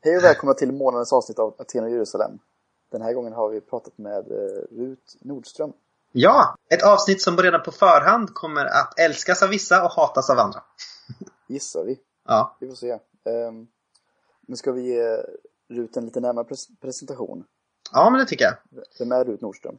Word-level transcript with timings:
Hej 0.00 0.16
och 0.16 0.24
välkomna 0.24 0.54
till 0.54 0.72
månadens 0.72 1.12
avsnitt 1.12 1.38
av 1.38 1.54
Aten 1.58 1.84
och 1.84 1.90
Jerusalem. 1.90 2.38
Den 2.90 3.02
här 3.02 3.12
gången 3.12 3.32
har 3.32 3.48
vi 3.50 3.60
pratat 3.60 3.98
med 3.98 4.30
eh, 4.32 4.76
Rut 4.78 5.16
Nordström. 5.20 5.72
Ja, 6.12 6.56
ett 6.70 6.82
avsnitt 6.82 7.22
som 7.22 7.36
redan 7.36 7.62
på 7.62 7.72
förhand 7.72 8.34
kommer 8.34 8.64
att 8.64 8.98
älskas 8.98 9.42
av 9.42 9.48
vissa 9.48 9.84
och 9.84 9.90
hatas 9.90 10.30
av 10.30 10.38
andra. 10.38 10.62
Gissar 11.46 11.84
vi. 11.84 11.98
Ja, 12.26 12.56
Vi 12.60 12.68
får 12.68 12.74
se. 12.74 12.98
Um, 13.24 13.68
nu 14.46 14.56
ska 14.56 14.72
vi 14.72 14.82
ge 14.82 15.22
Rut 15.68 15.96
en 15.96 16.04
lite 16.04 16.20
närmare 16.20 16.44
pres 16.44 16.68
presentation. 16.80 17.44
ja 17.92 18.10
men 18.10 18.20
det 18.20 18.26
tycker 18.26 18.44
jag. 18.44 18.54
Vem 18.98 19.12
är 19.12 19.24
Rut 19.24 19.40
Nordström? 19.40 19.78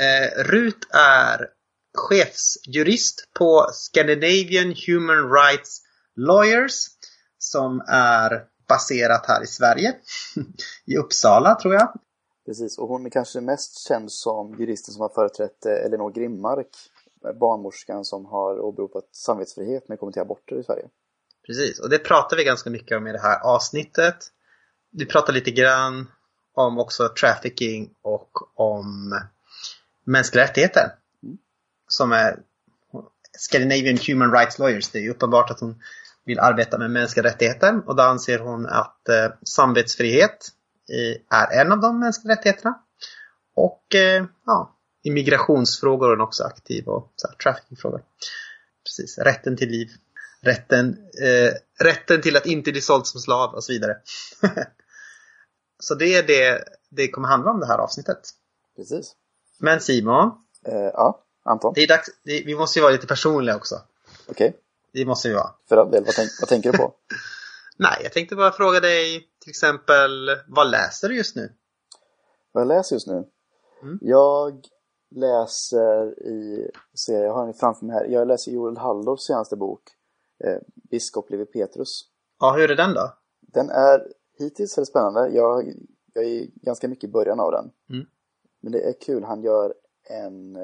Eh, 0.00 0.42
Rut 0.44 0.86
är 0.94 1.48
chefsjurist 1.94 3.28
på 3.38 3.66
Scandinavian 3.72 4.74
Human 4.86 5.32
Rights 5.32 5.82
Lawyers 6.16 6.86
som 7.38 7.82
är 7.88 8.46
baserat 8.70 9.26
här 9.26 9.42
i 9.42 9.46
Sverige. 9.46 9.94
I 10.84 10.96
Uppsala 10.96 11.54
tror 11.54 11.74
jag. 11.74 11.92
Precis, 12.46 12.78
och 12.78 12.88
hon 12.88 13.06
är 13.06 13.10
kanske 13.10 13.40
mest 13.40 13.88
känd 13.88 14.12
som 14.12 14.54
juristen 14.58 14.94
som 14.94 15.00
har 15.00 15.08
företrätt 15.08 15.66
eh, 15.66 15.86
Elinor 15.86 16.10
Grimmark, 16.12 16.68
barnmorskan 17.40 18.04
som 18.04 18.26
har 18.26 18.60
åberopat 18.60 19.04
samvetsfrihet 19.12 19.88
när 19.88 19.96
det 19.96 20.00
kommer 20.00 20.12
till 20.12 20.22
aborter 20.22 20.60
i 20.60 20.64
Sverige. 20.64 20.84
Precis, 21.46 21.80
och 21.80 21.90
det 21.90 21.98
pratar 21.98 22.36
vi 22.36 22.44
ganska 22.44 22.70
mycket 22.70 22.96
om 22.96 23.06
i 23.06 23.12
det 23.12 23.20
här 23.20 23.40
avsnittet. 23.40 24.16
Vi 24.90 25.06
pratar 25.06 25.32
lite 25.32 25.50
grann 25.50 26.10
om 26.54 26.78
också 26.78 27.08
trafficking 27.20 27.90
och 28.02 28.60
om 28.60 29.20
mänskliga 30.04 30.44
rättigheter. 30.44 30.94
Mm. 31.22 31.38
Som 31.88 32.12
är 32.12 32.42
Scandinavian 33.38 33.98
Human 34.06 34.32
Rights 34.32 34.58
Lawyers. 34.58 34.88
Det 34.88 34.98
är 34.98 35.02
ju 35.02 35.10
uppenbart 35.10 35.50
att 35.50 35.60
hon 35.60 35.82
vill 36.24 36.38
arbeta 36.38 36.78
med 36.78 36.90
mänskliga 36.90 37.24
rättigheter 37.26 37.88
och 37.88 37.96
då 37.96 38.02
anser 38.02 38.38
hon 38.38 38.66
att 38.66 39.08
eh, 39.08 39.32
samvetsfrihet 39.42 40.48
är 41.30 41.60
en 41.60 41.72
av 41.72 41.80
de 41.80 42.00
mänskliga 42.00 42.36
rättigheterna. 42.36 42.82
Och 43.54 43.94
eh, 43.94 44.24
ja, 44.46 44.76
i 45.02 45.10
migrationsfrågor 45.10 46.06
är 46.06 46.10
hon 46.10 46.20
också 46.20 46.44
aktiv 46.44 46.88
och 46.88 47.12
så 47.16 47.28
här, 47.28 47.34
traffickingfrågor. 47.34 48.02
Precis, 48.84 49.18
rätten 49.18 49.56
till 49.56 49.68
liv. 49.68 49.88
Rätten, 50.42 50.96
eh, 51.22 51.52
rätten 51.84 52.22
till 52.22 52.36
att 52.36 52.46
inte 52.46 52.72
bli 52.72 52.80
såld 52.80 53.06
som 53.06 53.20
slav 53.20 53.54
och 53.54 53.64
så 53.64 53.72
vidare. 53.72 53.96
så 55.78 55.94
det 55.94 56.14
är 56.14 56.22
det 56.22 56.64
det 56.90 57.08
kommer 57.08 57.28
handla 57.28 57.50
om 57.50 57.60
det 57.60 57.66
här 57.66 57.78
avsnittet. 57.78 58.20
Precis. 58.76 59.14
Men 59.58 59.80
Simon, 59.80 60.32
Eh, 60.66 60.74
ja, 60.74 61.24
Anton? 61.42 61.72
det 61.74 61.82
är 61.82 61.88
dags, 61.88 62.10
det, 62.22 62.42
vi 62.46 62.54
måste 62.54 62.78
ju 62.78 62.82
vara 62.82 62.92
lite 62.92 63.06
personliga 63.06 63.56
också. 63.56 63.82
Okej, 64.26 64.56
Det 64.92 65.04
måste 65.04 65.28
vi 65.28 65.34
vara. 65.34 65.50
för 65.68 65.76
all 65.76 65.90
del. 65.90 66.04
Vad, 66.04 66.14
tänk 66.14 66.30
vad 66.40 66.48
tänker 66.48 66.72
du 66.72 66.78
på? 66.78 66.94
Nej, 67.76 68.00
jag 68.02 68.12
tänkte 68.12 68.36
bara 68.36 68.52
fråga 68.52 68.80
dig 68.80 69.28
till 69.40 69.50
exempel, 69.50 70.30
vad 70.48 70.70
läser 70.70 71.08
du 71.08 71.16
just 71.16 71.36
nu? 71.36 71.52
Vad 72.52 72.60
jag 72.60 72.68
läser 72.68 72.96
just 72.96 73.06
nu? 73.06 73.24
Mm. 73.82 73.98
Jag 74.00 74.64
läser 75.10 76.22
i, 76.22 76.70
se, 76.94 77.12
jag 77.12 77.34
har 77.34 77.44
den 77.44 77.54
framför 77.54 77.86
mig 77.86 77.94
här, 77.94 78.04
jag 78.04 78.28
läser 78.28 78.52
Joel 78.52 78.76
Halldorfs 78.76 79.24
senaste 79.24 79.56
bok, 79.56 79.82
eh, 80.44 80.58
Biskop 80.90 81.30
Levi 81.30 81.46
Petrus. 81.46 82.02
Ja, 82.40 82.52
hur 82.52 82.70
är 82.70 82.76
den 82.76 82.94
då? 82.94 83.12
Den 83.40 83.70
är 83.70 84.06
hittills 84.38 84.78
väldigt 84.78 84.88
spännande, 84.88 85.28
jag, 85.28 85.72
jag 86.14 86.24
är 86.24 86.46
ganska 86.54 86.88
mycket 86.88 87.04
i 87.04 87.12
början 87.12 87.40
av 87.40 87.52
den. 87.52 87.70
Mm. 87.90 88.06
Men 88.60 88.72
det 88.72 88.88
är 88.88 88.92
kul, 89.00 89.24
han 89.24 89.42
gör 89.42 89.74
en, 90.10 90.54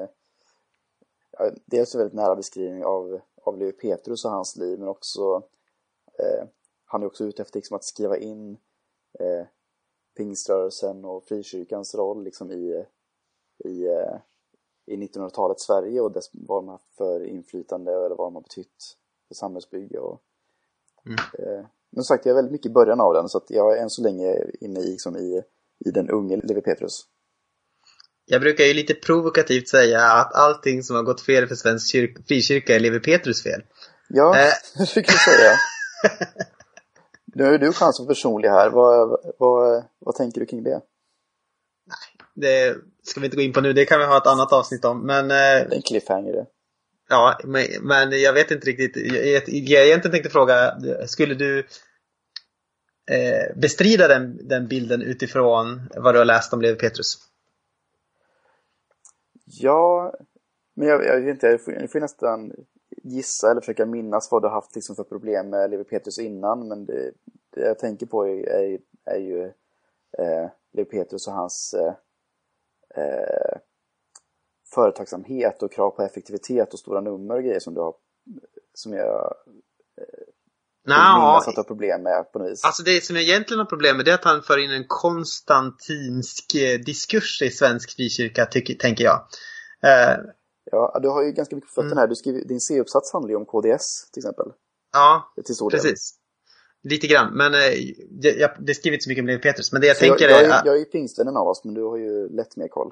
ja, 1.31 1.51
dels 1.65 1.95
en 1.95 1.99
väldigt 1.99 2.15
nära 2.15 2.35
beskrivning 2.35 2.85
av, 2.85 3.21
av 3.47 3.57
Levi 3.57 3.71
Petrus 3.71 4.25
och 4.25 4.31
hans 4.31 4.55
liv, 4.55 4.79
men 4.79 4.87
också, 4.87 5.43
eh, 6.19 6.47
han 6.85 7.01
är 7.01 7.07
också 7.07 7.23
ute 7.23 7.41
efter 7.41 7.57
liksom, 7.57 7.75
att 7.75 7.83
skriva 7.83 8.17
in 8.17 8.57
eh, 9.19 9.45
pingströrelsen 10.17 11.05
och 11.05 11.23
frikyrkans 11.23 11.95
roll 11.95 12.23
liksom 12.23 12.51
i, 12.51 12.85
i, 13.65 13.85
eh, 13.87 14.17
i 14.85 14.97
1900-talets 14.97 15.63
Sverige 15.63 16.01
och 16.01 16.11
dess, 16.11 16.29
vad 16.31 16.63
de 16.63 16.67
haft 16.67 16.95
för 16.95 17.23
inflytande 17.25 17.91
eller 17.91 18.15
vad 18.15 18.27
de 18.27 18.35
har 18.35 18.41
betytt 18.41 18.97
för 19.27 19.35
samhällsbygge. 19.35 19.99
Och, 19.99 20.21
Mm. 21.05 21.17
eh, 21.39 21.65
men 21.89 22.03
som 22.03 22.15
sagt, 22.15 22.25
jag 22.25 22.31
är 22.31 22.35
väldigt 22.35 22.51
mycket 22.51 22.69
i 22.69 22.73
början 22.73 23.01
av 23.01 23.13
den 23.13 23.29
så 23.29 23.37
att 23.37 23.49
jag 23.49 23.77
är 23.77 23.81
än 23.81 23.89
så 23.89 24.01
länge 24.01 24.51
inne 24.59 24.79
i, 24.79 24.91
liksom, 24.91 25.17
i, 25.17 25.43
i 25.79 25.91
den 25.91 26.09
unge 26.09 26.37
Levi 26.37 26.61
Petrus. 26.61 27.07
Jag 28.29 28.41
brukar 28.41 28.63
ju 28.63 28.73
lite 28.73 28.93
provokativt 28.93 29.67
säga 29.67 30.01
att 30.01 30.35
allting 30.35 30.83
som 30.83 30.95
har 30.95 31.03
gått 31.03 31.21
fel 31.21 31.47
för 31.47 31.55
svensk 31.55 31.91
kyrk, 31.91 32.17
frikyrka 32.27 32.75
är 32.75 32.79
Levi 32.79 32.99
Petrus 32.99 33.43
fel. 33.43 33.63
Ja, 34.07 34.37
Eh. 34.37 34.53
det 34.79 34.85
fick 34.85 35.07
du 35.07 35.13
säga. 35.13 35.51
Nu 37.25 37.43
har 37.43 37.51
ju 37.51 37.57
du 37.57 37.73
chans 37.73 37.99
att 37.99 38.07
personlig 38.07 38.49
här. 38.49 38.69
Vad, 38.69 39.19
vad, 39.39 39.83
vad 39.99 40.15
tänker 40.15 40.39
du 40.39 40.45
kring 40.45 40.63
det? 40.63 40.81
Det 42.33 42.75
ska 43.03 43.19
vi 43.19 43.25
inte 43.25 43.37
gå 43.37 43.43
in 43.43 43.53
på 43.53 43.61
nu, 43.61 43.73
det 43.73 43.85
kan 43.85 43.99
vi 43.99 44.05
ha 44.05 44.17
ett 44.17 44.27
annat 44.27 44.53
avsnitt 44.53 44.85
om. 44.85 45.05
Men, 45.05 45.23
eh, 45.23 45.27
Det 45.27 45.35
är 45.35 45.75
en 45.75 45.81
cliffhanger 45.81 46.33
det. 46.33 46.45
ja, 47.09 47.39
men, 47.43 47.65
men 47.81 48.21
jag 48.21 48.33
vet 48.33 48.51
inte 48.51 48.67
riktigt. 48.67 49.13
Jag, 49.13 49.27
jag, 49.27 49.43
jag 49.47 49.85
egentligen 49.85 50.11
tänkte 50.11 50.29
fråga, 50.29 50.77
skulle 51.07 51.35
du 51.35 51.59
eh, 53.11 53.55
bestrida 53.55 54.07
den, 54.07 54.47
den 54.47 54.67
bilden 54.67 55.01
utifrån 55.01 55.89
vad 55.95 56.13
du 56.13 56.17
har 56.17 56.25
läst 56.25 56.53
om 56.53 56.61
Levi 56.61 56.75
Petrus? 56.75 57.17
Ja, 59.49 60.13
men 60.73 60.87
jag, 60.87 61.05
jag 61.05 61.21
vet 61.21 61.29
inte, 61.29 61.47
jag 61.47 61.61
får, 61.61 61.73
jag 61.73 61.91
får 61.91 61.99
nästan 61.99 62.53
gissa 63.03 63.51
eller 63.51 63.61
försöka 63.61 63.85
minnas 63.85 64.31
vad 64.31 64.41
du 64.41 64.47
har 64.47 64.55
haft 64.55 64.75
liksom 64.75 64.95
för 64.95 65.03
problem 65.03 65.49
med 65.49 65.69
Levi 65.69 65.83
Petrus 65.83 66.19
innan. 66.19 66.67
Men 66.67 66.85
det, 66.85 67.11
det 67.49 67.61
jag 67.61 67.79
tänker 67.79 68.05
på 68.05 68.27
är, 68.27 68.49
är, 68.49 68.79
är 69.05 69.19
ju 69.19 69.43
eh, 70.17 70.49
Levi 70.71 70.89
Petrus 70.89 71.27
och 71.27 71.33
hans 71.33 71.73
eh, 71.73 71.93
eh, 73.03 73.57
företagsamhet 74.73 75.63
och 75.63 75.71
krav 75.71 75.89
på 75.89 76.01
effektivitet 76.01 76.73
och 76.73 76.79
stora 76.79 77.01
nummer 77.01 77.35
och 77.35 77.43
grejer 77.43 77.59
som 77.59 77.73
du 77.73 77.81
har 77.81 77.95
som 78.73 78.93
jag 78.93 79.33
att 80.95 81.55
du 81.55 81.59
har 81.59 81.63
problem 81.63 82.03
med 82.03 82.31
på 82.33 82.39
något 82.39 82.51
vis. 82.51 82.63
Alltså 82.65 82.83
det 82.83 83.03
som 83.03 83.15
jag 83.15 83.25
egentligen 83.25 83.59
har 83.59 83.65
problem 83.65 83.97
med 83.97 84.05
det 84.05 84.11
är 84.11 84.15
att 84.15 84.23
han 84.23 84.41
för 84.43 84.57
in 84.57 84.71
en 84.71 84.85
konstantinsk 84.87 86.55
eh, 86.55 86.79
diskurs 86.79 87.41
i 87.41 87.49
svensk 87.49 87.95
frikyrka, 87.95 88.45
tycker, 88.45 88.73
tänker 88.73 89.03
jag. 89.03 89.15
Eh, 89.83 90.17
Ja, 90.71 90.99
du 91.01 91.09
har 91.09 91.23
ju 91.23 91.31
ganska 91.31 91.55
mycket 91.55 91.69
på 91.69 91.73
fötterna 91.73 91.91
Mm. 91.91 91.97
här. 91.97 92.07
Du 92.07 92.15
skriver, 92.15 92.41
din 92.45 92.59
C-uppsats 92.59 93.13
handlar 93.13 93.29
ju 93.29 93.35
om 93.35 93.45
KDS 93.45 94.11
till 94.11 94.19
exempel. 94.21 94.45
ja, 94.93 95.33
Till 95.45 95.55
stor 95.55 95.69
del. 95.71 95.79
precis. 95.79 96.13
Lite 96.83 97.07
grann, 97.07 97.33
men 97.33 97.53
eh, 97.53 97.59
det, 98.21 98.31
jag, 98.31 98.51
det 98.59 98.73
skriver 98.75 98.95
inte 98.95 99.03
så 99.03 99.09
mycket 99.09 99.21
om 99.21 99.27
Levi 99.27 99.41
Petrus. 99.41 99.71
Men 99.71 99.81
det 99.81 99.87
jag 99.87 99.97
Så 99.97 100.05
jag, 100.05 100.17
tänker 100.17 100.33
jag, 100.33 100.43
är... 100.43 100.49
är, 100.49 100.61
jag 100.65 100.75
är 100.75 100.79
ju 100.79 100.85
pingstvännen 100.85 101.37
av 101.37 101.47
oss, 101.47 101.63
men 101.65 101.73
du 101.73 101.83
har 101.83 101.97
ju 101.97 102.29
lätt 102.29 102.55
mer 102.57 102.67
koll. 102.67 102.91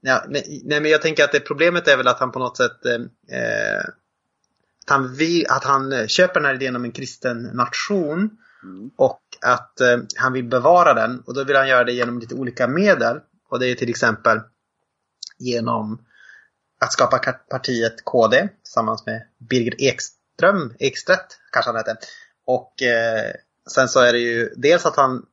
Ja, 0.00 0.24
nej, 0.28 0.62
nej, 0.64 0.80
men 0.80 0.90
jag 0.90 1.02
tänker 1.02 1.24
att 1.24 1.32
det 1.32 1.40
problemet 1.40 1.88
är 1.88 1.96
väl 1.96 2.08
att 2.08 2.20
han 2.20 2.32
på 2.32 2.38
något 2.38 2.56
sätt 2.56 2.86
eh, 2.86 3.84
att, 4.90 4.96
han 4.96 5.14
vill, 5.14 5.46
att 5.48 5.64
han 5.64 5.92
eh, 5.92 6.06
köper 6.06 6.34
den 6.40 6.44
här 6.44 6.54
idén 6.54 6.76
om 6.76 6.84
en 6.84 6.92
kristen 6.92 7.42
nation 7.42 8.30
Mm. 8.62 8.90
och 8.96 9.20
att 9.40 9.80
eh, 9.80 9.98
han 10.16 10.32
vill 10.32 10.44
bevara 10.44 10.94
den 10.94 11.20
och 11.20 11.34
då 11.34 11.44
vill 11.44 11.56
han 11.56 11.68
göra 11.68 11.84
det 11.84 11.92
genom 11.92 12.18
lite 12.18 12.34
olika 12.34 12.68
medel. 12.68 13.20
Och 13.48 13.58
det 13.58 13.66
är 13.66 13.74
till 13.74 13.90
exempel 13.90 14.40
genom 15.38 16.04
att 16.80 16.92
skapa 16.92 17.18
ka- 17.18 17.48
partiet 17.50 18.04
KD 18.04 18.48
tillsammans 18.64 19.06
med 19.06 19.22
Birger 19.50 19.74
Ekström, 19.82 20.74
Ekstedt 20.78 21.38
kanske 21.52 21.68
han 21.68 21.76
heter. 21.76 21.96
Och 22.46 22.82
eh, 22.82 23.32
sen 23.70 23.88
så 23.88 24.00
är 24.00 24.12
det 24.12 24.18
ju 24.18 24.54
dels 24.56 24.86
att 24.86 24.96
han 24.96 25.26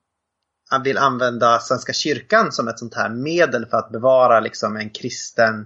han 0.70 0.84
vill 0.84 0.98
använda 0.98 1.60
Svenska 1.60 1.94
kyrkan 1.94 2.52
som 2.52 2.68
ett 2.68 2.80
sånt 2.80 2.96
här 2.96 3.10
medel 3.10 3.66
för 3.66 3.78
att 3.78 3.92
bevara 3.92 4.40
liksom 4.40 4.78
en 4.78 4.90
kristen 4.90 5.66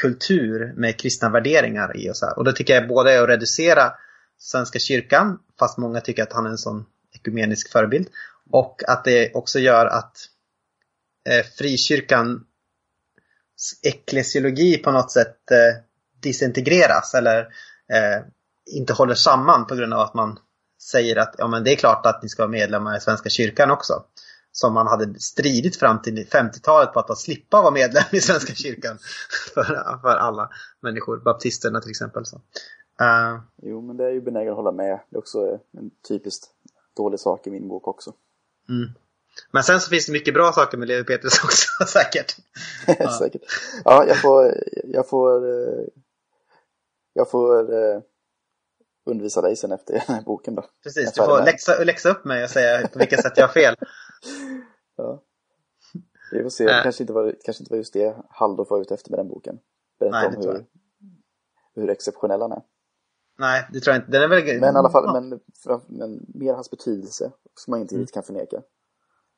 kultur 0.00 0.72
med 0.76 1.00
kristna 1.00 1.28
värderingar 1.28 1.96
i 1.96 2.10
och 2.10 2.16
så 2.16 2.26
här. 2.26 2.38
Och 2.38 2.44
då 2.44 2.52
tycker 2.52 2.74
jag 2.74 2.88
både 2.88 3.12
är 3.12 3.22
att 3.22 3.28
reducera 3.28 3.92
Svenska 4.38 4.78
kyrkan, 4.78 5.38
fast 5.58 5.78
många 5.78 6.00
tycker 6.00 6.22
att 6.22 6.32
han 6.32 6.46
är 6.46 6.50
en 6.50 6.58
sån 6.58 6.86
ekumenisk 7.14 7.72
förebild. 7.72 8.08
Och 8.50 8.82
att 8.88 9.04
det 9.04 9.34
också 9.34 9.58
gör 9.58 9.86
att 9.86 10.16
eh, 11.28 11.46
frikyrkan 11.58 12.44
eklesiologi 13.82 14.78
på 14.78 14.90
något 14.90 15.12
sätt 15.12 15.50
eh, 15.50 15.82
disintegreras 16.20 17.14
eller 17.14 17.40
eh, 17.92 18.24
inte 18.66 18.92
håller 18.92 19.14
samman 19.14 19.66
på 19.66 19.74
grund 19.74 19.94
av 19.94 20.00
att 20.00 20.14
man 20.14 20.38
säger 20.82 21.16
att 21.16 21.34
ja, 21.38 21.48
men 21.48 21.64
det 21.64 21.72
är 21.72 21.76
klart 21.76 22.06
att 22.06 22.22
ni 22.22 22.28
ska 22.28 22.42
vara 22.42 22.50
medlemmar 22.50 22.96
i 22.96 23.00
Svenska 23.00 23.28
kyrkan 23.28 23.70
också. 23.70 24.04
Som 24.56 24.74
man 24.74 24.86
hade 24.86 25.20
stridit 25.20 25.76
fram 25.76 26.02
till 26.02 26.26
50-talet 26.26 26.92
på 26.92 27.00
att 27.00 27.18
slippa 27.18 27.62
vara 27.62 27.70
medlem 27.70 28.04
i 28.12 28.20
Svenska 28.20 28.54
kyrkan 28.54 28.98
för, 29.54 29.64
för 30.02 30.16
alla 30.16 30.50
människor, 30.80 31.16
baptisterna 31.24 31.80
till 31.80 31.90
exempel. 31.90 32.26
Så. 32.26 32.36
Uh, 32.36 33.40
Jo, 33.62 33.80
men 33.80 33.96
det 33.96 34.04
är 34.04 34.10
ju 34.10 34.20
benägen 34.20 34.50
att 34.50 34.56
hålla 34.56 34.72
med. 34.72 35.00
Det 35.10 35.16
är 35.16 35.18
också 35.18 35.58
en 35.78 35.90
typiskt 36.08 36.46
dålig 36.96 37.20
sak 37.20 37.46
i 37.46 37.50
min 37.50 37.68
bok 37.68 37.88
också. 37.88 38.12
mm. 38.68 38.88
Men 39.52 39.62
sen 39.62 39.80
så 39.80 39.90
finns 39.90 40.06
det 40.06 40.12
mycket 40.12 40.34
bra 40.34 40.52
saker 40.52 40.78
med 40.78 40.88
Levi 40.88 41.04
Petrus 41.04 41.44
också 41.44 41.84
säkert. 41.86 42.36
Ja. 42.98 43.18
Säkert. 43.18 43.42
Ja, 43.84 44.04
jag 44.08 44.20
får, 44.20 44.54
jag 44.84 45.08
får, 45.08 45.48
eh, 45.48 45.84
jag 47.12 47.30
får 47.30 47.74
eh, 47.74 48.00
undervisa 49.06 49.40
dig 49.40 49.56
sen 49.56 49.72
efter 49.72 49.92
den 49.92 50.02
här 50.16 50.22
boken 50.22 50.54
då. 50.54 50.64
Precis, 50.82 51.12
du 51.12 51.22
får 51.24 51.44
läxa, 51.44 51.84
läxa 51.84 52.10
upp 52.10 52.24
mig 52.24 52.44
och 52.44 52.50
säga 52.50 52.88
på 52.88 52.98
vilka 52.98 53.22
sätt 53.22 53.32
jag 53.36 53.46
har 53.46 53.52
fel. 53.52 53.76
Ja. 54.96 55.22
Vi 56.32 56.42
får 56.42 56.50
se, 56.50 56.64
det 56.64 56.80
kanske 56.82 57.02
inte, 57.02 57.12
var, 57.12 57.36
kanske 57.44 57.62
inte 57.62 57.72
var 57.72 57.78
just 57.78 57.92
det 57.92 58.16
Halldorf 58.30 58.70
var 58.70 58.80
ute 58.80 58.94
efter 58.94 59.10
med 59.10 59.18
den 59.18 59.28
boken. 59.28 59.58
Berätta 59.98 60.18
Nej, 60.18 60.26
om 60.26 60.42
hur, 60.42 60.66
hur 61.74 61.90
exceptionell 61.90 62.40
han 62.40 62.52
är. 62.52 62.62
Nej, 63.38 63.68
det 63.72 63.80
tror 63.80 63.94
jag 63.94 64.02
inte. 64.02 64.12
Den 64.12 64.22
är 64.22 64.28
väl... 64.28 64.60
Men 64.60 64.74
i 64.74 64.78
alla 64.78 64.90
fall, 64.90 65.12
men, 65.12 65.40
men 65.86 66.26
mer 66.34 66.54
hans 66.54 66.70
betydelse 66.70 67.32
som 67.54 67.70
man 67.70 67.80
inte 67.80 67.94
mm. 67.94 68.06
kan 68.06 68.22
förneka. 68.22 68.62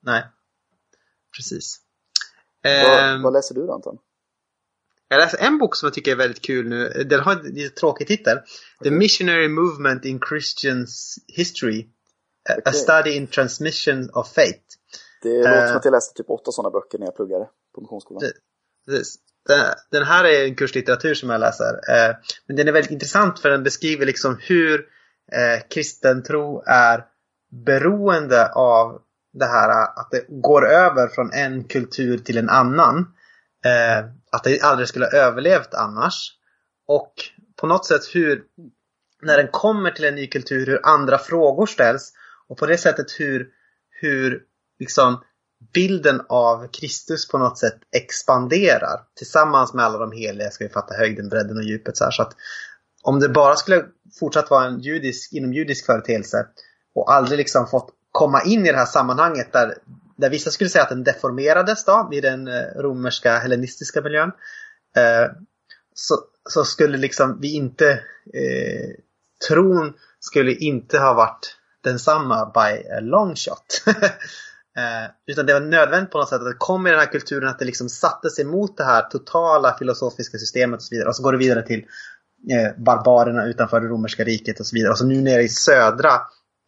Nej, 0.01 0.25
precis. 1.37 1.81
Vad, 2.63 3.15
um, 3.15 3.23
vad 3.23 3.33
läser 3.33 3.55
du 3.55 3.67
då 3.67 3.73
Anton? 3.73 3.99
Jag 5.09 5.19
läser 5.19 5.39
en 5.39 5.59
bok 5.59 5.77
som 5.77 5.87
jag 5.87 5.95
tycker 5.95 6.13
är 6.13 6.17
väldigt 6.17 6.43
kul 6.43 6.69
nu. 6.69 6.89
Den 6.89 7.21
har 7.21 7.33
en 7.33 7.43
lite 7.43 7.75
tråkig 7.75 8.07
titel. 8.07 8.39
Okay. 8.39 8.91
The 8.91 8.97
Missionary 8.97 9.49
Movement 9.49 10.05
in 10.05 10.21
Christians 10.29 11.19
History. 11.29 11.89
Okay. 12.51 12.63
A 12.65 12.73
Study 12.73 13.11
in 13.11 13.27
Transmission 13.27 14.11
of 14.11 14.33
Faith. 14.33 14.65
Det 15.31 15.39
låter 15.39 15.67
som 15.67 15.77
att 15.77 15.85
jag 15.85 15.93
läste 15.93 16.15
typ 16.15 16.31
åtta 16.31 16.53
sådana 16.53 16.71
böcker 16.71 16.99
när 16.99 17.07
jag 17.07 17.17
pluggade 17.17 17.49
på 17.75 17.81
Missionsskolan. 17.81 18.23
Precis. 18.87 19.17
Den 19.91 20.03
här 20.03 20.25
är 20.25 20.45
en 20.45 20.55
kurslitteratur 20.55 21.15
som 21.15 21.31
jag 21.31 21.41
läser. 21.41 21.73
Uh, 21.73 22.17
men 22.47 22.57
den 22.57 22.69
är 22.69 22.73
väldigt 22.73 22.93
intressant 22.93 23.39
för 23.39 23.51
den 23.51 23.63
beskriver 23.63 24.07
liksom 24.07 24.37
hur 24.41 24.79
uh, 24.79 25.69
kristen 25.69 26.23
tro 26.23 26.63
är 26.67 27.05
beroende 27.51 28.53
av 28.53 29.03
det 29.33 29.47
här 29.47 29.69
att 30.01 30.11
det 30.11 30.25
går 30.29 30.67
över 30.67 31.09
från 31.09 31.33
en 31.33 31.65
kultur 31.65 32.19
till 32.19 32.39
en 32.39 32.49
annan. 32.49 32.99
Eh, 33.65 34.05
att 34.33 34.45
det 34.45 34.61
aldrig 34.61 34.89
skulle 34.89 35.05
ha 35.05 35.13
överlevt 35.13 35.75
annars. 35.75 36.33
Och 36.87 37.13
på 37.57 37.67
något 37.67 37.87
sätt 37.87 38.03
hur, 38.15 38.43
när 39.23 39.37
den 39.37 39.49
kommer 39.49 39.91
till 39.91 40.05
en 40.05 40.15
ny 40.15 40.27
kultur, 40.27 40.67
hur 40.67 40.81
andra 40.87 41.19
frågor 41.19 41.67
ställs. 41.67 42.13
Och 42.49 42.59
på 42.59 42.67
det 42.67 42.79
sättet 42.79 43.07
hur, 43.19 43.49
hur 43.91 44.43
liksom 44.79 45.21
bilden 45.75 46.21
av 46.29 46.69
Kristus 46.69 47.29
på 47.29 47.39
något 47.39 47.59
sätt 47.59 47.79
expanderar. 47.97 49.01
Tillsammans 49.17 49.75
med 49.75 49.85
alla 49.85 49.99
de 49.99 50.13
heliga 50.13 50.51
ska 50.51 50.65
vi 50.65 50.71
fatta 50.71 50.95
höjden, 50.95 51.29
bredden 51.29 51.57
och 51.57 51.65
djupet. 51.65 51.97
Så, 51.97 52.05
här. 52.05 52.11
så 52.11 52.23
att 52.23 52.37
om 53.03 53.21
det 53.21 53.29
bara 53.29 53.57
skulle 53.57 53.85
fortsatt 54.19 54.51
vara 54.51 54.65
en 54.65 54.81
judisk, 54.81 55.33
inom 55.33 55.55
judisk 55.55 55.87
företeelse 55.87 56.47
och 56.95 57.13
aldrig 57.13 57.39
liksom 57.39 57.67
fått 57.67 57.91
komma 58.13 58.43
in 58.43 58.67
i 58.67 58.73
det 58.73 58.79
här 58.79 58.87
sammanhanget 58.87 59.53
där, 59.53 59.75
där 60.17 60.31
vissa 60.31 60.51
skulle 60.51 60.71
säga 60.71 60.83
att 60.85 60.89
den 60.89 61.05
deformerades 61.05 61.85
då 61.85 62.11
i 62.13 62.21
den 62.21 62.49
eh, 62.49 62.65
romerska 62.77 63.39
hellenistiska 63.39 64.03
miljön. 64.03 64.33
Eh, 64.97 65.31
så, 65.95 66.15
så 66.49 66.65
skulle 66.65 66.99
liksom 66.99 67.41
vi 67.41 67.55
inte, 67.55 67.91
eh, 68.35 68.91
tron 69.49 69.95
skulle 70.21 70.55
inte 70.55 70.99
ha 70.99 71.15
varit 71.15 71.57
densamma 71.85 72.53
by 72.55 72.89
a 72.89 73.01
long 73.01 73.37
shot. 73.37 73.83
eh, 74.77 75.11
utan 75.27 75.47
det 75.47 75.53
var 75.53 75.61
nödvändigt 75.61 76.11
på 76.11 76.19
något 76.19 76.29
sätt 76.29 76.41
att 76.41 76.47
det 76.47 76.57
kom 76.59 76.87
i 76.87 76.91
den 76.91 76.99
här 76.99 77.07
kulturen 77.07 77.49
att 77.49 77.59
det 77.59 77.65
liksom 77.65 77.89
satte 77.89 78.31
sig 78.31 78.45
mot 78.45 78.77
det 78.77 78.85
här 78.85 79.03
totala 79.03 79.77
filosofiska 79.79 80.39
systemet 80.39 80.77
och 80.77 80.83
så 80.83 80.95
vidare. 80.95 81.09
Och 81.09 81.17
så 81.17 81.23
går 81.23 81.33
det 81.33 81.39
vidare 81.39 81.63
till 81.63 81.85
eh, 82.51 82.83
barbarerna 82.83 83.47
utanför 83.47 83.81
det 83.81 83.87
romerska 83.87 84.25
riket 84.25 84.61
och 84.61 84.67
så 84.67 84.75
vidare. 84.75 84.91
Och 84.91 84.99
så 84.99 85.07
nu 85.07 85.23
nere 85.23 85.43
i 85.43 85.49
södra 85.49 86.21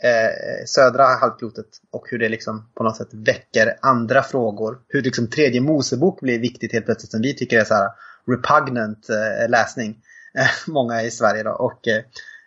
eh, 0.02 0.64
södra 0.66 1.04
halvklotet 1.04 1.66
och 1.90 2.06
hur 2.10 2.18
det 2.18 2.28
liksom 2.28 2.70
på 2.74 2.82
något 2.82 2.96
sätt 2.96 3.08
väcker 3.12 3.76
andra 3.82 4.22
frågor. 4.22 4.78
Hur 4.88 5.02
liksom 5.02 5.26
tredje 5.26 5.60
Mosebok 5.60 6.20
blir 6.20 6.38
viktigt 6.38 6.72
helt 6.72 6.84
plötsligt 6.84 7.10
som 7.10 7.22
vi 7.22 7.34
tycker 7.34 7.60
är 7.60 7.64
så 7.64 7.74
här 7.74 7.90
repugnant 8.26 9.08
eh, 9.10 9.50
läsning. 9.50 9.96
Eh, 10.38 10.48
många 10.72 11.02
i 11.02 11.10
Sverige 11.10 11.42
då. 11.42 11.50
Och 11.50 11.88
eh, 11.88 12.02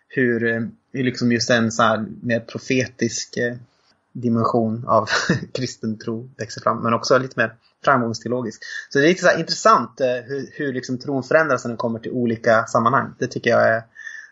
hur, 0.08 0.54
eh, 0.54 0.60
hur 0.92 1.04
liksom 1.04 1.32
just 1.32 1.50
en 1.50 1.72
så 1.72 1.82
här 1.82 2.06
mer 2.22 2.40
profetisk 2.40 3.36
eh, 3.36 3.56
dimension 4.12 4.84
av 4.88 5.08
kristen 5.54 5.98
tro 5.98 6.30
växer 6.36 6.60
fram. 6.60 6.82
Men 6.82 6.94
också 6.94 7.18
lite 7.18 7.40
mer 7.40 7.56
framgångsteologisk. 7.84 8.62
Så 8.88 8.98
det 8.98 9.04
är 9.04 9.08
lite 9.08 9.24
så 9.24 9.38
intressant 9.38 9.90
hur, 10.00 10.50
hur 10.52 10.72
liksom 10.72 10.98
tron 10.98 11.22
förändras 11.22 11.64
när 11.64 11.68
den 11.68 11.78
kommer 11.78 11.98
till 11.98 12.12
olika 12.12 12.66
sammanhang. 12.66 13.14
Det 13.18 13.26
tycker 13.26 13.50
jag 13.50 13.68
är, 13.68 13.82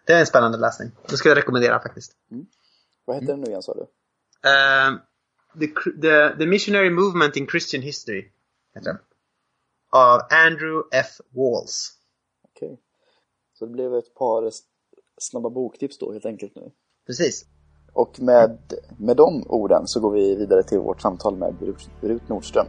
det 0.07 0.13
är 0.13 0.21
en 0.21 0.27
spännande 0.27 0.59
läsning. 0.59 0.91
Det 1.09 1.17
skulle 1.17 1.31
jag 1.31 1.39
rekommendera 1.39 1.81
faktiskt. 1.81 2.13
Mm. 2.31 2.47
Vad 3.05 3.17
heter 3.17 3.33
mm. 3.33 3.41
den 3.41 3.45
nu 3.45 3.51
igen 3.51 3.63
sa 3.63 3.75
du? 3.75 3.81
Uh, 3.81 4.99
the, 5.61 5.67
the, 6.01 6.39
the 6.39 6.47
Missionary 6.47 6.91
Movement 6.91 7.37
in 7.37 7.47
Christian 7.47 7.83
History. 7.83 8.31
Heter 8.75 8.93
den. 8.93 8.99
Av 9.93 10.21
Andrew 10.31 10.89
F. 10.93 11.21
Walls. 11.31 11.93
Okej. 12.45 12.69
Okay. 12.69 12.79
Så 13.59 13.67
det 13.67 13.73
blev 13.73 13.95
ett 13.95 14.15
par 14.15 14.51
snabba 15.19 15.51
boktips 15.51 15.99
då 15.99 16.13
helt 16.13 16.27
enkelt 16.27 16.55
nu. 16.55 16.71
Precis. 17.07 17.47
Och 17.93 18.21
med, 18.21 18.59
med 18.97 19.17
de 19.17 19.45
orden 19.49 19.83
så 19.87 20.01
går 20.01 20.11
vi 20.11 20.37
vidare 20.37 20.63
till 20.63 20.79
vårt 20.79 21.01
samtal 21.01 21.37
med 21.37 21.55
Rut 22.01 22.29
Nordström. 22.29 22.67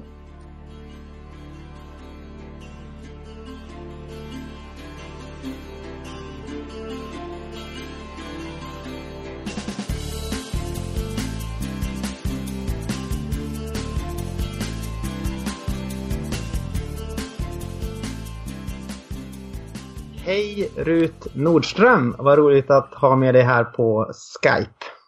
Hej 20.23 20.71
Rut 20.75 21.35
Nordström! 21.35 22.15
Vad 22.19 22.37
roligt 22.37 22.69
att 22.69 22.93
ha 22.93 23.15
med 23.15 23.35
dig 23.35 23.43
här 23.43 23.63
på 23.63 24.11
Skype. 24.13 25.00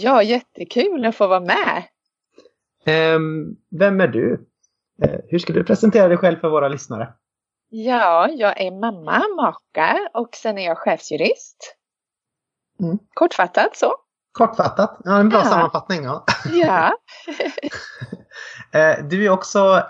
Ja, 0.00 0.22
jättekul 0.22 1.06
att 1.06 1.16
få 1.16 1.26
vara 1.26 1.40
med. 1.40 1.84
Um, 3.16 3.56
vem 3.78 4.00
är 4.00 4.08
du? 4.08 4.32
Uh, 5.04 5.18
hur 5.28 5.38
skulle 5.38 5.58
du 5.58 5.64
presentera 5.64 6.08
dig 6.08 6.16
själv 6.16 6.36
för 6.38 6.48
våra 6.48 6.68
lyssnare? 6.68 7.12
Ja, 7.68 8.28
jag 8.28 8.60
är 8.60 8.70
mamma, 8.70 9.22
maka 9.36 10.10
och 10.14 10.34
sen 10.34 10.58
är 10.58 10.66
jag 10.66 10.78
chefsjurist. 10.78 11.76
Mm. 12.80 12.98
Kortfattat 13.14 13.76
så. 13.76 13.94
Kortfattat, 14.32 15.00
ja, 15.04 15.20
en 15.20 15.28
bra 15.28 15.38
ja. 15.38 15.44
sammanfattning. 15.44 16.04
Ja. 16.04 16.24
ja. 16.52 16.92
Eh, 18.74 19.04
du 19.04 19.24
är 19.24 19.30
också 19.30 19.82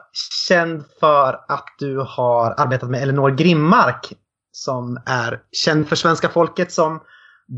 känd 0.48 0.84
för 1.00 1.44
att 1.48 1.64
du 1.78 1.98
har 1.98 2.54
arbetat 2.56 2.90
med 2.90 3.02
Elinor 3.02 3.30
Grimmark 3.30 4.12
som 4.52 5.02
är 5.06 5.42
känd 5.52 5.88
för 5.88 5.96
svenska 5.96 6.28
folket 6.28 6.72
som 6.72 7.00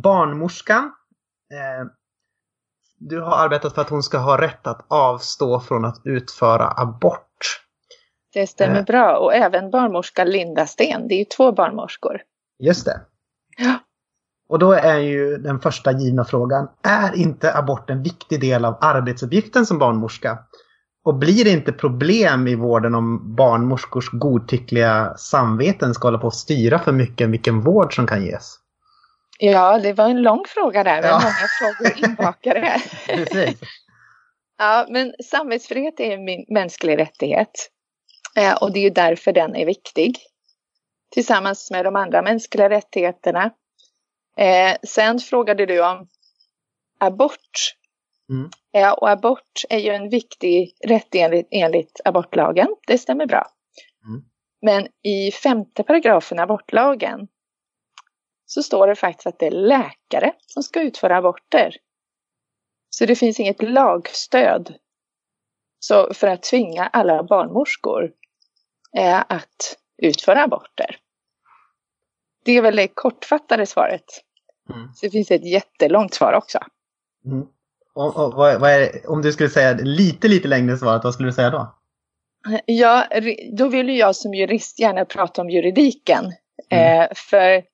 barnmorskan. 0.02 0.92
Du 2.98 3.20
har 3.20 3.36
arbetat 3.36 3.74
för 3.74 3.82
att 3.82 3.90
hon 3.90 4.02
ska 4.02 4.18
ha 4.18 4.40
rätt 4.40 4.66
att 4.66 4.84
avstå 4.88 5.60
från 5.60 5.84
att 5.84 6.00
utföra 6.04 6.72
abort. 6.76 7.60
Det 8.32 8.46
stämmer 8.46 8.78
eh. 8.78 8.84
bra 8.84 9.16
och 9.16 9.34
även 9.34 9.70
barnmorska 9.70 10.24
Linda 10.24 10.66
Sten. 10.66 11.08
Det 11.08 11.14
är 11.14 11.18
ju 11.18 11.24
två 11.24 11.52
barnmorskor. 11.52 12.20
Just 12.58 12.84
det. 12.84 13.00
Ja. 13.56 13.78
Och 14.48 14.58
då 14.58 14.72
är 14.72 14.98
ju 14.98 15.36
den 15.36 15.60
första 15.60 15.92
givna 15.92 16.24
frågan, 16.24 16.68
är 16.82 17.16
inte 17.16 17.54
abort 17.54 17.90
en 17.90 18.02
viktig 18.02 18.40
del 18.40 18.64
av 18.64 18.78
arbetsuppgiften 18.80 19.66
som 19.66 19.78
barnmorska? 19.78 20.38
Och 21.04 21.14
blir 21.14 21.44
det 21.44 21.50
inte 21.50 21.72
problem 21.72 22.48
i 22.48 22.54
vården 22.54 22.94
om 22.94 23.34
barnmorskors 23.34 24.10
godtyckliga 24.12 25.14
samveten 25.16 25.94
ska 25.94 26.06
hålla 26.06 26.18
på 26.18 26.26
att 26.26 26.34
styra 26.34 26.78
för 26.78 26.92
mycket 26.92 27.28
vilken 27.28 27.60
vård 27.60 27.94
som 27.94 28.06
kan 28.06 28.24
ges? 28.24 28.56
Ja, 29.52 29.78
det 29.78 29.92
var 29.92 30.08
en 30.08 30.22
lång 30.22 30.44
fråga 30.48 30.84
där 30.84 31.02
med 31.02 31.10
ja. 31.10 31.20
många 31.22 31.48
frågor 31.58 32.10
inbakade. 32.10 32.82
Precis. 33.06 33.60
Ja, 34.58 34.86
men 34.88 35.14
samvetsfrihet 35.24 36.00
är 36.00 36.10
en 36.10 36.44
mänsklig 36.48 36.98
rättighet. 36.98 37.70
Eh, 38.36 38.54
och 38.54 38.72
det 38.72 38.78
är 38.78 38.82
ju 38.82 38.90
därför 38.90 39.32
den 39.32 39.56
är 39.56 39.66
viktig. 39.66 40.18
Tillsammans 41.12 41.70
med 41.70 41.84
de 41.84 41.96
andra 41.96 42.22
mänskliga 42.22 42.70
rättigheterna. 42.70 43.50
Eh, 44.36 44.76
sen 44.82 45.18
frågade 45.18 45.66
du 45.66 45.84
om 45.84 46.08
abort 47.00 47.74
Mm. 48.30 48.50
Ja, 48.72 48.94
och 48.94 49.10
abort 49.10 49.62
är 49.68 49.78
ju 49.78 49.90
en 49.90 50.08
viktig 50.08 50.72
rättighet 50.84 51.48
enligt 51.50 52.00
abortlagen. 52.04 52.68
Det 52.86 52.98
stämmer 52.98 53.26
bra. 53.26 53.46
Mm. 54.06 54.24
Men 54.62 54.88
i 55.02 55.30
femte 55.30 55.82
paragrafen 55.82 56.38
abortlagen 56.38 57.28
så 58.46 58.62
står 58.62 58.86
det 58.86 58.94
faktiskt 58.94 59.26
att 59.26 59.38
det 59.38 59.46
är 59.46 59.50
läkare 59.50 60.32
som 60.46 60.62
ska 60.62 60.82
utföra 60.82 61.16
aborter. 61.16 61.76
Så 62.90 63.06
det 63.06 63.16
finns 63.16 63.40
inget 63.40 63.62
lagstöd 63.62 64.74
så 65.78 66.14
för 66.14 66.26
att 66.26 66.42
tvinga 66.42 66.86
alla 66.86 67.22
barnmorskor 67.22 68.12
eh, 68.96 69.20
att 69.28 69.76
utföra 70.02 70.42
aborter. 70.42 70.96
Det 72.44 72.52
är 72.52 72.62
väl 72.62 72.76
det 72.76 72.88
kortfattade 72.88 73.66
svaret. 73.66 74.04
Mm. 74.70 74.88
Så 74.94 75.06
det 75.06 75.10
finns 75.10 75.30
ett 75.30 75.46
jättelångt 75.46 76.14
svar 76.14 76.32
också. 76.32 76.58
Mm. 77.26 77.46
Om, 77.94 78.12
vad, 78.14 78.60
vad 78.60 78.70
är, 78.70 79.10
om 79.10 79.22
du 79.22 79.32
skulle 79.32 79.50
säga 79.50 79.72
lite, 79.72 80.28
lite 80.28 80.48
längre 80.48 80.76
svaret, 80.76 81.04
vad 81.04 81.14
skulle 81.14 81.28
du 81.28 81.32
säga 81.32 81.50
då? 81.50 81.74
Ja, 82.66 83.06
då 83.52 83.68
vill 83.68 83.98
jag 83.98 84.16
som 84.16 84.34
jurist 84.34 84.78
gärna 84.78 85.04
prata 85.04 85.42
om 85.42 85.50
juridiken. 85.50 86.32
Mm. 86.70 87.02
Eh, 87.02 87.08
för 87.14 87.64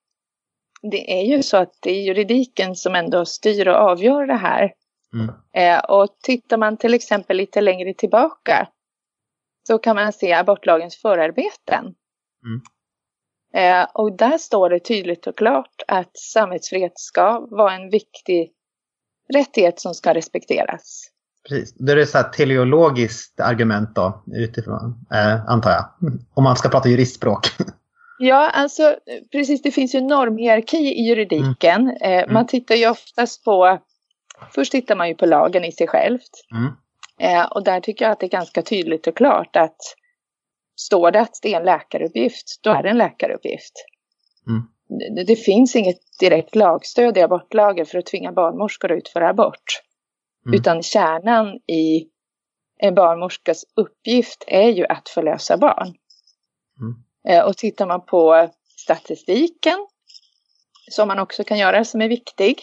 det 0.83 1.21
är 1.21 1.37
ju 1.37 1.43
så 1.43 1.57
att 1.57 1.75
det 1.81 1.91
är 1.91 2.03
juridiken 2.03 2.77
som 2.77 2.95
ändå 2.95 3.25
styr 3.25 3.69
och 3.69 3.77
avgör 3.77 4.27
det 4.27 4.35
här. 4.35 4.73
Mm. 5.15 5.35
Eh, 5.53 5.85
och 5.85 6.09
tittar 6.23 6.57
man 6.57 6.77
till 6.77 6.95
exempel 6.95 7.37
lite 7.37 7.61
längre 7.61 7.95
tillbaka 7.95 8.69
så 9.67 9.79
kan 9.79 9.97
man 9.97 10.13
se 10.13 10.33
abortlagens 10.33 10.97
förarbeten. 10.97 11.95
Mm. 12.45 12.63
Eh, 13.55 13.89
och 13.95 14.17
där 14.17 14.39
står 14.39 14.71
det 14.71 14.81
tydligt 14.81 15.27
och 15.27 15.39
klart 15.39 15.83
att 15.89 16.19
samvetsfrihet 16.19 16.93
ska 16.95 17.47
vara 17.51 17.75
en 17.75 17.91
viktig 17.91 18.53
rättighet 19.35 19.81
som 19.81 19.95
ska 19.95 20.15
respekteras. 20.15 21.11
Precis, 21.49 21.75
det 21.75 21.93
är 21.93 21.97
det 21.97 22.07
så 22.07 22.19
här 22.19 22.29
teleologiskt 22.29 23.41
argument 23.41 23.95
då 23.95 24.25
utifrån, 24.35 25.07
eh, 25.13 25.45
antar 25.51 25.71
jag. 25.71 25.85
Om 26.35 26.45
man 26.45 26.57
ska 26.57 26.69
prata 26.69 26.89
juristspråk. 26.89 27.47
Ja, 28.23 28.51
alltså 28.51 28.97
precis, 29.33 29.63
det 29.63 29.71
finns 29.71 29.95
ju 29.95 30.01
normhierarki 30.01 30.77
i 30.77 31.09
juridiken. 31.09 31.81
Mm. 31.81 31.97
Eh, 32.03 32.27
man 32.27 32.37
mm. 32.37 32.47
tittar 32.47 32.75
ju 32.75 32.91
oftast 32.91 33.45
på, 33.45 33.79
först 34.55 34.73
tittar 34.73 34.97
man 34.97 35.09
ju 35.09 35.15
på 35.15 35.27
lagen 35.27 35.65
i 35.65 35.73
sig 35.73 35.87
självt. 35.87 36.31
Mm. 36.55 36.73
Eh, 37.21 37.47
och 37.47 37.65
där 37.65 37.81
tycker 37.81 38.05
jag 38.05 38.13
att 38.13 38.21
det 38.21 38.27
är 38.27 38.31
ganska 38.31 38.63
tydligt 38.63 39.07
och 39.07 39.17
klart 39.17 39.57
att 39.57 39.77
står 40.77 41.11
det 41.11 41.21
att 41.21 41.39
det 41.43 41.55
är 41.55 41.61
en 41.61 41.67
läkaruppgift, 41.67 42.61
då 42.63 42.71
är 42.71 42.83
det 42.83 42.91
en 42.91 42.99
läkaruppgift. 42.99 43.73
Mm. 44.47 44.63
Det, 45.17 45.25
det, 45.25 45.37
finns 45.37 45.77
inget 45.77 46.01
direkt 46.21 46.55
lagstöd 46.55 47.19
i 47.19 47.21
abortlagen 47.21 47.87
för 47.87 47.99
att 47.99 48.07
tvinga 48.07 48.33
barnmorskor 48.33 48.93
att 48.93 48.99
utföra 48.99 49.29
abort. 49.29 49.83
Mm. 50.47 50.61
Utan 50.61 50.83
kärnan 50.83 51.47
i 51.67 52.09
en 52.79 52.95
barnmorskas 52.95 53.65
uppgift 53.77 54.45
är 54.47 54.69
ju 54.69 54.87
att 54.87 55.09
förlösa 55.09 55.57
barn. 55.57 55.95
Eh, 57.29 57.45
och 57.45 57.57
tittar 57.57 57.87
man 57.87 58.07
på 58.07 58.51
statistiken, 58.77 59.87
som 60.91 61.09
man 61.09 61.19
också 61.19 61.45
kan 61.45 61.59
göra 61.59 61.85
som 61.85 62.03
är 62.03 62.09
viktig, 62.09 62.63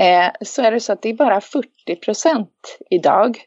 eh, 0.00 0.30
så 0.40 0.62
är 0.62 0.70
det 0.70 0.80
så 0.80 0.92
att 0.92 1.02
det 1.02 1.08
är 1.08 1.14
bara 1.14 1.40
40 1.40 1.96
procent 1.96 2.78
idag 2.90 3.44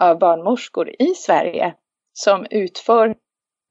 av 0.00 0.18
barnmorskor 0.18 1.02
i 1.02 1.14
Sverige 1.14 1.74
som 2.12 2.46
utför 2.50 3.16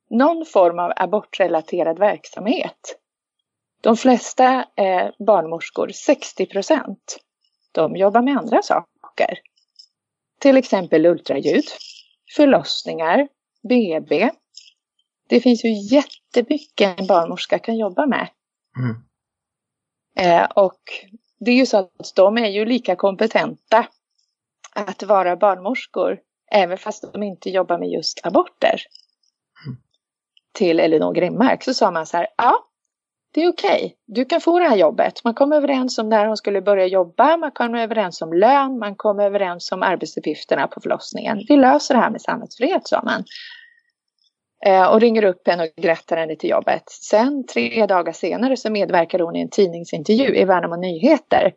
någon 0.10 0.46
form 0.46 0.80
av 0.80 0.94
abortrelaterad 0.96 2.00
verksamhet. 2.00 3.00
De 3.82 3.98
flesta 3.98 4.66
eh, 4.76 5.10
barnmorskor, 5.28 5.90
60 5.90 6.46
procent, 6.46 7.18
de 7.72 7.96
jobbar 7.96 8.22
med 8.22 8.38
andra 8.38 8.62
saker. 8.62 9.40
Till 10.40 10.58
exempel 10.58 11.06
ultraljud, 11.06 11.66
förlossningar, 12.36 13.28
BB. 13.70 14.30
Det 15.30 15.40
finns 15.42 15.66
ju 15.66 15.70
jättemycket 15.72 17.00
en 17.00 17.08
barnmorska 17.08 17.60
kan 17.60 17.78
jobba 17.78 18.06
med. 18.06 18.30
Mm. 18.78 18.96
Eh, 20.16 20.50
och 20.56 20.82
det 21.40 21.52
är 21.52 21.56
ju 21.56 21.66
så 21.66 21.78
att 21.78 22.16
de 22.16 22.38
är 22.38 22.48
ju 22.48 22.66
lika 22.66 22.96
kompetenta 22.96 23.88
att 24.76 25.04
vara 25.04 25.36
barnmorskor 25.36 26.20
även 26.52 26.78
fast 26.78 27.14
de 27.14 27.24
inte 27.24 27.50
jobbar 27.50 27.78
med 27.78 27.90
just 27.90 28.26
aborter. 28.26 28.82
Mm. 29.66 29.78
Till 30.54 30.80
Elinor 30.80 31.14
Grimmark 31.14 31.64
så 31.64 31.74
sa 31.74 31.92
man 31.92 32.06
så 32.06 32.18
här, 32.18 32.28
ja, 32.38 32.66
det 33.34 33.44
är 33.44 33.50
okej, 33.50 33.86
okay. 33.86 33.96
du 34.06 34.26
kan 34.26 34.42
få 34.42 34.60
det 34.60 34.70
här 34.70 34.78
jobbet. 34.78 35.24
Man 35.24 35.34
kom 35.34 35.52
överens 35.52 35.98
om 35.98 36.10
när 36.10 36.26
hon 36.26 36.38
skulle 36.38 36.62
börja 36.62 36.86
jobba, 36.86 37.38
man 37.38 37.52
kom 37.52 37.76
överens 37.76 38.22
om 38.22 38.34
lön, 38.34 38.80
man 38.80 38.96
kom 38.96 39.20
överens 39.20 39.72
om 39.72 39.84
arbetsuppgifterna 39.84 40.68
på 40.68 40.82
förlossningen. 40.82 41.46
Vi 41.48 41.58
löser 41.58 41.94
det 41.94 42.02
här 42.02 42.10
med 42.10 42.22
samhällsfrihet, 42.22 42.88
sa 42.88 43.02
man. 43.04 43.24
Eh, 44.66 44.88
och 44.88 45.02
ringer 45.02 45.24
upp 45.24 45.48
henne 45.48 45.64
och 45.64 45.84
grattar 45.84 46.18
henne 46.18 46.36
till 46.36 46.50
jobbet. 46.50 46.84
Sen 46.90 47.46
tre 47.46 47.86
dagar 47.86 48.12
senare 48.12 48.58
så 48.58 48.72
medverkar 48.72 49.20
hon 49.20 49.36
i 49.36 49.42
en 49.42 49.50
tidningsintervju 49.50 50.36
i 50.36 50.46
Värnamo 50.46 50.76
Nyheter. 50.76 51.54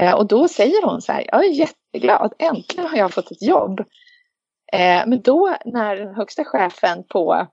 Eh, 0.00 0.14
och 0.14 0.26
då 0.26 0.48
säger 0.48 0.86
hon 0.86 1.02
så 1.02 1.12
här, 1.12 1.24
jag 1.26 1.44
är 1.44 1.50
jätteglad, 1.50 2.34
äntligen 2.38 2.86
har 2.86 2.96
jag 2.96 3.14
fått 3.14 3.30
ett 3.30 3.42
jobb. 3.42 3.80
Eh, 4.72 5.02
men 5.06 5.20
då 5.22 5.56
när 5.64 5.96
den 5.96 6.14
högsta 6.14 6.44
chefen 6.44 7.04
på 7.08 7.46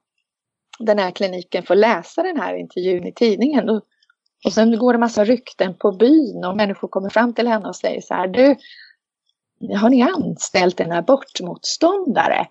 den 0.80 1.00
här 1.00 1.12
kliniken 1.12 1.64
får 1.64 1.76
läsa 1.76 2.24
den 2.24 2.40
här 2.40 2.56
intervjun 2.56 3.08
i 3.08 3.14
tidningen 3.14 3.66
då, 3.66 3.82
och 4.46 4.54
sen 4.54 4.78
går 4.78 4.94
det 4.94 5.00
massa 5.00 5.24
rykten 5.24 5.74
på 5.78 5.92
byn 5.92 6.46
och 6.46 6.58
människor 6.58 6.88
kommer 6.88 7.10
fram 7.10 7.34
till 7.34 7.48
henne 7.48 7.68
och 7.68 7.76
säger 7.76 8.02
så 8.02 8.14
här, 8.14 8.28
du, 8.28 8.56
har 9.76 9.90
ni 9.90 10.02
anställt 10.02 10.80
en 10.80 10.92
abortmotståndare 10.92 12.48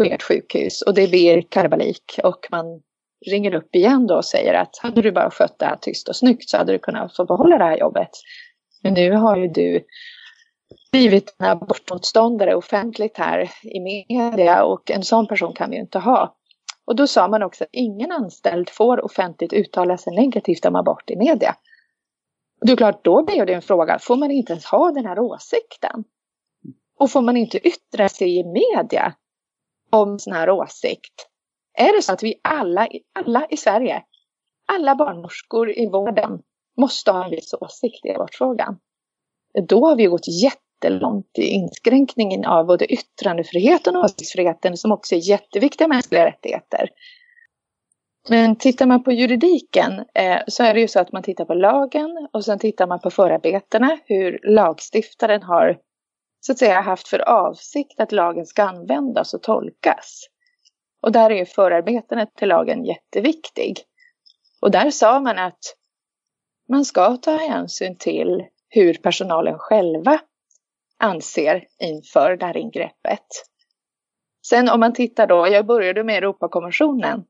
på 0.00 0.04
ert 0.04 0.22
sjukhus? 0.22 0.82
Och 0.82 0.94
det 0.94 1.08
blir 1.08 1.42
kalabalik 1.42 2.20
och 2.22 2.46
man 2.50 2.82
ringer 3.26 3.54
upp 3.54 3.74
igen 3.74 4.06
då 4.06 4.16
och 4.16 4.24
säger 4.24 4.54
att 4.54 4.78
hade 4.78 5.02
du 5.02 5.12
bara 5.12 5.30
skött 5.30 5.58
det 5.58 5.66
här 5.66 5.76
tyst 5.76 6.08
och 6.08 6.16
snyggt 6.16 6.50
så 6.50 6.56
hade 6.56 6.72
du 6.72 6.78
kunnat 6.78 7.16
få 7.16 7.24
behålla 7.24 7.58
det 7.58 7.64
här 7.64 7.78
jobbet. 7.78 8.10
Men 8.82 8.94
nu 8.94 9.12
har 9.12 9.36
ju 9.36 9.48
du 9.48 9.84
blivit 10.92 11.36
en 11.38 11.46
abortmotståndare 11.46 12.54
offentligt 12.54 13.18
här 13.18 13.50
i 13.62 13.80
media 13.80 14.64
och 14.64 14.90
en 14.90 15.02
sån 15.02 15.26
person 15.26 15.52
kan 15.54 15.70
vi 15.70 15.76
ju 15.76 15.82
inte 15.82 15.98
ha. 15.98 16.36
Och 16.84 16.96
då 16.96 17.06
sa 17.06 17.28
man 17.28 17.42
också 17.42 17.64
att 17.64 17.70
ingen 17.72 18.12
anställd 18.12 18.70
får 18.70 19.04
offentligt 19.04 19.52
uttala 19.52 19.98
sig 19.98 20.14
negativt 20.16 20.64
om 20.64 20.76
abort 20.76 21.10
i 21.10 21.16
media. 21.16 21.56
Och 22.60 22.66
det 22.66 22.72
är 22.72 22.76
klart, 22.76 23.04
då 23.04 23.24
blir 23.24 23.46
det 23.46 23.54
en 23.54 23.62
fråga, 23.62 23.98
får 23.98 24.16
man 24.16 24.30
inte 24.30 24.52
ens 24.52 24.64
ha 24.64 24.90
den 24.90 25.06
här 25.06 25.18
åsikten? 25.18 26.04
Och 26.98 27.10
får 27.10 27.20
man 27.20 27.36
inte 27.36 27.68
yttra 27.68 28.08
sig 28.08 28.38
i 28.38 28.44
media 28.44 29.14
om 29.90 30.18
sån 30.18 30.32
här 30.32 30.50
åsikt? 30.50 31.26
Är 31.78 31.96
det 31.96 32.02
så 32.02 32.12
att 32.12 32.22
vi 32.22 32.40
alla, 32.44 32.88
alla 33.14 33.46
i 33.50 33.56
Sverige, 33.56 34.02
alla 34.72 34.94
barnmorskor 34.94 35.78
i 35.78 35.86
vården 35.86 36.42
måste 36.80 37.12
ha 37.12 37.24
en 37.24 37.30
viss 37.30 37.54
åsikt 37.60 38.04
i 38.04 38.10
abortfrågan? 38.10 38.78
Då 39.68 39.86
har 39.86 39.96
vi 39.96 40.06
gått 40.06 40.28
jättelångt 40.42 41.38
i 41.38 41.42
inskränkningen 41.42 42.44
av 42.44 42.66
både 42.66 42.92
yttrandefriheten 42.92 43.96
och 43.96 44.04
åsiktsfriheten 44.04 44.76
som 44.76 44.92
också 44.92 45.14
är 45.14 45.28
jätteviktiga 45.28 45.88
mänskliga 45.88 46.26
rättigheter. 46.26 46.88
Men 48.28 48.56
tittar 48.56 48.86
man 48.86 49.02
på 49.02 49.12
juridiken 49.12 50.04
eh, 50.14 50.38
så 50.46 50.62
är 50.62 50.74
det 50.74 50.80
ju 50.80 50.88
så 50.88 51.00
att 51.00 51.12
man 51.12 51.22
tittar 51.22 51.44
på 51.44 51.54
lagen 51.54 52.28
och 52.32 52.44
sen 52.44 52.58
tittar 52.58 52.86
man 52.86 53.00
på 53.00 53.10
förarbetena, 53.10 53.98
hur 54.06 54.40
lagstiftaren 54.42 55.42
har 55.42 55.78
så 56.40 56.52
att 56.52 56.58
säga 56.58 56.80
haft 56.80 57.08
för 57.08 57.28
avsikt 57.28 58.00
att 58.00 58.12
lagen 58.12 58.46
ska 58.46 58.62
användas 58.62 59.34
och 59.34 59.42
tolkas. 59.42 60.26
Och 61.02 61.12
där 61.12 61.30
är 61.30 61.44
förarbetena 61.44 62.26
till 62.26 62.48
lagen 62.48 62.84
jätteviktig. 62.84 63.78
Och 64.60 64.70
där 64.70 64.90
sa 64.90 65.20
man 65.20 65.38
att 65.38 65.76
man 66.68 66.84
ska 66.84 67.16
ta 67.16 67.36
hänsyn 67.36 67.96
till 67.98 68.44
hur 68.68 68.94
personalen 68.94 69.58
själva 69.58 70.20
anser 70.98 71.66
inför 71.78 72.36
det 72.36 72.46
här 72.46 72.56
ingreppet. 72.56 73.26
Sen 74.46 74.68
om 74.68 74.80
man 74.80 74.92
tittar 74.92 75.26
då, 75.26 75.48
jag 75.48 75.66
började 75.66 76.04
med 76.04 76.16
Europakonventionen. 76.16 77.24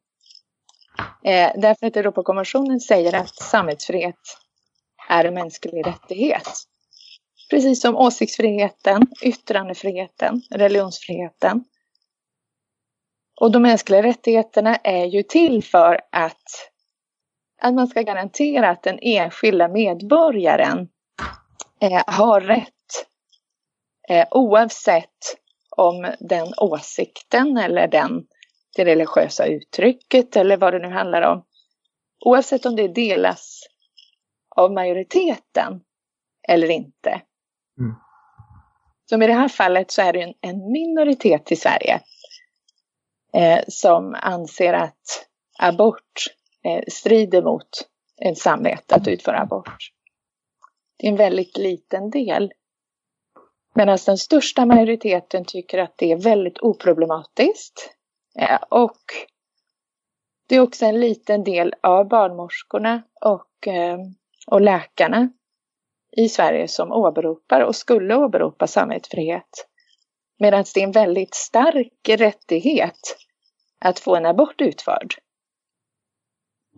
Eh, 1.25 1.53
därför 1.57 1.87
att 1.87 1.97
Europakonventionen 1.97 2.81
säger 2.81 3.15
att 3.15 3.35
samhällsfrihet 3.35 4.17
är 5.09 5.25
en 5.25 5.35
mänsklig 5.35 5.87
rättighet. 5.87 6.49
Precis 7.51 7.81
som 7.81 7.97
åsiktsfriheten, 7.97 9.03
yttrandefriheten, 9.23 10.43
religionsfriheten. 10.51 11.65
Och 13.41 13.53
de 13.53 13.63
mänskliga 13.63 14.03
rättigheterna 14.03 14.77
är 14.77 15.05
ju 15.05 15.23
till 15.23 15.65
för 15.65 16.01
att, 16.13 16.71
att 17.63 17.75
man 17.75 17.89
ska 17.89 18.03
garantera 18.03 18.71
att 18.71 18.83
den 18.83 18.99
enskilda 19.03 19.69
medborgaren 19.69 20.89
eh, 21.81 22.03
har 22.07 22.41
rätt 22.41 22.75
Eh, 24.11 24.27
oavsett 24.31 25.37
om 25.77 26.15
den 26.21 26.53
åsikten 26.57 27.57
eller 27.57 27.89
den, 27.89 28.27
det 28.77 28.85
religiösa 28.85 29.47
uttrycket 29.47 30.37
eller 30.37 30.57
vad 30.57 30.73
det 30.73 30.79
nu 30.79 30.89
handlar 30.89 31.23
om. 31.23 31.45
Oavsett 32.25 32.67
om 32.67 32.77
det 32.77 32.89
delas 32.89 33.61
av 34.57 34.73
majoriteten 34.73 35.81
eller 36.49 36.71
inte. 36.71 37.21
Mm. 37.81 37.95
Som 39.09 39.23
i 39.23 39.27
det 39.27 39.33
här 39.33 39.49
fallet 39.49 39.91
så 39.91 40.03
är 40.03 40.13
det 40.13 40.23
en, 40.23 40.35
en 40.41 40.73
minoritet 40.73 41.53
i 41.53 41.57
Sverige 41.57 42.01
eh, 43.33 43.61
som 43.69 44.17
anser 44.21 44.73
att 44.73 45.27
abort 45.59 46.27
eh, 46.65 46.83
strider 46.89 47.43
mot 47.43 47.69
en 48.17 48.37
samvete 48.37 48.95
att 48.95 49.09
utföra 49.09 49.41
abort. 49.41 49.93
Det 50.97 51.07
är 51.07 51.11
en 51.11 51.17
väldigt 51.17 51.57
liten 51.57 52.11
del. 52.11 52.53
Medan 53.75 53.99
den 54.07 54.19
största 54.19 54.67
majoriteten 54.67 55.45
tycker 55.45 55.79
att 55.79 55.95
det 55.97 56.13
är 56.13 56.17
väldigt 56.17 56.59
oproblematiskt. 56.59 57.95
Eh, 58.39 58.59
och 58.69 59.01
det 60.49 60.57
är 60.57 60.61
också 60.61 60.87
en 60.87 61.01
liten 61.01 61.45
del 61.45 61.75
av 61.81 62.09
barnmorskorna 62.09 63.03
och, 63.21 63.69
eh, 63.69 63.99
och 64.47 64.61
läkarna 64.61 65.29
i 66.17 66.29
Sverige 66.29 66.69
som 66.69 66.93
åberopar 66.93 67.61
och 67.61 67.77
skulle 67.77 68.17
åberopa 68.17 68.67
samvetsfrihet. 68.67 69.67
Medan 70.39 70.65
det 70.75 70.81
är 70.81 70.85
en 70.85 70.93
väldigt 70.93 71.35
stark 71.35 72.09
rättighet 72.09 73.17
att 73.85 73.99
få 73.99 74.17
en 74.17 74.27
abort 74.27 74.61
utförd. 74.61 75.15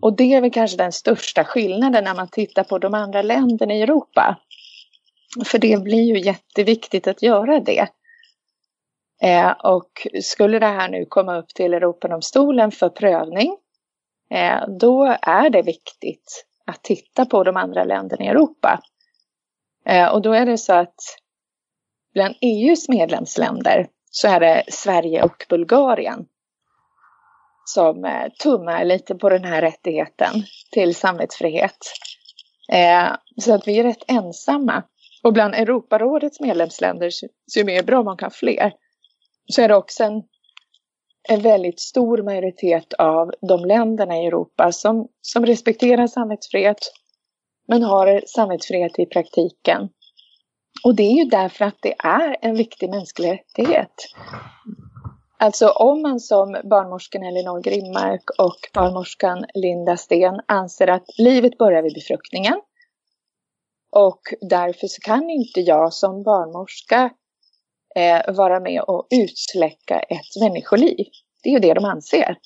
Och 0.03 0.17
det 0.17 0.35
är 0.35 0.41
väl 0.41 0.51
kanske 0.51 0.77
den 0.77 0.93
största 0.93 1.45
skillnaden 1.45 2.05
när 2.05 2.15
man 2.15 2.29
tittar 2.29 2.65
på 2.65 2.79
de 2.79 2.95
andra 2.95 3.23
länderna 3.23 3.75
i 3.75 3.83
Europa. 3.83 4.39
För 5.45 5.59
det 5.59 5.83
blir 5.83 6.03
ju 6.03 6.21
jätteviktigt 6.21 7.07
att 7.07 7.23
göra 7.23 7.61
det. 7.61 7.89
Eh, 9.23 9.51
och 9.51 10.07
skulle 10.23 10.59
det 10.59 10.67
här 10.67 10.89
nu 10.89 11.05
komma 11.09 11.39
upp 11.39 11.49
till 11.49 11.75
Europadomstolen 11.75 12.71
för 12.71 12.89
prövning, 12.89 13.57
eh, 14.31 14.61
då 14.81 15.17
är 15.23 15.51
det 15.51 15.63
viktigt 15.63 16.45
att 16.67 16.83
titta 16.83 17.27
på 17.27 17.45
de 17.45 17.57
andra 17.57 17.85
länderna 17.85 18.25
i 18.25 18.29
Europa. 18.29 18.81
Eh, 19.87 20.09
och 20.09 20.23
då 20.23 20.33
är 20.33 20.47
det 20.47 20.59
så 20.59 20.73
att 20.73 20.95
bland 22.15 22.35
EUs 22.41 22.89
medlemsländer 22.89 23.89
så 24.11 24.29
är 24.29 24.41
det 24.41 24.65
Sverige 24.69 25.23
och 25.23 25.47
Bulgarien 25.49 26.27
som 27.65 28.05
eh, 28.05 28.29
tummar 28.43 28.85
lite 28.85 29.15
på 29.15 29.29
den 29.29 29.45
här 29.45 29.61
rättigheten 29.61 30.33
till 30.73 30.95
samvetsfrihet. 30.95 31.79
Eh, 32.73 33.17
så 33.41 33.55
att 33.55 33.69
vi 33.69 33.79
är 33.79 33.85
rätt 33.85 34.05
ensamma. 34.11 34.83
Och 35.23 35.33
bland 35.33 35.55
Europarådets 35.55 36.41
medlemsländer, 36.41 37.11
som 37.47 37.69
är 37.69 37.83
bra 37.83 37.99
om 37.99 38.05
man 38.05 38.17
kan 38.17 38.31
fler, 38.31 38.73
så 39.47 39.63
är 39.63 39.69
det 39.69 39.75
också 39.77 40.05
en, 40.05 40.23
en 41.29 41.41
väldigt 41.41 41.81
stor 41.81 42.23
majoritet 42.23 42.93
av 42.93 43.33
de 43.49 43.65
länderna 43.65 44.17
i 44.17 44.27
Europa 44.27 44.73
som, 44.73 45.09
som 45.21 45.47
respekterar 45.47 46.07
samvetsfrihet 46.07 46.79
men 47.69 47.83
har 47.83 48.23
samvetsfrihet 48.27 48.99
i 48.99 49.07
praktiken. 49.07 49.89
Och 50.85 50.95
det 50.97 51.03
är 51.03 51.25
ju 51.25 51.25
därför 51.25 51.65
att 51.65 51.79
det 51.83 51.95
är 51.99 52.37
en 52.43 52.55
viktig 52.55 52.91
mänsklig 52.91 53.31
rättighet. 53.31 53.95
Alltså 55.39 55.69
om 55.69 56.03
man 56.03 56.21
som 56.21 56.53
barnmorskan 56.53 57.23
Elinor 57.23 57.61
Grimmark 57.61 58.31
och 58.39 58.59
barnmorskan 58.75 59.45
Linda 59.55 59.97
Sten 59.97 60.41
anser 60.47 60.89
att 60.89 61.05
livet 61.19 61.59
börjar 61.59 61.83
vid 61.83 61.95
befruktningen 61.95 62.61
och 63.97 64.21
därför 64.41 64.87
så 64.87 65.01
kan 65.01 65.31
inte 65.31 65.61
jag 65.61 65.93
som 65.93 66.23
barnmorska 66.23 67.11
eh, 67.95 68.35
vara 68.35 68.61
med 68.61 68.83
och 68.83 69.07
utsläcka 69.11 69.99
ett 70.01 70.41
människoliv. 70.41 71.07
Det 71.43 71.49
är 71.49 71.53
ju 71.53 71.59
det 71.59 71.75
de 71.75 71.85
anser. 71.85 72.37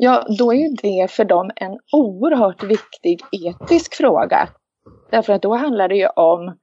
Ja, 0.00 0.26
då 0.38 0.52
är 0.52 0.56
ju 0.56 0.68
det 0.68 1.10
för 1.10 1.24
dem 1.24 1.50
en 1.56 1.78
oerhört 1.92 2.62
viktig 2.62 3.20
etisk 3.32 3.94
fråga. 3.94 4.48
Därför 5.10 5.32
att 5.32 5.42
då 5.42 5.56
handlar 5.56 5.88
det 5.88 5.96
ju 5.96 6.06
om, 6.06 6.58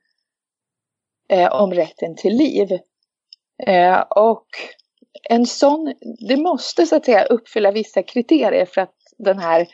eh, 1.29 1.53
om 1.53 1.73
rätten 1.73 2.15
till 2.15 2.37
liv. 2.37 2.67
Eh, 3.67 3.99
och 3.99 4.47
en 5.29 5.45
sån, 5.45 5.93
det 6.27 6.37
måste 6.37 6.85
så 6.85 6.95
att 6.95 7.05
säga 7.05 7.23
uppfylla 7.25 7.71
vissa 7.71 8.03
kriterier 8.03 8.65
för 8.65 8.81
att 8.81 8.95
den 9.17 9.39
här 9.39 9.67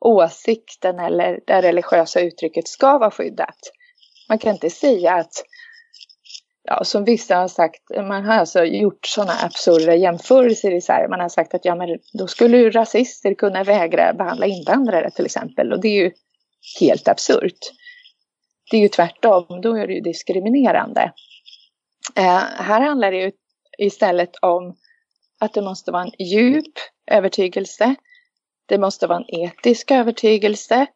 åsikten 0.00 0.98
eller 0.98 1.40
det 1.46 1.62
religiösa 1.62 2.20
uttrycket 2.20 2.68
ska 2.68 2.98
vara 2.98 3.10
skyddat. 3.10 3.58
Man 4.28 4.38
kan 4.38 4.52
inte 4.52 4.70
säga 4.70 5.14
att, 5.14 5.32
ja, 6.66 6.84
som 6.84 7.04
vissa 7.04 7.36
har 7.36 7.48
sagt, 7.48 7.82
man 7.96 8.24
har 8.24 8.34
alltså 8.34 8.64
gjort 8.64 9.06
sådana 9.06 9.32
absurda 9.42 9.94
jämförelser 9.94 10.70
i 10.70 10.80
Sverige. 10.80 11.08
Man 11.08 11.20
har 11.20 11.28
sagt 11.28 11.54
att 11.54 11.64
ja, 11.64 11.74
men 11.74 11.98
då 12.12 12.26
skulle 12.26 12.56
ju 12.56 12.70
rasister 12.70 13.34
kunna 13.34 13.64
vägra 13.64 14.12
behandla 14.12 14.46
invandrare 14.46 15.10
till 15.10 15.24
exempel 15.26 15.72
och 15.72 15.80
det 15.80 15.88
är 15.88 16.04
ju 16.04 16.12
helt 16.80 17.08
absurt. 17.08 17.58
Det 18.70 18.76
är 18.76 18.80
ju 18.80 18.88
tvärtom, 18.88 19.60
då 19.62 19.76
är 19.76 19.86
det 19.86 19.92
ju 19.92 20.00
diskriminerande. 20.00 21.12
Eh, 22.16 22.42
här 22.58 22.80
handlar 22.80 23.10
det 23.10 23.18
ju 23.18 23.32
istället 23.78 24.36
om 24.42 24.76
att 25.40 25.54
det 25.54 25.62
måste 25.62 25.90
vara 25.90 26.02
en 26.02 26.26
djup 26.26 26.72
övertygelse. 27.10 27.94
Det 28.66 28.78
måste 28.78 29.06
vara 29.06 29.18
en 29.18 29.40
etisk 29.40 29.90
övertygelse. 29.90 30.86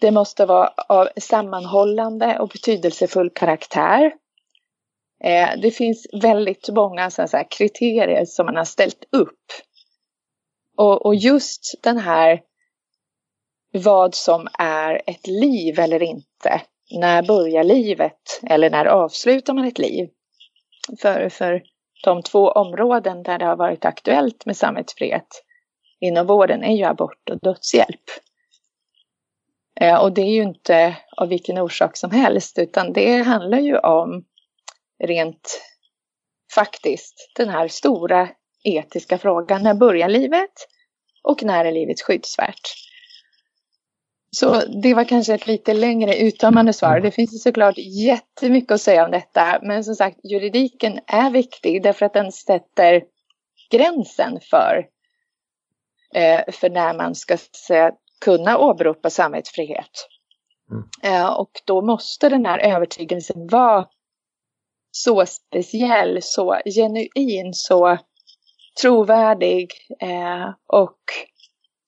Det 0.00 0.10
måste 0.10 0.46
vara 0.46 0.72
av 0.88 1.08
sammanhållande 1.16 2.38
och 2.38 2.48
betydelsefull 2.48 3.30
karaktär. 3.30 4.12
Eh, 5.24 5.50
det 5.62 5.70
finns 5.70 6.06
väldigt 6.22 6.68
många 6.68 7.10
så 7.10 7.22
här, 7.22 7.50
kriterier 7.50 8.24
som 8.24 8.46
man 8.46 8.56
har 8.56 8.64
ställt 8.64 9.04
upp. 9.12 9.38
Och, 10.76 11.06
och 11.06 11.14
just 11.14 11.74
den 11.82 11.98
här 11.98 12.40
vad 13.72 14.14
som 14.14 14.48
är 14.58 15.02
ett 15.06 15.26
liv 15.26 15.78
eller 15.78 16.02
inte. 16.02 16.62
När 16.90 17.22
börjar 17.22 17.64
livet? 17.64 18.40
Eller 18.42 18.70
när 18.70 18.84
avslutar 18.84 19.54
man 19.54 19.64
ett 19.64 19.78
liv? 19.78 20.08
För, 21.00 21.28
för 21.28 21.62
de 22.04 22.22
två 22.22 22.48
områden 22.48 23.22
där 23.22 23.38
det 23.38 23.44
har 23.44 23.56
varit 23.56 23.84
aktuellt 23.84 24.46
med 24.46 24.56
samvetsfrihet 24.56 25.44
inom 26.00 26.26
vården 26.26 26.64
är 26.64 26.76
ju 26.76 26.84
abort 26.84 27.30
och 27.30 27.38
dödshjälp. 27.42 28.04
Eh, 29.80 30.02
och 30.02 30.12
det 30.12 30.22
är 30.22 30.34
ju 30.34 30.42
inte 30.42 30.96
av 31.16 31.28
vilken 31.28 31.58
orsak 31.58 31.96
som 31.96 32.10
helst 32.10 32.58
utan 32.58 32.92
det 32.92 33.22
handlar 33.22 33.58
ju 33.58 33.78
om 33.78 34.24
rent 35.02 35.62
faktiskt 36.54 37.30
den 37.36 37.48
här 37.48 37.68
stora 37.68 38.28
etiska 38.64 39.18
frågan. 39.18 39.62
När 39.62 39.74
börjar 39.74 40.08
livet? 40.08 40.52
Och 41.22 41.42
när 41.42 41.64
är 41.64 41.72
livet 41.72 42.00
skyddsvärt? 42.00 42.74
Så 44.36 44.62
det 44.82 44.94
var 44.94 45.04
kanske 45.04 45.34
ett 45.34 45.46
lite 45.46 45.74
längre 45.74 46.16
uttömmande 46.16 46.72
svar. 46.72 47.00
Det 47.00 47.10
finns 47.10 47.42
såklart 47.42 47.78
jättemycket 47.78 48.70
att 48.70 48.80
säga 48.80 49.04
om 49.04 49.10
detta. 49.10 49.58
Men 49.62 49.84
som 49.84 49.94
sagt, 49.94 50.18
juridiken 50.22 51.00
är 51.06 51.30
viktig 51.30 51.82
därför 51.82 52.06
att 52.06 52.12
den 52.12 52.32
sätter 52.32 53.02
gränsen 53.70 54.38
för, 54.50 54.86
eh, 56.14 56.52
för 56.52 56.70
när 56.70 56.94
man 56.94 57.14
ska 57.14 57.36
säga, 57.66 57.92
kunna 58.20 58.58
åberopa 58.58 59.10
samvetsfrihet. 59.10 60.08
Mm. 60.70 61.14
Eh, 61.14 61.32
och 61.32 61.50
då 61.64 61.82
måste 61.82 62.28
den 62.28 62.46
här 62.46 62.58
övertygelsen 62.58 63.46
vara 63.46 63.86
så 64.94 65.26
speciell, 65.26 66.18
så 66.22 66.60
genuin, 66.64 67.54
så 67.54 67.98
trovärdig 68.80 69.70
eh, 70.00 70.50
och 70.66 70.98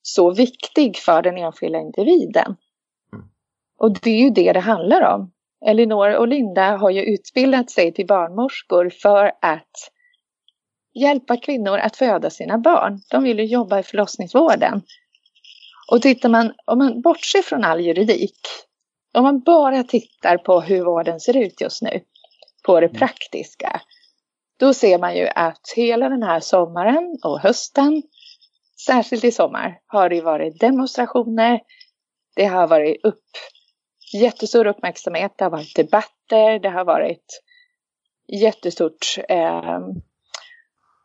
så 0.01 0.31
viktig 0.31 0.97
för 0.97 1.21
den 1.21 1.37
enskilda 1.37 1.79
individen. 1.79 2.55
Mm. 3.13 3.25
Och 3.77 3.93
det 4.01 4.09
är 4.09 4.23
ju 4.23 4.29
det 4.29 4.53
det 4.53 4.59
handlar 4.59 5.13
om. 5.15 5.31
Elinor 5.65 6.15
och 6.15 6.27
Linda 6.27 6.77
har 6.77 6.89
ju 6.89 7.01
utbildat 7.01 7.71
sig 7.71 7.93
till 7.93 8.07
barnmorskor 8.07 8.89
för 8.89 9.31
att 9.41 9.91
hjälpa 10.93 11.37
kvinnor 11.37 11.77
att 11.77 11.95
föda 11.95 12.29
sina 12.29 12.57
barn. 12.57 13.01
De 13.09 13.23
vill 13.23 13.39
ju 13.39 13.45
jobba 13.45 13.79
i 13.79 13.83
förlossningsvården. 13.83 14.81
Och 15.91 16.01
tittar 16.01 16.29
man, 16.29 16.53
om 16.65 16.77
man 16.77 17.01
bortser 17.01 17.41
från 17.41 17.63
all 17.63 17.81
juridik, 17.81 18.39
om 19.13 19.23
man 19.23 19.39
bara 19.39 19.83
tittar 19.83 20.37
på 20.37 20.61
hur 20.61 20.83
vården 20.83 21.19
ser 21.19 21.37
ut 21.37 21.61
just 21.61 21.81
nu, 21.81 22.01
på 22.65 22.79
det 22.79 22.87
mm. 22.87 22.97
praktiska, 22.99 23.81
då 24.59 24.73
ser 24.73 24.99
man 24.99 25.17
ju 25.17 25.27
att 25.35 25.73
hela 25.75 26.09
den 26.09 26.23
här 26.23 26.39
sommaren 26.39 27.19
och 27.23 27.39
hösten 27.39 28.03
särskilt 28.85 29.23
i 29.23 29.31
sommar, 29.31 29.79
har 29.87 30.09
det 30.09 30.21
varit 30.21 30.59
demonstrationer. 30.59 31.59
Det 32.35 32.45
har 32.45 32.67
varit 32.67 33.05
upp, 33.05 33.23
jättestor 34.13 34.67
uppmärksamhet. 34.67 35.33
Det 35.37 35.43
har 35.43 35.51
varit 35.51 35.75
debatter. 35.75 36.59
Det 36.59 36.69
har 36.69 36.85
varit 36.85 37.41
jättestort 38.27 39.17
eh, 39.29 39.79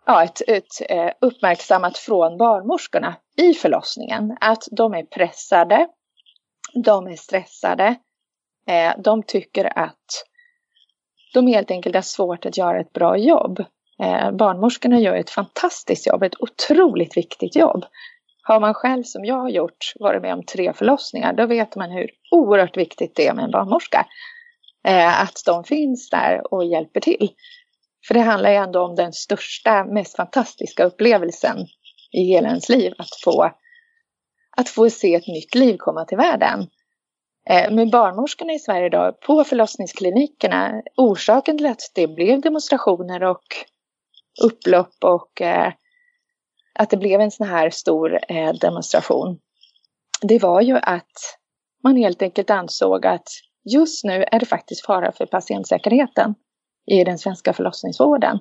ja, 0.06 0.24
ett, 0.24 0.40
ett 0.48 0.90
eh, 0.90 1.10
uppmärksammat 1.20 1.98
från 1.98 2.38
barnmorskorna 2.38 3.16
i 3.36 3.54
förlossningen. 3.54 4.36
Att 4.40 4.68
de 4.70 4.94
är 4.94 5.02
pressade. 5.02 5.88
De 6.84 7.06
är 7.06 7.16
stressade. 7.16 7.94
Eh, 8.66 8.92
de 8.98 9.22
tycker 9.22 9.78
att 9.78 10.24
de 11.34 11.46
helt 11.46 11.70
enkelt 11.70 11.94
har 11.94 12.02
svårt 12.02 12.46
att 12.46 12.56
göra 12.56 12.80
ett 12.80 12.92
bra 12.92 13.16
jobb. 13.16 13.64
Eh, 14.02 14.30
barnmorskorna 14.30 15.00
gör 15.00 15.14
ett 15.14 15.30
fantastiskt 15.30 16.06
jobb, 16.06 16.22
ett 16.22 16.40
otroligt 16.40 17.16
viktigt 17.16 17.56
jobb. 17.56 17.84
Har 18.42 18.60
man 18.60 18.74
själv 18.74 19.02
som 19.02 19.24
jag 19.24 19.34
har 19.34 19.48
gjort 19.48 19.92
varit 20.00 20.22
med 20.22 20.34
om 20.34 20.44
tre 20.44 20.72
förlossningar, 20.72 21.32
då 21.32 21.46
vet 21.46 21.76
man 21.76 21.90
hur 21.90 22.10
oerhört 22.30 22.76
viktigt 22.76 23.16
det 23.16 23.26
är 23.26 23.34
med 23.34 23.44
en 23.44 23.50
barnmorska. 23.50 24.06
Eh, 24.84 25.22
att 25.22 25.42
de 25.46 25.64
finns 25.64 26.10
där 26.10 26.54
och 26.54 26.64
hjälper 26.64 27.00
till. 27.00 27.30
För 28.08 28.14
det 28.14 28.20
handlar 28.20 28.50
ju 28.50 28.56
ändå 28.56 28.82
om 28.82 28.94
den 28.94 29.12
största, 29.12 29.84
mest 29.84 30.16
fantastiska 30.16 30.84
upplevelsen 30.84 31.66
i 32.12 32.22
hela 32.24 32.48
ens 32.48 32.68
liv, 32.68 32.92
att 32.98 33.20
få, 33.24 33.50
att 34.56 34.68
få 34.68 34.90
se 34.90 35.14
ett 35.14 35.26
nytt 35.26 35.54
liv 35.54 35.76
komma 35.76 36.04
till 36.04 36.18
världen. 36.18 36.66
Eh, 37.48 37.64
men 37.64 37.74
med 37.74 37.90
barnmorskorna 37.90 38.52
i 38.52 38.58
Sverige 38.58 38.86
idag 38.86 39.20
på 39.20 39.44
förlossningsklinikerna, 39.44 40.82
orsaken 40.96 41.58
till 41.58 41.66
att 41.66 41.92
det 41.94 42.06
blev 42.06 42.40
demonstrationer 42.40 43.22
och 43.22 43.44
upplopp 44.44 44.94
och 45.04 45.42
eh, 45.42 45.72
att 46.74 46.90
det 46.90 46.96
blev 46.96 47.20
en 47.20 47.30
sån 47.30 47.48
här 47.48 47.70
stor 47.70 48.18
eh, 48.28 48.52
demonstration. 48.52 49.38
Det 50.22 50.42
var 50.42 50.60
ju 50.60 50.76
att 50.76 51.38
man 51.84 51.96
helt 51.96 52.22
enkelt 52.22 52.50
ansåg 52.50 53.06
att 53.06 53.28
just 53.64 54.04
nu 54.04 54.24
är 54.32 54.40
det 54.40 54.46
faktiskt 54.46 54.86
fara 54.86 55.12
för 55.12 55.26
patientsäkerheten 55.26 56.34
i 56.86 57.04
den 57.04 57.18
svenska 57.18 57.52
förlossningsvården. 57.52 58.38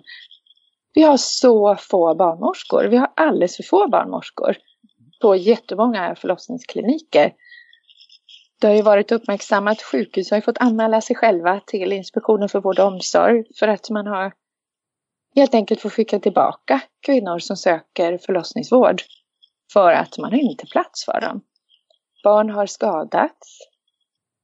Vi 0.93 1.01
har 1.03 1.17
så 1.17 1.75
få 1.75 2.15
barnmorskor, 2.15 2.83
vi 2.83 2.97
har 2.97 3.12
alldeles 3.15 3.55
för 3.55 3.63
få 3.63 3.88
barnmorskor. 3.88 4.57
på 5.21 5.35
jättemånga 5.35 6.15
förlossningskliniker. 6.15 7.33
Det 8.60 8.67
har 8.67 8.76
ju 8.76 8.82
varit 8.82 9.12
uppmärksammat, 9.12 9.82
sjukhus 9.82 10.30
har 10.30 10.38
ju 10.38 10.41
fått 10.41 10.58
anmäla 10.58 11.02
sig 11.02 11.15
själva 11.15 11.62
till 11.65 11.93
Inspektionen 11.93 12.50
för 12.50 12.62
vård 12.62 12.80
och 12.80 12.88
omsorg 12.88 13.43
för 13.60 13.67
att 13.67 13.89
man 13.89 14.08
har 14.08 14.34
helt 15.36 15.54
enkelt 15.54 15.82
fått 15.82 15.93
skicka 15.93 16.19
tillbaka 16.19 16.82
kvinnor 17.06 17.39
som 17.39 17.58
söker 17.58 18.17
förlossningsvård 18.17 19.02
för 19.74 19.91
att 19.91 20.17
man 20.17 20.32
har 20.32 20.39
inte 20.39 20.65
plats 20.65 21.06
för 21.06 21.22
dem. 21.22 21.41
Barn 22.24 22.50
har 22.50 22.65
skadats, 22.65 23.58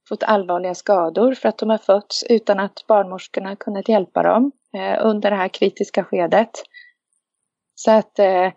fått 0.10 0.24
allvarliga 0.24 0.76
skador 0.76 1.34
för 1.34 1.50
att 1.50 1.58
de 1.58 1.70
har 1.70 1.78
fötts 1.78 2.24
utan 2.30 2.60
att 2.60 2.88
barnmorskorna 2.88 3.56
kunnat 3.56 3.90
hjälpa 3.90 4.24
dem 4.24 4.52
eh, 4.74 5.06
under 5.06 5.30
det 5.32 5.38
här 5.38 5.48
kritiska 5.48 6.04
skedet. 6.04 6.52
Så 7.76 7.92
att 7.92 8.20
eh, 8.20 8.52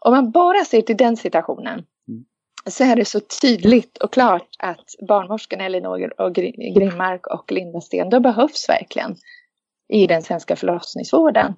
om 0.00 0.14
man 0.14 0.30
bara 0.30 0.64
ser 0.64 0.82
till 0.82 0.96
den 0.96 1.16
situationen 1.16 1.86
så 2.66 2.84
är 2.84 2.96
det 2.96 3.04
så 3.04 3.20
tydligt 3.20 3.98
och 3.98 4.12
klart 4.12 4.48
att 4.58 4.94
barnmorskorna 5.08 5.64
Elinor 5.64 6.20
och 6.20 6.34
Grimmark 6.74 7.26
och 7.26 7.52
Linda 7.52 7.80
Sten, 7.80 8.10
de 8.10 8.22
behövs 8.22 8.68
verkligen 8.68 9.16
i 9.88 10.06
den 10.06 10.22
svenska 10.22 10.56
förlossningsvården. 10.56 11.54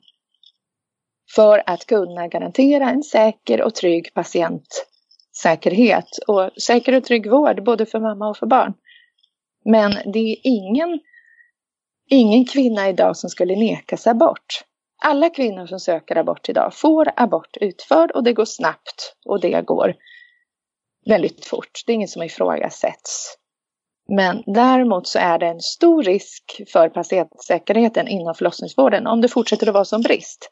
För 1.34 1.62
att 1.66 1.86
kunna 1.86 2.28
garantera 2.28 2.90
en 2.90 3.02
säker 3.02 3.62
och 3.62 3.74
trygg 3.74 4.14
patientsäkerhet 4.14 6.08
och 6.26 6.50
säker 6.62 6.96
och 6.96 7.04
trygg 7.04 7.30
vård 7.30 7.64
både 7.64 7.86
för 7.86 8.00
mamma 8.00 8.28
och 8.28 8.36
för 8.36 8.46
barn. 8.46 8.74
Men 9.64 10.12
det 10.12 10.18
är 10.18 10.36
ingen, 10.42 11.00
ingen 12.10 12.44
kvinna 12.44 12.88
idag 12.88 13.16
som 13.16 13.30
skulle 13.30 13.56
nekas 13.56 14.06
abort. 14.06 14.64
Alla 15.04 15.30
kvinnor 15.30 15.66
som 15.66 15.80
söker 15.80 16.16
abort 16.16 16.48
idag 16.48 16.74
får 16.74 17.10
abort 17.16 17.56
utförd 17.60 18.10
och 18.10 18.24
det 18.24 18.32
går 18.32 18.44
snabbt 18.44 19.16
och 19.24 19.40
det 19.40 19.62
går 19.62 19.94
väldigt 21.06 21.44
fort. 21.44 21.82
Det 21.86 21.92
är 21.92 21.94
inget 21.94 22.10
som 22.10 22.22
ifrågasätts. 22.22 23.36
Men 24.08 24.42
däremot 24.46 25.06
så 25.06 25.18
är 25.18 25.38
det 25.38 25.46
en 25.46 25.60
stor 25.60 26.02
risk 26.02 26.60
för 26.72 26.88
patientsäkerheten 26.88 28.08
inom 28.08 28.34
förlossningsvården 28.34 29.06
om 29.06 29.20
det 29.20 29.28
fortsätter 29.28 29.66
att 29.66 29.74
vara 29.74 29.84
som 29.84 30.02
brist. 30.02 30.50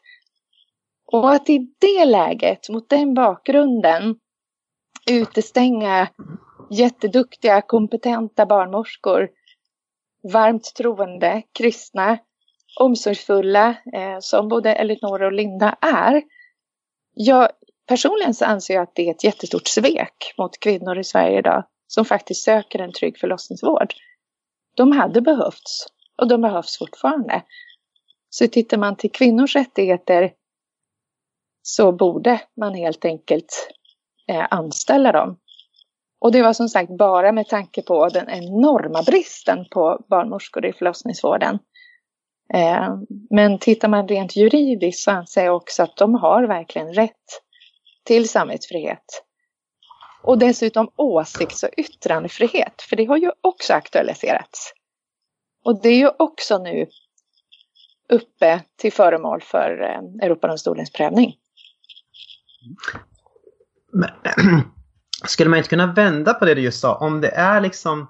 Och 1.11 1.33
att 1.33 1.49
i 1.49 1.59
det 1.79 2.05
läget, 2.05 2.69
mot 2.69 2.89
den 2.89 3.13
bakgrunden, 3.13 4.15
utestänga 5.11 6.07
jätteduktiga, 6.71 7.61
kompetenta 7.61 8.45
barnmorskor, 8.45 9.29
varmt 10.33 10.75
troende, 10.75 11.41
kristna, 11.53 12.17
omsorgsfulla, 12.79 13.69
eh, 13.69 14.17
som 14.19 14.47
både 14.47 14.75
Elinor 14.75 15.23
och 15.23 15.33
Linda 15.33 15.77
är. 15.81 16.21
Jag, 17.13 17.49
personligen 17.87 18.33
så 18.33 18.45
anser 18.45 18.73
jag 18.73 18.83
att 18.83 18.95
det 18.95 19.07
är 19.07 19.11
ett 19.11 19.23
jättestort 19.23 19.67
svek 19.67 20.33
mot 20.37 20.59
kvinnor 20.59 20.99
i 20.99 21.03
Sverige 21.03 21.39
idag 21.39 21.63
som 21.87 22.05
faktiskt 22.05 22.43
söker 22.43 22.79
en 22.79 22.93
trygg 22.93 23.17
förlossningsvård. 23.17 23.93
De 24.75 24.91
hade 24.91 25.21
behövts 25.21 25.87
och 26.17 26.27
de 26.27 26.41
behövs 26.41 26.77
fortfarande. 26.77 27.41
Så 28.29 28.47
tittar 28.47 28.77
man 28.77 28.95
till 28.95 29.11
kvinnors 29.11 29.55
rättigheter 29.55 30.33
så 31.61 31.91
borde 31.91 32.41
man 32.57 32.73
helt 32.73 33.05
enkelt 33.05 33.69
eh, 34.27 34.47
anställa 34.49 35.11
dem. 35.11 35.37
Och 36.19 36.31
det 36.31 36.41
var 36.41 36.53
som 36.53 36.69
sagt 36.69 36.97
bara 36.97 37.31
med 37.31 37.47
tanke 37.47 37.81
på 37.81 38.09
den 38.09 38.29
enorma 38.29 39.03
bristen 39.03 39.65
på 39.71 40.05
barnmorskor 40.09 40.65
i 40.65 40.73
förlossningsvården. 40.73 41.59
Eh, 42.53 42.97
men 43.29 43.59
tittar 43.59 43.87
man 43.87 44.07
rent 44.07 44.35
juridiskt 44.35 45.03
så 45.03 45.11
anser 45.11 45.45
jag 45.45 45.55
också 45.55 45.83
att 45.83 45.97
de 45.97 46.15
har 46.15 46.43
verkligen 46.43 46.93
rätt 46.93 47.41
till 48.03 48.29
samvetsfrihet. 48.29 49.23
Och 50.23 50.37
dessutom 50.37 50.89
åsikts 50.95 51.63
och 51.63 51.69
yttrandefrihet, 51.77 52.81
för 52.81 52.95
det 52.95 53.05
har 53.05 53.17
ju 53.17 53.31
också 53.41 53.73
aktualiserats. 53.73 54.73
Och 55.65 55.81
det 55.81 55.89
är 55.89 55.97
ju 55.97 56.09
också 56.19 56.57
nu 56.57 56.87
uppe 58.09 58.61
till 58.77 58.93
föremål 58.93 59.41
för 59.41 59.81
eh, 59.81 60.25
Europadomstolens 60.25 60.91
prövning. 60.91 61.35
Men, 63.93 64.09
skulle 65.25 65.49
man 65.49 65.57
inte 65.57 65.69
kunna 65.69 65.93
vända 65.93 66.33
på 66.33 66.45
det 66.45 66.55
du 66.55 66.61
just 66.61 66.79
sa? 66.79 66.95
Om 66.95 67.21
det 67.21 67.29
är 67.29 67.61
liksom 67.61 68.07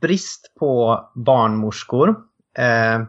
brist 0.00 0.52
på 0.58 1.00
barnmorskor, 1.14 2.08
eh, 2.58 3.02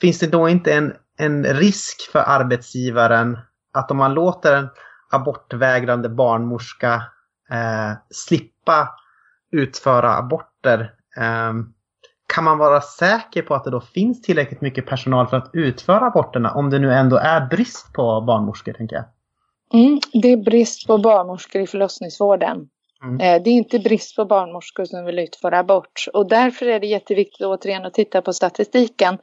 finns 0.00 0.18
det 0.18 0.26
då 0.26 0.48
inte 0.48 0.74
en, 0.74 0.92
en 1.18 1.44
risk 1.44 2.10
för 2.12 2.18
arbetsgivaren 2.18 3.38
att 3.72 3.90
om 3.90 3.96
man 3.96 4.14
låter 4.14 4.54
en 4.54 4.68
abortvägrande 5.10 6.08
barnmorska 6.08 7.02
eh, 7.50 7.92
slippa 8.10 8.88
utföra 9.52 10.16
aborter, 10.16 10.80
eh, 11.16 11.52
kan 12.34 12.44
man 12.44 12.58
vara 12.58 12.80
säker 12.80 13.42
på 13.42 13.54
att 13.54 13.64
det 13.64 13.70
då 13.70 13.80
finns 13.80 14.22
tillräckligt 14.22 14.60
mycket 14.60 14.86
personal 14.86 15.26
för 15.26 15.36
att 15.36 15.50
utföra 15.52 16.06
aborterna 16.06 16.54
om 16.54 16.70
det 16.70 16.78
nu 16.78 16.92
ändå 16.92 17.16
är 17.16 17.46
brist 17.46 17.92
på 17.92 18.20
barnmorskor, 18.20 18.72
tänker 18.72 18.96
jag? 18.96 19.04
Mm, 19.72 20.00
det 20.12 20.32
är 20.32 20.36
brist 20.36 20.86
på 20.86 20.98
barnmorskor 20.98 21.62
i 21.62 21.66
förlossningsvården. 21.66 22.68
Mm. 23.02 23.20
Eh, 23.20 23.42
det 23.42 23.50
är 23.50 23.54
inte 23.54 23.78
brist 23.78 24.16
på 24.16 24.24
barnmorskor 24.24 24.84
som 24.84 25.04
vill 25.04 25.18
utföra 25.18 25.58
abort 25.58 26.04
och 26.12 26.28
därför 26.28 26.66
är 26.66 26.80
det 26.80 26.86
jätteviktigt 26.86 27.46
återigen 27.46 27.84
att 27.84 27.94
titta 27.94 28.22
på 28.22 28.32
statistiken. 28.32 29.18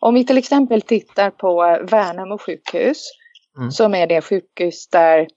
Om 0.00 0.14
vi 0.14 0.26
till 0.26 0.38
exempel 0.38 0.82
tittar 0.82 1.30
på 1.30 1.78
Värnamo 1.90 2.38
sjukhus 2.38 3.04
mm. 3.58 3.70
som 3.70 3.94
är 3.94 4.06
det 4.06 4.20
sjukhus 4.20 4.88
där, 4.88 5.28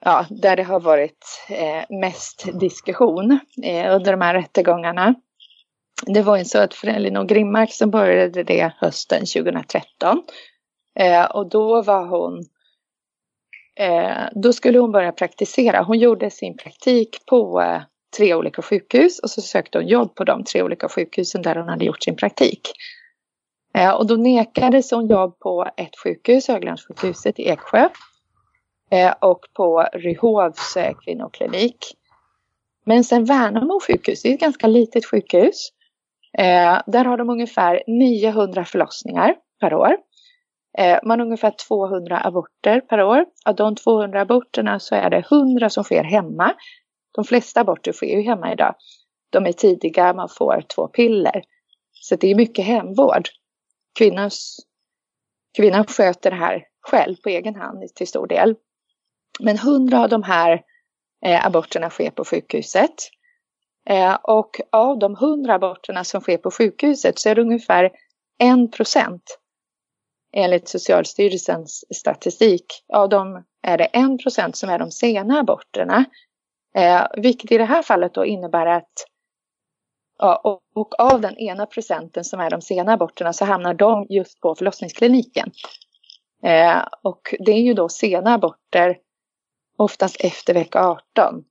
ja, 0.00 0.26
där 0.30 0.56
det 0.56 0.62
har 0.62 0.80
varit 0.80 1.46
eh, 1.50 1.96
mest 2.00 2.48
diskussion 2.60 3.38
eh, 3.62 3.94
under 3.94 4.12
de 4.12 4.20
här 4.20 4.34
rättegångarna. 4.34 5.14
Det 6.06 6.22
var 6.22 6.36
ju 6.36 6.44
så 6.44 6.58
att 6.58 6.74
för 6.74 6.88
Elinor 6.88 7.24
Grimmark 7.24 7.72
som 7.72 7.90
började 7.90 8.42
det 8.42 8.72
hösten 8.78 9.20
2013 9.20 10.22
eh, 10.98 11.24
och 11.24 11.48
då 11.48 11.82
var 11.82 12.06
hon 12.06 12.44
Eh, 13.80 14.28
då 14.34 14.52
skulle 14.52 14.78
hon 14.78 14.92
börja 14.92 15.12
praktisera. 15.12 15.82
Hon 15.82 15.98
gjorde 15.98 16.30
sin 16.30 16.56
praktik 16.56 17.18
på 17.26 17.60
eh, 17.60 17.82
tre 18.16 18.34
olika 18.34 18.62
sjukhus 18.62 19.18
och 19.18 19.30
så 19.30 19.40
sökte 19.42 19.78
hon 19.78 19.86
jobb 19.86 20.14
på 20.14 20.24
de 20.24 20.44
tre 20.44 20.62
olika 20.62 20.88
sjukhusen 20.88 21.42
där 21.42 21.56
hon 21.56 21.68
hade 21.68 21.84
gjort 21.84 22.02
sin 22.02 22.16
praktik. 22.16 22.60
Eh, 23.78 23.94
och 23.94 24.06
då 24.06 24.16
nekades 24.16 24.90
hon 24.90 25.06
jobb 25.06 25.38
på 25.38 25.66
ett 25.76 25.98
sjukhus, 26.04 26.48
Höglandssjukhuset 26.48 27.38
i 27.38 27.48
Eksjö 27.48 27.88
eh, 28.90 29.14
och 29.20 29.40
på 29.56 29.88
Ryhovs 29.92 30.76
eh, 30.76 30.94
kvinnoklinik. 31.04 31.76
Men 32.84 33.04
sen 33.04 33.24
Värnamo 33.24 33.80
sjukhus, 33.80 34.22
det 34.22 34.28
är 34.28 34.34
ett 34.34 34.40
ganska 34.40 34.66
litet 34.66 35.06
sjukhus. 35.06 35.70
Där 36.86 37.04
har 37.04 37.16
de 37.16 37.30
ungefär 37.30 37.82
900 37.86 38.64
förlossningar 38.64 39.34
per 39.60 39.74
år. 39.74 39.96
Man 41.02 41.18
har 41.20 41.26
ungefär 41.26 41.54
200 41.68 42.20
aborter 42.24 42.80
per 42.80 43.02
år. 43.02 43.24
Av 43.44 43.54
de 43.54 43.76
200 43.76 44.20
aborterna 44.20 44.80
så 44.80 44.94
är 44.94 45.10
det 45.10 45.24
100 45.30 45.70
som 45.70 45.84
sker 45.84 46.04
hemma. 46.04 46.54
De 47.14 47.24
flesta 47.24 47.60
aborter 47.60 47.92
sker 47.92 48.16
ju 48.16 48.22
hemma 48.22 48.52
idag. 48.52 48.74
De 49.30 49.46
är 49.46 49.52
tidiga, 49.52 50.14
man 50.14 50.28
får 50.28 50.64
två 50.74 50.88
piller. 50.88 51.42
Så 51.92 52.16
det 52.16 52.30
är 52.30 52.34
mycket 52.34 52.64
hemvård. 52.64 53.28
Kvinnans, 53.98 54.56
kvinnan 55.56 55.86
sköter 55.86 56.30
det 56.30 56.36
här 56.36 56.64
själv 56.80 57.16
på 57.16 57.28
egen 57.28 57.54
hand 57.54 57.94
till 57.94 58.08
stor 58.08 58.26
del. 58.26 58.54
Men 59.40 59.56
100 59.56 60.00
av 60.00 60.08
de 60.08 60.22
här 60.22 60.62
eh, 61.26 61.46
aborterna 61.46 61.90
sker 61.90 62.10
på 62.10 62.24
sjukhuset. 62.24 62.94
Eh, 63.88 64.14
och 64.14 64.60
av 64.72 64.98
de 64.98 65.14
100 65.14 65.54
aborterna 65.54 66.04
som 66.04 66.20
sker 66.20 66.38
på 66.38 66.50
sjukhuset 66.50 67.18
så 67.18 67.28
är 67.28 67.34
det 67.34 67.42
ungefär 67.42 67.90
en 68.38 68.70
procent 68.70 69.38
enligt 70.32 70.68
Socialstyrelsens 70.68 71.84
statistik. 71.94 72.66
Av 72.92 73.08
dem 73.08 73.44
är 73.62 73.78
det 73.78 73.84
en 73.84 74.18
procent 74.18 74.56
som 74.56 74.70
är 74.70 74.78
de 74.78 74.90
sena 74.90 75.40
aborterna. 75.40 76.04
Eh, 76.76 77.06
vilket 77.16 77.52
i 77.52 77.58
det 77.58 77.64
här 77.64 77.82
fallet 77.82 78.14
då 78.14 78.24
innebär 78.24 78.66
att 78.66 78.92
ja, 80.18 80.40
och, 80.44 80.60
och, 80.74 81.00
av 81.00 81.20
den 81.20 81.38
ena 81.38 81.66
procenten 81.66 82.24
som 82.24 82.40
är 82.40 82.50
de 82.50 82.62
sena 82.62 82.92
aborterna 82.92 83.32
så 83.32 83.44
hamnar 83.44 83.74
de 83.74 84.06
just 84.08 84.40
på 84.40 84.54
förlossningskliniken. 84.54 85.50
Eh, 86.42 86.82
och 87.02 87.34
det 87.38 87.52
är 87.52 87.60
ju 87.60 87.74
då 87.74 87.88
sena 87.88 88.34
aborter 88.34 88.98
oftast 89.78 90.16
efter 90.20 90.54
vecka 90.54 90.80
18. 90.80 91.44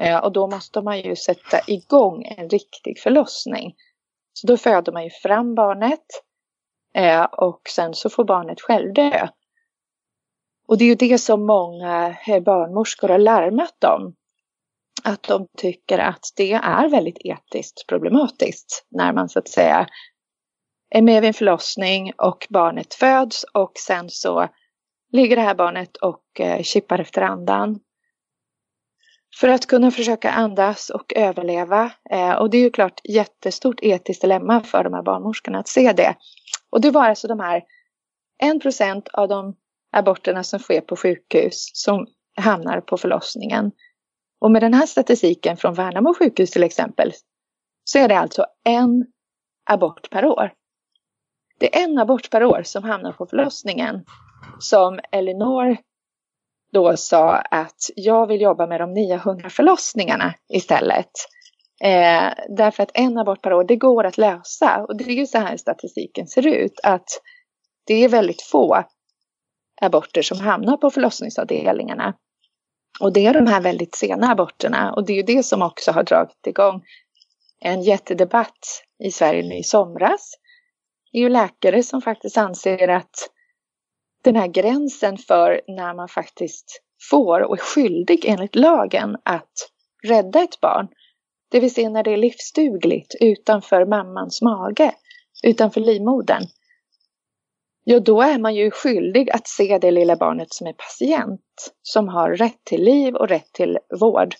Eh, 0.00 0.18
och 0.18 0.32
då 0.32 0.46
måste 0.46 0.82
man 0.82 1.00
ju 1.00 1.16
sätta 1.16 1.60
igång 1.66 2.24
en 2.24 2.48
riktig 2.48 2.98
förlossning. 2.98 3.74
Så 4.32 4.46
då 4.46 4.56
föder 4.56 4.92
man 4.92 5.04
ju 5.04 5.10
fram 5.10 5.54
barnet 5.54 6.04
Eh, 6.94 7.24
och 7.24 7.60
sen 7.68 7.94
så 7.94 8.10
får 8.10 8.24
barnet 8.24 8.60
själv 8.60 8.92
dö. 8.92 9.28
Och 10.68 10.78
det 10.78 10.84
är 10.84 10.88
ju 10.88 10.94
det 10.94 11.18
som 11.18 11.46
många 11.46 12.16
eh, 12.26 12.40
barnmorskor 12.40 13.08
har 13.08 13.18
larmat 13.18 13.84
om. 13.84 14.14
Att 15.04 15.22
de 15.22 15.46
tycker 15.56 15.98
att 15.98 16.32
det 16.36 16.52
är 16.52 16.88
väldigt 16.88 17.18
etiskt 17.24 17.86
problematiskt 17.86 18.86
när 18.90 19.12
man 19.12 19.28
så 19.28 19.38
att 19.38 19.48
säga 19.48 19.86
är 20.90 21.02
med 21.02 21.20
vid 21.22 21.28
en 21.28 21.34
förlossning 21.34 22.12
och 22.16 22.46
barnet 22.50 22.94
föds 22.94 23.44
och 23.44 23.72
sen 23.74 24.10
så 24.10 24.48
ligger 25.12 25.36
det 25.36 25.42
här 25.42 25.54
barnet 25.54 25.96
och 25.96 26.40
eh, 26.40 26.62
kippar 26.62 26.98
efter 26.98 27.22
andan. 27.22 27.80
för 29.40 29.48
att 29.48 29.66
kunna 29.66 29.90
försöka 29.90 30.30
andas 30.30 30.90
och 30.90 31.12
överleva. 31.16 31.90
Eh, 32.10 32.32
och 32.32 32.50
det 32.50 32.58
är 32.58 32.62
ju 32.62 32.70
klart 32.70 33.00
jättestort 33.04 33.80
etiskt 33.82 34.22
dilemma 34.22 34.60
för 34.60 34.84
de 34.84 34.94
här 34.94 35.02
barnmorskorna 35.02 35.58
att 35.58 35.68
se 35.68 35.92
det. 35.92 36.16
Och 36.70 36.80
det 36.80 36.90
var 36.90 37.04
alltså 37.04 37.28
de 37.28 37.40
här 37.40 37.62
1% 38.42 39.08
av 39.12 39.28
de 39.28 39.56
aborterna 39.92 40.44
som 40.44 40.58
sker 40.58 40.80
på 40.80 40.96
sjukhus 40.96 41.70
som 41.74 42.06
hamnar 42.36 42.80
på 42.80 42.96
förlossningen. 42.96 43.72
Och 44.40 44.50
med 44.50 44.62
den 44.62 44.74
här 44.74 44.86
statistiken 44.86 45.56
från 45.56 45.74
Värnamo 45.74 46.14
sjukhus 46.14 46.50
till 46.50 46.62
exempel 46.62 47.12
så 47.84 47.98
är 47.98 48.08
det 48.08 48.18
alltså 48.18 48.46
en 48.64 49.06
abort 49.70 50.10
per 50.10 50.24
år. 50.24 50.52
Det 51.58 51.76
är 51.76 51.84
en 51.84 51.98
abort 51.98 52.30
per 52.30 52.44
år 52.44 52.62
som 52.64 52.84
hamnar 52.84 53.12
på 53.12 53.26
förlossningen 53.26 54.04
som 54.58 55.00
Elinor 55.12 55.76
då 56.72 56.96
sa 56.96 57.36
att 57.36 57.90
jag 57.96 58.26
vill 58.26 58.40
jobba 58.40 58.66
med 58.66 58.80
de 58.80 58.94
900 58.94 59.50
förlossningarna 59.50 60.34
istället. 60.48 61.10
Eh, 61.84 62.32
därför 62.56 62.82
att 62.82 62.90
en 62.94 63.18
abort 63.18 63.42
per 63.42 63.52
år, 63.52 63.64
det 63.64 63.76
går 63.76 64.04
att 64.04 64.18
lösa. 64.18 64.84
Och 64.88 64.96
det 64.96 65.04
är 65.04 65.14
ju 65.14 65.26
så 65.26 65.38
här 65.38 65.56
statistiken 65.56 66.26
ser 66.26 66.46
ut. 66.46 66.80
Att 66.82 67.08
det 67.86 68.04
är 68.04 68.08
väldigt 68.08 68.42
få 68.42 68.84
aborter 69.80 70.22
som 70.22 70.40
hamnar 70.40 70.76
på 70.76 70.90
förlossningsavdelningarna. 70.90 72.14
Och 73.00 73.12
det 73.12 73.26
är 73.26 73.34
de 73.34 73.46
här 73.46 73.60
väldigt 73.60 73.94
sena 73.94 74.30
aborterna. 74.30 74.92
Och 74.92 75.06
det 75.06 75.12
är 75.12 75.16
ju 75.16 75.36
det 75.36 75.42
som 75.42 75.62
också 75.62 75.92
har 75.92 76.02
dragit 76.02 76.46
igång 76.46 76.82
en 77.60 77.82
jättedebatt 77.82 78.84
i 79.04 79.10
Sverige 79.10 79.42
nu 79.42 79.54
i 79.54 79.62
somras. 79.62 80.34
Det 81.12 81.18
är 81.18 81.22
ju 81.22 81.28
läkare 81.28 81.82
som 81.82 82.02
faktiskt 82.02 82.36
anser 82.36 82.88
att 82.88 83.30
den 84.24 84.36
här 84.36 84.46
gränsen 84.46 85.18
för 85.18 85.60
när 85.66 85.94
man 85.94 86.08
faktiskt 86.08 86.82
får 87.10 87.40
och 87.40 87.58
är 87.58 87.62
skyldig 87.62 88.24
enligt 88.26 88.56
lagen 88.56 89.16
att 89.24 89.52
rädda 90.06 90.42
ett 90.42 90.60
barn. 90.60 90.88
Det 91.50 91.60
vill 91.60 91.74
säga 91.74 91.90
när 91.90 92.02
det 92.02 92.12
är 92.12 92.16
livsdugligt 92.16 93.14
utanför 93.20 93.86
mammans 93.86 94.42
mage, 94.42 94.94
utanför 95.42 95.80
livmodern. 95.80 96.42
Ja, 97.90 98.00
då 98.00 98.22
är 98.22 98.38
man 98.38 98.54
ju 98.54 98.70
skyldig 98.70 99.30
att 99.30 99.48
se 99.48 99.78
det 99.78 99.90
lilla 99.90 100.16
barnet 100.16 100.52
som 100.52 100.66
är 100.66 100.72
patient, 100.72 101.40
som 101.82 102.08
har 102.08 102.30
rätt 102.30 102.64
till 102.64 102.84
liv 102.84 103.14
och 103.14 103.28
rätt 103.28 103.52
till 103.52 103.78
vård 104.00 104.34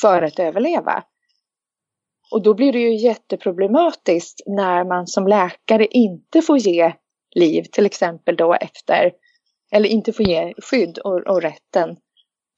för 0.00 0.22
att 0.22 0.38
överleva. 0.38 1.04
Och 2.30 2.42
då 2.42 2.54
blir 2.54 2.72
det 2.72 2.78
ju 2.78 2.96
jätteproblematiskt 2.96 4.42
när 4.46 4.84
man 4.84 5.06
som 5.06 5.28
läkare 5.28 5.86
inte 5.86 6.42
får 6.42 6.58
ge 6.58 6.92
liv, 7.34 7.62
till 7.72 7.86
exempel 7.86 8.36
då 8.36 8.54
efter, 8.54 9.12
eller 9.72 9.88
inte 9.88 10.12
får 10.12 10.26
ge 10.26 10.54
skydd 10.58 10.98
och, 10.98 11.26
och 11.26 11.42
rätten 11.42 11.96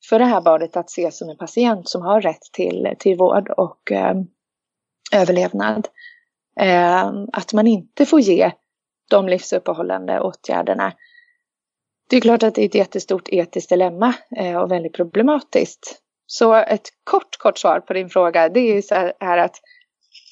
för 0.08 0.18
det 0.18 0.24
här 0.24 0.40
barnet 0.40 0.76
att 0.76 0.90
ses 0.90 1.18
som 1.18 1.28
en 1.28 1.36
patient 1.36 1.88
som 1.88 2.02
har 2.02 2.20
rätt 2.20 2.52
till, 2.52 2.94
till 2.98 3.16
vård 3.16 3.50
och 3.50 3.92
eh, 3.92 4.14
överlevnad. 5.12 5.88
Eh, 6.60 7.06
att 7.32 7.52
man 7.52 7.66
inte 7.66 8.06
får 8.06 8.20
ge 8.20 8.52
de 9.10 9.28
livsuppehållande 9.28 10.20
åtgärderna. 10.20 10.92
Det 12.08 12.16
är 12.16 12.20
klart 12.20 12.42
att 12.42 12.54
det 12.54 12.62
är 12.62 12.66
ett 12.66 12.74
jättestort 12.74 13.28
etiskt 13.28 13.68
dilemma 13.68 14.14
eh, 14.36 14.56
och 14.56 14.70
väldigt 14.70 14.94
problematiskt. 14.94 16.02
Så 16.26 16.54
ett 16.54 16.88
kort, 17.04 17.38
kort 17.38 17.58
svar 17.58 17.80
på 17.80 17.92
din 17.92 18.08
fråga, 18.08 18.48
det 18.48 18.60
är 18.60 18.82
så 18.82 18.94
här 19.20 19.38
att 19.38 19.56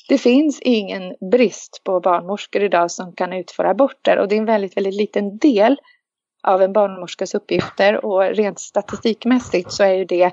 det 0.09 0.19
finns 0.19 0.61
ingen 0.61 1.15
brist 1.31 1.83
på 1.85 2.01
barnmorskor 2.01 2.63
idag 2.63 2.91
som 2.91 3.13
kan 3.13 3.33
utföra 3.33 3.71
aborter 3.71 4.19
och 4.19 4.29
det 4.29 4.35
är 4.35 4.39
en 4.39 4.45
väldigt, 4.45 4.77
väldigt 4.77 4.95
liten 4.95 5.39
del 5.39 5.77
av 6.43 6.63
en 6.63 6.73
barnmorskas 6.73 7.35
uppgifter 7.35 8.05
och 8.05 8.23
rent 8.23 8.61
statistikmässigt 8.61 9.73
så 9.73 9.85
är 9.85 9.93
ju 9.93 10.05
det 10.05 10.33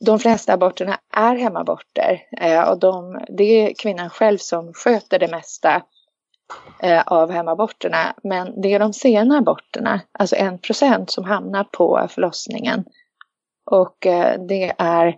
de 0.00 0.18
flesta 0.18 0.52
aborterna 0.52 0.98
är 1.16 1.36
hemaborter 1.36 2.22
eh, 2.40 2.68
och 2.68 2.78
de, 2.78 3.24
det 3.28 3.44
är 3.44 3.74
kvinnan 3.74 4.10
själv 4.10 4.38
som 4.38 4.72
sköter 4.72 5.18
det 5.18 5.28
mesta 5.28 5.82
eh, 6.82 7.02
av 7.06 7.30
hemaborterna. 7.30 8.14
Men 8.22 8.60
det 8.60 8.74
är 8.74 8.78
de 8.78 8.92
sena 8.92 9.38
aborterna, 9.38 10.00
alltså 10.12 10.36
en 10.36 10.58
procent 10.58 11.10
som 11.10 11.24
hamnar 11.24 11.64
på 11.64 12.06
förlossningen. 12.10 12.84
Och 13.70 14.06
eh, 14.06 14.40
det 14.48 14.72
är 14.78 15.16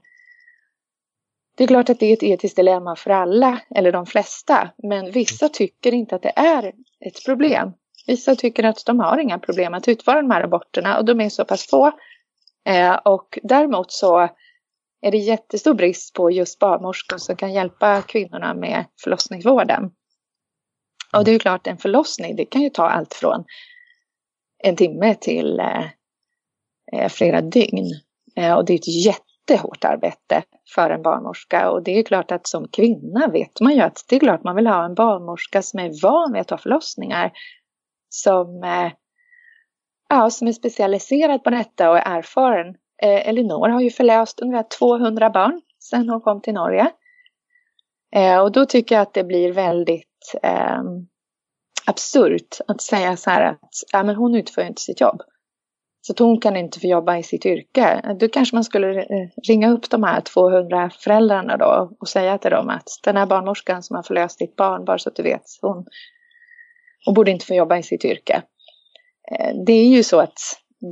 det 1.56 1.64
är 1.64 1.68
klart 1.68 1.90
att 1.90 2.00
det 2.00 2.06
är 2.06 2.12
ett 2.12 2.22
etiskt 2.22 2.56
dilemma 2.56 2.96
för 2.96 3.10
alla, 3.10 3.60
eller 3.74 3.92
de 3.92 4.06
flesta, 4.06 4.70
men 4.76 5.10
vissa 5.10 5.48
tycker 5.48 5.94
inte 5.94 6.14
att 6.14 6.22
det 6.22 6.32
är 6.36 6.72
ett 7.00 7.24
problem. 7.26 7.72
Vissa 8.06 8.36
tycker 8.36 8.64
att 8.64 8.86
de 8.86 9.00
har 9.00 9.18
inga 9.18 9.38
problem 9.38 9.74
att 9.74 9.88
utföra 9.88 10.22
de 10.22 10.30
här 10.30 10.42
aborterna 10.42 10.98
och 10.98 11.04
de 11.04 11.20
är 11.20 11.28
så 11.28 11.44
pass 11.44 11.66
få. 11.66 11.92
Eh, 12.68 12.94
och 12.94 13.38
däremot 13.42 13.92
så 13.92 14.28
är 15.00 15.10
det 15.10 15.18
jättestor 15.18 15.74
brist 15.74 16.14
på 16.14 16.30
just 16.30 16.58
barnmorskor 16.58 17.18
som 17.18 17.36
kan 17.36 17.52
hjälpa 17.52 18.02
kvinnorna 18.02 18.54
med 18.54 18.84
förlossningsvården. 19.00 19.90
Och 21.16 21.24
det 21.24 21.30
är 21.30 21.32
ju 21.32 21.38
klart, 21.38 21.66
en 21.66 21.78
förlossning 21.78 22.36
det 22.36 22.44
kan 22.44 22.62
ju 22.62 22.70
ta 22.70 22.88
allt 22.88 23.14
från 23.14 23.44
en 24.58 24.76
timme 24.76 25.14
till 25.14 25.60
eh, 25.60 25.84
eh 26.92 27.08
flera 27.08 27.40
dygn. 27.40 27.90
Eh, 28.36 28.54
och 28.54 28.64
det 28.64 28.72
är 28.72 28.78
ett 28.78 29.04
jättehårt 29.04 29.84
arbete 29.84 30.42
för 30.74 30.90
en 30.90 31.02
barnmorska. 31.02 31.70
Och 31.70 31.82
det 31.82 31.98
är 31.98 32.02
klart 32.02 32.30
att 32.30 32.46
som 32.46 32.68
kvinna 32.68 33.28
vet 33.28 33.60
man 33.60 33.74
ju 33.74 33.80
att 33.80 34.04
det 34.08 34.16
är 34.16 34.20
klart 34.20 34.44
man 34.44 34.56
vill 34.56 34.66
ha 34.66 34.84
en 34.84 34.94
barnmorska 34.94 35.62
som 35.62 35.80
är 35.80 36.02
van 36.02 36.32
vid 36.32 36.40
att 36.40 36.48
ta 36.48 36.58
förlossningar. 36.58 37.32
Som, 38.08 38.62
eh, 38.64 38.92
ja, 40.08 40.30
som 40.30 40.48
är 40.48 40.52
specialiserad 40.52 41.44
på 41.44 41.50
detta 41.50 41.90
och 41.90 41.98
är 41.98 42.18
erfaren. 42.18 42.68
Eh, 43.02 43.28
Elinor 43.28 43.68
har 43.68 43.80
ju 43.80 43.90
förlöst 43.90 44.40
ungefär 44.40 44.66
200 44.78 45.30
barn 45.30 45.60
sedan 45.78 46.08
hon 46.08 46.20
kom 46.20 46.40
till 46.40 46.54
Norge. 46.54 46.90
Eh, 48.16 48.38
och 48.38 48.52
då 48.52 48.66
tycker 48.66 48.94
jag 48.94 49.02
att 49.02 49.14
det 49.14 49.24
blir 49.24 49.52
väldigt 49.52 50.13
eh, 50.42 50.82
absurt 51.86 52.58
att 52.68 52.82
säga 52.82 53.16
så 53.16 53.30
här 53.30 53.42
att 53.42 53.70
ja, 53.92 54.02
men 54.02 54.16
hon 54.16 54.34
utför 54.34 54.62
inte 54.62 54.82
sitt 54.82 55.00
jobb. 55.00 55.22
Så 56.06 56.12
att 56.12 56.18
hon 56.18 56.40
kan 56.40 56.56
inte 56.56 56.80
få 56.80 56.86
jobba 56.86 57.16
i 57.16 57.22
sitt 57.22 57.46
yrke. 57.46 58.16
Då 58.20 58.28
kanske 58.28 58.56
man 58.56 58.64
skulle 58.64 59.00
eh, 59.00 59.28
ringa 59.48 59.70
upp 59.70 59.90
de 59.90 60.02
här 60.02 60.20
200 60.20 60.90
föräldrarna 60.98 61.56
då 61.56 61.92
och 62.00 62.08
säga 62.08 62.38
till 62.38 62.50
dem 62.50 62.68
att 62.68 62.88
den 63.04 63.16
här 63.16 63.26
barnmorskan 63.26 63.82
som 63.82 63.96
har 63.96 64.02
förlöst 64.02 64.38
ditt 64.38 64.56
barn, 64.56 64.84
bara 64.84 64.98
så 64.98 65.08
att 65.08 65.16
du 65.16 65.22
vet, 65.22 65.42
hon, 65.60 65.86
hon 67.04 67.14
borde 67.14 67.30
inte 67.30 67.46
få 67.46 67.54
jobba 67.54 67.78
i 67.78 67.82
sitt 67.82 68.04
yrke. 68.04 68.42
Eh, 69.32 69.54
det 69.66 69.72
är 69.72 69.88
ju 69.88 70.02
så 70.02 70.20
att 70.20 70.38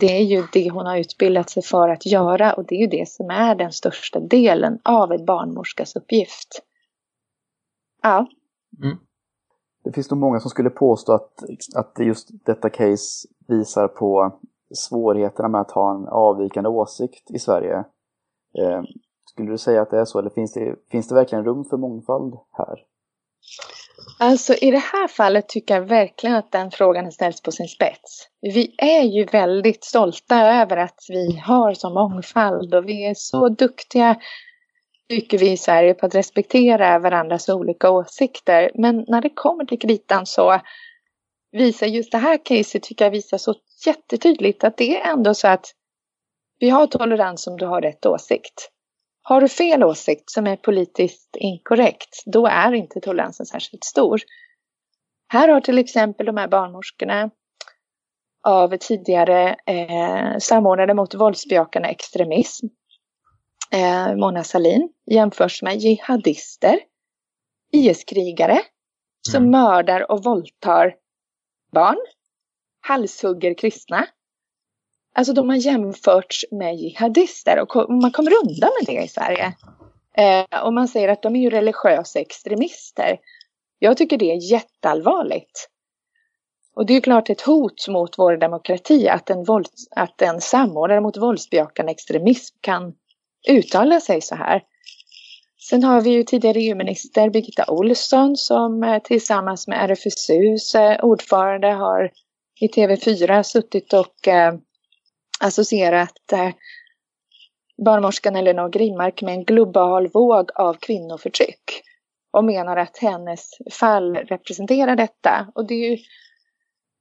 det 0.00 0.16
är 0.16 0.22
ju 0.22 0.44
det 0.52 0.70
hon 0.70 0.86
har 0.86 0.96
utbildat 0.96 1.50
sig 1.50 1.62
för 1.62 1.88
att 1.88 2.06
göra 2.06 2.52
och 2.52 2.66
det 2.66 2.74
är 2.74 2.80
ju 2.80 2.86
det 2.86 3.08
som 3.08 3.30
är 3.30 3.54
den 3.54 3.72
största 3.72 4.20
delen 4.20 4.78
av 4.84 5.12
en 5.12 5.24
barnmorskas 5.24 5.96
uppgift. 5.96 6.62
Ja. 8.02 8.26
Mm. 8.82 8.98
Det 9.84 9.92
finns 9.92 10.10
nog 10.10 10.20
många 10.20 10.40
som 10.40 10.50
skulle 10.50 10.70
påstå 10.70 11.12
att, 11.12 11.32
att 11.74 11.98
just 11.98 12.28
detta 12.44 12.70
case 12.70 13.28
visar 13.48 13.88
på 13.88 14.38
svårigheterna 14.74 15.48
med 15.48 15.60
att 15.60 15.70
ha 15.70 15.94
en 15.94 16.08
avvikande 16.08 16.68
åsikt 16.68 17.30
i 17.30 17.38
Sverige. 17.38 17.84
Eh, 18.58 18.82
skulle 19.24 19.50
du 19.50 19.58
säga 19.58 19.82
att 19.82 19.90
det 19.90 20.00
är 20.00 20.04
så 20.04 20.18
eller 20.18 20.30
finns 20.30 20.52
det, 20.52 20.76
finns 20.90 21.08
det 21.08 21.14
verkligen 21.14 21.44
rum 21.44 21.64
för 21.64 21.76
mångfald 21.76 22.34
här? 22.50 22.78
Alltså 24.18 24.54
i 24.54 24.70
det 24.70 24.82
här 24.92 25.08
fallet 25.08 25.48
tycker 25.48 25.74
jag 25.74 25.82
verkligen 25.82 26.36
att 26.36 26.52
den 26.52 26.70
frågan 26.70 27.12
ställs 27.12 27.40
på 27.40 27.52
sin 27.52 27.68
spets. 27.68 28.28
Vi 28.40 28.74
är 28.78 29.02
ju 29.02 29.24
väldigt 29.24 29.84
stolta 29.84 30.36
över 30.36 30.76
att 30.76 30.98
vi 31.08 31.36
har 31.46 31.74
så 31.74 31.90
mångfald 31.90 32.74
och 32.74 32.88
vi 32.88 33.06
är 33.06 33.14
så 33.16 33.48
duktiga, 33.48 34.16
tycker 35.08 35.38
vi 35.38 35.52
i 35.52 35.56
Sverige, 35.56 35.94
på 35.94 36.06
att 36.06 36.14
respektera 36.14 36.98
varandras 36.98 37.48
olika 37.48 37.90
åsikter. 37.90 38.70
Men 38.74 39.04
när 39.08 39.20
det 39.20 39.30
kommer 39.30 39.64
till 39.64 39.78
kritan 39.78 40.26
så 40.26 40.60
visar 41.52 41.86
just 41.86 42.12
det 42.12 42.18
här 42.18 42.44
caset 42.44 42.82
tycker 42.82 43.04
jag 43.04 43.12
visar 43.12 43.38
så 43.38 43.54
jättetydligt 43.86 44.64
att 44.64 44.76
det 44.76 45.00
är 45.00 45.12
ändå 45.12 45.34
så 45.34 45.48
att 45.48 45.66
vi 46.58 46.70
har 46.70 46.86
tolerans 46.86 47.46
om 47.46 47.56
du 47.56 47.66
har 47.66 47.80
rätt 47.80 48.06
åsikt. 48.06 48.70
Har 49.22 49.40
du 49.40 49.48
fel 49.48 49.84
åsikt 49.84 50.30
som 50.30 50.46
är 50.46 50.56
politiskt 50.56 51.36
inkorrekt, 51.36 52.22
då 52.26 52.46
är 52.46 52.72
inte 52.72 53.00
toleransen 53.00 53.46
särskilt 53.46 53.84
stor. 53.84 54.20
Här 55.28 55.48
har 55.48 55.60
till 55.60 55.78
exempel 55.78 56.26
de 56.26 56.36
här 56.36 56.48
barnmorskorna 56.48 57.30
av 58.48 58.76
tidigare 58.76 59.56
eh, 59.66 60.38
samordnade 60.38 60.94
mot 60.94 61.14
våldsbejakande 61.14 61.88
extremism, 61.88 62.66
eh, 63.72 64.16
Mona 64.16 64.44
Salin, 64.44 64.88
jämförs 65.06 65.62
med 65.62 65.76
jihadister, 65.76 66.80
IS-krigare 67.72 68.60
som 69.28 69.42
mm. 69.42 69.50
mördar 69.50 70.10
och 70.10 70.24
våldtar 70.24 70.94
barn, 71.72 71.98
halshugger 72.80 73.54
kristna. 73.54 74.06
Alltså 75.14 75.32
de 75.32 75.48
har 75.48 75.56
jämförts 75.56 76.44
med 76.50 76.76
jihadister 76.76 77.60
och 77.60 77.90
man 77.90 78.10
kommer 78.10 78.32
undan 78.42 78.70
med 78.80 78.86
det 78.86 79.02
i 79.02 79.08
Sverige. 79.08 79.54
Eh, 80.16 80.64
och 80.64 80.74
man 80.74 80.88
säger 80.88 81.08
att 81.08 81.22
de 81.22 81.36
är 81.36 81.40
ju 81.40 81.50
religiösa 81.50 82.20
extremister. 82.20 83.18
Jag 83.78 83.96
tycker 83.96 84.18
det 84.18 84.32
är 84.32 84.52
jätteallvarligt. 84.52 85.68
Och 86.74 86.86
det 86.86 86.92
är 86.92 86.94
ju 86.94 87.00
klart 87.00 87.30
ett 87.30 87.40
hot 87.40 87.88
mot 87.88 88.18
vår 88.18 88.36
demokrati 88.36 89.08
att 89.08 89.30
en, 89.30 89.44
våld, 89.44 89.66
att 89.90 90.22
en 90.22 90.40
samordnare 90.40 91.00
mot 91.00 91.16
våldsbejakande 91.16 91.92
extremism 91.92 92.56
kan 92.60 92.94
uttala 93.48 94.00
sig 94.00 94.20
så 94.20 94.34
här. 94.34 94.62
Sen 95.68 95.84
har 95.84 96.00
vi 96.00 96.10
ju 96.10 96.22
tidigare 96.22 96.60
EU-minister 96.60 97.30
Birgitta 97.30 97.64
Olsson 97.68 98.36
som 98.36 98.82
eh, 98.82 99.02
tillsammans 99.02 99.68
med 99.68 99.90
RFSUs 99.90 100.74
eh, 100.74 101.04
ordförande 101.04 101.68
har 101.68 102.10
i 102.60 102.68
TV4 102.68 103.42
suttit 103.42 103.92
och 103.92 104.28
eh, 104.28 104.54
associerat 105.40 106.32
eh, 106.32 106.50
barnmorskan 107.84 108.36
Elinor 108.36 108.68
Grimmark 108.68 109.22
med 109.22 109.34
en 109.34 109.44
global 109.44 110.08
våg 110.08 110.50
av 110.54 110.74
kvinnoförtryck 110.74 111.82
och 112.32 112.44
menar 112.44 112.76
att 112.76 112.98
hennes 112.98 113.50
fall 113.70 114.16
representerar 114.16 114.96
detta. 114.96 115.46
Och 115.54 115.66
det 115.66 115.74
är 115.74 115.90
ju, 115.90 115.98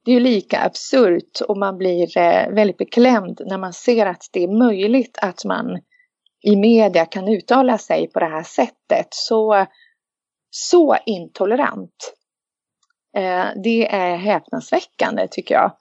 det 0.06 0.12
är 0.12 0.16
ju 0.16 0.20
lika 0.20 0.60
absurt 0.60 1.42
och 1.48 1.58
man 1.58 1.78
blir 1.78 2.18
eh, 2.18 2.50
väldigt 2.50 2.78
beklämd 2.78 3.42
när 3.46 3.58
man 3.58 3.74
ser 3.74 4.06
att 4.06 4.30
det 4.32 4.44
är 4.44 4.58
möjligt 4.58 5.18
att 5.22 5.46
man 5.46 5.82
i 6.44 6.56
media 6.56 7.06
kan 7.06 7.28
uttala 7.28 7.78
sig 7.78 8.08
på 8.08 8.20
det 8.20 8.30
här 8.30 8.44
sättet. 8.44 9.08
Så, 9.10 9.66
så 10.50 10.98
intolerant. 11.06 12.14
Eh, 13.18 13.46
det 13.64 13.96
är 13.96 14.16
häpnadsväckande 14.16 15.28
tycker 15.28 15.56
jag. 15.56 15.72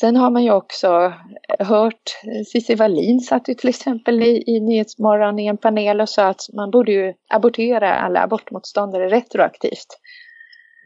Sen 0.00 0.16
har 0.16 0.30
man 0.30 0.44
ju 0.44 0.52
också 0.52 1.12
hört 1.58 2.02
Cissi 2.52 2.74
Wallin 2.74 3.20
satt 3.20 3.48
ju 3.48 3.54
till 3.54 3.68
exempel 3.68 4.22
i, 4.22 4.44
i 4.46 4.60
Nyhetsmorgon 4.60 5.38
i 5.38 5.46
en 5.46 5.56
panel 5.56 6.00
och 6.00 6.08
sa 6.08 6.28
att 6.28 6.40
man 6.52 6.70
borde 6.70 6.92
ju 6.92 7.14
abortera 7.28 7.94
alla 7.94 8.22
abortmotståndare 8.22 9.08
retroaktivt. 9.08 9.86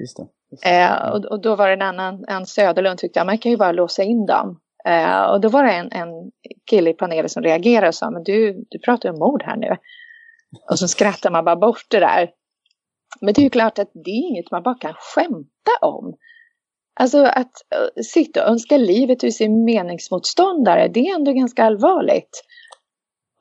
Just 0.00 0.16
det. 0.16 0.26
Just 0.50 0.62
det. 0.62 0.70
Eh, 0.70 1.08
och, 1.08 1.24
och, 1.24 1.42
då 1.42 1.56
var 1.56 1.68
det 1.68 1.72
en 1.74 1.82
annan, 1.82 2.24
en 2.28 2.46
Söderlund 2.46 2.98
tyckte 2.98 3.20
att 3.20 3.26
man 3.26 3.38
kan 3.38 3.52
ju 3.52 3.56
bara 3.56 3.72
låsa 3.72 4.02
in 4.02 4.26
dem. 4.26 4.60
Eh, 4.88 5.22
och 5.22 5.40
då 5.40 5.48
var 5.48 5.64
det 5.64 5.72
en, 5.72 5.92
en 5.92 6.30
kille 6.70 6.90
i 6.90 6.94
panelen 6.94 7.28
som 7.28 7.42
reagerade 7.42 7.88
och 7.88 7.94
sa, 7.94 8.10
men 8.10 8.22
du, 8.22 8.64
du 8.70 8.78
pratar 8.78 9.10
om 9.10 9.18
mord 9.18 9.42
här 9.42 9.56
nu. 9.56 9.76
Och 10.70 10.78
så 10.78 10.88
skrattar 10.88 11.30
man 11.30 11.44
bara 11.44 11.56
bort 11.56 11.84
det 11.88 12.00
där. 12.00 12.30
Men 13.20 13.34
det 13.34 13.40
är 13.40 13.44
ju 13.44 13.50
klart 13.50 13.78
att 13.78 13.90
det 13.94 14.10
är 14.10 14.28
inget 14.28 14.50
man 14.50 14.62
bara 14.62 14.74
kan 14.74 14.94
skämta 14.94 15.70
om. 15.82 16.14
Alltså 17.00 17.24
att 17.24 17.52
uh, 17.74 18.02
sitta 18.02 18.44
och 18.44 18.50
önska 18.50 18.76
livet 18.76 19.24
ur 19.24 19.30
sin 19.30 19.64
meningsmotståndare, 19.64 20.88
det 20.88 21.00
är 21.00 21.14
ändå 21.14 21.32
ganska 21.32 21.64
allvarligt. 21.64 22.44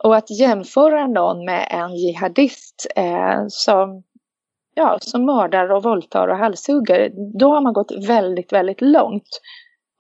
Och 0.04 0.16
att 0.16 0.40
jämföra 0.40 1.08
någon 1.08 1.46
med 1.46 1.68
en 1.72 1.96
jihadist 1.96 2.88
eh, 2.96 3.44
som, 3.48 4.04
ja, 4.76 4.98
som 5.02 5.26
mördar 5.26 5.72
och 5.72 5.84
våldtar 5.84 6.28
och 6.28 6.38
halshugger, 6.38 7.12
då 7.40 7.54
har 7.54 7.62
man 7.62 7.74
gått 7.74 7.92
väldigt, 8.08 8.54
väldigt 8.54 8.82
långt. 8.82 9.30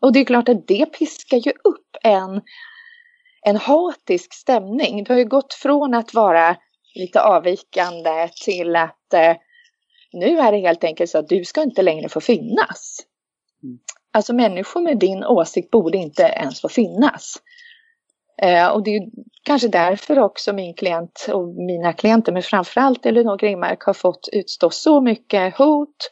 Och 0.04 0.13
det 0.13 0.20
är 0.20 0.26
klart 0.26 0.50
att 0.50 0.68
det 0.68 0.86
piskar 0.86 1.38
ju 1.38 1.52
upp 1.63 1.98
en, 2.04 2.42
en 3.42 3.58
hatisk 3.58 4.34
stämning. 4.34 5.04
Det 5.04 5.13
har 5.13 5.20
ju 5.20 5.26
gått 5.26 5.54
från 5.54 5.94
att 5.94 6.13
vara 6.13 6.58
lite 6.96 7.22
avvikande 7.22 8.30
till 8.46 8.76
att 8.76 9.13
eh, 9.13 9.36
nu 10.13 10.39
är 10.39 10.52
det 10.52 10.58
helt 10.58 10.84
enkelt 10.84 11.10
så 11.10 11.18
att 11.18 11.30
du 11.30 11.46
ska 11.46 11.63
inte 11.63 11.82
längre 11.82 12.10
få 12.10 12.22
finnas. 12.22 13.00
Mm. 13.63 13.80
Alltså 14.13 14.34
människor 14.34 14.82
med 14.82 15.00
din 15.00 15.24
åsikt 15.24 15.72
borde 15.72 15.98
inte 15.98 16.24
ens 16.24 16.62
få 16.62 16.70
finnas. 16.70 17.36
Eh, 18.42 18.68
och 18.68 18.84
det 18.84 18.96
är 18.96 19.02
kanske 19.44 19.68
därför 19.68 20.20
också 20.20 20.54
min 20.54 20.74
klient 20.74 21.30
och 21.34 21.48
mina 21.48 21.94
klienter, 21.94 22.32
men 22.32 22.44
framförallt 22.44 23.06
Elinor 23.06 23.38
Grimmark 23.38 23.84
har 23.84 23.94
fått 23.94 24.30
utstå 24.32 24.70
så 24.70 25.02
mycket 25.02 25.58
hot, 25.58 26.12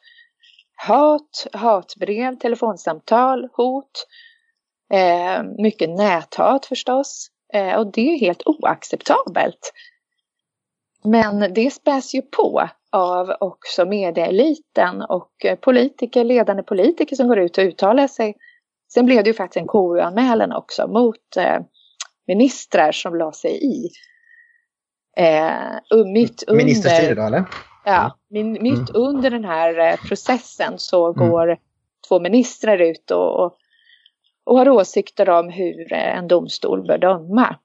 hat, 0.87 1.47
hatbrev, 1.53 2.35
telefonsamtal, 2.35 3.49
hot, 3.53 4.07
eh, 4.93 5.43
mycket 5.43 5.89
näthat 5.89 6.65
förstås. 6.65 7.27
Eh, 7.53 7.75
och 7.75 7.91
det 7.91 8.01
är 8.01 8.19
helt 8.19 8.43
oacceptabelt. 8.45 9.73
Men 11.03 11.53
det 11.53 11.71
späs 11.71 12.13
ju 12.15 12.21
på 12.21 12.69
av 12.91 13.35
också 13.39 13.85
medieeliten 13.85 15.01
och 15.01 15.31
politiker, 15.61 16.23
ledande 16.23 16.63
politiker 16.63 17.15
som 17.15 17.27
går 17.27 17.39
ut 17.39 17.57
och 17.57 17.63
uttalar 17.63 18.07
sig. 18.07 18.35
Sen 18.93 19.05
blev 19.05 19.23
det 19.23 19.29
ju 19.29 19.33
faktiskt 19.33 19.61
en 19.61 19.67
KU-anmälan 19.67 20.51
också 20.51 20.87
mot 20.87 21.37
eh, 21.37 21.59
ministrar 22.27 22.91
som 22.91 23.15
la 23.15 23.31
sig 23.31 23.63
i. 23.63 23.89
Eh, 25.17 26.05
mitt 26.05 26.43
under, 26.47 26.63
Ministerstyre 26.63 27.15
då 27.15 27.21
eller? 27.21 27.45
Ja, 27.85 28.17
min, 28.29 28.51
mitt 28.51 28.89
mm. 28.89 29.01
under 29.01 29.29
den 29.29 29.45
här 29.45 29.79
eh, 29.79 29.95
processen 30.07 30.73
så 30.77 31.13
mm. 31.13 31.29
går 31.29 31.57
två 32.07 32.19
ministrar 32.19 32.77
ut 32.77 33.11
och, 33.11 33.45
och, 33.45 33.57
och 34.43 34.57
har 34.57 34.69
åsikter 34.69 35.29
om 35.29 35.49
hur 35.49 35.93
eh, 35.93 36.17
en 36.17 36.27
domstol 36.27 36.87
bör 36.87 36.97
döma. 36.97 37.55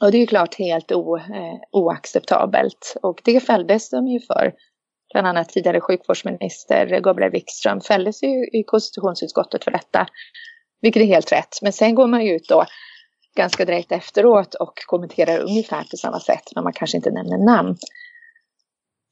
Och 0.00 0.10
det 0.10 0.16
är 0.16 0.20
ju 0.20 0.26
klart 0.26 0.54
helt 0.54 0.92
o, 0.92 1.16
eh, 1.16 1.58
oacceptabelt 1.72 2.96
och 3.02 3.20
det 3.24 3.40
fälldes 3.40 3.90
de 3.90 4.06
ju 4.06 4.20
för. 4.20 4.52
Bland 5.12 5.26
annat 5.26 5.48
tidigare 5.48 5.80
sjukvårdsminister 5.80 7.00
Gabriel 7.00 7.32
Wikström 7.32 7.80
fälldes 7.80 8.22
ju 8.22 8.46
i 8.46 8.64
konstitutionsutskottet 8.66 9.64
för 9.64 9.70
detta. 9.70 10.06
Vilket 10.80 11.02
är 11.02 11.06
helt 11.06 11.32
rätt. 11.32 11.62
Men 11.62 11.72
sen 11.72 11.94
går 11.94 12.06
man 12.06 12.26
ju 12.26 12.36
ut 12.36 12.48
då 12.48 12.64
ganska 13.36 13.64
direkt 13.64 13.92
efteråt 13.92 14.54
och 14.54 14.72
kommenterar 14.86 15.38
ungefär 15.38 15.82
på 15.90 15.96
samma 15.96 16.20
sätt 16.20 16.42
men 16.54 16.64
man 16.64 16.72
kanske 16.72 16.96
inte 16.96 17.10
nämner 17.10 17.38
namn. 17.38 17.76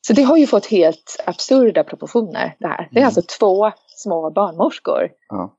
Så 0.07 0.13
det 0.13 0.23
har 0.23 0.37
ju 0.37 0.47
fått 0.47 0.67
helt 0.67 1.17
absurda 1.27 1.85
proportioner 1.85 2.57
det 2.59 2.67
här. 2.67 2.89
Det 2.91 2.99
är 2.99 3.03
mm. 3.03 3.07
alltså 3.07 3.23
två 3.41 3.71
små 3.97 4.31
barnmorskor. 4.31 5.09
Ja. 5.29 5.55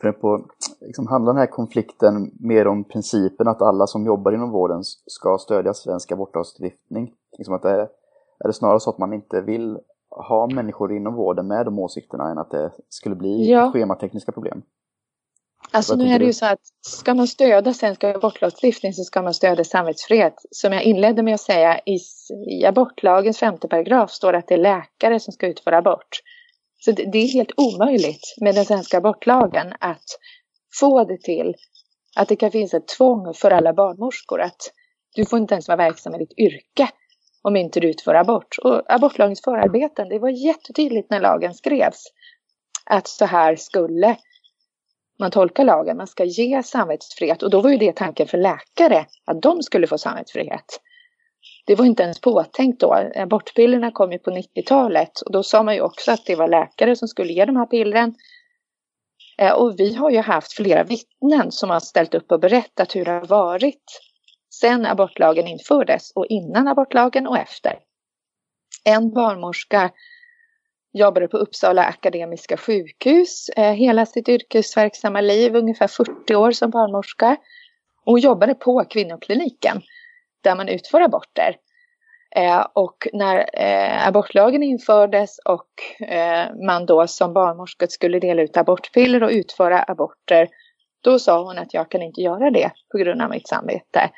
För 0.00 0.12
på, 0.12 0.44
liksom, 0.80 1.06
handlar 1.06 1.32
den 1.32 1.40
här 1.40 1.46
konflikten 1.46 2.30
mer 2.40 2.66
om 2.66 2.84
principen 2.84 3.48
att 3.48 3.62
alla 3.62 3.86
som 3.86 4.06
jobbar 4.06 4.32
inom 4.32 4.50
vården 4.50 4.80
ska 5.06 5.38
stödja 5.38 5.74
svensk 5.74 6.12
abortlagstiftning? 6.12 7.12
Liksom 7.38 7.54
att 7.54 7.62
det 7.62 7.70
är, 7.70 7.78
är 8.38 8.46
det 8.46 8.52
snarare 8.52 8.80
så 8.80 8.90
att 8.90 8.98
man 8.98 9.12
inte 9.12 9.40
vill 9.40 9.78
ha 10.10 10.46
människor 10.46 10.92
inom 10.92 11.14
vården 11.14 11.46
med 11.46 11.64
de 11.64 11.78
åsikterna 11.78 12.30
än 12.30 12.38
att 12.38 12.50
det 12.50 12.70
skulle 12.88 13.14
bli 13.14 13.50
ja. 13.50 13.70
schematekniska 13.72 14.32
problem? 14.32 14.62
Alltså 15.70 15.96
nu 15.96 16.14
är 16.14 16.18
det 16.18 16.24
ju 16.24 16.32
så 16.32 16.46
att 16.46 16.60
ska 16.80 17.14
man 17.14 17.26
stödja 17.26 17.74
svensk 17.74 18.04
abortlagstiftning 18.04 18.92
så 18.92 19.04
ska 19.04 19.22
man 19.22 19.34
stödja 19.34 19.64
samvetsfrihet. 19.64 20.34
Som 20.50 20.72
jag 20.72 20.82
inledde 20.82 21.22
med 21.22 21.34
att 21.34 21.40
säga 21.40 21.80
i, 21.86 21.98
i 22.50 22.66
abortlagens 22.66 23.38
femte 23.38 23.68
paragraf 23.68 24.10
står 24.10 24.32
det 24.32 24.38
att 24.38 24.48
det 24.48 24.54
är 24.54 24.58
läkare 24.58 25.20
som 25.20 25.32
ska 25.32 25.46
utföra 25.46 25.78
abort. 25.78 26.20
Så 26.80 26.92
det, 26.92 27.04
det 27.12 27.18
är 27.18 27.28
helt 27.28 27.52
omöjligt 27.56 28.34
med 28.40 28.54
den 28.54 28.64
svenska 28.64 28.98
abortlagen 28.98 29.74
att 29.80 30.18
få 30.80 31.04
det 31.04 31.20
till 31.22 31.54
att 32.16 32.28
det 32.28 32.36
kan 32.36 32.50
finnas 32.50 32.74
ett 32.74 32.88
tvång 32.88 33.34
för 33.34 33.50
alla 33.50 33.72
barnmorskor 33.72 34.40
att 34.40 34.72
du 35.14 35.26
får 35.26 35.38
inte 35.38 35.54
ens 35.54 35.68
vara 35.68 35.76
verksam 35.76 36.14
i 36.14 36.18
ditt 36.18 36.38
yrke 36.38 36.88
om 37.42 37.56
inte 37.56 37.80
du 37.80 37.90
utför 37.90 38.14
abort. 38.14 38.58
Och 38.62 38.92
abortlagens 38.92 39.42
förarbeten, 39.42 40.08
det 40.08 40.18
var 40.18 40.28
jättetydligt 40.28 41.10
när 41.10 41.20
lagen 41.20 41.54
skrevs 41.54 42.04
att 42.84 43.08
så 43.08 43.24
här 43.24 43.56
skulle 43.56 44.16
man 45.18 45.30
tolkar 45.30 45.64
lagen. 45.64 45.96
Man 45.96 46.06
ska 46.06 46.24
ge 46.24 46.62
samvetsfrihet 46.62 47.42
och 47.42 47.50
då 47.50 47.60
var 47.60 47.70
ju 47.70 47.76
det 47.76 47.96
tanken 47.96 48.28
för 48.28 48.38
läkare 48.38 49.06
att 49.24 49.42
de 49.42 49.62
skulle 49.62 49.86
få 49.86 49.98
samvetsfrihet. 49.98 50.80
Det 51.66 51.74
var 51.74 51.84
inte 51.84 52.02
ens 52.02 52.20
påtänkt 52.20 52.80
då. 52.80 53.10
Abortpillerna 53.16 53.90
kom 53.90 54.12
ju 54.12 54.18
på 54.18 54.30
90-talet 54.30 55.20
och 55.20 55.32
då 55.32 55.42
sa 55.42 55.62
man 55.62 55.74
ju 55.74 55.80
också 55.80 56.12
att 56.12 56.26
det 56.26 56.36
var 56.36 56.48
läkare 56.48 56.96
som 56.96 57.08
skulle 57.08 57.32
ge 57.32 57.44
de 57.44 57.56
här 57.56 57.66
pillren. 57.66 58.14
Eh, 59.38 59.52
och 59.52 59.80
vi 59.80 59.94
har 59.94 60.10
ju 60.10 60.18
haft 60.18 60.52
flera 60.52 60.84
vittnen 60.84 61.52
som 61.52 61.70
har 61.70 61.80
ställt 61.80 62.14
upp 62.14 62.32
och 62.32 62.40
berättat 62.40 62.96
hur 62.96 63.04
det 63.04 63.10
har 63.10 63.26
varit 63.26 64.00
sedan 64.60 64.86
abortlagen 64.86 65.46
infördes 65.46 66.12
och 66.14 66.26
innan 66.26 66.68
abortlagen 66.68 67.26
och 67.26 67.38
efter. 67.38 67.78
En 68.84 69.14
barnmorska 69.14 69.90
jobbade 70.98 71.28
på 71.28 71.36
Uppsala 71.36 71.84
Akademiska 71.84 72.56
sjukhus 72.56 73.48
eh, 73.48 73.72
hela 73.72 74.06
sitt 74.06 74.28
yrkesverksamma 74.28 75.20
liv, 75.20 75.56
ungefär 75.56 75.86
40 75.88 76.34
år 76.34 76.52
som 76.52 76.70
barnmorska. 76.70 77.36
Och 78.04 78.18
jobbade 78.18 78.54
på 78.54 78.84
kvinnokliniken 78.90 79.82
där 80.44 80.56
man 80.56 80.68
utför 80.68 81.00
aborter. 81.00 81.56
Eh, 82.36 82.66
och 82.72 83.08
när 83.12 83.50
eh, 83.52 84.08
abortlagen 84.08 84.62
infördes 84.62 85.38
och 85.38 86.02
eh, 86.08 86.54
man 86.66 86.86
då 86.86 87.06
som 87.06 87.32
barnmorska 87.32 87.86
skulle 87.86 88.20
dela 88.20 88.42
ut 88.42 88.56
abortpiller 88.56 89.22
och 89.22 89.30
utföra 89.30 89.82
aborter, 89.82 90.48
då 91.00 91.18
sa 91.18 91.44
hon 91.44 91.58
att 91.58 91.74
jag 91.74 91.90
kan 91.90 92.02
inte 92.02 92.20
göra 92.20 92.50
det 92.50 92.70
på 92.92 92.98
grund 92.98 93.22
av 93.22 93.30
mitt 93.30 93.48
samvete. 93.48 94.10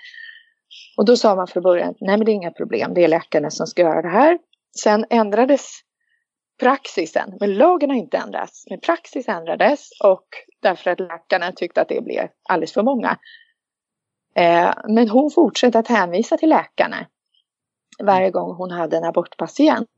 Och 0.96 1.04
då 1.04 1.16
sa 1.16 1.34
man 1.34 1.46
från 1.46 1.62
början, 1.62 1.94
nej 2.00 2.16
men 2.16 2.24
det 2.24 2.32
är 2.32 2.34
inga 2.34 2.50
problem, 2.50 2.94
det 2.94 3.04
är 3.04 3.08
läkarna 3.08 3.50
som 3.50 3.66
ska 3.66 3.82
göra 3.82 4.02
det 4.02 4.08
här. 4.08 4.38
Sen 4.78 5.04
ändrades 5.10 5.80
praxisen, 6.60 7.36
men 7.40 7.54
lagen 7.54 7.90
har 7.90 7.96
inte 7.96 8.16
ändrats. 8.16 8.64
Men 8.70 8.80
praxis 8.80 9.28
ändrades 9.28 9.88
och 10.04 10.26
därför 10.62 10.90
att 10.90 11.00
läkarna 11.00 11.52
tyckte 11.52 11.80
att 11.80 11.88
det 11.88 12.04
blev 12.04 12.28
alldeles 12.48 12.72
för 12.72 12.82
många. 12.82 13.18
Eh, 14.34 14.72
men 14.88 15.08
hon 15.08 15.30
fortsatte 15.30 15.78
att 15.78 15.88
hänvisa 15.88 16.36
till 16.36 16.48
läkarna 16.48 17.06
varje 18.02 18.30
gång 18.30 18.54
hon 18.56 18.70
hade 18.70 18.96
en 18.96 19.04
abortpatient. 19.04 19.88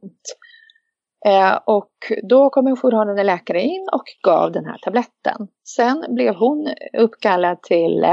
Eh, 1.27 1.59
och 1.67 1.93
då 2.23 2.51
kom 2.51 2.67
en 2.67 2.77
jourhavande 2.77 3.25
läkare 3.25 3.63
in 3.63 3.89
och 3.93 4.05
gav 4.23 4.53
den 4.53 4.65
här 4.65 4.79
tabletten. 4.79 5.49
Sen 5.65 6.05
blev 6.09 6.35
hon 6.35 6.69
uppkallad 6.99 7.63
till, 7.63 8.07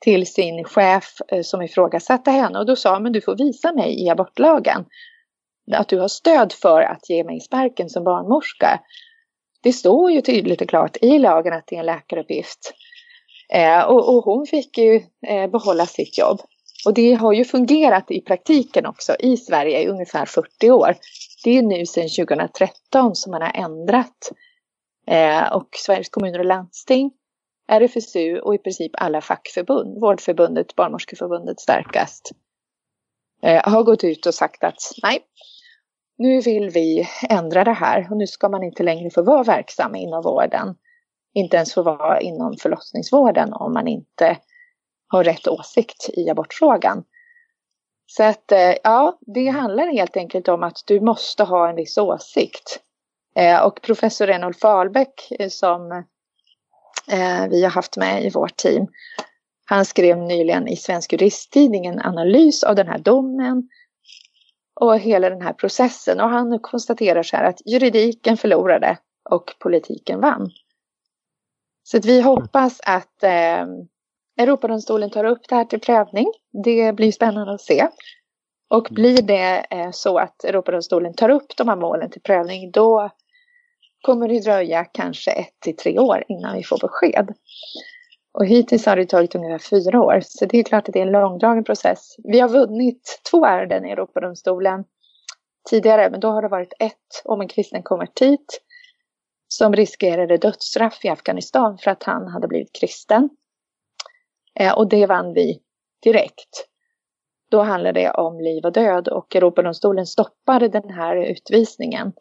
till 0.00 0.26
sin 0.26 0.64
chef 0.64 1.20
eh, 1.28 1.42
som 1.42 1.62
ifrågasatte 1.62 2.30
henne 2.30 2.58
och 2.58 2.66
då 2.66 2.76
sa 2.76 3.00
men 3.00 3.12
du 3.12 3.20
får 3.20 3.36
visa 3.36 3.72
mig 3.72 4.04
i 4.04 4.10
abortlagen 4.10 4.84
att 5.72 5.88
du 5.88 5.98
har 5.98 6.08
stöd 6.08 6.52
för 6.52 6.82
att 6.82 7.10
ge 7.10 7.24
mig 7.24 7.40
sparken 7.40 7.90
som 7.90 8.04
barnmorska. 8.04 8.80
Det 9.62 9.72
står 9.72 10.10
ju 10.10 10.20
tydligt 10.20 10.60
och 10.60 10.68
klart 10.68 10.96
i 11.00 11.18
lagen 11.18 11.52
att 11.52 11.66
det 11.66 11.76
är 11.76 11.80
en 11.80 11.86
läkaruppgift. 11.86 12.74
Eh, 13.52 13.82
och, 13.82 14.16
och, 14.16 14.24
hon 14.24 14.46
fick 14.46 14.78
ju 14.78 15.02
eh, 15.26 15.50
behålla 15.50 15.86
sitt 15.86 16.18
jobb. 16.18 16.40
Och 16.86 16.94
det 16.94 17.14
har 17.14 17.32
ju 17.32 17.44
fungerat 17.44 18.10
i 18.10 18.20
praktiken 18.20 18.86
också 18.86 19.16
i 19.18 19.36
Sverige 19.36 19.82
i 19.82 19.88
ungefär 19.88 20.26
40 20.26 20.70
år. 20.70 20.96
Det 21.44 21.58
är 21.58 21.62
nu 21.62 21.86
sedan 21.86 22.08
2013 22.26 23.16
som 23.16 23.30
man 23.30 23.42
har 23.42 23.52
ändrat. 23.54 24.32
Eh, 25.06 25.52
och 25.52 25.68
Sveriges 25.76 26.08
kommuner 26.08 26.38
och 26.38 26.44
landsting, 26.44 27.10
RFSU 27.68 28.38
och 28.38 28.54
i 28.54 28.58
princip 28.58 28.92
alla 28.94 29.20
fackförbund, 29.20 30.00
Vårdförbundet, 30.00 30.76
Barnmorskeförbundet 30.76 31.60
starkast, 31.60 32.30
eh, 33.42 33.62
har 33.64 33.82
gått 33.82 34.04
ut 34.04 34.26
och 34.26 34.34
sagt 34.34 34.64
att 34.64 34.78
nej, 35.02 35.18
nu 36.18 36.40
vill 36.40 36.70
vi 36.70 37.08
ändra 37.28 37.64
det 37.64 37.72
här 37.72 38.08
och 38.10 38.16
nu 38.16 38.26
ska 38.26 38.48
man 38.48 38.62
inte 38.62 38.82
längre 38.82 39.10
få 39.10 39.22
vara 39.22 39.42
verksam 39.42 39.94
inom 39.94 40.22
vården. 40.22 40.74
Inte 41.34 41.56
ens 41.56 41.74
få 41.74 41.82
vara 41.82 42.20
inom 42.20 42.56
förlossningsvården 42.56 43.52
om 43.52 43.72
man 43.72 43.88
inte 43.88 44.38
har 45.08 45.24
rätt 45.24 45.48
åsikt 45.48 46.08
i 46.12 46.30
abortfrågan. 46.30 47.04
Så 48.06 48.22
att 48.22 48.52
eh, 48.52 48.74
ja, 48.82 49.18
det 49.20 49.46
handlar 49.46 49.92
helt 49.92 50.16
enkelt 50.16 50.48
om 50.48 50.62
att 50.62 50.82
du 50.86 51.00
måste 51.00 51.44
ha 51.44 51.68
en 51.68 51.76
viss 51.76 51.98
åsikt. 51.98 52.80
Eh, 53.36 53.62
och 53.62 53.82
professor 53.82 54.26
Renolf 54.26 54.58
Fahlbeck 54.58 55.32
eh, 55.38 55.48
som 55.48 56.04
vi 57.50 57.64
har 57.64 57.70
haft 57.70 57.96
med 57.96 58.24
i 58.24 58.30
vårt 58.30 58.56
team, 58.56 58.86
han 59.64 59.84
skrev 59.84 60.18
nyligen 60.18 60.68
i 60.68 60.76
Svensk 60.76 61.12
Juristtidning 61.12 61.86
en 61.86 62.00
analys 62.00 62.64
av 62.64 62.74
den 62.74 62.88
här 62.88 62.98
domen 62.98 63.68
och 64.74 64.98
hela 64.98 65.30
den 65.30 65.42
här 65.42 65.52
processen. 65.52 66.20
Och 66.20 66.28
han 66.28 66.58
konstaterar 66.58 67.22
så 67.22 67.36
här 67.36 67.44
att 67.44 67.60
juridiken 67.66 68.36
förlorade 68.36 68.98
och 69.30 69.54
politiken 69.58 70.20
vann. 70.20 70.50
Så 71.82 71.96
att 71.96 72.04
vi 72.04 72.20
hoppas 72.20 72.80
att 72.84 73.22
eh, 73.22 73.66
Europadomstolen 74.36 75.10
tar 75.10 75.24
upp 75.24 75.48
det 75.48 75.54
här 75.54 75.64
till 75.64 75.80
prövning. 75.80 76.26
Det 76.64 76.92
blir 76.92 77.12
spännande 77.12 77.54
att 77.54 77.60
se. 77.60 77.88
Och 78.68 78.88
blir 78.90 79.22
det 79.22 79.66
eh, 79.70 79.90
så 79.90 80.18
att 80.18 80.44
Europadomstolen 80.44 81.14
tar 81.14 81.28
upp 81.28 81.56
de 81.56 81.68
här 81.68 81.76
målen 81.76 82.10
till 82.10 82.22
prövning 82.22 82.70
då 82.70 83.10
kommer 84.02 84.28
det 84.28 84.40
dröja 84.40 84.84
kanske 84.84 85.30
ett 85.30 85.60
till 85.60 85.76
tre 85.76 85.98
år 85.98 86.24
innan 86.28 86.56
vi 86.56 86.64
får 86.64 86.78
besked. 86.78 87.34
Och 88.34 88.46
hittills 88.46 88.86
har 88.86 88.96
det 88.96 89.06
tagit 89.06 89.34
ungefär 89.34 89.58
fyra 89.58 90.02
år, 90.02 90.20
så 90.24 90.46
det 90.46 90.58
är 90.58 90.62
klart 90.62 90.88
att 90.88 90.92
det 90.92 90.98
är 90.98 91.06
en 91.06 91.12
långdragen 91.12 91.64
process. 91.64 92.16
Vi 92.24 92.40
har 92.40 92.48
vunnit 92.48 93.22
två 93.30 93.46
ärenden 93.46 93.86
i 93.86 93.90
Europadomstolen 93.90 94.84
tidigare, 95.70 96.10
men 96.10 96.20
då 96.20 96.28
har 96.28 96.42
det 96.42 96.48
varit 96.48 96.72
ett 96.78 97.22
om 97.24 97.40
en 97.40 97.48
kristen 97.48 97.82
konvertit 97.82 98.60
som 99.48 99.72
riskerade 99.72 100.36
dödsstraff 100.36 101.04
i 101.04 101.08
Afghanistan 101.08 101.78
för 101.78 101.90
att 101.90 102.02
han 102.02 102.28
hade 102.28 102.48
blivit 102.48 102.72
kristen. 102.80 103.28
Eh, 104.60 104.78
och 104.78 104.88
det 104.88 105.06
vann 105.06 105.32
vi 105.32 105.60
direkt. 106.02 106.68
Då 107.50 107.62
handlade 107.62 108.00
det 108.00 108.10
om 108.10 108.40
liv 108.40 108.64
och 108.64 108.72
död 108.72 109.08
och 109.08 109.36
Europadomstolen 109.36 110.06
stoppade 110.06 110.68
den 110.68 110.90
här 110.90 111.16
utvisningen. 111.16 112.12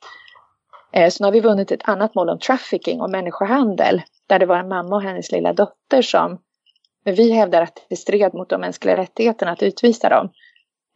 Eh, 0.94 1.10
så 1.10 1.24
nu 1.24 1.28
har 1.28 1.32
vi 1.32 1.40
vunnit 1.40 1.72
ett 1.72 1.90
annat 1.90 2.16
mål 2.16 2.30
om 2.30 2.40
trafficking 2.40 3.02
och 3.02 3.10
människohandel 3.10 4.02
där 4.28 4.40
det 4.40 4.46
var 4.46 4.58
en 4.58 4.68
mamma 4.68 4.96
och 4.96 5.02
hennes 5.02 5.32
lilla 5.32 5.54
dotter 5.54 6.02
som 6.02 6.40
men 7.06 7.16
vi 7.16 7.32
hävdar 7.32 7.62
att 7.62 7.86
det 7.90 7.96
stred 7.96 8.34
mot 8.34 8.50
de 8.50 8.62
mänskliga 8.62 8.98
rättigheterna 8.98 9.52
att 9.52 9.64
utvisa 9.64 10.10
dem. 10.10 10.30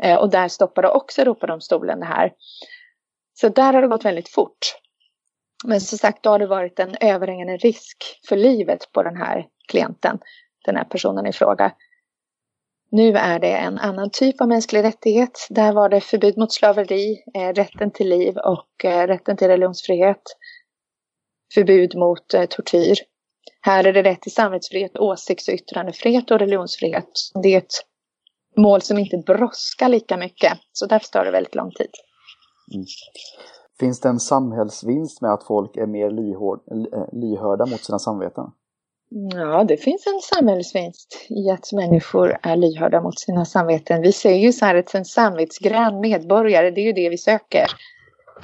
Eh, 0.04 0.18
och 0.18 0.30
där 0.30 0.48
stoppade 0.48 0.90
också 0.90 1.22
Europadomstolen 1.22 2.00
det 2.00 2.06
här. 2.06 2.34
Så 3.34 3.50
där 3.50 3.74
har 3.74 3.82
det 3.82 3.88
gått 3.88 4.06
väldigt 4.06 4.30
fort. 4.30 4.58
Men 5.66 5.82
som 5.82 5.98
sagt, 5.98 6.24
då 6.24 6.30
har 6.30 6.40
det 6.40 6.48
varit 6.48 6.80
en 6.80 6.96
överhängande 7.02 7.58
risk 7.58 7.98
för 8.30 8.36
livet 8.36 8.92
på 8.92 9.04
den 9.04 9.18
här 9.18 9.48
klienten, 9.68 10.20
den 10.66 10.76
här 10.76 10.84
personen 10.84 11.26
i 11.26 11.34
fråga. 11.34 11.72
Nu 12.90 13.18
är 13.18 13.40
det 13.40 13.56
en 13.58 13.78
annan 13.78 14.10
typ 14.10 14.42
av 14.42 14.48
mänsklig 14.48 14.84
rättighet. 14.84 15.48
Där 15.50 15.74
var 15.74 15.90
det 15.90 16.02
förbud 16.02 16.38
mot 16.38 16.54
slaveri, 16.54 17.24
eh, 17.34 17.54
rätten 17.54 17.92
till 17.92 18.10
liv 18.10 18.38
och 18.38 18.86
eh, 18.86 19.08
rätten 19.08 19.38
till 19.38 19.48
religionsfrihet. 19.48 20.22
Förbud 21.54 21.96
mot 21.96 22.34
eh, 22.34 22.46
tortyr. 22.46 22.96
Här 23.62 23.84
är 23.84 23.94
det 23.94 24.04
rätt 24.04 24.22
till 24.22 24.34
samvetsfrihet, 24.34 24.98
åsikts 24.98 25.48
och 25.48 25.54
yttrandefrihet 25.54 26.32
och 26.32 26.40
religionsfrihet. 26.40 27.10
Det 27.44 27.54
är 27.54 27.58
ett 27.58 27.74
mål 28.58 28.82
som 28.82 28.98
inte 28.98 29.18
brådskar 29.18 29.90
lika 29.90 30.18
mycket, 30.18 30.58
så 30.72 30.86
därför 30.86 31.08
tar 31.08 31.26
det 31.26 31.32
väldigt 31.32 31.56
lång 31.56 31.72
tid. 31.72 31.92
Mm. 32.74 32.86
Finns 33.80 34.00
det 34.00 34.10
en 34.10 34.20
samhällsvinst 34.20 35.22
med 35.22 35.34
att 35.34 35.44
folk 35.44 35.78
är 35.78 35.88
mer 35.88 36.08
eh, 36.08 37.20
lyhörda 37.22 37.66
mot 37.66 37.84
sina 37.84 38.00
samveten? 38.00 38.52
Ja, 39.10 39.64
det 39.64 39.78
finns 39.78 40.08
en 40.08 40.20
samhällsvinst 40.22 41.26
i 41.30 41.50
att 41.50 41.74
människor 41.74 42.38
är 42.44 42.56
lyhörda 42.56 43.02
mot 43.02 43.20
sina 43.20 43.46
samveten. 43.46 44.02
Vi 44.02 44.12
ser 44.12 44.36
ju 44.36 44.54
så 44.54 44.66
här 44.66 44.76
att 44.76 44.96
en 44.96 45.06
samvetsgrann 45.06 46.00
medborgare, 46.00 46.72
det 46.72 46.82
är 46.82 46.86
ju 46.86 46.94
det 46.94 47.10
vi 47.10 47.18
söker. 47.18 47.72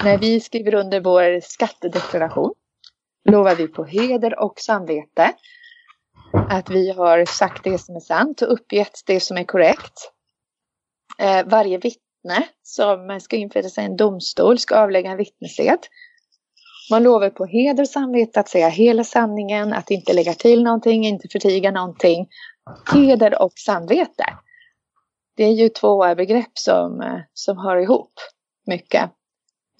När 0.04 0.18
vi 0.18 0.40
skriver 0.40 0.74
under 0.74 1.00
vår 1.00 1.40
skattedeklaration 1.40 2.54
lovar 3.30 3.54
vi 3.54 3.68
på 3.68 3.84
heder 3.84 4.38
och 4.42 4.60
samvete 4.60 5.32
att 6.32 6.70
vi 6.70 6.90
har 6.90 7.24
sagt 7.24 7.64
det 7.64 7.78
som 7.78 7.96
är 7.96 8.00
sant 8.00 8.42
och 8.42 8.52
uppgett 8.52 9.02
det 9.06 9.20
som 9.20 9.36
är 9.36 9.44
korrekt. 9.44 10.12
Eh, 11.18 11.46
varje 11.46 11.78
vittne 11.78 12.48
som 12.62 13.20
ska 13.20 13.36
införa 13.36 13.68
sig 13.68 13.84
i 13.84 13.86
en 13.86 13.96
domstol 13.96 14.58
ska 14.58 14.76
avlägga 14.76 15.10
en 15.10 15.16
vittnesed. 15.16 15.78
Man 16.90 17.02
lovar 17.02 17.30
på 17.30 17.46
heder 17.46 17.82
och 17.82 17.88
samvete 17.88 18.40
att 18.40 18.48
säga 18.48 18.68
hela 18.68 19.04
sanningen, 19.04 19.72
att 19.72 19.90
inte 19.90 20.12
lägga 20.12 20.34
till 20.34 20.62
någonting, 20.62 21.06
inte 21.06 21.28
förtiga 21.28 21.70
någonting. 21.70 22.28
Heder 22.94 23.42
och 23.42 23.52
samvete. 23.56 24.24
Det 25.36 25.44
är 25.44 25.52
ju 25.52 25.68
två 25.68 26.14
begrepp 26.14 26.58
som, 26.58 27.00
eh, 27.00 27.20
som 27.32 27.58
hör 27.58 27.76
ihop 27.76 28.12
mycket. 28.66 29.10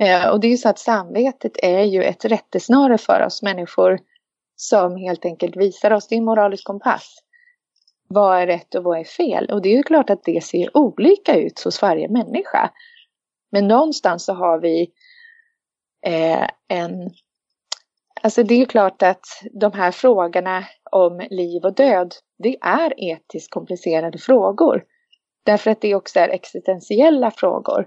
Eh, 0.00 0.28
och 0.28 0.40
det 0.40 0.46
är 0.46 0.50
ju 0.50 0.56
så 0.56 0.68
att 0.68 0.78
samvetet 0.78 1.52
är 1.62 1.82
ju 1.82 2.02
ett 2.02 2.24
rättesnöre 2.24 2.98
för 2.98 3.26
oss 3.26 3.42
människor 3.42 3.98
som 4.56 4.96
helt 4.96 5.24
enkelt 5.24 5.56
visar 5.56 5.90
oss, 5.90 6.08
det 6.08 6.14
är 6.14 6.18
en 6.18 6.24
moralisk 6.24 6.64
kompass. 6.64 7.18
Vad 8.08 8.38
är 8.38 8.46
rätt 8.46 8.74
och 8.74 8.84
vad 8.84 8.98
är 8.98 9.04
fel? 9.04 9.50
Och 9.50 9.62
det 9.62 9.68
är 9.68 9.76
ju 9.76 9.82
klart 9.82 10.10
att 10.10 10.24
det 10.24 10.44
ser 10.44 10.76
olika 10.76 11.36
ut 11.36 11.60
hos 11.60 11.82
varje 11.82 12.08
människa. 12.08 12.70
Men 13.52 13.68
någonstans 13.68 14.24
så 14.24 14.34
har 14.34 14.58
vi 14.58 14.90
eh, 16.04 16.46
en... 16.68 17.10
Alltså 18.22 18.42
det 18.42 18.54
är 18.54 18.58
ju 18.58 18.66
klart 18.66 19.02
att 19.02 19.24
de 19.60 19.72
här 19.72 19.90
frågorna 19.90 20.64
om 20.90 21.26
liv 21.30 21.64
och 21.64 21.74
död, 21.74 22.14
det 22.42 22.56
är 22.60 22.92
etiskt 22.96 23.50
komplicerade 23.50 24.18
frågor. 24.18 24.84
Därför 25.44 25.70
att 25.70 25.80
det 25.80 25.94
också 25.94 26.18
är 26.18 26.28
existentiella 26.28 27.30
frågor. 27.30 27.86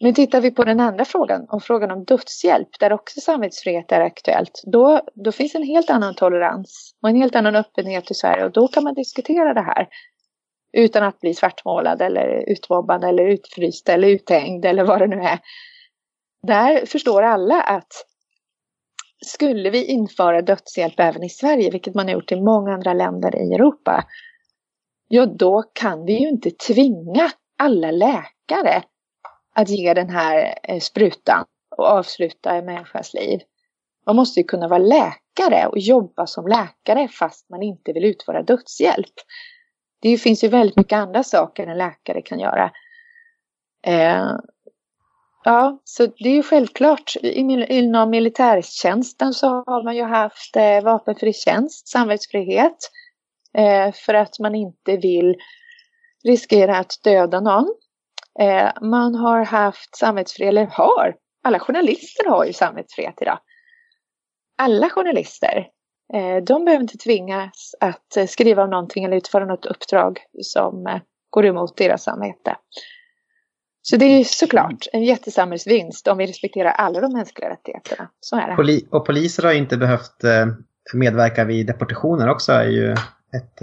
Men 0.00 0.14
tittar 0.14 0.40
vi 0.40 0.50
på 0.50 0.64
den 0.64 0.80
andra 0.80 1.04
frågan, 1.04 1.46
om 1.48 1.60
frågan 1.60 1.90
om 1.90 2.04
dödshjälp, 2.04 2.68
där 2.80 2.92
också 2.92 3.20
samvetsfrihet 3.20 3.92
är 3.92 4.00
aktuellt, 4.00 4.62
då, 4.72 5.00
då 5.14 5.32
finns 5.32 5.54
en 5.54 5.62
helt 5.62 5.90
annan 5.90 6.14
tolerans 6.14 6.94
och 7.02 7.08
en 7.08 7.16
helt 7.16 7.36
annan 7.36 7.56
öppenhet 7.56 8.10
i 8.10 8.14
Sverige 8.14 8.44
och 8.44 8.52
då 8.52 8.68
kan 8.68 8.84
man 8.84 8.94
diskutera 8.94 9.54
det 9.54 9.60
här 9.60 9.88
utan 10.72 11.02
att 11.02 11.20
bli 11.20 11.34
svartmålad 11.34 12.02
eller 12.02 12.50
utmobbad 12.50 13.04
eller 13.04 13.24
utfryst 13.24 13.88
eller 13.88 14.08
uthängd 14.08 14.64
eller 14.64 14.84
vad 14.84 15.00
det 15.00 15.06
nu 15.06 15.20
är. 15.20 15.38
Där 16.42 16.86
förstår 16.86 17.22
alla 17.22 17.62
att 17.62 17.92
skulle 19.26 19.70
vi 19.70 19.84
införa 19.84 20.42
dödshjälp 20.42 21.00
även 21.00 21.24
i 21.24 21.28
Sverige, 21.28 21.70
vilket 21.70 21.94
man 21.94 22.06
har 22.06 22.12
gjort 22.12 22.32
i 22.32 22.40
många 22.40 22.72
andra 22.72 22.92
länder 22.92 23.36
i 23.36 23.54
Europa, 23.54 24.04
ja 25.08 25.26
då 25.26 25.62
kan 25.72 26.04
vi 26.04 26.12
ju 26.12 26.28
inte 26.28 26.50
tvinga 26.50 27.30
alla 27.58 27.90
läkare 27.90 28.82
att 29.54 29.68
ge 29.68 29.94
den 29.94 30.10
här 30.10 30.54
eh, 30.62 30.80
sprutan 30.80 31.44
och 31.76 31.86
avsluta 31.86 32.54
en 32.54 32.64
människas 32.64 33.14
liv. 33.14 33.40
Man 34.06 34.16
måste 34.16 34.40
ju 34.40 34.44
kunna 34.44 34.68
vara 34.68 34.78
läkare 34.78 35.66
och 35.66 35.78
jobba 35.78 36.26
som 36.26 36.46
läkare 36.46 37.08
fast 37.08 37.50
man 37.50 37.62
inte 37.62 37.92
vill 37.92 38.04
utföra 38.04 38.42
dödshjälp. 38.42 39.14
Det 40.00 40.18
finns 40.18 40.44
ju 40.44 40.48
väldigt 40.48 40.76
mycket 40.76 40.96
andra 40.96 41.22
saker 41.22 41.66
en 41.66 41.78
läkare 41.78 42.22
kan 42.22 42.38
göra. 42.38 42.70
Eh, 43.86 44.32
Ja, 45.48 45.80
så 45.84 46.06
det 46.06 46.28
är 46.28 46.34
ju 46.34 46.42
självklart. 46.42 47.16
Inom 47.22 48.10
militärtjänsten 48.10 49.34
så 49.34 49.46
har 49.46 49.84
man 49.84 49.96
ju 49.96 50.02
haft 50.02 50.56
eh, 50.56 50.82
vapenfri 50.82 51.32
tjänst, 51.32 51.88
samvetsfrihet. 51.88 52.76
Eh, 53.58 53.92
för 53.92 54.14
att 54.14 54.38
man 54.38 54.54
inte 54.54 54.96
vill 54.96 55.36
riskera 56.24 56.78
att 56.78 56.92
döda 57.04 57.40
någon. 57.40 57.74
Eh, 58.40 58.70
man 58.82 59.14
har 59.14 59.44
haft 59.44 59.96
samvetsfrihet, 59.96 60.48
eller 60.48 60.66
har, 60.66 61.16
alla 61.44 61.58
journalister 61.58 62.30
har 62.30 62.44
ju 62.44 62.52
samvetsfrihet 62.52 63.22
idag. 63.22 63.38
Alla 64.58 64.90
journalister 64.90 65.68
eh, 66.14 66.36
de 66.36 66.64
behöver 66.64 66.82
inte 66.82 66.98
tvingas 66.98 67.74
att 67.80 68.30
skriva 68.30 68.64
om 68.64 68.70
någonting 68.70 69.04
eller 69.04 69.16
utföra 69.16 69.44
något 69.44 69.66
uppdrag 69.66 70.18
som 70.42 70.86
eh, 70.86 71.00
går 71.30 71.46
emot 71.46 71.76
deras 71.76 72.02
samvete. 72.02 72.56
Så 73.90 73.96
det 73.96 74.04
är 74.04 74.24
såklart 74.24 74.86
en 74.92 75.04
jättesamhällsvinst 75.04 76.08
om 76.08 76.18
vi 76.18 76.26
respekterar 76.26 76.70
alla 76.70 77.00
de 77.00 77.12
mänskliga 77.12 77.50
rättigheterna. 77.50 78.08
Så 78.20 78.36
är 78.36 78.48
det. 78.48 78.56
Poli 78.56 78.86
och 78.90 79.06
poliser 79.06 79.42
har 79.42 79.52
inte 79.52 79.76
behövt 79.76 80.24
medverka 80.94 81.44
vid 81.44 81.66
deportationer 81.66 82.28
också 82.28 82.52
är 82.52 82.68
ju 82.68 82.92
ett 82.92 83.62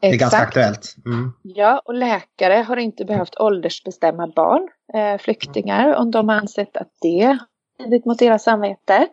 det 0.00 0.08
är 0.08 0.16
ganska 0.16 0.38
aktuellt. 0.38 0.96
Mm. 1.06 1.32
Ja, 1.42 1.82
och 1.84 1.94
läkare 1.94 2.54
har 2.54 2.76
inte 2.76 3.04
behövt 3.04 3.40
åldersbestämma 3.40 4.32
barn, 4.36 4.68
eh, 4.94 5.20
flyktingar, 5.20 5.94
om 5.94 6.10
de 6.10 6.28
har 6.28 6.36
ansett 6.36 6.76
att 6.76 6.92
det 7.00 7.38
blivit 7.78 8.04
mot 8.04 8.18
deras 8.18 8.42
samvete. 8.42 9.08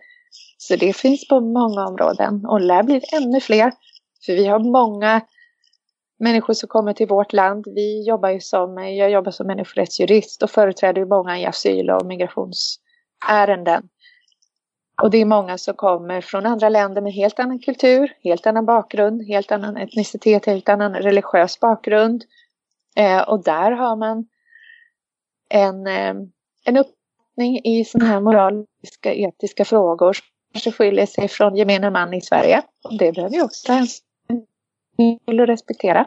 Så 0.57 0.75
det 0.75 0.95
finns 0.95 1.27
på 1.27 1.39
många 1.39 1.85
områden 1.85 2.45
och 2.45 2.61
lär 2.61 2.83
bli 2.83 3.01
ännu 3.13 3.41
fler. 3.41 3.71
För 4.25 4.33
vi 4.33 4.47
har 4.47 4.59
många 4.59 5.21
människor 6.19 6.53
som 6.53 6.69
kommer 6.69 6.93
till 6.93 7.07
vårt 7.07 7.33
land. 7.33 7.65
Vi 7.75 8.07
jobbar 8.07 8.29
ju 8.29 8.39
som, 8.39 8.77
jag 8.77 9.11
jobbar 9.11 9.31
som 9.31 9.47
människorättsjurist 9.47 10.43
och 10.43 10.51
företräder 10.51 11.05
många 11.05 11.39
i 11.39 11.45
asyl 11.45 11.89
och 11.89 12.05
migrationsärenden. 12.05 13.89
Och 15.01 15.11
det 15.11 15.17
är 15.17 15.25
många 15.25 15.57
som 15.57 15.73
kommer 15.73 16.21
från 16.21 16.45
andra 16.45 16.69
länder 16.69 17.01
med 17.01 17.13
helt 17.13 17.39
annan 17.39 17.59
kultur, 17.59 18.13
helt 18.23 18.47
annan 18.47 18.65
bakgrund, 18.65 19.27
helt 19.27 19.51
annan 19.51 19.77
etnicitet, 19.77 20.45
helt 20.45 20.69
annan 20.69 20.93
religiös 20.93 21.59
bakgrund. 21.59 22.23
Eh, 22.95 23.21
och 23.21 23.43
där 23.43 23.71
har 23.71 23.95
man 23.95 24.27
en, 25.49 25.87
eh, 25.87 26.15
en 26.65 26.77
uppfattning 26.77 27.61
i 27.63 27.85
sådana 27.85 28.09
här 28.11 28.19
moraliska, 28.19 29.13
etiska 29.13 29.65
frågor 29.65 30.13
som 30.13 30.25
kanske 30.53 30.71
skiljer 30.71 31.05
sig 31.05 31.27
från 31.27 31.55
gemene 31.55 31.89
man 31.89 32.13
i 32.13 32.21
Sverige. 32.21 32.61
Och 32.83 32.97
det 32.97 33.11
behöver 33.11 33.35
vi 33.35 33.41
också 33.41 33.67
ta 33.67 33.73
hänsyn 33.73 34.06
till 34.97 35.39
och 35.39 35.47
respektera. 35.47 36.05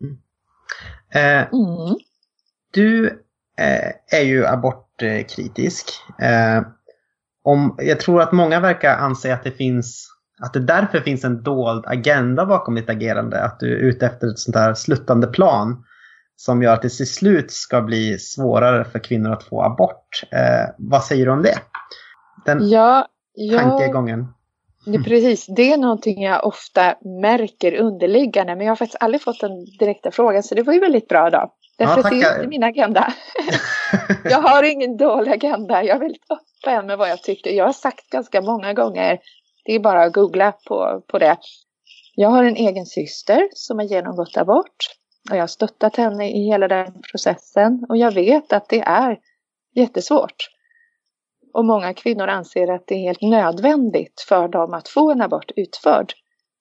Mm. 0.00 0.18
Eh, 1.14 1.48
mm. 1.52 1.96
Du 2.70 3.06
eh, 3.58 4.18
är 4.20 4.24
ju 4.24 4.46
abortkritisk. 4.46 5.86
Eh, 6.20 6.62
om, 7.42 7.76
jag 7.78 8.00
tror 8.00 8.22
att 8.22 8.32
många 8.32 8.60
verkar 8.60 8.96
anse 8.96 9.34
att 9.34 9.44
det 9.44 9.50
finns 9.50 10.10
att 10.42 10.52
det 10.52 10.60
därför 10.60 11.00
finns 11.00 11.24
en 11.24 11.42
dold 11.42 11.84
agenda 11.86 12.46
bakom 12.46 12.74
ditt 12.74 12.90
agerande. 12.90 13.44
Att 13.44 13.60
du 13.60 13.72
är 13.72 13.78
ute 13.78 14.06
efter 14.06 14.26
ett 14.26 14.38
sånt 14.38 14.56
här 14.56 14.74
sluttande 14.74 15.26
plan 15.26 15.84
som 16.36 16.62
gör 16.62 16.72
att 16.72 16.82
det 16.82 16.88
till 16.88 17.12
slut 17.12 17.50
ska 17.50 17.82
bli 17.82 18.18
svårare 18.18 18.84
för 18.84 18.98
kvinnor 18.98 19.32
att 19.32 19.42
få 19.42 19.62
abort. 19.62 20.22
Eh, 20.30 20.74
vad 20.78 21.04
säger 21.04 21.26
du 21.26 21.32
om 21.32 21.42
det? 21.42 21.58
Den 22.44 22.68
ja, 22.68 23.08
ja, 23.34 23.60
tankegången. 23.60 24.33
Det, 24.86 24.98
precis, 24.98 25.46
det 25.46 25.72
är 25.72 25.76
någonting 25.76 26.22
jag 26.22 26.46
ofta 26.46 26.94
märker 27.22 27.74
underliggande 27.74 28.56
men 28.56 28.66
jag 28.66 28.70
har 28.70 28.76
faktiskt 28.76 29.02
aldrig 29.02 29.22
fått 29.22 29.40
den 29.40 29.64
direkta 29.78 30.10
frågan 30.10 30.42
så 30.42 30.54
det 30.54 30.62
var 30.62 30.72
ju 30.72 30.80
väldigt 30.80 31.08
bra 31.08 31.30
då. 31.30 31.52
Därför 31.78 32.02
ja, 32.02 32.10
det 32.10 32.22
är 32.22 32.36
inte 32.36 32.48
min 32.48 32.64
agenda. 32.64 33.12
jag 34.24 34.40
har 34.40 34.62
ingen 34.62 34.96
dold 34.96 35.28
agenda. 35.28 35.84
Jag 35.84 35.96
är 35.96 36.00
väldigt 36.00 36.24
öppen 36.30 36.86
med 36.86 36.98
vad 36.98 37.10
jag 37.10 37.22
tycker. 37.22 37.50
Jag 37.50 37.64
har 37.64 37.72
sagt 37.72 38.10
ganska 38.10 38.42
många 38.42 38.72
gånger, 38.72 39.18
det 39.64 39.72
är 39.72 39.80
bara 39.80 40.04
att 40.04 40.12
googla 40.12 40.52
på, 40.52 41.02
på 41.08 41.18
det. 41.18 41.36
Jag 42.14 42.28
har 42.28 42.44
en 42.44 42.56
egen 42.56 42.86
syster 42.86 43.48
som 43.52 43.78
har 43.78 43.86
genomgått 43.86 44.36
abort. 44.36 44.76
Och 45.30 45.36
jag 45.36 45.42
har 45.42 45.46
stöttat 45.46 45.96
henne 45.96 46.30
i 46.30 46.46
hela 46.46 46.68
den 46.68 47.02
processen. 47.12 47.86
Och 47.88 47.96
jag 47.96 48.12
vet 48.12 48.52
att 48.52 48.68
det 48.68 48.80
är 48.80 49.18
jättesvårt. 49.74 50.53
Och 51.54 51.64
många 51.64 51.94
kvinnor 51.94 52.26
anser 52.28 52.68
att 52.68 52.86
det 52.86 52.94
är 52.94 52.98
helt 52.98 53.22
nödvändigt 53.22 54.24
för 54.28 54.48
dem 54.48 54.74
att 54.74 54.88
få 54.88 55.10
en 55.10 55.22
abort 55.22 55.50
utförd. 55.56 56.12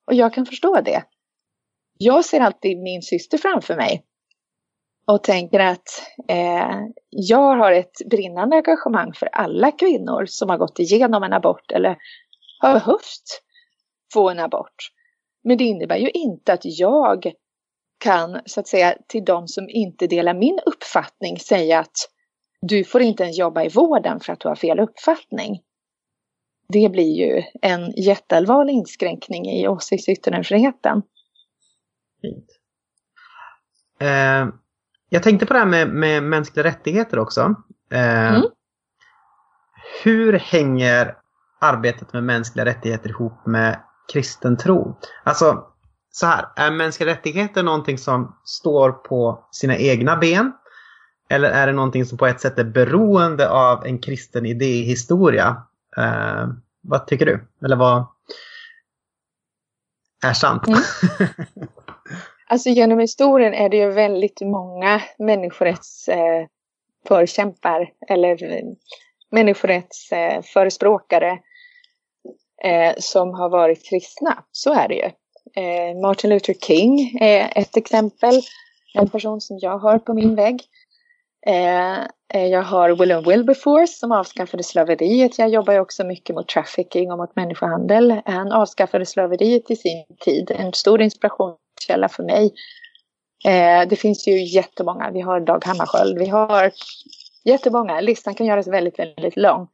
Och 0.08 0.14
jag 0.14 0.34
kan 0.34 0.46
förstå 0.46 0.82
det. 0.82 1.04
Jag 1.98 2.26
ser 2.26 2.40
alltid 2.40 2.78
min 2.78 3.02
syster 3.02 3.38
framför 3.38 3.76
mig 3.76 4.04
och 5.08 5.24
tänker 5.24 5.60
att 5.60 5.88
eh, 6.30 6.80
jag 7.10 7.58
har 7.58 7.72
ett 7.72 8.10
brinnande 8.10 8.56
engagemang 8.56 9.14
för 9.14 9.26
alla 9.26 9.72
kvinnor 9.72 10.26
som 10.26 10.50
har 10.50 10.58
gått 10.58 10.80
igenom 10.80 11.24
en 11.24 11.34
abort 11.34 11.72
eller 11.72 11.98
har 12.60 12.74
behövt 12.74 13.42
få 14.14 14.30
en 14.30 14.40
abort. 14.40 14.76
Men 15.44 15.58
det 15.58 15.64
innebär 15.64 15.98
ju 15.98 16.10
inte 16.10 16.54
att 16.54 16.62
jag 16.64 17.34
kan 18.04 18.42
så 18.46 18.60
att 18.60 18.68
säga 18.68 18.96
till 19.08 19.26
de 19.26 19.48
som 19.48 19.70
inte 19.70 20.08
delar 20.08 20.34
min 20.34 20.60
uppfattning 20.66 21.40
säga 21.40 21.80
att 21.80 21.96
du 22.68 22.84
får 22.84 23.02
inte 23.02 23.24
ens 23.24 23.38
jobba 23.38 23.64
i 23.64 23.70
vården 23.70 24.20
för 24.20 24.34
att 24.34 24.40
du 24.40 24.48
har 24.48 24.56
fel 24.56 24.80
uppfattning. 24.80 25.62
Det 26.70 26.90
blir 26.90 27.18
ju 27.18 27.44
en 27.62 27.92
jätteallvarlig 27.92 28.74
inskränkning 28.74 29.46
i 29.46 29.68
åsiktsyttrandefriheten. 29.68 31.02
Fint. 32.22 32.46
Eh, 34.00 34.48
jag 35.10 35.24
tänkte 35.24 35.46
på 35.46 35.54
det 35.54 35.60
här 35.60 35.66
med, 35.66 35.90
med 35.90 36.24
mänskliga 36.24 36.64
rättigheter 36.64 37.20
också. 37.20 37.56
Eh, 37.92 38.36
mm. 38.36 38.42
Hur 40.04 40.34
hänger 40.34 41.16
arbetet 41.62 42.14
med 42.14 42.24
mänskliga 42.24 42.66
rättigheter 42.66 43.10
ihop 43.10 43.46
med 43.46 43.80
kristen 44.14 44.58
tro? 44.58 45.00
Alltså, 45.24 45.64
så 46.12 46.26
här, 46.26 46.46
är 46.56 46.72
mänskliga 46.72 47.10
rättigheter 47.10 47.64
någonting 47.64 47.98
som 47.98 48.38
står 48.44 48.92
på 48.92 49.48
sina 49.52 49.78
egna 49.78 50.18
ben? 50.18 50.54
Eller 51.30 51.52
är 51.52 51.68
det 51.68 51.74
någonting 51.74 52.06
som 52.06 52.18
på 52.18 52.28
ett 52.28 52.42
sätt 52.42 52.60
är 52.60 52.64
beroende 52.64 53.50
av 53.50 53.86
en 53.86 54.00
kristen 54.00 54.46
idéhistoria? 54.46 55.64
Eh, 55.98 56.48
vad 56.82 57.08
tycker 57.08 57.26
du? 57.26 57.48
Eller 57.66 57.76
vad 57.76 58.06
är 60.26 60.34
sant? 60.34 60.68
Mm. 60.68 60.80
Alltså 62.48 62.70
genom 62.70 63.00
historien 63.00 63.54
är 63.54 63.70
det 63.70 63.78
ju 63.78 63.92
väldigt 63.92 64.42
många 64.42 65.02
människorättsförkämpar 65.18 67.82
eh, 67.82 67.88
eller 68.14 68.44
eh, 68.44 68.64
människorättsförespråkare 69.32 71.40
eh, 72.64 72.94
som 72.98 73.34
har 73.34 73.50
varit 73.50 73.90
kristna. 73.90 74.44
Så 74.52 74.74
är 74.74 74.88
det 74.88 74.96
ju. 74.96 75.10
Eh, 75.64 75.96
Martin 76.02 76.30
Luther 76.30 76.54
King 76.54 77.18
är 77.22 77.54
ett 77.56 77.78
exempel. 77.78 78.42
En 78.94 79.10
person 79.10 79.42
som 79.42 79.58
jag 79.62 79.78
har 79.78 80.00
på 80.00 80.14
min 80.14 80.36
vägg. 80.36 80.62
Eh, 81.46 82.02
eh, 82.34 82.48
jag 82.48 82.64
har 82.64 82.96
William 82.96 83.24
Wilberforce 83.24 83.94
som 83.94 84.12
avskaffade 84.12 84.64
slaveriet. 84.64 85.40
Jag 85.40 85.50
jobbar 85.50 85.74
ju 85.74 85.80
också 85.80 86.04
mycket 86.04 86.36
mot 86.36 86.48
trafficking 86.48 87.12
och 87.12 87.18
mot 87.18 87.36
människohandel. 87.36 88.22
Han 88.26 88.52
avskaffade 88.52 89.06
slaveriet 89.06 89.72
i 89.72 89.76
sin 89.76 90.06
tid. 90.20 90.52
En 90.52 90.74
stor 90.74 91.02
inspirationskälla 91.02 92.10
för 92.10 92.24
mig. 92.24 92.54
Eh, 93.46 93.88
det 93.88 93.96
finns 93.96 94.28
ju 94.28 94.44
jättemånga. 94.44 95.12
Vi 95.12 95.22
har 95.22 95.40
Dag 95.40 95.66
Hammarskjöld. 95.66 96.20
Vi 96.20 96.28
har 96.28 96.72
jättemånga. 97.44 98.02
Listan 98.02 98.36
kan 98.36 98.48
göras 98.48 98.68
väldigt, 98.68 99.00
väldigt 99.00 99.38
lång. 99.38 99.68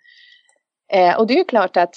Eh, 0.94 1.20
och 1.20 1.28
det 1.28 1.34
är 1.34 1.38
ju 1.38 1.44
klart 1.44 1.78
att 1.78 1.96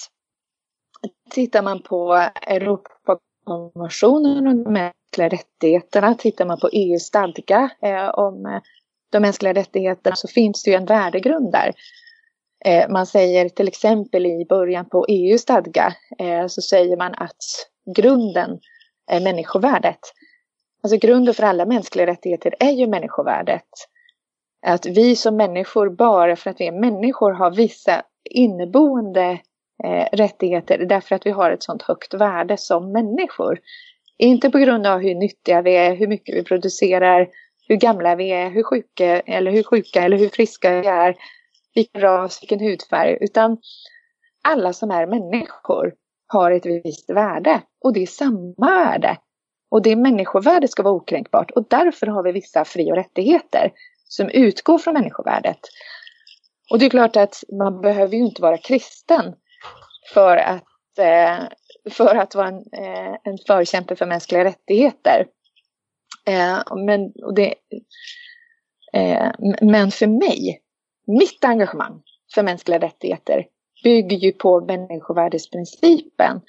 tittar 1.29 1.61
man 1.61 1.81
på 1.81 2.29
Europakonventionen 2.47 4.47
om 4.47 4.63
de 4.63 4.73
mänskliga 4.73 5.29
rättigheterna, 5.29 6.15
tittar 6.15 6.45
man 6.45 6.59
på 6.59 6.69
EUs 6.73 7.03
stadga 7.03 7.69
eh, 7.81 8.09
om 8.09 8.45
eh, 8.45 8.61
de 9.13 9.21
mänskliga 9.21 9.53
rättigheterna 9.53 10.15
så 10.15 10.27
finns 10.27 10.63
det 10.63 10.71
ju 10.71 10.77
en 10.77 10.85
värdegrund 10.85 11.51
där. 11.51 11.73
Eh, 12.65 12.89
man 12.89 13.05
säger 13.05 13.49
till 13.49 13.67
exempel 13.67 14.25
i 14.25 14.45
början 14.49 14.89
på 14.89 15.05
EUs 15.09 15.41
stadga 15.41 15.93
eh, 16.19 16.47
så 16.47 16.61
säger 16.61 16.97
man 16.97 17.13
att 17.17 17.37
grunden 17.95 18.59
är 19.11 19.21
människovärdet. 19.21 19.99
Alltså 20.83 20.97
grunden 20.97 21.33
för 21.33 21.43
alla 21.43 21.65
mänskliga 21.65 22.07
rättigheter 22.07 22.55
är 22.59 22.71
ju 22.71 22.87
människovärdet. 22.87 23.67
Att 24.65 24.85
vi 24.85 25.15
som 25.15 25.37
människor, 25.37 25.89
bara 25.89 26.35
för 26.35 26.49
att 26.49 26.61
vi 26.61 26.67
är 26.67 26.79
människor, 26.79 27.31
har 27.31 27.51
vissa 27.51 28.01
inneboende 28.29 29.39
eh, 29.83 30.07
rättigheter 30.11 30.77
därför 30.77 31.15
att 31.15 31.25
vi 31.25 31.31
har 31.31 31.51
ett 31.51 31.63
sånt 31.63 31.81
högt 31.81 32.13
värde 32.13 32.57
som 32.57 32.91
människor. 32.91 33.59
Inte 34.17 34.49
på 34.49 34.57
grund 34.57 34.87
av 34.87 34.99
hur 34.99 35.15
nyttiga 35.15 35.61
vi 35.61 35.75
är, 35.75 35.95
hur 35.95 36.07
mycket 36.07 36.35
vi 36.35 36.43
producerar, 36.43 37.27
hur 37.67 37.75
gamla 37.75 38.15
vi 38.15 38.31
är, 38.31 38.49
hur 38.49 38.63
sjuka 38.63 39.19
eller 39.19 39.51
hur 39.51 39.63
sjuka 39.63 40.03
eller 40.03 40.17
hur 40.17 40.29
friska 40.29 40.81
vi 40.81 40.87
är, 40.87 41.15
vilken 41.75 42.01
ras, 42.01 42.43
vilken 42.43 42.59
hudfärg, 42.59 43.17
utan 43.21 43.57
alla 44.43 44.73
som 44.73 44.91
är 44.91 45.07
människor 45.07 45.93
har 46.27 46.51
ett 46.51 46.65
visst 46.65 47.09
värde 47.09 47.61
och 47.83 47.93
det 47.93 48.01
är 48.01 48.07
samma 48.07 48.53
värde. 48.57 49.17
Och 49.71 49.81
det 49.81 49.95
människovärdet 49.95 50.71
ska 50.71 50.83
vara 50.83 50.93
okränkbart 50.93 51.51
och 51.51 51.65
därför 51.69 52.07
har 52.07 52.23
vi 52.23 52.31
vissa 52.31 52.65
fri 52.65 52.91
och 52.91 52.95
rättigheter 52.95 53.71
som 54.05 54.29
utgår 54.29 54.77
från 54.77 54.93
människovärdet. 54.93 55.59
Och 56.71 56.79
det 56.79 56.85
är 56.85 56.89
klart 56.89 57.15
att 57.15 57.43
man 57.59 57.81
behöver 57.81 58.13
ju 58.13 58.23
inte 58.23 58.41
vara 58.41 58.57
kristen 58.57 59.35
för 60.13 60.37
att, 60.37 60.99
eh, 60.99 61.37
för 61.91 62.15
att 62.15 62.35
vara 62.35 62.47
en, 62.47 62.63
eh, 62.73 63.13
en 63.23 63.37
förkämpe 63.47 63.95
för 63.95 64.05
mänskliga 64.05 64.43
rättigheter. 64.43 65.25
Eh, 66.25 66.75
men, 66.75 67.11
det, 67.35 67.55
eh, 68.93 69.31
men 69.61 69.91
för 69.91 70.07
mig, 70.07 70.61
mitt 71.07 71.43
engagemang 71.43 72.01
för 72.33 72.43
mänskliga 72.43 72.79
rättigheter 72.79 73.47
bygger 73.83 74.17
ju 74.17 74.31
på 74.31 74.61
människovärdesprincipen. 74.61 76.41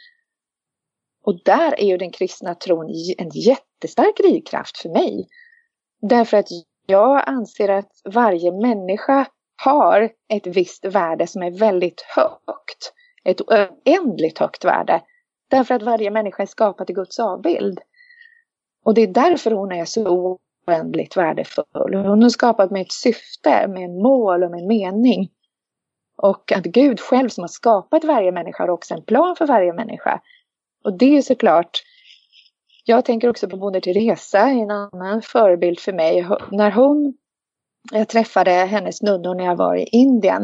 Och 1.24 1.40
där 1.44 1.80
är 1.80 1.86
ju 1.86 1.96
den 1.96 2.10
kristna 2.10 2.54
tron 2.54 2.86
en 3.18 3.28
jättestark 3.28 4.16
drivkraft 4.16 4.78
för 4.78 4.88
mig. 4.88 5.28
Därför 6.00 6.36
att 6.36 6.48
jag 6.86 7.28
anser 7.28 7.68
att 7.68 7.90
varje 8.04 8.52
människa 8.52 9.26
har 9.64 10.10
ett 10.28 10.46
visst 10.46 10.84
värde 10.84 11.26
som 11.26 11.42
är 11.42 11.50
väldigt 11.50 12.00
högt. 12.00 12.92
Ett 13.24 13.40
oändligt 13.40 14.38
högt 14.38 14.64
värde. 14.64 15.02
Därför 15.50 15.74
att 15.74 15.82
varje 15.82 16.10
människa 16.10 16.42
är 16.42 16.46
skapad 16.46 16.90
i 16.90 16.92
Guds 16.92 17.18
avbild. 17.18 17.80
Och 18.84 18.94
det 18.94 19.02
är 19.02 19.06
därför 19.06 19.50
hon 19.50 19.72
är 19.72 19.84
så 19.84 20.38
oändligt 20.66 21.16
värdefull. 21.16 21.94
Hon 21.94 22.22
har 22.22 22.28
skapat 22.28 22.70
med 22.70 22.82
ett 22.82 22.92
syfte, 22.92 23.68
med 23.68 23.84
en 23.84 24.02
mål 24.02 24.42
och 24.44 24.50
med 24.50 24.60
en 24.60 24.66
mening. 24.66 25.28
Och 26.16 26.52
att 26.52 26.64
Gud 26.64 27.00
själv 27.00 27.28
som 27.28 27.42
har 27.42 27.48
skapat 27.48 28.04
varje 28.04 28.32
människa 28.32 28.62
har 28.62 28.70
också 28.70 28.94
en 28.94 29.04
plan 29.04 29.36
för 29.36 29.46
varje 29.46 29.72
människa. 29.72 30.20
Och 30.84 30.98
det 30.98 31.16
är 31.16 31.22
såklart, 31.22 31.82
jag 32.84 33.04
tänker 33.04 33.28
också 33.28 33.48
på 33.48 33.56
Moder 33.56 33.80
Teresa, 33.80 34.48
en 34.48 34.70
annan 34.70 35.22
förebild 35.22 35.80
för 35.80 35.92
mig. 35.92 36.28
När 36.50 36.70
hon, 36.70 37.14
jag 37.92 38.08
träffade 38.08 38.50
hennes 38.50 39.02
nunnor 39.02 39.34
när 39.34 39.44
jag 39.44 39.56
var 39.56 39.76
i 39.76 39.88
Indien, 39.92 40.42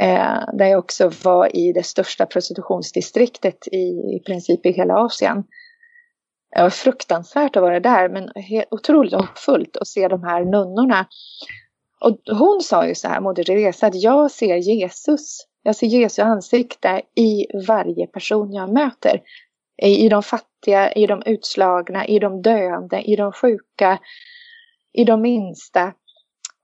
eh, 0.00 0.40
där 0.52 0.66
jag 0.66 0.78
också 0.78 1.10
var 1.24 1.56
i 1.56 1.72
det 1.72 1.82
största 1.82 2.26
prostitutionsdistriktet 2.26 3.68
i, 3.72 4.16
i 4.16 4.22
princip 4.26 4.66
i 4.66 4.72
hela 4.72 4.94
Asien. 4.94 5.44
Det 6.54 6.62
var 6.62 6.70
fruktansvärt 6.70 7.56
att 7.56 7.62
vara 7.62 7.80
där 7.80 8.08
men 8.08 8.30
otroligt 8.70 9.12
hoppfullt 9.12 9.76
att 9.76 9.88
se 9.88 10.08
de 10.08 10.22
här 10.22 10.44
nunnorna. 10.44 11.06
Och 12.00 12.36
hon 12.36 12.60
sa 12.60 12.86
ju 12.86 12.94
så 12.94 13.08
här, 13.08 13.20
Moder 13.20 13.44
Teresa, 13.44 13.86
att 13.86 14.02
jag 14.02 14.30
ser 14.30 14.56
Jesus. 14.56 15.46
Jag 15.62 15.76
ser 15.76 15.86
Jesu 15.86 16.22
ansikte 16.22 17.02
i 17.16 17.46
varje 17.66 18.06
person 18.06 18.52
jag 18.52 18.72
möter. 18.72 19.22
I 19.82 20.08
de 20.08 20.22
fattiga, 20.22 20.92
i 20.92 21.06
de 21.06 21.22
utslagna, 21.26 22.06
i 22.06 22.18
de 22.18 22.42
döende, 22.42 23.02
i 23.02 23.16
de 23.16 23.32
sjuka, 23.32 23.98
i 24.92 25.04
de 25.04 25.22
minsta. 25.22 25.92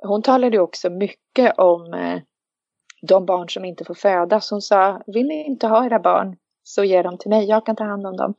Hon 0.03 0.23
talade 0.23 0.59
också 0.59 0.91
mycket 0.91 1.59
om 1.59 1.95
eh, 1.95 2.21
de 3.03 3.27
barn 3.27 3.49
som 3.49 3.65
inte 3.65 3.85
får 3.85 3.95
födas. 3.95 4.51
Hon 4.51 4.63
sa, 4.63 5.03
vill 5.07 5.27
ni 5.27 5.47
inte 5.47 5.67
ha 5.67 5.87
era 5.87 5.99
barn 5.99 6.37
så 6.63 6.85
ge 6.85 7.03
dem 7.03 7.19
till 7.19 7.31
mig, 7.31 7.45
jag 7.45 7.67
kan 7.67 7.77
ta 7.77 7.85
hand 7.85 8.07
om 8.07 8.17
dem. 8.17 8.35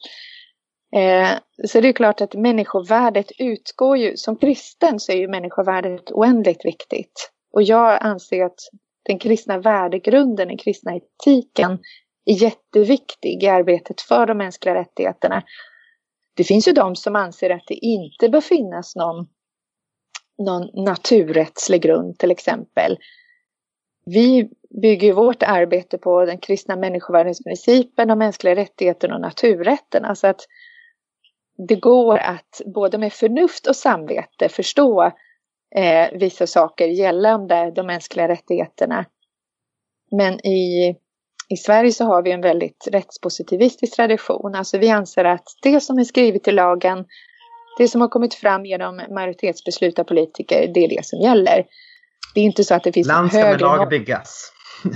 Eh, 0.96 1.40
så 1.68 1.82
det 1.82 1.88
är 1.88 1.94
klart 1.94 2.22
att 2.22 2.34
människovärdet 2.34 3.32
utgår 3.40 3.98
ju, 3.98 4.18
som 4.18 4.36
kristen 4.36 5.00
så 5.00 5.12
är 5.12 5.18
ju 5.18 5.28
människovärdet 5.28 6.12
oändligt 6.12 6.66
viktigt. 6.66 7.32
Och 7.54 7.64
jag 7.64 7.98
anser 8.02 8.46
att 8.46 8.60
den 9.04 9.20
kristna 9.20 9.58
värdegrunden, 9.58 10.48
den 10.48 10.58
kristna 10.58 10.96
etiken 10.96 11.80
är 12.26 12.34
jätteviktig 12.34 13.44
i 13.44 13.48
arbetet 13.48 14.02
för 14.02 14.26
de 14.26 14.38
mänskliga 14.38 14.76
rättigheterna. 14.76 15.44
Det 16.36 16.44
finns 16.44 16.68
ju 16.68 16.72
de 16.72 16.96
som 16.96 17.16
anser 17.16 17.50
att 17.50 17.68
det 17.68 17.76
inte 17.76 18.30
bör 18.30 18.42
finnas 18.42 18.96
någon, 18.96 19.28
någon 20.38 20.86
naturrättslig 20.86 21.82
grund 21.82 22.20
till 22.20 22.32
exempel. 22.32 22.98
Vi 24.06 24.50
bygger 24.82 25.14
vårt 25.14 25.44
arbete 25.44 25.98
på 25.98 26.26
den 26.26 26.38
kristna 26.38 26.76
människovärdesprincipen, 26.76 28.08
de 28.08 28.20
mänskliga 28.20 28.56
rättigheterna 28.56 29.16
och 29.16 29.22
naturrätten. 29.22 30.06
Alltså 30.06 30.28
att 30.28 30.42
det 31.68 31.76
går 31.76 32.18
att 32.18 32.62
både 32.66 32.98
med 32.98 33.14
förnuft 33.14 33.68
och 33.68 33.76
samvete 33.76 34.50
förstå 34.50 35.04
eh, 35.76 36.20
vissa 36.20 36.48
saker 36.48 36.88
gällande 36.88 37.72
de 37.76 37.88
mänskliga 37.88 38.28
rättigheterna. 38.28 39.06
Men 40.12 40.46
i, 40.46 40.96
i 41.50 41.58
Sverige 41.58 41.92
så 41.92 42.06
har 42.06 42.22
vi 42.22 42.32
en 42.32 42.42
väldigt 42.42 42.88
rättspositivistisk 42.92 43.96
tradition. 43.96 44.56
Alltså 44.56 44.78
vi 44.78 44.90
anser 44.90 45.26
att 45.26 45.46
det 45.62 45.80
som 45.80 46.00
är 46.00 46.04
skrivet 46.04 46.48
i 46.48 46.52
lagen, 46.52 47.06
det 47.78 47.88
som 47.88 48.02
har 48.02 48.08
kommit 48.08 48.34
fram 48.34 48.66
genom 48.66 49.02
majoritetsbeslut 49.10 50.00
av 50.00 50.04
politiker, 50.04 50.72
det 50.74 50.80
är 50.80 50.90
det 50.90 51.06
som 51.06 51.20
gäller. 51.20 51.66
Det 52.36 52.40
är 52.40 52.44
inte 52.44 52.64
så 52.64 52.76
att 52.76 52.84
det 52.84 52.92
finns 52.92 53.08
Land 53.08 53.30
ska 53.30 53.40
med 53.40 53.62
lag 53.62 53.90
byggas. 53.90 54.52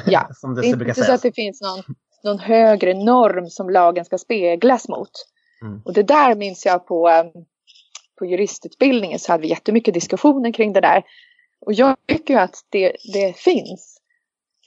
Ja, 0.05 0.27
som 0.33 0.55
det, 0.55 0.61
det 0.61 0.67
är 0.67 0.69
inte 0.69 0.93
sägas. 0.93 1.07
så 1.07 1.13
att 1.13 1.21
det 1.21 1.35
finns 1.35 1.61
någon, 1.61 1.95
någon 2.23 2.39
högre 2.39 2.93
norm 2.93 3.49
som 3.49 3.69
lagen 3.69 4.05
ska 4.05 4.17
speglas 4.17 4.87
mot. 4.87 5.11
Mm. 5.63 5.81
Och 5.85 5.93
det 5.93 6.03
där 6.03 6.35
minns 6.35 6.65
jag 6.65 6.87
på, 6.87 7.07
ehm, 7.09 7.31
på 8.19 8.25
juristutbildningen 8.25 9.19
så 9.19 9.31
hade 9.31 9.41
vi 9.41 9.47
jättemycket 9.47 9.93
diskussioner 9.93 10.51
kring 10.53 10.73
det 10.73 10.81
där. 10.81 11.03
Och 11.65 11.73
jag 11.73 11.95
tycker 12.07 12.37
att 12.37 12.55
det, 12.69 12.95
det 13.13 13.37
finns. 13.37 13.97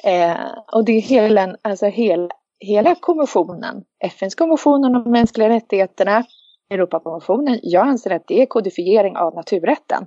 Eh, 0.05 0.53
och 0.73 0.85
det 0.85 0.93
är 0.93 1.01
hela, 1.01 1.57
alltså 1.63 1.87
hela, 1.87 2.29
hela 2.59 2.95
konventionen, 2.95 3.85
FNs 4.05 4.35
konvention 4.35 4.85
om 4.85 4.93
de 4.93 5.11
mänskliga 5.11 5.49
rättigheterna, 5.49 6.25
Europakonventionen. 6.71 7.61
Jag 7.63 7.89
anser 7.89 8.11
att 8.11 8.27
det 8.27 8.43
är 8.43 8.47
kodifiering 8.47 9.17
av 9.17 9.35
naturrätten. 9.35 10.07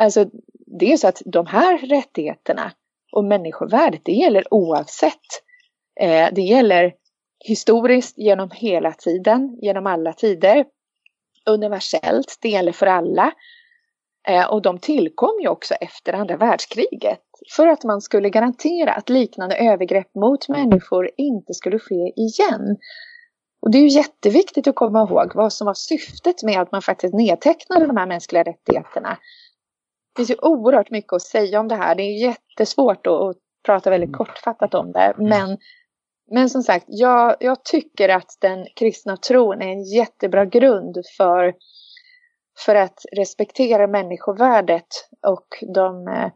Alltså 0.00 0.26
det 0.80 0.92
är 0.92 0.96
så 0.96 1.08
att 1.08 1.22
de 1.26 1.46
här 1.46 1.78
rättigheterna 1.78 2.72
och 3.12 3.24
människovärdet, 3.24 4.00
det 4.04 4.12
gäller 4.12 4.54
oavsett. 4.54 5.42
Eh, 6.00 6.28
det 6.32 6.42
gäller 6.42 6.94
historiskt 7.44 8.18
genom 8.18 8.50
hela 8.50 8.92
tiden, 8.92 9.58
genom 9.62 9.86
alla 9.86 10.12
tider. 10.12 10.64
Universellt, 11.46 12.38
det 12.40 12.48
gäller 12.48 12.72
för 12.72 12.86
alla. 12.86 13.32
Eh, 14.28 14.50
och 14.50 14.62
de 14.62 14.78
tillkom 14.78 15.40
ju 15.42 15.48
också 15.48 15.74
efter 15.74 16.12
andra 16.12 16.36
världskriget 16.36 17.20
för 17.56 17.66
att 17.66 17.84
man 17.84 18.00
skulle 18.00 18.30
garantera 18.30 18.92
att 18.92 19.08
liknande 19.08 19.56
övergrepp 19.56 20.14
mot 20.14 20.48
människor 20.48 21.10
inte 21.16 21.54
skulle 21.54 21.78
ske 21.78 22.12
igen. 22.16 22.76
Och 23.62 23.70
det 23.70 23.78
är 23.78 23.82
ju 23.82 23.88
jätteviktigt 23.88 24.66
att 24.66 24.74
komma 24.74 25.02
ihåg 25.02 25.34
vad 25.34 25.52
som 25.52 25.66
var 25.66 25.74
syftet 25.74 26.42
med 26.42 26.60
att 26.60 26.72
man 26.72 26.82
faktiskt 26.82 27.14
nedtecknade 27.14 27.86
de 27.86 27.96
här 27.96 28.06
mänskliga 28.06 28.42
rättigheterna. 28.42 29.18
Det 30.12 30.18
finns 30.18 30.30
ju 30.30 30.36
oerhört 30.42 30.90
mycket 30.90 31.12
att 31.12 31.22
säga 31.22 31.60
om 31.60 31.68
det 31.68 31.74
här. 31.74 31.94
Det 31.94 32.02
är 32.02 32.28
jättesvårt 32.28 33.06
att, 33.06 33.36
prata 33.66 33.90
väldigt 33.90 34.16
kortfattat 34.16 34.74
om 34.74 34.92
det. 34.92 35.14
Men 35.18 35.58
men 36.30 36.50
som 36.50 36.62
sagt, 36.62 36.84
jag, 36.88 37.36
jag 37.40 37.64
tycker 37.64 38.08
att 38.08 38.38
den 38.40 38.66
kristna 38.76 39.16
tron 39.16 39.62
är 39.62 39.68
en 39.68 39.84
jättebra 39.84 40.44
grund 40.44 40.96
för, 41.16 41.54
för 42.64 42.74
att 42.74 43.04
respektera 43.12 43.86
människovärdet 43.86 44.86
och 45.26 45.46
de, 45.74 46.08
eh, 46.08 46.30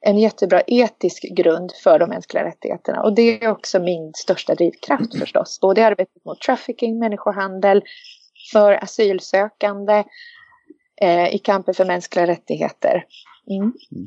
en 0.00 0.18
jättebra 0.18 0.62
etisk 0.66 1.22
grund 1.36 1.72
för 1.84 1.98
de 1.98 2.08
mänskliga 2.08 2.44
rättigheterna. 2.44 3.02
Och 3.02 3.14
det 3.14 3.44
är 3.44 3.50
också 3.50 3.80
min 3.80 4.12
största 4.14 4.54
drivkraft 4.54 5.18
förstås. 5.18 5.60
Både 5.60 5.80
i 5.80 5.84
arbetet 5.84 6.24
mot 6.24 6.40
trafficking, 6.40 6.98
människohandel, 6.98 7.82
för 8.52 8.72
asylsökande, 8.72 10.04
eh, 11.00 11.34
i 11.34 11.38
kampen 11.38 11.74
för 11.74 11.84
mänskliga 11.84 12.26
rättigheter. 12.26 13.04
Mm. 13.50 13.62
mm 13.62 14.06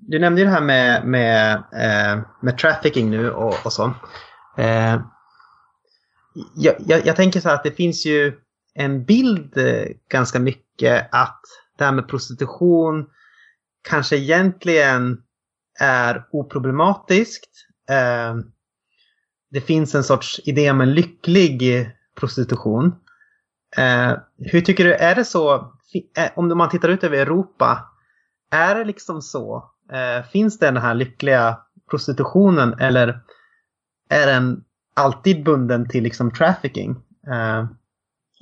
du 0.00 0.18
nämnde 0.18 0.40
ju 0.40 0.44
det 0.44 0.52
här 0.52 0.60
med, 0.60 1.06
med, 1.06 1.52
eh, 1.54 2.22
med 2.40 2.58
trafficking 2.58 3.10
nu 3.10 3.30
och, 3.30 3.66
och 3.66 3.72
så. 3.72 3.94
Eh, 4.58 5.00
jag, 6.56 6.74
jag, 6.78 7.06
jag, 7.06 7.16
tänker 7.16 7.40
så 7.40 7.48
här 7.48 7.54
att 7.54 7.64
det 7.64 7.70
finns 7.70 8.06
ju 8.06 8.32
en 8.74 9.04
bild 9.04 9.58
eh, 9.58 9.86
ganska 10.08 10.38
mycket 10.38 11.08
att 11.12 11.40
det 11.78 11.84
här 11.84 11.92
med 11.92 12.08
prostitution 12.08 13.06
kanske 13.88 14.16
egentligen 14.16 15.18
är 15.80 16.24
oproblematiskt. 16.32 17.50
Eh, 17.90 18.36
det 19.50 19.60
finns 19.60 19.94
en 19.94 20.04
sorts 20.04 20.40
idé 20.44 20.70
om 20.70 20.80
en 20.80 20.94
lycklig 20.94 21.90
prostitution. 22.20 22.94
Eh, 23.76 24.12
hur 24.38 24.60
tycker 24.60 24.84
du, 24.84 24.94
är 24.94 25.14
det 25.14 25.24
så, 25.24 25.54
eh, 26.16 26.30
om 26.34 26.58
man 26.58 26.68
tittar 26.68 26.88
ut 26.88 27.04
över 27.04 27.16
Europa, 27.16 27.90
är 28.50 28.74
det 28.74 28.84
liksom 28.84 29.22
så? 29.22 29.70
Eh, 29.92 30.24
finns 30.26 30.58
det 30.58 30.66
den 30.66 30.76
här 30.76 30.94
lyckliga 30.94 31.58
prostitutionen 31.90 32.78
eller 32.80 33.20
är 34.08 34.26
den 34.26 34.64
alltid 34.94 35.44
bunden 35.44 35.88
till 35.88 36.02
liksom 36.02 36.32
trafficking? 36.32 36.90
Eh. 37.26 37.66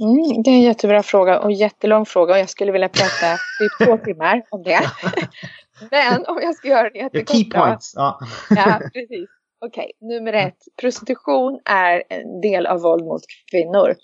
Mm, 0.01 0.43
det 0.43 0.51
är 0.51 0.55
en 0.55 0.63
jättebra 0.63 1.03
fråga 1.03 1.41
och 1.41 1.53
jättelång 1.53 2.07
fråga 2.07 2.35
och 2.35 2.41
jag 2.41 2.49
skulle 2.49 2.73
vilja 2.73 2.89
prata 2.89 3.37
typ 3.59 3.87
två 3.87 4.05
timmar 4.05 4.43
om 4.51 4.63
det. 4.63 4.81
Men 5.91 6.27
om 6.27 6.39
jag 6.43 6.55
ska 6.55 6.69
göra 6.69 6.91
det 6.91 6.99
jättekort. 6.99 7.37
Key 7.37 7.51
points. 7.51 7.93
Ja, 7.97 8.21
ja 8.51 8.81
precis. 8.95 9.31
Okej, 9.61 9.93
okay, 9.99 10.09
nummer 10.09 10.33
ett. 10.33 10.59
Prostitution 10.81 11.61
är 11.65 12.03
en 12.09 12.41
del 12.41 12.67
av 12.67 12.81
våld 12.81 13.05
mot 13.05 13.23
kvinnor. 13.51 13.95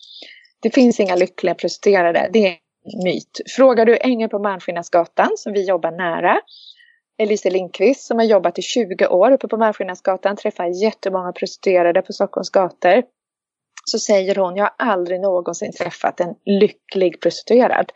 Det 0.63 0.71
finns 0.71 1.01
inga 1.01 1.17
lyckliga 1.17 1.55
prostituerade. 1.55 2.31
Det 2.33 2.47
är 2.47 2.57
myt. 3.05 3.41
Frågar 3.57 3.87
du 3.87 3.99
Ängel 4.01 4.29
på 4.29 4.39
Malmskillnadsgatan 4.39 5.31
som 5.37 5.53
vi 5.53 5.69
jobbar 5.69 5.91
nära, 5.91 6.41
Elise 7.19 7.51
Lindqvist 7.51 8.07
som 8.07 8.19
har 8.19 8.25
jobbat 8.25 8.59
i 8.59 8.63
20 8.63 9.07
år 9.07 9.33
uppe 9.33 9.49
på 9.49 9.57
Malmskillnadsgatan, 9.57 10.37
träffar 10.37 10.83
jättemånga 10.83 11.33
prostituerade 11.33 12.03
på 12.03 12.13
Stockholms 12.13 12.51
gator. 12.51 13.03
Så 13.85 13.99
säger 13.99 14.35
hon, 14.35 14.57
jag 14.57 14.65
har 14.65 14.75
aldrig 14.79 15.21
någonsin 15.21 15.73
träffat 15.73 16.21
en 16.21 16.35
lycklig 16.45 17.21
prostituerad. 17.21 17.93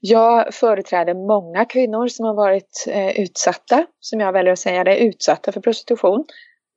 Jag 0.00 0.54
företräder 0.54 1.14
många 1.14 1.64
kvinnor 1.64 2.08
som 2.08 2.26
har 2.26 2.34
varit 2.34 2.84
eh, 2.88 3.20
utsatta, 3.20 3.86
som 4.00 4.20
jag 4.20 4.32
väljer 4.32 4.52
att 4.52 4.58
säga 4.58 4.84
det, 4.84 4.98
utsatta 4.98 5.52
för 5.52 5.60
prostitution. 5.60 6.24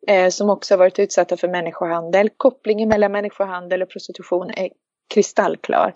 Eh, 0.08 0.30
som 0.30 0.50
också 0.50 0.74
har 0.74 0.80
varit 0.80 1.00
utsatta 1.00 1.38
för 1.38 1.48
människohandel. 1.48 2.30
Kopplingen 2.38 2.90
mellan 2.90 3.12
människohandel 3.12 3.82
och 3.82 3.90
prostitution 3.90 4.50
är 4.50 4.70
kristallklar. 5.14 5.94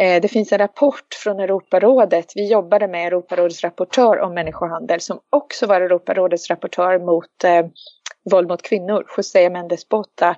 Eh, 0.00 0.20
det 0.20 0.28
finns 0.28 0.52
en 0.52 0.58
rapport 0.58 1.14
från 1.22 1.40
Europarådet. 1.40 2.32
Vi 2.34 2.50
jobbade 2.50 2.88
med 2.88 3.06
Europarådets 3.06 3.64
rapportör 3.64 4.20
om 4.20 4.34
människohandel 4.34 5.00
som 5.00 5.20
också 5.30 5.66
var 5.66 5.80
Europarådets 5.80 6.50
rapportör 6.50 6.98
mot 6.98 7.44
eh, 7.44 7.66
våld 8.30 8.48
mot 8.48 8.62
kvinnor, 8.62 9.04
José 9.16 9.50
Mendes 9.50 9.88
Bota. 9.88 10.36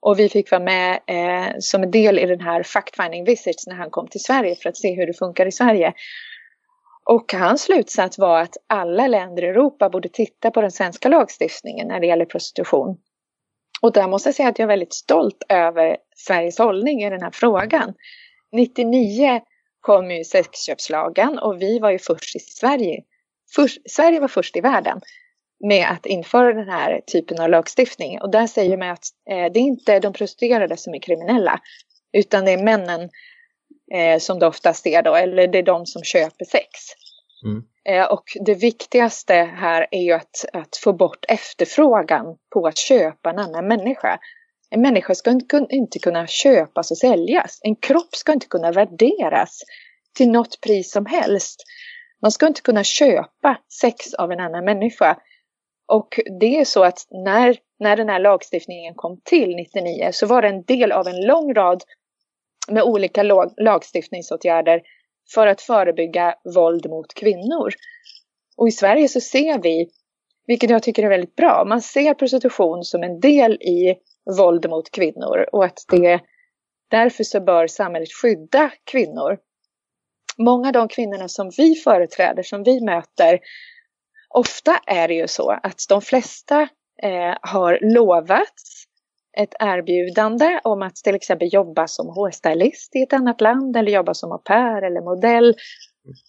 Och 0.00 0.18
vi 0.18 0.28
fick 0.28 0.50
vara 0.50 0.62
med 0.62 0.98
eh, 1.06 1.54
som 1.58 1.82
en 1.82 1.90
del 1.90 2.18
i 2.18 2.26
den 2.26 2.40
här 2.40 2.62
fact-finding 2.62 3.24
visits 3.24 3.66
när 3.66 3.74
han 3.74 3.90
kom 3.90 4.08
till 4.08 4.22
Sverige 4.22 4.56
för 4.56 4.68
att 4.68 4.76
se 4.76 4.94
hur 4.94 5.06
det 5.06 5.18
funkar 5.18 5.46
i 5.46 5.52
Sverige. 5.52 5.92
Och 7.10 7.32
hans 7.32 7.62
slutsats 7.62 8.18
var 8.18 8.40
att 8.40 8.56
alla 8.66 9.06
länder 9.06 9.42
i 9.44 9.46
Europa 9.46 9.88
borde 9.88 10.08
titta 10.08 10.50
på 10.50 10.60
den 10.60 10.70
svenska 10.70 11.08
lagstiftningen 11.08 11.88
när 11.88 12.00
det 12.00 12.06
gäller 12.06 12.24
prostitution. 12.24 12.96
Och 13.82 13.92
där 13.92 14.08
måste 14.08 14.28
jag 14.28 14.36
säga 14.36 14.48
att 14.48 14.58
jag 14.58 14.66
är 14.66 14.68
väldigt 14.68 14.94
stolt 14.94 15.42
över 15.48 15.96
Sveriges 16.16 16.58
hållning 16.58 17.02
i 17.02 17.10
den 17.10 17.22
här 17.22 17.30
frågan. 17.30 17.94
99 18.52 19.40
kom 19.80 20.10
ju 20.10 20.24
sexköpslagen 20.24 21.38
och 21.38 21.62
vi 21.62 21.78
var 21.78 21.90
ju 21.90 21.98
först 21.98 22.36
i 22.36 22.38
Sverige. 22.38 23.02
Först, 23.54 23.90
Sverige 23.90 24.20
var 24.20 24.28
först 24.28 24.56
i 24.56 24.60
världen 24.60 25.00
med 25.64 25.86
att 25.90 26.06
införa 26.06 26.52
den 26.52 26.68
här 26.68 27.00
typen 27.06 27.40
av 27.40 27.48
lagstiftning. 27.48 28.20
Och 28.20 28.30
där 28.30 28.46
säger 28.46 28.76
man 28.76 28.90
att 28.90 29.04
eh, 29.30 29.52
det 29.52 29.58
är 29.58 29.62
inte 29.62 30.00
de 30.00 30.12
prostituerade 30.12 30.76
som 30.76 30.94
är 30.94 30.98
kriminella 30.98 31.60
utan 32.12 32.44
det 32.44 32.50
är 32.50 32.62
männen 32.62 33.10
eh, 33.94 34.18
som 34.18 34.38
det 34.38 34.46
oftast 34.46 34.86
är 34.86 35.02
då, 35.02 35.14
eller 35.14 35.46
det 35.46 35.58
är 35.58 35.62
de 35.62 35.86
som 35.86 36.02
köper 36.02 36.44
sex. 36.44 36.68
Mm. 37.44 37.64
Eh, 37.84 38.12
och 38.12 38.24
det 38.40 38.54
viktigaste 38.54 39.34
här 39.34 39.86
är 39.90 40.02
ju 40.02 40.12
att, 40.12 40.44
att 40.52 40.76
få 40.76 40.92
bort 40.92 41.24
efterfrågan 41.28 42.36
på 42.52 42.66
att 42.66 42.78
köpa 42.78 43.30
en 43.30 43.38
annan 43.38 43.68
människa. 43.68 44.18
En 44.74 44.80
människa 44.80 45.14
ska 45.14 45.40
inte 45.70 45.98
kunna 45.98 46.26
köpas 46.26 46.90
och 46.90 46.98
säljas. 46.98 47.58
En 47.62 47.76
kropp 47.76 48.14
ska 48.14 48.32
inte 48.32 48.46
kunna 48.46 48.72
värderas 48.72 49.62
till 50.16 50.30
något 50.30 50.60
pris 50.60 50.92
som 50.92 51.06
helst. 51.06 51.64
Man 52.22 52.32
ska 52.32 52.46
inte 52.46 52.62
kunna 52.62 52.84
köpa 52.84 53.58
sex 53.80 54.14
av 54.14 54.32
en 54.32 54.40
annan 54.40 54.64
människa. 54.64 55.18
Och 55.88 56.20
det 56.40 56.58
är 56.58 56.64
så 56.64 56.84
att 56.84 57.06
när, 57.10 57.56
när 57.78 57.96
den 57.96 58.08
här 58.08 58.18
lagstiftningen 58.18 58.94
kom 58.94 59.20
till 59.24 59.56
99 59.56 60.08
så 60.12 60.26
var 60.26 60.42
det 60.42 60.48
en 60.48 60.62
del 60.62 60.92
av 60.92 61.08
en 61.08 61.26
lång 61.26 61.54
rad 61.54 61.82
med 62.68 62.82
olika 62.82 63.22
lagstiftningsåtgärder 63.56 64.82
för 65.34 65.46
att 65.46 65.60
förebygga 65.60 66.34
våld 66.54 66.90
mot 66.90 67.14
kvinnor. 67.14 67.72
Och 68.56 68.68
i 68.68 68.70
Sverige 68.70 69.08
så 69.08 69.20
ser 69.20 69.58
vi, 69.62 69.90
vilket 70.46 70.70
jag 70.70 70.82
tycker 70.82 71.02
är 71.02 71.08
väldigt 71.08 71.36
bra, 71.36 71.64
man 71.68 71.82
ser 71.82 72.14
prostitution 72.14 72.84
som 72.84 73.02
en 73.02 73.20
del 73.20 73.52
i 73.52 73.96
våld 74.38 74.70
mot 74.70 74.90
kvinnor 74.90 75.46
och 75.52 75.64
att 75.64 75.78
det 75.88 76.20
därför 76.90 77.24
så 77.24 77.40
bör 77.40 77.66
samhället 77.66 78.12
skydda 78.22 78.70
kvinnor. 78.90 79.38
Många 80.38 80.68
av 80.68 80.72
de 80.72 80.88
kvinnorna 80.88 81.28
som 81.28 81.50
vi 81.56 81.74
företräder, 81.74 82.42
som 82.42 82.62
vi 82.62 82.80
möter, 82.80 83.38
ofta 84.34 84.80
är 84.86 85.08
det 85.08 85.14
ju 85.14 85.28
så 85.28 85.50
att 85.50 85.80
de 85.88 86.02
flesta 86.02 86.60
eh, 87.02 87.34
har 87.42 87.78
lovats 87.94 88.86
ett 89.38 89.54
erbjudande 89.58 90.60
om 90.64 90.82
att 90.82 90.96
till 90.96 91.14
exempel 91.14 91.48
jobba 91.52 91.86
som 91.86 92.08
hårstylist 92.08 92.96
i 92.96 93.02
ett 93.02 93.12
annat 93.12 93.40
land 93.40 93.76
eller 93.76 93.92
jobba 93.92 94.14
som 94.14 94.32
au 94.32 94.38
pair 94.38 94.82
eller 94.82 95.00
modell. 95.00 95.54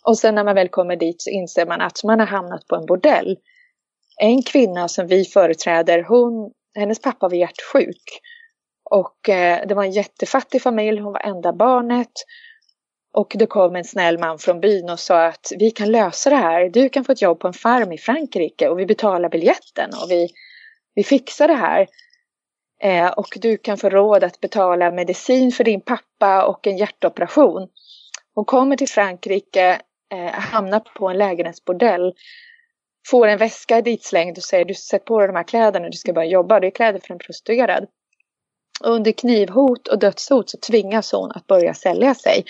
Och 0.07 0.17
sen 0.17 0.35
när 0.35 0.43
man 0.43 0.55
väl 0.55 0.69
kommer 0.69 0.95
dit 0.95 1.21
så 1.21 1.29
inser 1.29 1.65
man 1.65 1.81
att 1.81 2.03
man 2.03 2.19
har 2.19 2.27
hamnat 2.27 2.67
på 2.67 2.75
en 2.75 2.85
bordell. 2.85 3.37
En 4.21 4.43
kvinna 4.43 4.87
som 4.87 5.07
vi 5.07 5.25
företräder, 5.25 6.03
hon, 6.03 6.51
hennes 6.75 7.01
pappa 7.01 7.27
var 7.27 7.35
hjärtsjuk. 7.35 8.21
Och 8.83 9.29
eh, 9.29 9.67
det 9.67 9.75
var 9.75 9.83
en 9.83 9.91
jättefattig 9.91 10.61
familj, 10.61 10.99
hon 10.99 11.13
var 11.13 11.21
enda 11.21 11.53
barnet. 11.53 12.11
Och 13.13 13.33
det 13.35 13.45
kom 13.45 13.75
en 13.75 13.83
snäll 13.83 14.19
man 14.19 14.39
från 14.39 14.59
byn 14.59 14.89
och 14.89 14.99
sa 14.99 15.25
att 15.25 15.51
vi 15.59 15.71
kan 15.71 15.91
lösa 15.91 16.29
det 16.29 16.35
här. 16.35 16.69
Du 16.69 16.89
kan 16.89 17.03
få 17.03 17.11
ett 17.11 17.21
jobb 17.21 17.39
på 17.39 17.47
en 17.47 17.53
farm 17.53 17.91
i 17.91 17.97
Frankrike 17.97 18.69
och 18.69 18.79
vi 18.79 18.85
betalar 18.85 19.29
biljetten 19.29 19.89
och 20.03 20.11
vi, 20.11 20.29
vi 20.95 21.03
fixar 21.03 21.47
det 21.47 21.53
här. 21.53 21.87
Eh, 22.81 23.07
och 23.07 23.37
du 23.41 23.57
kan 23.57 23.77
få 23.77 23.89
råd 23.89 24.23
att 24.23 24.39
betala 24.39 24.91
medicin 24.91 25.51
för 25.51 25.63
din 25.63 25.81
pappa 25.81 26.45
och 26.45 26.67
en 26.67 26.77
hjärtoperation. 26.77 27.67
Hon 28.35 28.45
kommer 28.45 28.75
till 28.75 28.89
Frankrike, 28.89 29.81
eh, 30.13 30.31
hamnar 30.31 30.79
på 30.79 31.09
en 31.09 31.17
lägenhetsbordell, 31.17 32.13
får 33.07 33.27
en 33.27 33.37
väska 33.37 33.81
ditslängd 33.81 34.37
och 34.37 34.43
säger 34.43 34.65
du 34.65 34.73
sätt 34.73 35.05
på 35.05 35.19
dig 35.19 35.27
de 35.27 35.35
här 35.35 35.43
kläderna, 35.43 35.89
du 35.89 35.97
ska 35.97 36.13
börja 36.13 36.29
jobba. 36.29 36.59
Det 36.59 36.67
är 36.67 36.71
kläder 36.71 36.99
för 36.99 37.13
en 37.13 37.19
prostituerad. 37.19 37.87
Under 38.83 39.11
knivhot 39.11 39.87
och 39.87 39.99
dödshot 39.99 40.49
så 40.49 40.57
tvingas 40.57 41.11
hon 41.11 41.31
att 41.31 41.47
börja 41.47 41.73
sälja 41.73 42.15
sig. 42.15 42.45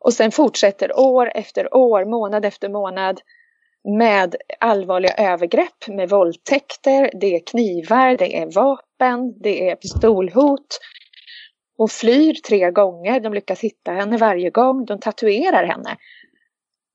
Och 0.00 0.12
sen 0.12 0.30
fortsätter 0.30 0.98
år 0.98 1.32
efter 1.34 1.74
år, 1.74 2.04
månad 2.04 2.44
efter 2.44 2.68
månad 2.68 3.20
med 3.98 4.36
allvarliga 4.60 5.14
övergrepp, 5.14 5.88
med 5.88 6.08
våldtäkter, 6.08 7.10
det 7.20 7.34
är 7.34 7.46
knivar, 7.46 8.16
det 8.16 8.36
är 8.38 8.52
vapen, 8.54 9.42
det 9.42 9.70
är 9.70 9.76
pistolhot. 9.76 10.80
Hon 11.76 11.88
flyr 11.88 12.34
tre 12.34 12.70
gånger, 12.70 13.20
de 13.20 13.34
lyckas 13.34 13.60
hitta 13.60 13.92
henne 13.92 14.16
varje 14.16 14.50
gång, 14.50 14.84
de 14.84 15.00
tatuerar 15.00 15.64
henne 15.64 15.96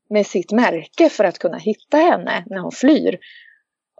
med 0.09 0.27
sitt 0.27 0.51
märke 0.51 1.09
för 1.09 1.23
att 1.23 1.39
kunna 1.39 1.57
hitta 1.57 1.97
henne 1.97 2.43
när 2.45 2.59
hon 2.59 2.71
flyr. 2.71 3.19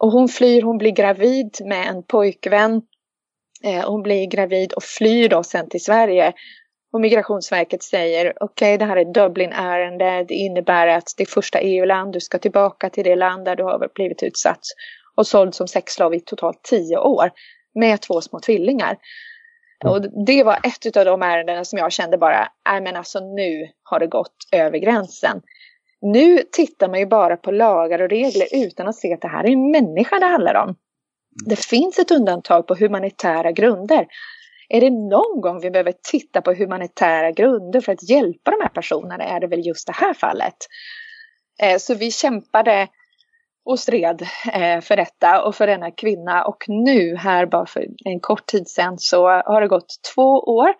Och 0.02 0.12
hon 0.12 0.28
flyr, 0.28 0.62
hon 0.62 0.78
blir 0.78 0.92
gravid 0.92 1.58
med 1.66 1.88
en 1.88 2.04
pojkvän. 2.04 2.82
Eh, 3.64 3.90
hon 3.90 4.02
blir 4.02 4.26
gravid 4.26 4.74
och 4.74 4.84
flyr 4.84 5.30
då 5.30 5.44
sen 5.44 5.70
till 5.70 5.84
Sverige 5.84 6.34
och 6.94 7.02
Migrationsverket 7.02 7.84
säger 7.84 8.34
okej 8.40 8.76
okay, 8.76 8.78
det 8.78 8.86
här 8.86 8.98
är 8.98 9.14
Dublin-ärende. 9.14 10.26
Det 10.28 10.34
innebär 10.34 10.88
att 10.88 11.14
det 11.18 11.24
är 11.24 11.28
första 11.28 11.60
EU-land. 11.60 12.14
Du 12.14 12.20
ska 12.20 12.40
tillbaka 12.40 12.90
till 12.90 13.04
det 13.04 13.16
land 13.16 13.46
där 13.46 13.56
du 13.56 13.64
har 13.64 13.90
blivit 13.96 14.24
utsatt 14.24 14.62
och 15.16 15.28
såld 15.28 15.56
som 15.56 15.68
sexslav 15.68 16.14
i 16.14 16.20
totalt 16.20 16.64
tio 16.64 16.98
år 16.98 17.32
med 17.76 18.02
två 18.02 18.22
små 18.22 18.40
tvillingar. 18.40 18.98
Mm. 19.84 19.94
Och 19.94 20.26
det 20.26 20.44
var 20.44 20.60
ett 20.64 20.98
av 20.98 21.06
de 21.06 21.22
ärendena 21.22 21.66
som 21.66 21.80
jag 21.80 21.92
kände 21.92 22.18
bara, 22.18 22.52
nej 22.70 22.82
men 22.82 22.96
alltså 22.96 23.20
nu 23.20 23.68
har 23.84 24.00
det 24.00 24.08
gått 24.08 24.36
över 24.52 24.78
gränsen. 24.78 25.42
Nu 26.02 26.44
tittar 26.52 26.90
man 26.90 27.00
ju 27.00 27.06
bara 27.06 27.38
på 27.38 27.52
lagar 27.52 28.02
och 28.02 28.10
regler 28.10 28.48
utan 28.52 28.88
att 28.88 28.96
se 28.96 29.14
att 29.14 29.22
det 29.22 29.28
här 29.28 29.44
är 29.44 29.50
en 29.50 29.72
människa 29.72 30.20
det 30.20 30.26
handlar 30.26 30.56
om. 30.56 30.76
Det 31.46 31.60
finns 31.60 32.00
ett 32.00 32.12
undantag 32.12 32.68
på 32.68 32.76
humanitära 32.76 33.52
grunder. 33.52 34.08
Är 34.70 34.82
det 34.82 34.90
någon 34.90 35.42
gång 35.42 35.62
vi 35.62 35.72
behöver 35.72 35.94
titta 36.12 36.42
på 36.42 36.54
humanitära 36.54 37.32
grunder 37.32 37.82
för 37.82 37.92
att 37.92 38.10
hjälpa 38.10 38.52
de 38.52 38.62
här 38.62 38.70
personerna 38.70 39.24
är 39.24 39.40
det 39.40 39.48
väl 39.48 39.68
just 39.68 39.88
det 39.88 39.94
här 39.94 40.14
fallet. 40.14 40.56
Eh, 41.64 41.78
så 41.78 41.96
vi 41.96 42.12
kämpade 42.12 42.88
och 43.66 43.80
stred 43.80 44.22
eh, 44.54 44.82
för 44.82 44.96
detta 44.96 45.44
och 45.44 45.56
för 45.56 45.68
denna 45.68 45.92
kvinna 45.92 46.44
och 46.44 46.64
nu 46.68 47.16
här 47.16 47.46
bara 47.46 47.66
för 47.66 47.86
en 48.06 48.20
kort 48.20 48.46
tid 48.46 48.68
sedan 48.68 49.00
så 49.00 49.28
har 49.28 49.62
det 49.62 49.68
gått 49.68 50.00
två 50.16 50.40
år. 50.40 50.74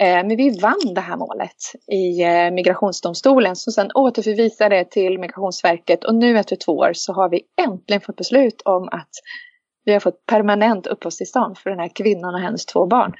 Eh, 0.00 0.26
men 0.26 0.36
vi 0.36 0.58
vann 0.60 0.94
det 0.94 1.00
här 1.00 1.16
målet 1.16 1.56
i 1.92 2.22
eh, 2.22 2.50
migrationsdomstolen 2.50 3.56
som 3.56 3.72
sedan 3.72 3.90
återförvisade 3.94 4.84
till 4.84 5.18
Migrationsverket 5.18 6.04
och 6.04 6.14
nu 6.14 6.38
efter 6.38 6.56
två 6.56 6.72
år 6.72 6.90
så 6.92 7.12
har 7.12 7.28
vi 7.28 7.42
äntligen 7.62 8.00
fått 8.00 8.16
beslut 8.16 8.62
om 8.64 8.88
att 8.88 9.10
vi 9.84 9.92
har 9.92 10.00
fått 10.00 10.26
permanent 10.26 10.86
uppehållstillstånd 10.86 11.58
för 11.58 11.70
den 11.70 11.78
här 11.78 11.90
kvinnan 11.94 12.34
och 12.34 12.40
hennes 12.40 12.66
två 12.66 12.86
barn. 12.86 13.14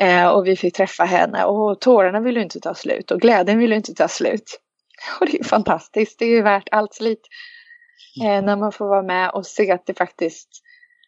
Eh, 0.00 0.28
och 0.28 0.46
vi 0.46 0.56
fick 0.56 0.76
träffa 0.76 1.04
henne 1.04 1.44
och 1.44 1.80
tårarna 1.80 2.20
ville 2.20 2.42
inte 2.42 2.60
ta 2.60 2.74
slut 2.74 3.10
och 3.10 3.20
glädjen 3.20 3.58
ville 3.58 3.76
inte 3.76 3.94
ta 3.94 4.08
slut. 4.08 4.60
Och 5.20 5.26
det 5.26 5.40
är 5.40 5.44
fantastiskt, 5.44 6.18
det 6.18 6.24
är 6.24 6.42
värt 6.42 6.68
allt 6.70 6.94
slit. 6.94 7.20
När 8.20 8.56
man 8.56 8.72
får 8.72 8.88
vara 8.88 9.02
med 9.02 9.30
och 9.30 9.46
se 9.46 9.70
att 9.70 9.86
det 9.86 9.94
faktiskt, 9.94 10.48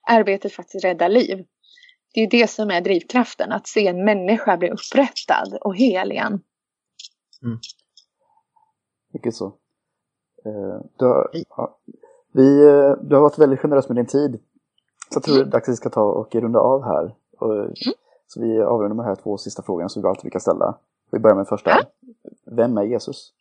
arbetet 0.08 0.52
faktiskt 0.52 0.84
räddar 0.84 1.08
liv. 1.08 1.44
Det 2.14 2.20
är 2.20 2.30
det 2.30 2.50
som 2.50 2.70
är 2.70 2.80
drivkraften, 2.80 3.52
att 3.52 3.66
se 3.66 3.86
en 3.86 4.04
människa 4.04 4.56
bli 4.56 4.70
upprättad 4.70 5.58
och 5.60 5.76
hel 5.76 6.12
igen. 6.12 6.40
Mm. 7.42 7.58
Mycket 9.12 9.34
så. 9.34 9.46
Eh, 10.44 10.80
du 10.98 11.04
har, 11.04 11.30
vi, 12.32 12.66
eh, 12.66 12.92
du 13.02 13.14
har 13.14 13.20
varit 13.20 13.38
väldigt 13.38 13.60
generös 13.60 13.88
med 13.88 13.96
din 13.96 14.06
tid. 14.06 14.40
Så 15.10 15.16
jag 15.16 15.22
tror 15.22 15.34
det 15.34 15.40
är 15.40 15.44
dags 15.44 15.68
att 15.68 15.72
vi 15.72 15.76
ska 15.76 15.90
ta 15.90 16.02
och 16.02 16.34
runda 16.34 16.58
av 16.58 16.84
här. 16.84 17.14
Och, 17.38 17.54
mm. 17.54 17.72
Så 18.26 18.40
vi 18.40 18.60
avrundar 18.60 18.94
med 18.94 19.04
de 19.04 19.08
här 19.08 19.16
två 19.16 19.38
sista 19.38 19.62
frågorna 19.62 19.88
som 19.88 20.02
vi 20.02 20.08
alltid 20.08 20.22
brukar 20.22 20.38
ställa. 20.38 20.78
Vi 21.10 21.18
börjar 21.18 21.36
med 21.36 21.48
första. 21.48 21.70
Ja. 21.70 21.82
Vem 22.44 22.78
är 22.78 22.82
Jesus? 22.82 23.32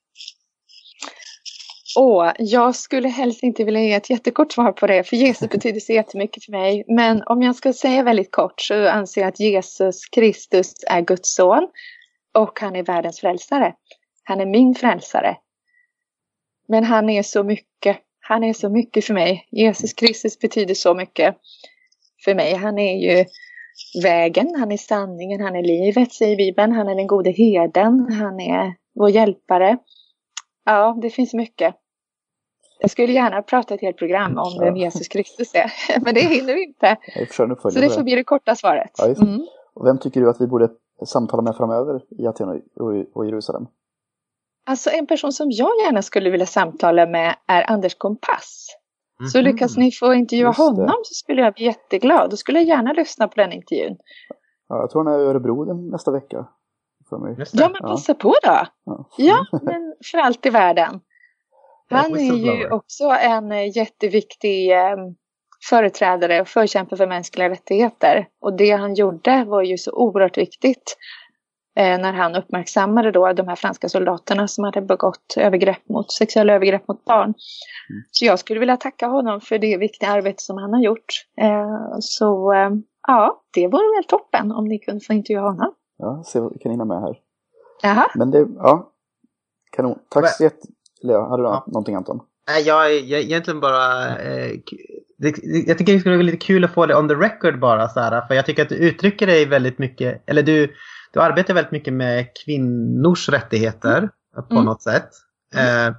Åh, 1.97 2.31
jag 2.37 2.75
skulle 2.75 3.07
helst 3.07 3.43
inte 3.43 3.63
vilja 3.63 3.81
ge 3.81 3.93
ett 3.93 4.09
jättekort 4.09 4.51
svar 4.51 4.71
på 4.71 4.87
det, 4.87 5.03
för 5.03 5.15
Jesus 5.15 5.49
betyder 5.51 5.79
så 5.79 5.93
jättemycket 5.93 6.45
för 6.45 6.51
mig. 6.51 6.83
Men 6.87 7.23
om 7.25 7.41
jag 7.41 7.55
ska 7.55 7.73
säga 7.73 8.03
väldigt 8.03 8.31
kort 8.31 8.61
så 8.61 8.87
anser 8.87 9.21
jag 9.21 9.27
att 9.27 9.39
Jesus 9.39 10.05
Kristus 10.05 10.73
är 10.87 11.01
Guds 11.01 11.35
son. 11.35 11.69
och 12.37 12.59
han 12.59 12.75
är 12.75 12.83
världens 12.83 13.19
frälsare. 13.19 13.73
Han 14.23 14.39
är 14.39 14.45
min 14.45 14.75
frälsare. 14.75 15.37
Men 16.67 16.83
han 16.83 17.09
är 17.09 17.23
så 17.23 17.43
mycket. 17.43 17.97
Han 18.19 18.43
är 18.43 18.53
så 18.53 18.69
mycket 18.69 19.05
för 19.05 19.13
mig. 19.13 19.47
Jesus 19.51 19.93
Kristus 19.93 20.39
betyder 20.39 20.73
så 20.73 20.93
mycket 20.93 21.35
för 22.25 22.35
mig. 22.35 22.55
Han 22.55 22.79
är 22.79 22.97
ju 22.97 23.25
vägen, 24.03 24.55
han 24.59 24.71
är 24.71 24.77
sanningen, 24.77 25.41
han 25.41 25.55
är 25.55 25.63
livet, 25.63 26.13
säger 26.13 26.37
Bibeln. 26.37 26.71
Han 26.71 26.87
är 26.87 26.95
den 26.95 27.07
gode 27.07 27.31
herden, 27.31 28.11
han 28.11 28.39
är 28.39 28.75
vår 28.95 29.09
hjälpare. 29.09 29.77
Ja, 30.65 30.97
det 31.01 31.09
finns 31.09 31.33
mycket. 31.33 31.75
Jag 32.79 32.91
skulle 32.91 33.13
gärna 33.13 33.41
prata 33.41 33.73
ett 33.73 33.81
helt 33.81 33.97
program 33.97 34.37
om 34.37 34.51
ja. 34.55 34.63
vem 34.63 34.75
Jesus 34.75 35.07
Kristus 35.07 35.55
är, 35.55 35.71
men 36.03 36.13
det 36.13 36.21
hinner 36.21 36.53
vi 36.53 36.63
inte. 36.63 36.97
Så 37.35 37.45
det 37.79 37.89
får 37.89 38.03
bli 38.03 38.15
det 38.15 38.23
korta 38.23 38.55
svaret. 38.55 38.91
Ja, 38.97 39.05
mm. 39.05 39.41
och 39.73 39.85
vem 39.85 39.97
tycker 39.97 40.21
du 40.21 40.29
att 40.29 40.41
vi 40.41 40.47
borde 40.47 40.69
samtala 41.05 41.41
med 41.41 41.55
framöver 41.55 42.01
i 42.09 42.27
Aten 42.27 42.61
och 43.13 43.25
Jerusalem? 43.25 43.67
Alltså 44.65 44.89
en 44.89 45.07
person 45.07 45.31
som 45.31 45.47
jag 45.51 45.69
gärna 45.85 46.01
skulle 46.01 46.29
vilja 46.29 46.45
samtala 46.45 47.05
med 47.05 47.35
är 47.47 47.71
Anders 47.71 47.95
Kompass. 47.95 48.67
Mm. 49.19 49.29
Så 49.29 49.41
lyckas 49.41 49.77
ni 49.77 49.91
få 49.91 50.13
intervjua 50.13 50.51
honom 50.51 50.99
så 51.03 51.13
skulle 51.13 51.41
jag 51.41 51.53
bli 51.53 51.65
jätteglad. 51.65 52.29
Då 52.29 52.37
skulle 52.37 52.59
jag 52.59 52.67
gärna 52.67 52.93
lyssna 52.93 53.27
på 53.27 53.35
den 53.35 53.51
intervjun. 53.53 53.97
Ja, 54.67 54.79
jag 54.79 54.89
tror 54.89 55.03
han 55.03 55.13
är 55.13 55.19
i 55.19 55.25
Örebro 55.25 55.73
nästa 55.91 56.11
vecka. 56.11 56.47
Ja, 57.53 57.69
men 57.69 57.81
passa 57.81 58.13
på 58.13 58.35
då. 58.43 58.65
Ja. 58.85 59.05
ja, 59.17 59.45
men 59.51 59.95
för 60.11 60.17
allt 60.17 60.45
i 60.45 60.49
världen. 60.49 60.99
Han 61.89 62.17
är 62.17 62.33
ju 62.35 62.69
också 62.69 63.03
en 63.03 63.51
eh, 63.51 63.77
jätteviktig 63.77 64.71
eh, 64.71 64.95
företrädare 65.69 66.41
och 66.41 66.47
förkämpe 66.47 66.97
för 66.97 67.07
mänskliga 67.07 67.49
rättigheter. 67.49 68.27
Och 68.41 68.57
det 68.57 68.71
han 68.71 68.93
gjorde 68.93 69.43
var 69.43 69.61
ju 69.61 69.77
så 69.77 69.91
oerhört 69.91 70.37
viktigt 70.37 70.97
eh, 71.79 71.99
när 71.99 72.13
han 72.13 72.35
uppmärksammade 72.35 73.11
då 73.11 73.33
de 73.33 73.47
här 73.47 73.55
franska 73.55 73.89
soldaterna 73.89 74.47
som 74.47 74.63
hade 74.63 74.81
begått 74.81 75.35
övergrepp 75.37 75.89
mot, 75.89 76.11
sexuella 76.11 76.53
övergrepp 76.53 76.87
mot 76.87 77.05
barn. 77.05 77.33
Mm. 77.89 78.03
Så 78.11 78.25
jag 78.25 78.39
skulle 78.39 78.59
vilja 78.59 78.77
tacka 78.77 79.07
honom 79.07 79.41
för 79.41 79.57
det 79.57 79.77
viktiga 79.77 80.09
arbete 80.09 80.43
som 80.43 80.57
han 80.57 80.73
har 80.73 80.81
gjort. 80.81 81.05
Så 81.99 82.53
ja, 83.07 83.43
det 83.53 83.67
vore 83.67 83.97
väl 83.97 84.03
toppen 84.07 84.51
om 84.51 84.65
ni 84.65 84.79
kunde 84.79 85.05
få 85.05 85.13
intervjua 85.13 85.41
honom. 85.41 85.73
Ja, 85.99 86.23
se 86.25 86.39
vad 86.39 86.53
vi 86.53 86.59
kan 86.59 86.71
hinna 86.71 86.85
med 86.85 87.01
här. 87.01 87.17
Jaha. 87.81 88.11
Men 88.15 88.31
det, 88.31 88.47
ja. 88.57 88.91
Kanon. 89.71 89.99
Tack 90.09 90.29
så 90.29 90.43
jättemycket. 90.43 91.29
Hade 91.29 91.43
du 91.43 91.49
ja. 91.49 91.63
någonting 91.67 91.95
Anton? 91.95 92.19
Nej, 92.47 92.63
jag, 92.63 92.99
jag 92.99 93.21
egentligen 93.21 93.59
bara... 93.59 94.17
Eh, 94.17 94.51
det, 95.17 95.33
jag 95.67 95.77
tycker 95.77 95.93
det 95.93 95.99
skulle 95.99 96.15
vara 96.15 96.25
lite 96.25 96.37
kul 96.37 96.63
att 96.63 96.73
få 96.73 96.85
det 96.85 96.95
on 96.95 97.07
the 97.07 97.15
record 97.15 97.59
bara 97.59 97.87
här, 97.87 98.27
För 98.27 98.35
jag 98.35 98.45
tycker 98.45 98.63
att 98.63 98.69
du 98.69 98.75
uttrycker 98.75 99.27
dig 99.27 99.45
väldigt 99.45 99.79
mycket, 99.79 100.23
eller 100.25 100.43
du, 100.43 100.73
du 101.13 101.21
arbetar 101.21 101.53
väldigt 101.53 101.71
mycket 101.71 101.93
med 101.93 102.27
kvinnors 102.45 103.29
rättigheter 103.29 103.97
mm. 103.97 104.11
på 104.49 104.55
mm. 104.55 104.65
något 104.65 104.81
sätt. 104.81 105.09
Eh, 105.55 105.87
och 105.87 105.95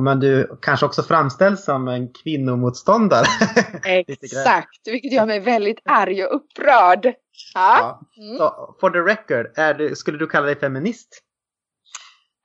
men 0.00 0.20
du 0.20 0.58
kanske 0.62 0.86
också 0.86 1.02
framställs 1.02 1.64
som 1.64 1.88
en 1.88 2.12
kvinnomotståndare. 2.12 3.26
Exakt, 3.84 4.80
vilket 4.84 5.12
gör 5.12 5.26
mig 5.26 5.40
väldigt 5.40 5.80
arg 5.84 6.24
och 6.24 6.36
upprörd. 6.36 7.14
Ja. 7.54 8.00
Mm. 8.16 8.38
Så, 8.38 8.76
for 8.80 8.90
the 8.90 8.98
record, 8.98 9.58
är 9.58 9.74
du, 9.74 9.96
skulle 9.96 10.18
du 10.18 10.26
kalla 10.26 10.46
dig 10.46 10.56
feminist? 10.56 11.08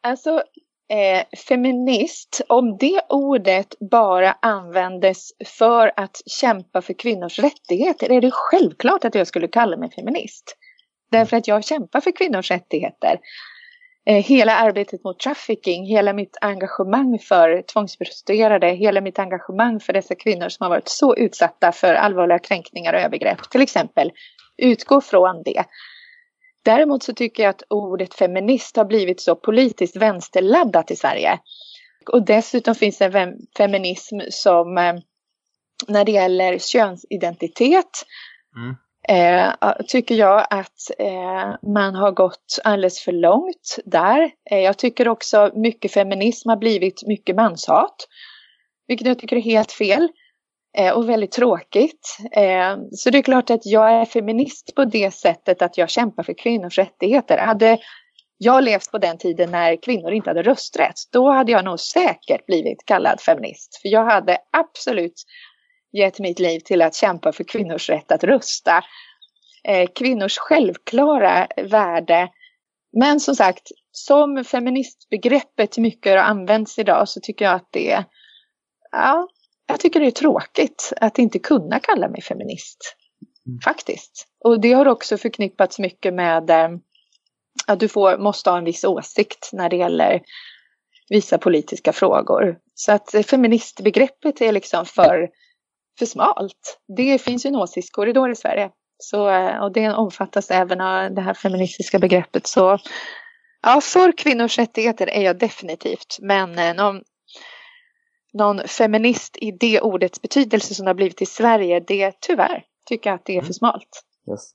Alltså, 0.03 0.43
eh, 0.89 1.37
feminist, 1.47 2.41
om 2.49 2.77
det 2.77 3.01
ordet 3.09 3.75
bara 3.91 4.31
användes 4.31 5.29
för 5.45 5.91
att 5.95 6.21
kämpa 6.25 6.81
för 6.81 6.93
kvinnors 6.93 7.39
rättigheter 7.39 8.11
är 8.11 8.21
det 8.21 8.31
självklart 8.33 9.05
att 9.05 9.15
jag 9.15 9.27
skulle 9.27 9.47
kalla 9.47 9.77
mig 9.77 9.91
feminist. 9.91 10.55
Därför 11.11 11.37
att 11.37 11.47
jag 11.47 11.63
kämpar 11.63 12.01
för 12.01 12.11
kvinnors 12.11 12.51
rättigheter. 12.51 13.19
Eh, 14.05 14.23
hela 14.23 14.55
arbetet 14.55 15.03
mot 15.03 15.19
trafficking, 15.19 15.85
hela 15.85 16.13
mitt 16.13 16.37
engagemang 16.41 17.19
för 17.19 17.61
tvångsprostituerade, 17.61 18.67
hela 18.67 19.01
mitt 19.01 19.19
engagemang 19.19 19.79
för 19.79 19.93
dessa 19.93 20.15
kvinnor 20.15 20.49
som 20.49 20.63
har 20.63 20.69
varit 20.69 20.89
så 20.89 21.15
utsatta 21.15 21.71
för 21.71 21.93
allvarliga 21.93 22.39
kränkningar 22.39 22.93
och 22.93 22.99
övergrepp, 22.99 23.49
till 23.49 23.61
exempel, 23.61 24.11
utgå 24.57 25.01
från 25.01 25.43
det. 25.43 25.63
Däremot 26.63 27.03
så 27.03 27.13
tycker 27.13 27.43
jag 27.43 27.49
att 27.49 27.63
ordet 27.69 28.13
feminist 28.13 28.75
har 28.75 28.85
blivit 28.85 29.21
så 29.21 29.35
politiskt 29.35 29.95
vänsterladdat 29.95 30.91
i 30.91 30.95
Sverige. 30.95 31.39
Och 32.11 32.25
dessutom 32.25 32.75
finns 32.75 32.97
det 32.97 33.05
en 33.05 33.37
feminism 33.57 34.19
som 34.29 34.77
eh, 34.77 34.93
när 35.87 36.05
det 36.05 36.11
gäller 36.11 36.57
könsidentitet 36.57 38.05
mm 38.55 38.75
eh, 39.09 39.53
tycker 39.87 40.15
jag 40.15 40.47
att 40.49 40.99
eh, 40.99 41.69
man 41.73 41.95
har 41.95 42.11
gått 42.11 42.59
alldeles 42.63 42.99
för 42.99 43.11
långt 43.11 43.77
där. 43.85 44.31
Eh, 44.51 44.59
jag 44.59 44.77
tycker 44.77 45.07
också 45.07 45.51
mycket 45.55 45.93
feminism 45.93 46.49
har 46.49 46.57
blivit 46.57 47.07
mycket 47.07 47.35
manshat. 47.35 48.07
Vilket 48.87 49.07
jag 49.07 49.19
tycker 49.19 49.35
är 49.35 49.41
helt 49.41 49.71
fel. 49.71 50.09
Eh, 50.77 50.93
och 50.93 51.09
väldigt 51.09 51.31
tråkigt. 51.31 52.17
Eh, 52.31 52.77
så 52.91 53.09
det 53.09 53.17
är 53.17 53.21
klart 53.21 53.49
att 53.49 53.65
jag 53.65 53.91
är 53.91 54.05
feminist 54.05 54.75
på 54.75 54.85
det 54.85 55.11
sättet 55.11 55.61
att 55.61 55.77
jag 55.77 55.89
kämpar 55.89 56.23
för 56.23 56.33
kvinnors 56.33 56.77
rättigheter. 56.77 57.37
Hade 57.37 57.77
jag 58.37 58.63
levt 58.63 58.91
på 58.91 58.97
den 58.97 59.17
tiden 59.17 59.51
när 59.51 59.81
kvinnor 59.81 60.11
inte 60.11 60.29
hade 60.29 60.43
rösträtt, 60.43 60.95
då 61.11 61.31
hade 61.31 61.51
jag 61.51 61.65
nog 61.65 61.79
säkert 61.79 62.45
blivit 62.45 62.85
kallad 62.85 63.21
feminist. 63.21 63.79
För 63.81 63.89
jag 63.89 64.05
hade 64.05 64.37
absolut 64.51 65.23
gett 65.91 66.19
mitt 66.19 66.39
liv 66.39 66.59
till 66.59 66.81
att 66.81 66.95
kämpa 66.95 67.31
för 67.31 67.43
kvinnors 67.43 67.89
rätt 67.89 68.11
att 68.11 68.23
rösta. 68.23 68.83
Eh, 69.63 69.89
kvinnors 69.95 70.37
självklara 70.37 71.47
värde. 71.57 72.29
Men 72.97 73.19
som 73.19 73.35
sagt, 73.35 73.67
som 73.91 74.43
feministbegreppet 74.43 75.77
mycket 75.77 76.11
har 76.11 76.17
använts 76.17 76.79
idag 76.79 77.09
så 77.09 77.19
tycker 77.19 77.45
jag 77.45 77.55
att 77.55 77.69
det, 77.71 78.03
ja, 78.91 79.27
jag 79.67 79.79
tycker 79.79 79.99
det 79.99 80.07
är 80.07 80.11
tråkigt 80.11 80.93
att 81.01 81.19
inte 81.19 81.39
kunna 81.39 81.79
kalla 81.79 82.09
mig 82.09 82.21
feminist. 82.21 82.95
Mm. 83.47 83.59
Faktiskt. 83.59 84.27
Och 84.45 84.61
det 84.61 84.73
har 84.73 84.87
också 84.87 85.17
förknippats 85.17 85.79
mycket 85.79 86.13
med 86.13 86.49
eh, 86.49 86.69
att 87.67 87.79
du 87.79 87.87
får, 87.87 88.17
måste 88.17 88.49
ha 88.49 88.57
en 88.57 88.65
viss 88.65 88.83
åsikt 88.83 89.49
när 89.53 89.69
det 89.69 89.75
gäller 89.75 90.21
vissa 91.09 91.37
politiska 91.37 91.93
frågor. 91.93 92.57
Så 92.73 92.91
att 92.91 93.15
feministbegreppet 93.25 94.41
är 94.41 94.51
liksom 94.51 94.85
för, 94.85 95.29
för 95.99 96.05
smalt. 96.05 96.79
Det 96.97 97.21
finns 97.21 97.45
ju 97.45 97.47
en 97.47 97.55
åsiktskorridor 97.55 98.31
i 98.31 98.35
Sverige. 98.35 98.69
Så, 98.97 99.29
eh, 99.29 99.63
och 99.63 99.71
det 99.71 99.93
omfattas 99.93 100.51
även 100.51 100.81
av 100.81 101.13
det 101.13 101.21
här 101.21 101.33
feministiska 101.33 101.99
begreppet. 101.99 102.47
Så 102.47 102.77
ja, 103.61 103.81
för 103.81 104.11
kvinnors 104.11 104.57
rättigheter 104.57 105.09
är 105.09 105.21
jag 105.21 105.39
definitivt. 105.39 106.17
Men 106.21 106.59
eh, 106.59 106.75
någon 106.75 107.01
någon 108.33 108.59
feminist 108.59 109.37
i 109.41 109.51
det 109.51 109.81
ordets 109.81 110.21
betydelse 110.21 110.75
som 110.75 110.85
det 110.85 110.89
har 110.89 110.95
blivit 110.95 111.21
i 111.21 111.25
Sverige, 111.25 111.79
det 111.79 112.21
tyvärr 112.21 112.63
tycker 112.85 113.09
jag 113.09 113.15
att 113.15 113.25
det 113.25 113.33
är 113.33 113.41
för 113.41 113.45
mm. 113.45 113.53
smalt. 113.53 114.03
Yes. 114.29 114.51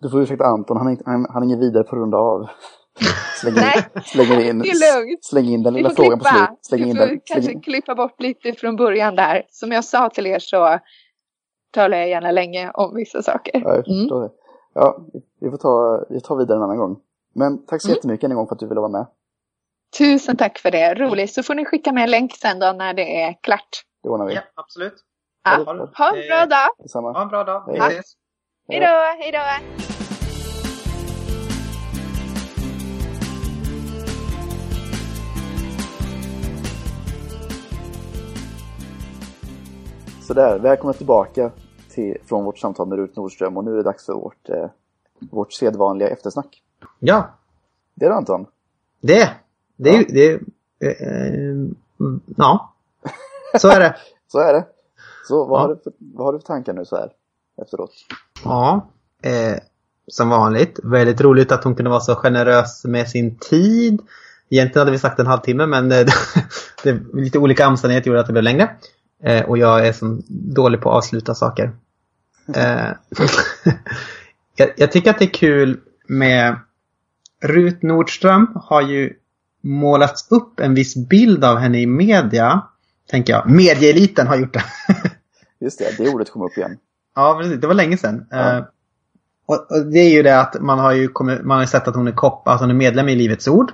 Du 0.00 0.10
får 0.10 0.22
ursäkta 0.22 0.44
Anton, 0.44 0.76
han, 0.76 0.98
han, 1.06 1.26
han 1.30 1.42
är 1.42 1.46
ingen 1.46 1.60
vidare 1.60 1.84
på 1.84 1.96
runda 1.96 2.16
av. 2.18 2.48
Slänger 4.04 4.40
in, 4.40 4.58
det 4.58 4.68
är 4.68 4.96
lugnt. 4.96 5.24
Släng 5.24 5.44
in 5.44 5.62
den 5.62 5.74
lilla 5.74 5.90
frågan 5.90 6.18
klippa. 6.18 6.30
på 6.30 6.36
slutet. 6.36 6.66
Släng 6.66 6.88
in 6.88 6.96
den, 6.96 7.20
kanske 7.24 7.52
in. 7.52 7.60
klippa 7.60 7.94
bort 7.94 8.20
lite 8.20 8.52
från 8.52 8.76
början 8.76 9.16
där. 9.16 9.42
Som 9.50 9.72
jag 9.72 9.84
sa 9.84 10.10
till 10.10 10.26
er 10.26 10.38
så 10.38 10.78
talar 11.70 11.98
jag 11.98 12.08
gärna 12.08 12.30
länge 12.30 12.70
om 12.70 12.94
vissa 12.94 13.22
saker. 13.22 13.60
Ja, 13.64 13.74
mm. 13.74 14.30
ja 14.74 14.98
vi 15.40 15.50
får 15.50 15.56
ta, 15.56 16.04
vi 16.10 16.20
tar 16.20 16.36
vidare 16.36 16.56
en 16.56 16.62
annan 16.62 16.78
gång. 16.78 17.00
Men 17.34 17.66
tack 17.66 17.82
så 17.82 17.88
mm. 17.88 17.94
jättemycket 17.94 18.30
en 18.30 18.36
gång 18.36 18.46
för 18.48 18.54
att 18.54 18.60
du 18.60 18.68
ville 18.68 18.80
vara 18.80 18.92
med. 18.92 19.06
Tusen 19.98 20.36
tack 20.36 20.58
för 20.58 20.70
det, 20.70 20.94
roligt. 20.94 21.32
Så 21.32 21.42
får 21.42 21.54
ni 21.54 21.64
skicka 21.64 21.92
med 21.92 22.04
en 22.04 22.10
länk 22.10 22.36
sen 22.36 22.58
då 22.58 22.72
när 22.72 22.94
det 22.94 23.22
är 23.22 23.38
klart. 23.42 23.84
Det 24.02 24.08
ordnar 24.08 24.26
vi. 24.26 24.34
Ja, 24.34 24.40
absolut. 24.54 24.94
Ja. 25.44 25.50
Ha, 25.94 26.16
en 26.16 26.28
bra 26.28 26.46
dag. 26.46 26.68
Detsamma. 26.78 27.12
Ha 27.12 27.22
en 27.22 27.28
bra 27.28 27.44
dag. 27.44 27.64
Vi 27.72 27.78
ses. 27.78 28.16
Hej 28.68 28.80
då, 28.80 28.86
hej 29.18 29.32
då. 29.32 29.99
Sådär, 40.30 40.58
välkomna 40.58 40.92
tillbaka 40.92 41.50
till, 41.94 42.16
från 42.26 42.44
vårt 42.44 42.58
samtal 42.58 42.88
med 42.88 42.98
Rut 42.98 43.16
Nordström 43.16 43.56
och 43.56 43.64
nu 43.64 43.72
är 43.72 43.76
det 43.76 43.82
dags 43.82 44.06
för 44.06 44.12
vårt, 44.12 44.48
eh, 44.48 44.66
vårt 45.30 45.52
sedvanliga 45.52 46.08
eftersnack. 46.08 46.62
Ja. 46.98 47.30
Det 47.94 48.04
är 48.04 48.10
det 48.10 48.16
Anton. 48.16 48.46
Det 49.00 49.30
det 49.76 49.90
är 49.90 50.04
det, 50.08 50.32
eh, 50.86 51.56
ja. 52.36 52.74
Så 53.58 53.68
är 53.68 53.80
det. 53.80 53.96
så 54.32 54.38
är 54.38 54.52
det. 54.52 54.66
Så 55.28 55.44
vad, 55.44 55.58
ja. 55.58 55.62
har 55.62 55.68
du 55.68 55.80
för, 55.84 55.92
vad 55.98 56.26
har 56.26 56.32
du 56.32 56.38
för 56.38 56.46
tankar 56.46 56.72
nu 56.72 56.84
så 56.84 56.96
här 56.96 57.12
efteråt? 57.62 57.92
Ja, 58.44 58.86
eh, 59.22 59.58
som 60.06 60.28
vanligt. 60.28 60.80
Väldigt 60.82 61.20
roligt 61.20 61.52
att 61.52 61.64
hon 61.64 61.74
kunde 61.74 61.90
vara 61.90 62.00
så 62.00 62.14
generös 62.14 62.84
med 62.84 63.08
sin 63.08 63.38
tid. 63.38 64.02
Egentligen 64.48 64.80
hade 64.80 64.92
vi 64.92 64.98
sagt 64.98 65.18
en 65.18 65.26
halvtimme 65.26 65.66
men 65.66 65.92
eh, 65.92 66.06
det, 66.82 67.00
lite 67.14 67.38
olika 67.38 67.68
omständigheter 67.68 68.08
gjorde 68.08 68.20
att 68.20 68.26
det 68.26 68.32
blev 68.32 68.44
längre. 68.44 68.76
Eh, 69.22 69.44
och 69.44 69.58
jag 69.58 69.86
är 69.86 69.92
så 69.92 70.18
dålig 70.28 70.80
på 70.80 70.90
att 70.90 70.96
avsluta 70.96 71.34
saker. 71.34 71.72
Eh, 72.54 72.88
jag, 74.56 74.70
jag, 74.76 74.92
tycker 74.92 75.10
att 75.10 75.18
det 75.18 75.24
är 75.24 75.34
kul 75.34 75.80
med 76.08 76.56
Rut 77.42 77.82
Nordström 77.82 78.46
har 78.54 78.82
ju 78.82 79.12
målats 79.62 80.30
upp 80.30 80.60
en 80.60 80.74
viss 80.74 80.96
bild 81.08 81.44
av 81.44 81.56
henne 81.56 81.80
i 81.80 81.86
media. 81.86 82.62
Tänker 83.10 83.32
jag. 83.32 83.50
Medieeliten 83.50 84.26
har 84.26 84.36
gjort 84.36 84.54
det. 84.54 84.64
Just 85.60 85.78
det, 85.78 85.98
det 85.98 86.10
ordet 86.10 86.30
kom 86.30 86.42
upp 86.42 86.58
igen. 86.58 86.76
Ja, 87.14 87.38
precis. 87.40 87.60
Det 87.60 87.66
var 87.66 87.74
länge 87.74 87.96
sedan. 87.96 88.26
Ja. 88.30 88.56
Uh, 88.56 88.64
och, 89.46 89.70
och, 89.70 89.86
det 89.86 89.98
är 89.98 90.10
ju 90.10 90.22
det 90.22 90.40
att 90.40 90.60
man 90.60 90.78
har 90.78 90.92
ju 90.92 91.08
kommit, 91.08 91.42
man 91.44 91.58
har 91.58 91.66
sett 91.66 91.88
att 91.88 91.94
hon 91.94 92.08
är 92.08 92.12
kopp, 92.12 92.48
att 92.48 92.60
hon 92.60 92.70
är 92.70 92.74
medlem 92.74 93.08
i 93.08 93.14
Livets 93.14 93.48
Ord. 93.48 93.70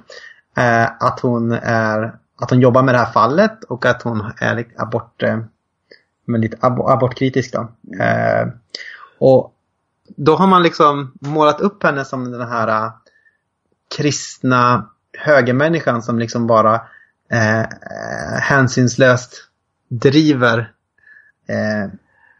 Uh, 0.59 1.03
att 1.03 1.21
hon 1.21 1.53
är 1.53 2.19
att 2.37 2.51
hon 2.51 2.61
jobbar 2.61 2.83
med 2.83 2.95
det 2.95 2.99
här 2.99 3.13
fallet 3.13 3.65
och 3.65 3.87
att 3.87 4.03
hon 4.03 4.33
är 4.39 4.67
abort, 4.77 5.23
eh, 5.23 5.39
men 6.25 6.41
lite 6.41 6.57
ab 6.61 6.81
abortkritisk. 6.81 7.53
Då. 7.53 7.61
Eh, 8.03 8.49
och 9.19 9.53
då 10.17 10.37
har 10.37 10.47
man 10.47 10.63
liksom 10.63 11.13
målat 11.21 11.61
upp 11.61 11.83
henne 11.83 12.05
som 12.05 12.33
den 12.33 12.49
här 12.49 12.85
uh, 12.85 12.93
kristna 13.97 14.91
högermänniskan 15.19 16.03
som 16.03 16.19
liksom 16.19 16.47
bara 16.47 16.75
eh, 17.31 17.67
hänsynslöst 18.41 19.49
driver 19.89 20.73
eh, 21.49 21.85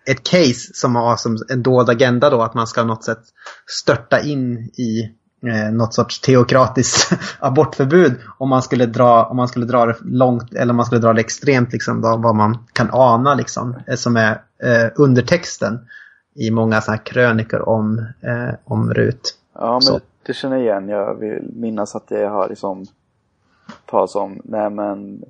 ett 0.07 0.23
case 0.23 0.75
som 0.75 0.97
har 0.97 1.17
som 1.17 1.39
en 1.49 1.63
dold 1.63 1.91
agenda 1.91 2.31
då 2.31 2.43
att 2.43 2.55
man 2.55 2.67
ska 2.67 2.85
något 2.85 3.05
sätt 3.05 3.23
störta 3.67 4.21
in 4.21 4.59
i 4.59 5.15
eh, 5.43 5.73
något 5.73 5.95
sorts 5.95 6.21
teokratiskt 6.21 7.13
abortförbud 7.41 8.17
om 8.39 8.49
man 8.49 8.63
skulle 8.63 8.87
dra, 8.87 9.25
om 9.25 9.37
man 9.37 9.49
skulle 9.49 9.67
dra 9.67 9.87
det 9.87 9.97
långt 10.05 10.55
eller 10.55 10.71
om 10.71 10.77
man 10.77 10.87
skulle 10.87 11.01
dra 11.01 11.13
det 11.13 11.21
extremt 11.21 11.73
liksom 11.73 12.01
då, 12.01 12.17
vad 12.17 12.35
man 12.35 12.59
kan 12.73 12.89
ana 12.93 13.35
liksom 13.35 13.77
eh, 13.87 13.95
som 13.95 14.17
är 14.17 14.33
eh, 14.63 14.91
undertexten 14.97 15.79
i 16.35 16.51
många 16.51 16.81
sådana 16.81 16.97
här 16.97 17.05
krönikor 17.05 17.69
om, 17.69 17.99
eh, 18.21 18.55
om 18.65 18.95
Rut. 18.95 19.39
Ja, 19.55 19.73
men 19.73 19.83
Så. 19.83 20.01
det 20.27 20.33
känner 20.33 20.57
jag 20.57 20.65
igen. 20.65 20.89
Jag 20.89 21.15
vill 21.15 21.51
minnas 21.57 21.97
att 21.97 22.09
det 22.09 22.27
har 22.27 22.49
liksom 22.49 22.87
talas 23.87 24.15
om, 24.15 24.41
nej 24.45 24.71
men 24.71 25.23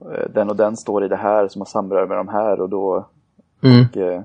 eh, 0.00 0.30
den 0.34 0.50
och 0.50 0.56
den 0.56 0.76
står 0.76 1.04
i 1.04 1.08
det 1.08 1.16
här 1.16 1.48
som 1.48 1.60
har 1.60 1.66
samröre 1.66 2.06
med 2.06 2.16
de 2.16 2.28
här 2.28 2.60
och 2.60 2.68
då 2.68 3.06
mm. 3.62 3.86
och, 3.86 3.96
eh 3.96 4.22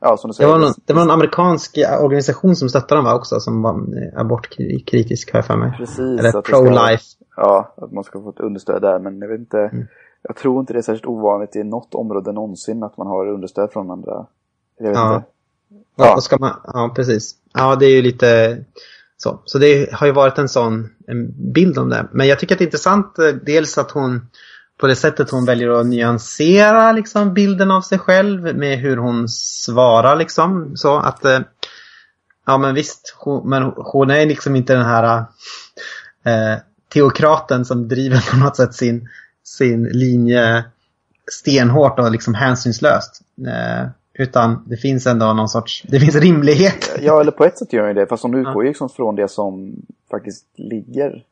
Ja, 0.00 0.16
som 0.16 0.28
du 0.28 0.34
säger. 0.34 0.48
Det 0.48 0.52
var, 0.52 0.60
någon, 0.60 0.74
det 0.84 0.92
var 0.92 1.02
en 1.02 1.10
amerikansk 1.10 1.78
organisation 2.00 2.56
som 2.56 2.68
stöttade 2.68 3.02
dem 3.02 3.16
också, 3.16 3.40
som 3.40 3.62
var 3.62 3.80
abortkritisk 4.16 5.32
har 5.32 5.38
jag 5.38 5.46
för 5.46 5.56
mig. 5.56 5.74
Precis. 5.78 5.98
Eller 5.98 6.42
pro-life. 6.42 7.04
Ja, 7.36 7.74
att 7.76 7.92
man 7.92 8.04
ska 8.04 8.22
få 8.22 8.30
ett 8.30 8.40
understöd 8.40 8.82
där, 8.82 8.98
men 8.98 9.18
jag 9.20 9.28
vet 9.28 9.40
inte. 9.40 9.58
Mm. 9.58 9.86
Jag 10.22 10.36
tror 10.36 10.60
inte 10.60 10.72
det 10.72 10.78
är 10.78 10.82
särskilt 10.82 11.06
ovanligt 11.06 11.56
i 11.56 11.64
något 11.64 11.94
område 11.94 12.32
någonsin 12.32 12.82
att 12.82 12.96
man 12.96 13.06
har 13.06 13.28
understöd 13.28 13.72
från 13.72 13.90
andra. 13.90 14.26
Jag 14.78 14.88
vet 14.88 14.96
ja. 14.96 15.14
inte. 15.14 15.26
Ja. 15.96 16.06
ja. 16.06 16.20
Ska 16.20 16.36
man, 16.38 16.52
ja, 16.64 16.92
precis. 16.96 17.34
Ja, 17.54 17.76
det 17.76 17.86
är 17.86 17.90
ju 17.90 18.02
lite 18.02 18.58
så. 19.16 19.38
Så 19.44 19.58
det 19.58 19.92
har 19.92 20.06
ju 20.06 20.12
varit 20.12 20.38
en 20.38 20.48
sån 20.48 20.88
en 21.06 21.52
bild 21.52 21.78
om 21.78 21.88
det. 21.88 22.08
Men 22.12 22.26
jag 22.26 22.38
tycker 22.38 22.54
att 22.54 22.58
det 22.58 22.62
är 22.62 22.66
intressant 22.66 23.18
eh, 23.18 23.26
dels 23.26 23.78
att 23.78 23.90
hon 23.90 24.28
på 24.80 24.86
det 24.86 24.96
sättet 24.96 25.30
hon 25.30 25.44
väljer 25.44 25.80
att 25.80 25.86
nyansera 25.86 26.92
liksom, 26.92 27.34
bilden 27.34 27.70
av 27.70 27.80
sig 27.80 27.98
själv 27.98 28.56
med 28.56 28.78
hur 28.78 28.96
hon 28.96 29.28
svarar. 29.28 30.16
Liksom, 30.16 30.76
så 30.76 30.96
att, 30.96 31.24
eh, 31.24 31.40
ja 32.46 32.58
men 32.58 32.74
visst, 32.74 33.14
hon, 33.18 33.48
men 33.48 33.62
hon 33.62 34.10
är 34.10 34.26
liksom 34.26 34.56
inte 34.56 34.74
den 34.74 34.84
här 34.84 35.18
eh, 36.24 36.58
teokraten 36.92 37.64
som 37.64 37.88
driver 37.88 38.30
på 38.30 38.36
något 38.36 38.56
sätt 38.56 38.74
sin, 38.74 39.08
sin 39.44 39.84
linje 39.84 40.64
stenhårt 41.30 41.98
och 41.98 42.10
liksom 42.10 42.34
hänsynslöst. 42.34 43.20
Eh, 43.46 43.88
utan 44.14 44.64
det 44.66 44.76
finns 44.76 45.06
ändå 45.06 45.32
någon 45.32 45.48
sorts, 45.48 45.82
det 45.88 46.00
finns 46.00 46.16
rimlighet. 46.16 46.90
Ja, 47.00 47.20
eller 47.20 47.32
på 47.32 47.44
ett 47.44 47.58
sätt 47.58 47.72
gör 47.72 47.86
den 47.86 47.96
det. 47.96 48.06
Fast 48.06 48.22
hon 48.22 48.34
utgår 48.34 48.62
ju 48.62 48.68
liksom 48.68 48.88
från 48.88 49.16
det 49.16 49.28
som 49.28 49.74
faktiskt 50.10 50.44
ligger 50.56 51.24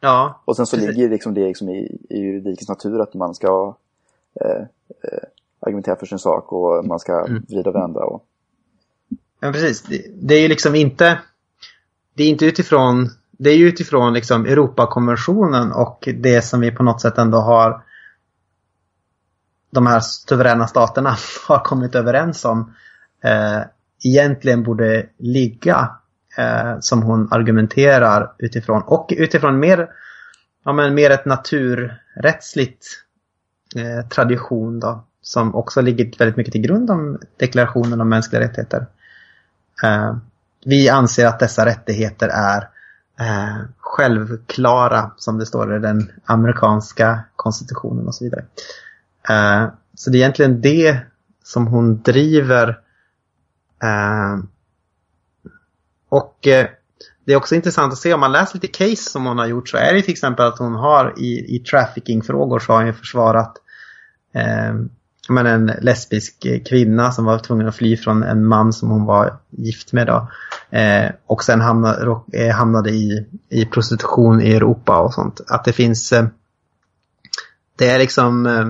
Ja. 0.00 0.42
Och 0.44 0.56
sen 0.56 0.66
så 0.66 0.76
precis. 0.76 0.96
ligger 0.96 1.08
liksom 1.08 1.34
det 1.34 1.46
liksom 1.46 1.68
i, 1.68 1.98
i 2.10 2.18
juridikens 2.18 2.68
natur 2.68 3.00
att 3.00 3.14
man 3.14 3.34
ska 3.34 3.76
eh, 4.40 4.62
eh, 5.02 5.18
argumentera 5.60 5.96
för 5.96 6.06
sin 6.06 6.18
sak 6.18 6.52
och 6.52 6.84
man 6.84 6.98
ska 6.98 7.26
mm. 7.26 7.42
vrida 7.48 7.70
och 7.70 7.76
vända. 7.76 8.00
Och... 8.00 8.24
Ja, 9.40 9.52
precis. 9.52 9.82
Det, 9.82 10.04
det, 10.14 10.34
är 10.34 10.40
ju 10.40 10.48
liksom 10.48 10.74
inte... 10.74 11.18
Det 12.14 12.22
är 12.22 12.28
inte 12.28 12.46
utifrån... 12.46 13.10
Det 13.30 13.50
är 13.50 13.56
ju 13.56 13.68
utifrån 13.68 14.12
liksom 14.12 14.46
Europakonventionen 14.46 15.72
och 15.72 16.08
det 16.16 16.42
som 16.42 16.60
vi 16.60 16.70
på 16.70 16.82
något 16.82 17.00
sätt 17.00 17.18
ändå 17.18 17.38
har 17.38 17.82
de 19.70 19.86
här 19.86 20.00
suveräna 20.00 20.66
staterna 20.66 21.16
har 21.48 21.64
kommit 21.64 21.94
överens 21.94 22.44
om 22.44 22.74
eh, 23.24 23.60
egentligen 24.04 24.62
borde 24.62 25.08
ligga 25.18 25.90
eh, 26.38 26.76
som 26.80 27.02
hon 27.02 27.28
argumenterar 27.30 28.32
utifrån. 28.38 28.82
Och 28.82 29.12
utifrån 29.16 29.58
mer, 29.58 29.88
ja, 30.64 30.72
men 30.72 30.94
mer 30.94 31.10
ett 31.10 31.24
naturrättsligt 31.24 32.86
eh, 33.76 34.08
tradition 34.08 34.80
då. 34.80 35.04
Som 35.22 35.54
också 35.54 35.80
ligger 35.80 36.18
väldigt 36.18 36.36
mycket 36.36 36.52
till 36.52 36.60
grund 36.60 36.90
om 36.90 37.18
deklarationen 37.36 38.00
om 38.00 38.08
mänskliga 38.08 38.42
rättigheter. 38.42 38.86
Eh, 39.82 40.16
vi 40.64 40.88
anser 40.88 41.26
att 41.26 41.38
dessa 41.38 41.66
rättigheter 41.66 42.28
är 42.28 42.68
eh, 43.20 43.58
självklara 43.78 45.10
som 45.16 45.38
det 45.38 45.46
står 45.46 45.76
i 45.76 45.78
den 45.78 46.12
amerikanska 46.24 47.20
konstitutionen 47.36 48.06
och 48.06 48.14
så 48.14 48.24
vidare. 48.24 48.44
Eh, 49.28 49.68
så 49.94 50.10
det 50.10 50.18
är 50.18 50.20
egentligen 50.20 50.60
det 50.60 50.98
som 51.44 51.66
hon 51.66 52.02
driver 52.02 52.68
eh, 53.82 54.38
och 56.08 56.46
eh, 56.46 56.66
det 57.24 57.32
är 57.32 57.36
också 57.36 57.54
intressant 57.54 57.92
att 57.92 57.98
se 57.98 58.14
om 58.14 58.20
man 58.20 58.32
läser 58.32 58.54
lite 58.54 58.66
case 58.66 59.10
som 59.10 59.26
hon 59.26 59.38
har 59.38 59.46
gjort 59.46 59.68
så 59.68 59.76
är 59.76 59.94
det 59.94 60.02
till 60.02 60.12
exempel 60.12 60.46
att 60.46 60.58
hon 60.58 60.74
har 60.74 61.14
i, 61.18 61.56
i 61.56 61.58
traffickingfrågor 61.58 62.58
så 62.58 62.72
har 62.72 62.84
hon 62.84 62.94
försvarat 62.94 63.52
eh, 64.34 64.74
men 65.28 65.46
en 65.46 65.66
lesbisk 65.66 66.46
kvinna 66.68 67.12
som 67.12 67.24
var 67.24 67.38
tvungen 67.38 67.68
att 67.68 67.76
fly 67.76 67.96
från 67.96 68.22
en 68.22 68.46
man 68.46 68.72
som 68.72 68.90
hon 68.90 69.04
var 69.04 69.38
gift 69.50 69.92
med. 69.92 70.06
Då. 70.06 70.28
Eh, 70.78 71.10
och 71.26 71.44
sen 71.44 71.60
hamnade, 71.60 72.20
eh, 72.32 72.54
hamnade 72.54 72.90
i, 72.90 73.26
i 73.48 73.64
prostitution 73.64 74.40
i 74.40 74.54
Europa 74.54 74.98
och 74.98 75.14
sånt. 75.14 75.40
Att 75.46 75.64
det 75.64 75.72
finns... 75.72 76.12
Eh, 76.12 76.26
det 77.76 77.90
är 77.90 77.98
liksom... 77.98 78.46
Eh, 78.46 78.66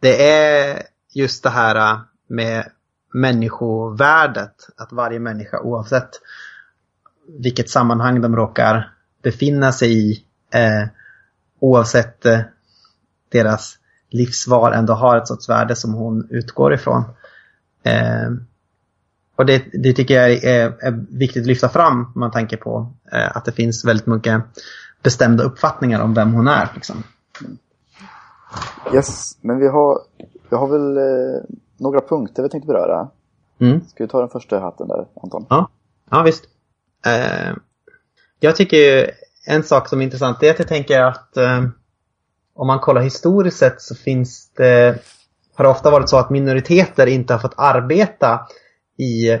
det 0.00 0.30
är 0.30 0.82
just 1.14 1.42
det 1.42 1.50
här 1.50 1.76
eh, 1.92 1.98
med 2.28 2.64
människovärdet. 3.20 4.54
Att 4.76 4.92
varje 4.92 5.20
människa 5.20 5.60
oavsett 5.60 6.10
vilket 7.38 7.70
sammanhang 7.70 8.20
de 8.20 8.36
råkar 8.36 8.92
befinna 9.22 9.72
sig 9.72 9.92
i 9.92 10.24
eh, 10.54 10.88
oavsett 11.60 12.26
eh, 12.26 12.40
deras 13.28 13.78
livsval 14.10 14.72
ändå 14.72 14.92
har 14.92 15.16
ett 15.16 15.28
sorts 15.28 15.48
värde 15.48 15.76
som 15.76 15.94
hon 15.94 16.26
utgår 16.30 16.74
ifrån. 16.74 17.04
Eh, 17.82 18.30
och 19.36 19.46
det, 19.46 19.64
det, 19.72 19.92
tycker 19.92 20.14
jag 20.14 20.30
är, 20.30 20.76
är, 20.80 21.04
viktigt 21.18 21.42
att 21.42 21.46
lyfta 21.46 21.68
fram 21.68 22.12
om 22.14 22.20
man 22.20 22.30
tänker 22.30 22.56
på 22.56 22.92
eh, 23.12 23.36
att 23.36 23.44
det 23.44 23.52
finns 23.52 23.84
väldigt 23.84 24.06
mycket 24.06 24.42
bestämda 25.02 25.44
uppfattningar 25.44 26.00
om 26.00 26.14
vem 26.14 26.32
hon 26.32 26.48
är. 26.48 26.68
Liksom. 26.74 27.02
Yes, 28.94 29.38
men 29.40 29.58
vi 29.58 29.68
har, 29.68 29.98
vi 30.50 30.56
har 30.56 30.68
väl 30.68 30.96
eh, 30.96 31.42
några 31.78 32.00
punkter 32.00 32.42
vi 32.42 32.48
tänkte 32.48 32.66
beröra. 32.66 33.08
Mm. 33.60 33.80
Ska 33.88 34.04
vi 34.04 34.08
ta 34.08 34.20
den 34.20 34.28
första 34.28 34.60
hatten 34.60 34.88
där, 34.88 35.06
Anton? 35.22 35.46
Ja, 35.48 35.70
ja 36.10 36.22
visst. 36.22 36.44
Eh, 37.06 37.56
jag 38.40 38.56
tycker 38.56 39.10
en 39.46 39.62
sak 39.62 39.88
som 39.88 40.00
är 40.00 40.04
intressant 40.04 40.42
är 40.42 40.50
att 40.50 40.58
jag 40.58 40.68
tänker 40.68 41.02
att 41.02 41.36
eh, 41.36 41.64
om 42.54 42.66
man 42.66 42.78
kollar 42.78 43.00
historiskt 43.00 43.58
sett 43.58 43.82
så 43.82 43.94
finns 43.94 44.50
det, 44.56 44.98
har 45.54 45.64
det 45.64 45.70
ofta 45.70 45.90
varit 45.90 46.08
så 46.08 46.18
att 46.18 46.30
minoriteter 46.30 47.06
inte 47.06 47.34
har 47.34 47.40
fått 47.40 47.54
arbeta 47.56 48.40
i, 48.96 49.38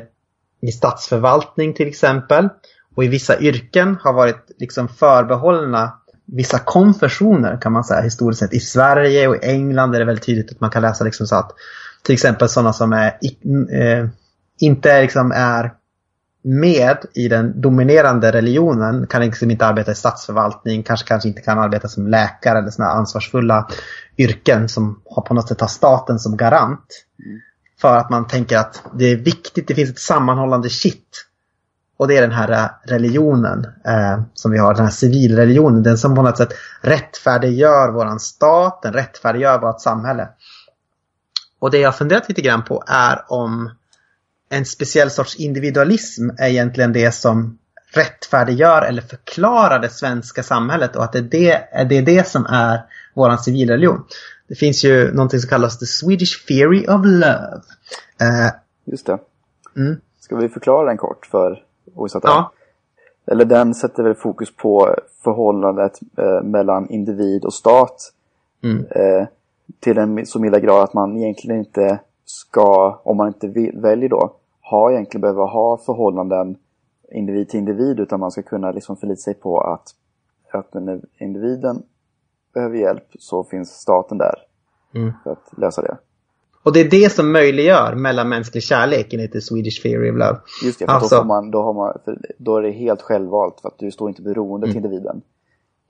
i 0.60 0.72
statsförvaltning 0.72 1.74
till 1.74 1.88
exempel. 1.88 2.48
Och 2.94 3.04
i 3.04 3.08
vissa 3.08 3.40
yrken 3.40 3.96
har 4.02 4.12
varit 4.12 4.50
liksom 4.58 4.88
förbehållna 4.88 5.92
vissa 6.32 6.58
konfessioner 6.58 7.60
kan 7.60 7.72
man 7.72 7.84
säga 7.84 8.00
historiskt 8.00 8.40
sett. 8.40 8.54
I 8.54 8.60
Sverige 8.60 9.28
och 9.28 9.36
i 9.36 9.38
England 9.42 9.94
är 9.94 9.98
det 9.98 10.04
väldigt 10.04 10.26
tydligt 10.26 10.52
att 10.52 10.60
man 10.60 10.70
kan 10.70 10.82
läsa 10.82 11.04
liksom 11.04 11.26
så 11.26 11.36
att 11.36 11.52
till 12.08 12.14
exempel 12.14 12.48
sådana 12.48 12.72
som 12.72 12.92
är, 12.92 13.06
eh, 13.72 14.08
inte 14.60 15.02
liksom 15.02 15.32
är 15.32 15.72
med 16.42 16.96
i 17.14 17.28
den 17.28 17.60
dominerande 17.60 18.32
religionen 18.32 19.06
kan 19.06 19.20
liksom 19.22 19.50
inte 19.50 19.66
arbeta 19.66 19.92
i 19.92 19.94
statsförvaltning, 19.94 20.82
kanske, 20.82 21.08
kanske 21.08 21.28
inte 21.28 21.40
kan 21.40 21.58
arbeta 21.58 21.88
som 21.88 22.06
läkare 22.06 22.58
eller 22.58 22.70
sådana 22.70 22.92
ansvarsfulla 22.92 23.68
yrken 24.18 24.68
som 24.68 25.00
har 25.10 25.22
på 25.22 25.34
något 25.34 25.48
sätt 25.48 25.60
har 25.60 25.68
staten 25.68 26.18
som 26.18 26.36
garant. 26.36 27.04
För 27.80 27.96
att 27.96 28.10
man 28.10 28.26
tänker 28.26 28.58
att 28.58 28.82
det 28.94 29.04
är 29.04 29.16
viktigt, 29.16 29.68
det 29.68 29.74
finns 29.74 29.90
ett 29.90 29.98
sammanhållande 29.98 30.68
kitt. 30.68 31.24
Och 31.98 32.08
det 32.08 32.16
är 32.16 32.22
den 32.22 32.32
här 32.32 32.50
eh, 32.50 32.68
religionen 32.84 33.66
eh, 33.86 34.20
som 34.34 34.50
vi 34.50 34.58
har, 34.58 34.74
den 34.74 34.84
här 34.84 34.92
civilreligionen. 34.92 35.82
Den 35.82 35.98
som 35.98 36.14
på 36.14 36.22
något 36.22 36.38
sätt 36.38 36.52
rättfärdiggör 36.80 37.92
våran 37.92 38.20
stat, 38.20 38.82
den 38.82 38.92
rättfärdiggör 38.92 39.58
vårt 39.60 39.80
samhälle. 39.80 40.28
Och 41.58 41.70
det 41.70 41.78
jag 41.78 41.96
funderat 41.96 42.28
lite 42.28 42.40
grann 42.40 42.64
på 42.64 42.84
är 42.86 43.24
om 43.28 43.70
en 44.50 44.64
speciell 44.64 45.10
sorts 45.10 45.36
individualism 45.36 46.30
är 46.38 46.48
egentligen 46.48 46.92
det 46.92 47.12
som 47.12 47.58
rättfärdiggör 47.94 48.82
eller 48.82 49.02
förklarar 49.02 49.78
det 49.78 49.88
svenska 49.88 50.42
samhället 50.42 50.96
och 50.96 51.04
att 51.04 51.12
det 51.12 51.18
är 51.18 51.22
det, 51.22 51.84
det, 51.88 51.98
är 51.98 52.02
det 52.02 52.28
som 52.28 52.46
är 52.46 52.80
vår 53.14 53.36
civilreligion. 53.36 54.04
Det 54.48 54.54
finns 54.54 54.84
ju 54.84 55.12
någonting 55.12 55.40
som 55.40 55.48
kallas 55.48 55.78
the 55.78 55.86
Swedish 55.86 56.46
Theory 56.46 56.86
of 56.86 57.00
Love. 57.04 57.62
Uh, 58.22 58.50
Just 58.84 59.06
det. 59.06 59.18
Mm. 59.76 60.00
Ska 60.20 60.36
vi 60.36 60.48
förklara 60.48 60.86
den 60.86 60.96
kort 60.96 61.26
för 61.26 61.62
oinsatta? 61.94 62.28
Ja. 62.28 62.52
Eller 63.26 63.44
den 63.44 63.74
sätter 63.74 64.02
väl 64.02 64.14
fokus 64.14 64.56
på 64.56 64.96
förhållandet 65.24 65.92
eh, 66.18 66.42
mellan 66.42 66.90
individ 66.90 67.44
och 67.44 67.54
stat. 67.54 68.12
Mm. 68.62 68.86
Eh, 68.90 69.26
till 69.80 69.98
en 69.98 70.26
så 70.26 70.40
milda 70.40 70.60
grad 70.60 70.82
att 70.82 70.94
man 70.94 71.16
egentligen 71.16 71.58
inte 71.58 72.00
ska, 72.24 73.00
om 73.04 73.16
man 73.16 73.28
inte 73.28 73.48
vill, 73.48 73.78
väljer 73.78 74.08
då, 74.08 74.32
ha 74.70 74.92
egentligen 74.92 75.20
behöva 75.20 75.44
ha 75.44 75.78
förhållanden 75.78 76.56
individ 77.12 77.48
till 77.48 77.58
individ 77.60 78.00
utan 78.00 78.20
man 78.20 78.30
ska 78.30 78.42
kunna 78.42 78.70
liksom 78.70 78.96
förlita 78.96 79.20
sig 79.20 79.34
på 79.34 79.60
att, 79.60 79.94
att 80.52 80.74
när 80.74 81.00
individen 81.18 81.82
behöver 82.54 82.76
hjälp 82.76 83.06
så 83.18 83.44
finns 83.44 83.70
staten 83.70 84.18
där 84.18 84.34
mm. 84.94 85.12
för 85.24 85.32
att 85.32 85.58
lösa 85.58 85.82
det. 85.82 85.96
Och 86.62 86.72
det 86.72 86.80
är 86.80 86.90
det 86.90 87.12
som 87.12 87.32
möjliggör 87.32 87.94
mellanmänsklig 87.94 88.62
kärlek 88.62 89.12
enligt 89.12 89.32
the 89.32 89.40
Swedish 89.40 89.82
Theory 89.82 90.10
of 90.10 90.16
Love. 90.16 90.38
Just 90.64 90.78
det, 90.78 90.84
för 90.86 90.92
alltså, 90.92 91.16
då, 91.16 91.24
man, 91.24 91.50
då, 91.50 91.62
har 91.62 91.72
man, 91.72 91.98
då 92.38 92.56
är 92.56 92.62
det 92.62 92.70
helt 92.70 93.02
självvalt 93.02 93.60
för 93.60 93.68
att 93.68 93.78
du 93.78 93.90
står 93.90 94.08
inte 94.08 94.22
beroende 94.22 94.66
mm. 94.66 94.74
till 94.74 94.84
individen. 94.84 95.22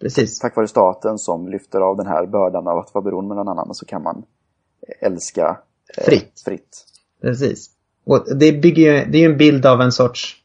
Precis. 0.00 0.38
Tack 0.38 0.56
vare 0.56 0.68
staten 0.68 1.18
som 1.18 1.48
lyfter 1.48 1.80
av 1.80 1.96
den 1.96 2.06
här 2.06 2.26
bördan 2.26 2.68
av 2.68 2.78
att 2.78 2.94
vara 2.94 3.04
beroende 3.04 3.28
med 3.28 3.36
någon 3.36 3.58
annan 3.58 3.74
så 3.74 3.86
kan 3.86 4.02
man 4.02 4.24
älska 5.00 5.58
eh, 5.96 6.04
fritt. 6.04 6.42
fritt. 6.44 6.84
Precis. 7.22 7.70
Och 8.06 8.36
det, 8.36 8.52
bygger 8.52 8.82
ju, 8.82 9.10
det 9.10 9.18
är 9.18 9.20
ju 9.20 9.32
en 9.32 9.38
bild 9.38 9.66
av 9.66 9.80
en 9.80 9.92
sorts, 9.92 10.36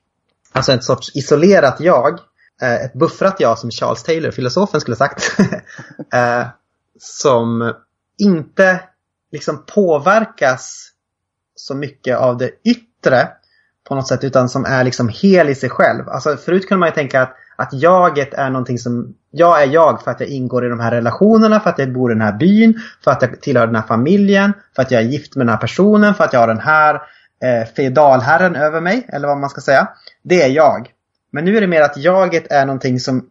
alltså 0.51 0.71
en 0.71 0.81
sorts 0.81 1.15
isolerat 1.15 1.79
jag. 1.79 2.19
Eh, 2.61 2.85
ett 2.85 2.93
buffrat 2.93 3.39
jag 3.39 3.59
som 3.59 3.71
Charles 3.71 4.03
Taylor, 4.03 4.31
filosofen, 4.31 4.81
skulle 4.81 4.97
sagt. 4.97 5.39
eh, 6.13 6.47
som 6.99 7.73
inte 8.17 8.79
liksom 9.31 9.65
påverkas 9.65 10.89
så 11.55 11.75
mycket 11.75 12.17
av 12.17 12.37
det 12.37 12.51
yttre 12.63 13.27
på 13.83 13.95
något 13.95 14.07
sätt 14.07 14.23
utan 14.23 14.49
som 14.49 14.65
är 14.65 14.83
liksom 14.83 15.09
hel 15.09 15.49
i 15.49 15.55
sig 15.55 15.69
själv. 15.69 16.09
Alltså 16.09 16.37
förut 16.37 16.67
kunde 16.67 16.79
man 16.79 16.89
ju 16.89 16.95
tänka 16.95 17.21
att, 17.21 17.35
att 17.55 17.73
jaget 17.73 18.33
är 18.33 18.49
någonting 18.49 18.79
som, 18.79 19.13
jag 19.31 19.63
är 19.63 19.67
jag 19.67 20.01
för 20.01 20.11
att 20.11 20.19
jag 20.19 20.29
ingår 20.29 20.65
i 20.65 20.69
de 20.69 20.79
här 20.79 20.91
relationerna, 20.91 21.59
för 21.59 21.69
att 21.69 21.79
jag 21.79 21.93
bor 21.93 22.11
i 22.11 22.13
den 22.13 22.21
här 22.21 22.33
byn, 22.33 22.81
för 23.03 23.11
att 23.11 23.21
jag 23.21 23.41
tillhör 23.41 23.65
den 23.65 23.75
här 23.75 23.87
familjen, 23.87 24.53
för 24.75 24.81
att 24.81 24.91
jag 24.91 25.01
är 25.01 25.05
gift 25.05 25.35
med 25.35 25.45
den 25.45 25.53
här 25.53 25.61
personen, 25.61 26.15
för 26.15 26.23
att 26.23 26.33
jag 26.33 26.39
har 26.39 26.47
den 26.47 26.59
här 26.59 27.01
eh, 27.43 27.67
feodalherren 27.75 28.55
över 28.55 28.81
mig, 28.81 29.07
eller 29.09 29.27
vad 29.27 29.37
man 29.37 29.49
ska 29.49 29.61
säga. 29.61 29.87
Det 30.21 30.41
är 30.41 30.49
jag. 30.49 30.91
Men 31.31 31.45
nu 31.45 31.57
är 31.57 31.61
det 31.61 31.67
mer 31.67 31.81
att 31.81 31.97
jaget 31.97 32.51
är 32.51 32.65
någonting 32.65 32.99
som 32.99 33.29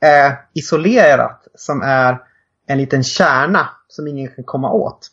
är 0.00 0.36
isolerat, 0.52 1.46
som 1.54 1.82
är 1.82 2.18
en 2.66 2.78
liten 2.78 3.04
kärna 3.04 3.68
som 3.88 4.08
ingen 4.08 4.28
kan 4.28 4.44
komma 4.44 4.72
åt. 4.72 5.08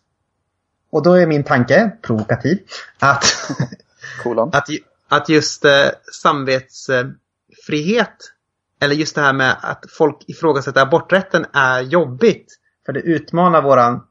Och 0.89 1.04
då 1.04 1.14
är 1.14 1.28
min 1.28 1.43
tanke, 1.43 1.91
provokativ, 2.02 2.60
att, 3.00 3.24
att, 4.52 4.70
att 5.10 5.30
just 5.30 5.66
eh, 5.66 5.88
samvetsfrihet 7.68 8.34
eller 8.82 8.95
just 8.95 9.15
det 9.15 9.22
här 9.22 9.34
med 9.34 9.55
att 9.61 9.86
folk 9.89 10.18
ifrågasätter 10.28 10.82
aborträtten 10.82 11.45
är 11.53 11.82
jobbigt. 11.82 12.59
För 12.86 12.93
det 12.93 12.99
utmanar 12.99 13.61
våran 13.61 14.03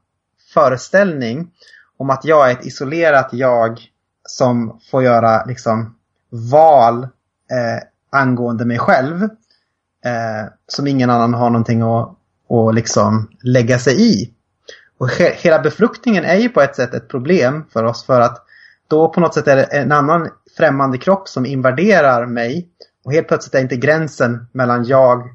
föreställning 0.53 1.51
om 1.97 2.09
att 2.09 2.25
jag 2.25 2.49
är 2.49 2.51
ett 2.51 2.65
isolerat 2.65 3.29
jag 3.31 3.79
som 4.23 4.79
får 4.91 5.03
göra 5.03 5.45
liksom 5.45 5.95
val 6.51 7.03
eh, 7.03 7.83
angående 8.11 8.65
mig 8.65 8.79
själv. 8.79 9.23
Eh, 10.05 10.51
som 10.67 10.87
ingen 10.87 11.09
annan 11.09 11.33
har 11.33 11.49
någonting 11.49 11.81
att, 11.81 12.17
att 12.49 12.75
liksom 12.75 13.29
lägga 13.43 13.79
sig 13.79 14.01
i. 14.01 14.33
Och 14.99 15.09
hela 15.11 15.59
befruktningen 15.59 16.23
är 16.23 16.35
ju 16.35 16.49
på 16.49 16.61
ett 16.61 16.75
sätt 16.75 16.93
ett 16.93 17.07
problem 17.07 17.65
för 17.73 17.83
oss 17.83 18.05
för 18.05 18.21
att 18.21 18.43
då 18.87 19.09
på 19.09 19.19
något 19.19 19.33
sätt 19.33 19.47
är 19.47 19.55
det 19.55 19.63
en 19.63 19.91
annan 19.91 20.29
främmande 20.57 20.97
kropp 20.97 21.27
som 21.27 21.45
invaderar 21.45 22.25
mig. 22.25 22.69
Och 23.07 23.13
helt 23.13 23.27
plötsligt 23.27 23.55
är 23.55 23.59
inte 23.59 23.75
gränsen 23.75 24.47
mellan 24.51 24.83
jag 24.83 25.29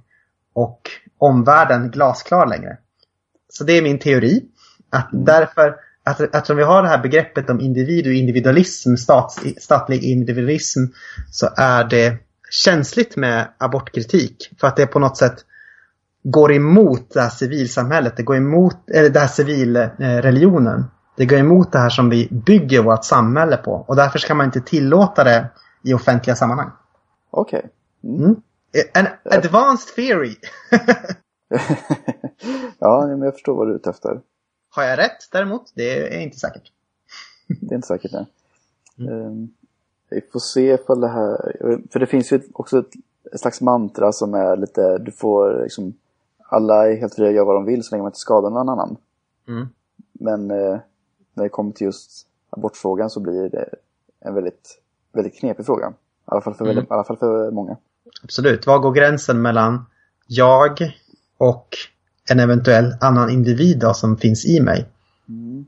och 0.55 0.91
omvärlden 1.19 1.91
glasklar 1.91 2.47
längre. 2.47 2.77
Så 3.49 3.65
det 3.65 3.73
är 3.73 3.83
min 3.83 3.99
teori. 3.99 4.45
Att 4.91 5.09
därför, 5.13 5.77
att, 6.05 6.21
eftersom 6.21 6.57
vi 6.57 6.63
har 6.63 6.83
det 6.83 6.89
här 6.89 7.03
begreppet 7.03 7.51
om 7.51 7.61
individ 7.61 8.07
och 8.07 8.13
individualism, 8.13 8.97
stats, 8.97 9.41
statlig 9.59 10.05
individualism, 10.05 10.81
så 11.31 11.49
är 11.57 11.85
det 11.85 12.17
känsligt 12.51 13.17
med 13.17 13.49
abortkritik. 13.59 14.37
För 14.61 14.69
att 14.69 14.77
det 14.77 14.87
på 14.87 14.99
något 14.99 15.17
sätt 15.17 15.37
går 16.25 16.53
emot 16.53 17.11
det 17.15 17.21
här 17.21 17.31
civilsamhället, 17.31 18.17
det 18.17 18.23
går 18.23 18.37
emot 18.37 18.91
eller 18.91 19.11
det 19.11 19.21
här 19.21 19.27
civilreligionen. 19.27 20.85
Det 21.17 21.27
går 21.27 21.39
emot 21.39 21.73
det 21.73 21.79
här 21.79 21.91
som 21.91 22.11
vi 22.11 22.29
bygger 22.31 22.83
vårt 22.83 23.05
samhälle 23.05 23.57
på. 23.57 23.73
Och 23.73 23.97
därför 23.97 24.19
ska 24.19 24.35
man 24.35 24.47
inte 24.47 24.61
tillåta 24.61 25.25
det 25.25 25.51
i 25.83 25.95
offentliga 25.95 26.37
sammanhang. 26.37 26.71
Okej. 27.33 27.59
Okay. 27.59 27.71
Mm. 28.17 28.43
En 28.95 29.07
advanced 29.25 29.95
theory. 29.95 30.37
ja, 32.79 33.07
men 33.07 33.23
jag 33.23 33.35
förstår 33.35 33.55
vad 33.55 33.67
du 33.67 33.73
är 33.73 33.77
ute 33.77 33.91
efter. 33.91 34.21
Har 34.71 34.83
jag 34.83 34.99
rätt 34.99 35.31
däremot? 35.33 35.73
Det 35.75 36.17
är 36.17 36.21
inte 36.21 36.39
säkert. 36.39 36.73
det 37.61 37.75
är 37.75 37.77
inte 37.77 37.89
säkert, 37.89 38.13
nej. 38.13 38.27
Mm. 38.99 39.27
Um, 39.27 39.55
vi 40.11 40.21
får 40.33 40.41
se 40.41 40.73
ifall 40.73 41.01
det 41.01 41.09
här... 41.09 41.53
För 41.91 42.01
det 42.01 42.07
finns 42.07 42.33
ju 42.33 42.43
också 42.53 42.85
ett 43.33 43.41
slags 43.41 43.61
mantra 43.61 44.13
som 44.13 44.35
är 44.35 44.57
lite... 44.57 44.99
Du 44.99 45.13
får 45.13 45.63
liksom 45.63 45.95
alla 46.39 46.89
är 46.89 46.97
helt 46.97 47.15
fria 47.15 47.29
att 47.29 47.35
göra 47.35 47.45
vad 47.45 47.57
de 47.57 47.65
vill 47.65 47.83
så 47.83 47.95
länge 47.95 48.03
man 48.03 48.11
inte 48.11 48.19
skadar 48.19 48.51
någon 48.51 48.69
annan. 48.69 48.97
Mm. 49.49 49.69
Men 50.13 50.51
eh, 50.51 50.79
när 51.35 51.45
det 51.45 51.49
kommer 51.49 51.73
till 51.73 51.85
just 51.85 52.27
abortfrågan 52.51 53.11
så 53.11 53.21
blir 53.21 53.49
det 53.49 53.69
en 54.21 54.35
väldigt, 54.35 54.81
väldigt 55.13 55.39
knepig 55.39 55.67
fråga. 55.67 55.93
Alla, 56.33 56.41
fall 56.41 56.55
för 56.55 56.65
mm. 56.65 56.77
väldigt, 56.77 56.93
alla 56.93 57.05
fall 57.05 57.17
för 57.17 57.51
många. 57.51 57.77
Absolut. 58.23 58.67
Var 58.67 58.79
går 58.79 58.93
gränsen 58.93 59.43
mellan 59.43 59.87
jag 60.27 60.95
och 61.39 61.69
en 62.31 62.41
eventuell 62.41 62.95
annan 63.01 63.31
individ 63.31 63.79
då, 63.79 63.95
som 63.95 64.17
finns 64.17 64.47
i 64.47 64.61
mig? 64.61 64.89
Mm. 65.29 65.67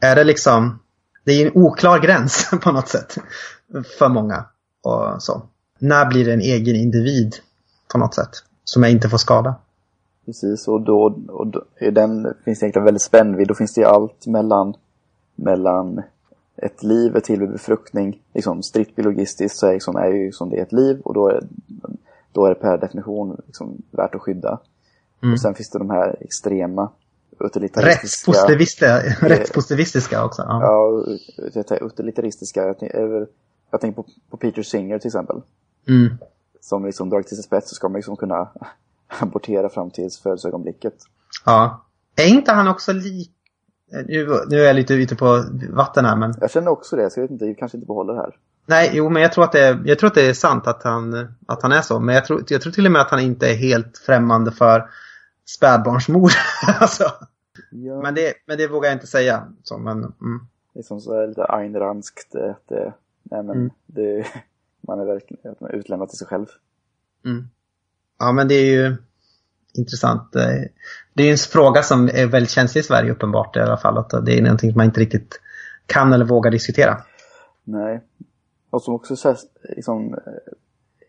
Är 0.00 0.16
det 0.16 0.24
liksom... 0.24 0.78
Det 1.24 1.32
är 1.32 1.46
en 1.46 1.52
oklar 1.62 1.98
gräns 1.98 2.50
på 2.62 2.72
något 2.72 2.88
sätt 2.88 3.18
för 3.98 4.08
många. 4.08 4.44
Och 4.82 5.22
så. 5.22 5.42
När 5.78 6.06
blir 6.06 6.24
det 6.24 6.32
en 6.32 6.40
egen 6.40 6.76
individ 6.76 7.34
på 7.92 7.98
något 7.98 8.14
sätt 8.14 8.30
som 8.64 8.82
jag 8.82 8.92
inte 8.92 9.08
får 9.08 9.18
skada? 9.18 9.54
Precis, 10.26 10.68
och 10.68 10.80
då, 10.80 11.18
och 11.28 11.46
då 11.46 11.64
den 11.92 12.34
finns 12.44 12.58
det 12.58 12.64
egentligen 12.64 12.84
väldigt 12.84 13.02
spännvidd. 13.02 13.48
Då 13.48 13.54
finns 13.54 13.74
det 13.74 13.84
allt 13.84 14.26
mellan, 14.26 14.74
mellan 15.36 16.02
ett 16.62 16.82
liv, 16.82 17.16
ett 17.16 17.24
till 17.24 17.40
vid 17.40 17.50
befruktning. 17.50 18.22
Liksom, 18.34 18.62
strikt 18.62 18.96
biologistiskt 18.96 19.58
så 19.58 19.66
är, 19.66 19.72
liksom, 19.72 19.96
är 19.96 20.12
ju 20.12 20.32
som 20.32 20.50
det 20.50 20.56
är 20.58 20.62
ett 20.62 20.72
liv 20.72 21.00
och 21.04 21.14
då 21.14 21.28
är, 21.28 21.40
då 22.32 22.44
är 22.44 22.48
det 22.48 22.54
per 22.54 22.78
definition 22.78 23.40
liksom, 23.46 23.82
värt 23.90 24.14
att 24.14 24.20
skydda. 24.20 24.60
Mm. 25.22 25.32
Och 25.32 25.40
sen 25.40 25.54
finns 25.54 25.70
det 25.70 25.78
de 25.78 25.90
här 25.90 26.16
extrema 26.20 26.90
utilitaristiska... 27.40 28.32
Rättspositivistiska 29.20 30.24
också. 30.24 30.42
Ja, 30.42 30.62
ja 31.54 31.76
utilitaristiska. 31.80 32.66
Jag, 32.66 32.78
tänker, 32.78 33.26
jag 33.70 33.80
tänker 33.80 34.02
på, 34.02 34.08
på 34.30 34.36
Peter 34.36 34.62
Singer 34.62 34.98
till 34.98 35.08
exempel. 35.08 35.42
Mm. 35.88 36.18
Som 36.60 36.84
liksom 36.84 37.10
dragit 37.10 37.26
till 37.26 37.36
sin 37.36 37.44
spets 37.44 37.68
så 37.68 37.74
ska 37.74 37.88
man 37.88 37.96
liksom 37.96 38.16
kunna 38.16 38.48
abortera 39.20 39.68
fram 39.68 39.90
till 39.90 40.10
födelseögonblicket. 40.22 40.94
Ja. 41.44 41.84
Är 42.16 42.26
inte 42.26 42.52
han 42.52 42.68
också 42.68 42.92
lik... 42.92 43.32
Nu, 43.92 44.40
nu 44.48 44.60
är 44.60 44.66
jag 44.66 44.76
lite 44.76 44.94
ute 44.94 45.16
på 45.16 45.44
vatten 45.70 46.04
här 46.04 46.16
men... 46.16 46.34
Jag 46.40 46.50
känner 46.50 46.70
också 46.70 46.96
det, 46.96 47.10
så 47.10 47.20
jag 47.20 47.24
vet 47.24 47.30
inte, 47.30 47.44
jag 47.46 47.58
kanske 47.58 47.76
inte 47.76 47.86
behåller 47.86 48.14
det 48.14 48.20
här. 48.20 48.36
Nej, 48.66 48.90
jo 48.92 49.08
men 49.08 49.22
jag 49.22 49.32
tror 49.32 49.44
att 49.44 49.52
det 49.52 49.60
är, 49.60 49.82
jag 49.84 49.98
tror 49.98 50.08
att 50.08 50.14
det 50.14 50.28
är 50.28 50.34
sant 50.34 50.66
att 50.66 50.82
han, 50.82 51.34
att 51.46 51.62
han 51.62 51.72
är 51.72 51.80
så. 51.80 52.00
Men 52.00 52.14
jag 52.14 52.24
tror, 52.24 52.44
jag 52.48 52.60
tror 52.60 52.72
till 52.72 52.86
och 52.86 52.92
med 52.92 53.02
att 53.02 53.10
han 53.10 53.20
inte 53.20 53.50
är 53.50 53.54
helt 53.54 53.98
främmande 53.98 54.52
för 54.52 54.88
spädbarnsmord. 55.46 56.30
alltså. 56.80 57.04
ja. 57.70 58.02
men, 58.02 58.14
det, 58.14 58.34
men 58.46 58.58
det 58.58 58.68
vågar 58.68 58.88
jag 58.88 58.96
inte 58.96 59.06
säga. 59.06 59.52
Så, 59.62 59.78
men, 59.78 59.98
mm. 59.98 60.46
Det 60.72 60.78
är 60.78 60.82
som 60.82 61.00
så 61.00 61.26
lite 61.26 61.44
Ayn 61.44 61.76
Ranskt, 61.76 62.34
att 62.34 62.68
det, 62.68 62.92
nej, 63.22 63.42
men 63.42 63.56
mm. 63.56 63.70
det, 63.86 64.26
man 64.80 65.00
är 65.00 65.04
verkligen 65.04 65.56
utlämnad 65.70 66.08
till 66.08 66.18
sig 66.18 66.26
själv. 66.26 66.46
Mm. 67.24 67.48
Ja, 68.18 68.32
men 68.32 68.48
det 68.48 68.54
är 68.54 68.64
ju 68.64 68.96
intressant. 69.72 70.32
Det 71.12 71.22
är 71.22 71.30
en 71.30 71.36
fråga 71.36 71.82
som 71.82 72.08
är 72.08 72.26
väldigt 72.26 72.50
känslig 72.50 72.80
i 72.80 72.84
Sverige 72.84 73.12
uppenbart 73.12 73.56
i 73.56 73.60
alla 73.60 73.76
fall. 73.76 73.98
Att 73.98 74.26
det 74.26 74.38
är 74.38 74.42
någonting 74.42 74.70
som 74.70 74.76
man 74.76 74.86
inte 74.86 75.00
riktigt 75.00 75.40
kan 75.86 76.12
eller 76.12 76.24
vågar 76.24 76.50
diskutera. 76.50 77.02
Nej. 77.64 78.00
Och 78.70 78.82
som 78.82 78.94
också 78.94 79.28
är 79.28 79.36
liksom, 79.62 80.18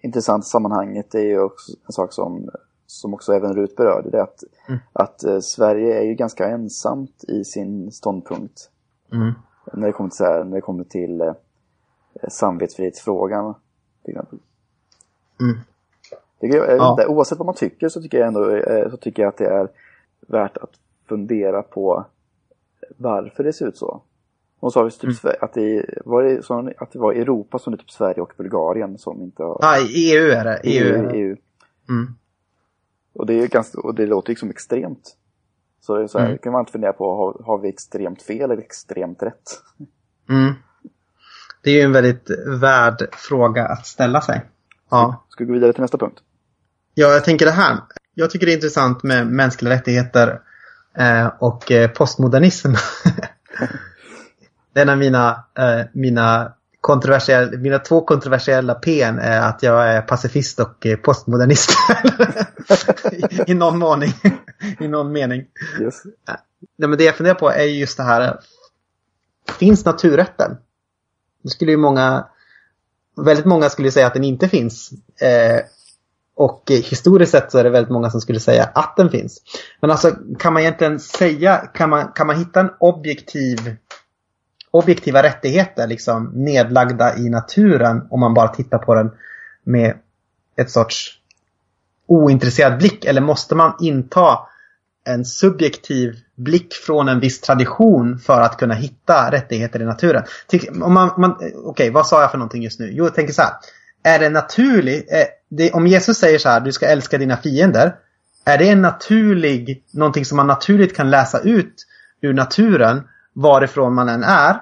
intressant 0.02 0.46
i 0.46 0.48
sammanhanget 0.48 1.16
är 1.16 1.20
ju 1.20 1.40
också 1.40 1.72
en 1.86 1.94
sak 1.94 2.14
som, 2.14 2.50
som 2.88 3.14
också 3.14 3.34
även 3.34 3.56
Rut 3.56 3.76
berörde. 3.76 4.10
Det 4.10 4.18
är 4.18 4.22
att, 4.22 4.44
mm. 4.68 4.80
att 4.94 5.24
eh, 5.24 5.40
Sverige 5.40 6.00
är 6.00 6.04
ju 6.04 6.14
ganska 6.14 6.48
ensamt 6.48 7.24
i 7.28 7.44
sin 7.44 7.92
ståndpunkt. 7.92 8.70
Mm. 9.12 9.34
När 9.74 9.88
det 9.88 9.94
kommer 9.94 10.10
till, 10.10 10.18
så 10.18 10.26
här, 10.26 10.44
när 10.44 10.56
det 10.56 10.62
kommer 10.62 10.84
till 10.84 11.22
eh, 11.22 11.34
samvetsfrihetsfrågan 12.30 13.54
till 14.04 14.12
exempel. 14.12 14.40
Mm. 15.42 15.58
Det, 16.40 16.48
jag, 16.48 16.78
ja. 16.78 16.92
inte, 16.92 17.08
oavsett 17.08 17.38
vad 17.38 17.46
man 17.46 17.56
tycker 17.56 17.90
så 17.90 18.02
tycker 18.02 18.18
jag 18.18 18.28
ändå 18.28 18.56
eh, 18.56 18.90
så 18.90 18.98
tycker 18.98 19.24
jag 19.24 19.30
att 19.30 19.38
det 19.38 19.46
är 19.46 19.68
värt 20.28 20.58
att 20.58 20.72
fundera 21.10 21.62
på 21.62 22.06
varför 22.98 23.44
det 23.44 23.54
ser 23.54 23.68
ut 23.68 23.78
så. 23.78 24.02
Hon 24.60 24.72
sa 24.72 24.90
typ 24.90 25.24
mm. 25.24 25.36
att, 25.42 25.54
det 25.54 25.86
var 26.06 26.24
det, 26.24 26.46
så, 26.46 26.72
att 26.78 26.92
det 26.92 27.00
var 27.00 27.14
Europa 27.14 27.60
som 27.60 27.72
det 27.72 27.78
typ 27.78 27.92
Sverige 27.92 28.22
och 28.22 28.34
Bulgarien 28.38 28.98
som 28.98 29.22
inte 29.22 29.44
har... 29.44 29.58
Ja, 29.62 29.78
i 29.78 30.14
EU 30.14 30.32
är 30.32 30.44
det. 30.44 30.60
EU. 30.64 30.86
EU, 30.86 31.10
EU. 31.14 31.38
Mm. 31.90 32.16
Och, 33.14 33.26
det 33.26 33.34
är 33.34 33.48
ganska, 33.48 33.82
och 33.82 33.96
det 33.96 34.06
låter 34.06 34.30
liksom 34.30 34.50
extremt. 34.50 35.18
Så, 35.82 36.08
så 36.08 36.20
här, 36.20 36.26
mm. 36.26 36.38
kan 36.38 36.52
man 36.52 36.60
inte 36.60 36.72
fundera 36.72 36.94
på, 36.94 37.16
har, 37.16 37.46
har 37.46 37.58
vi 37.58 37.70
extremt 37.70 38.22
fel 38.22 38.52
eller 38.52 38.64
extremt 38.64 39.24
rätt? 39.24 39.62
Mm. 40.30 40.54
Det 41.64 41.70
är 41.70 41.74
ju 41.76 41.82
en 41.82 41.92
väldigt 41.92 42.30
värd 42.62 43.08
fråga 43.12 43.66
att 43.66 43.86
ställa 43.86 44.22
sig. 44.22 44.42
Ja. 44.94 45.26
Ska 45.30 45.44
vi 45.44 45.48
gå 45.48 45.54
vidare 45.54 45.74
till 45.74 45.82
nästa 45.82 45.98
punkt? 45.98 46.20
Ja, 46.94 47.08
jag 47.08 47.26
tänker 47.26 47.46
det 47.46 47.52
här. 47.52 47.78
Jag 48.14 48.30
tycker 48.30 48.46
det 48.46 48.52
är 48.52 48.56
intressant 48.56 49.04
med 49.04 49.28
mänskliga 49.28 49.74
rättigheter 49.74 50.40
eh, 50.98 51.28
och 51.40 51.72
eh, 51.72 51.90
postmodernism. 51.90 52.70
det 54.74 54.80
är 54.80 54.82
en 54.82 54.90
av 54.90 54.98
mina, 54.98 55.46
eh, 55.58 55.86
mina, 55.94 56.54
kontroversiella, 56.82 57.58
mina 57.58 57.80
två 57.80 58.02
kontroversiella 58.02 58.74
P 58.74 59.02
är 59.02 59.42
att 59.42 59.64
jag 59.64 59.88
är 59.88 60.02
pacifist 60.02 60.60
och 60.60 60.88
postmodernist. 61.04 61.72
I, 63.12 63.42
I 63.52 63.54
någon 63.54 63.80
mening. 63.80 64.14
I 64.80 64.88
någon 64.88 65.12
mening. 65.12 65.46
Yes. 65.82 66.04
Nej, 66.78 66.90
men 66.90 66.98
det 66.98 67.04
jag 67.04 67.16
funderar 67.16 67.36
på 67.36 67.50
är 67.50 67.64
just 67.64 67.98
det 67.98 68.04
här. 68.04 68.40
Finns 69.60 69.86
naturrätten? 69.86 70.58
Det 71.44 71.50
skulle 71.50 71.72
ju 71.72 71.78
många, 71.78 72.28
väldigt 73.16 73.46
många 73.46 73.70
skulle 73.70 73.92
säga 73.92 74.08
att 74.08 74.14
den 74.14 74.24
inte 74.24 74.50
finns. 74.50 74.92
Eh, 75.22 75.60
och 76.36 76.64
historiskt 76.68 77.32
sett 77.32 77.52
så 77.52 77.58
är 77.58 77.64
det 77.64 77.70
väldigt 77.70 77.92
många 77.92 78.10
som 78.10 78.22
skulle 78.22 78.40
säga 78.40 78.64
att 78.64 78.98
den 78.98 79.10
finns. 79.10 79.42
Men 79.82 79.92
alltså 79.92 80.12
kan 80.40 80.54
man 80.54 80.62
egentligen 80.62 81.00
säga, 81.00 81.58
kan 81.58 81.90
man, 81.90 82.12
kan 82.16 82.28
man 82.28 82.40
hitta 82.40 82.60
en 82.60 82.70
objektiv 82.80 83.76
objektiva 84.74 85.24
rättigheter 85.24 85.88
liksom 85.88 86.32
nedlagda 86.34 87.18
i 87.18 87.30
naturen 87.30 88.08
om 88.10 88.20
man 88.20 88.34
bara 88.34 88.48
tittar 88.48 88.78
på 88.78 88.96
den 88.96 89.12
med 89.64 89.98
ett 90.56 90.72
sorts 90.72 91.20
ointresserad 92.08 92.78
blick? 92.78 93.06
Eller 93.06 93.22
måste 93.22 93.56
man 93.56 93.74
inta 93.80 94.40
en 95.06 95.26
subjektiv 95.26 96.16
blick 96.36 96.74
från 96.74 97.08
en 97.08 97.20
viss 97.20 97.42
tradition 97.42 98.20
för 98.20 98.42
att 98.42 98.58
kunna 98.58 98.74
hitta 98.74 99.32
rättigheter 99.32 99.82
i 99.82 99.86
naturen? 99.86 100.24
Om 100.82 100.94
man, 100.94 101.12
man, 101.18 101.32
Okej, 101.32 101.56
okay, 101.56 101.90
vad 101.90 102.08
sa 102.08 102.22
jag 102.22 102.32
för 102.32 102.38
någonting 102.38 102.64
just 102.64 102.80
nu? 102.80 102.90
Jo, 102.92 103.04
jag 103.04 103.16
tänker 103.16 103.34
så 103.34 103.42
här. 103.42 103.52
Är 104.04 104.20
det 104.20 104.30
naturligt? 104.30 105.12
Eh, 105.12 105.76
om 105.76 105.88
Jesus 105.88 106.18
säger 106.18 106.40
så 106.40 106.50
här, 106.50 106.60
du 106.60 106.72
ska 106.72 106.86
älska 106.86 107.18
dina 107.18 107.38
fiender. 107.38 107.96
Är 108.46 108.58
det 108.58 108.70
en 108.70 108.82
naturlig, 108.82 109.84
någonting 109.92 110.26
som 110.26 110.36
man 110.36 110.48
naturligt 110.48 110.96
kan 110.96 111.10
läsa 111.10 111.40
ut 111.40 111.86
ur 112.22 112.34
naturen 112.34 113.02
varifrån 113.34 113.94
man 113.94 114.10
än 114.10 114.24
är? 114.24 114.62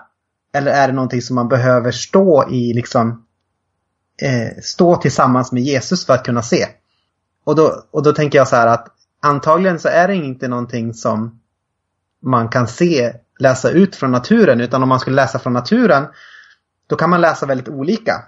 Eller 0.54 0.72
är 0.72 0.88
det 0.88 0.94
någonting 0.94 1.22
som 1.22 1.36
man 1.36 1.48
behöver 1.48 1.92
stå 1.92 2.50
i 2.50 2.74
liksom 2.74 3.26
eh, 4.22 4.62
stå 4.62 4.96
tillsammans 4.96 5.52
med 5.52 5.64
Jesus 5.64 6.06
för 6.06 6.14
att 6.14 6.26
kunna 6.26 6.42
se? 6.42 6.68
Och 7.44 7.56
då, 7.56 7.84
och 7.92 8.04
då 8.04 8.14
tänker 8.14 8.38
jag 8.38 8.48
så 8.48 8.56
här 8.56 8.68
att 8.68 8.88
antagligen 9.20 9.80
så 9.80 9.88
är 9.88 10.08
det 10.08 10.16
inte 10.16 10.48
någonting 10.48 10.94
som 10.94 11.41
man 12.22 12.50
kan 12.50 12.68
se, 12.68 13.14
läsa 13.40 13.70
ut 13.70 13.96
från 13.96 14.12
naturen. 14.12 14.62
Utan 14.62 14.84
om 14.84 14.90
man 14.90 15.00
skulle 15.00 15.16
läsa 15.16 15.40
från 15.40 15.54
naturen 15.54 16.06
då 16.92 16.98
kan 16.98 17.10
man 17.10 17.22
läsa 17.22 17.46
väldigt 17.46 17.70
olika. 17.70 18.24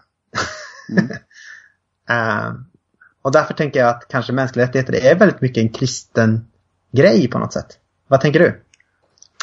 Mm. 0.90 1.06
uh, 2.10 2.56
och 3.22 3.32
därför 3.32 3.54
tänker 3.54 3.80
jag 3.80 3.90
att 3.90 4.08
kanske 4.08 4.34
mänskliga 4.34 4.66
rättigheter 4.66 5.06
är 5.06 5.20
väldigt 5.20 5.42
mycket 5.42 5.64
en 5.64 5.70
kristen 5.70 6.48
grej 6.92 7.30
på 7.30 7.40
något 7.40 7.54
sätt. 7.54 7.80
Vad 8.08 8.22
tänker 8.22 8.40
du? 8.40 8.62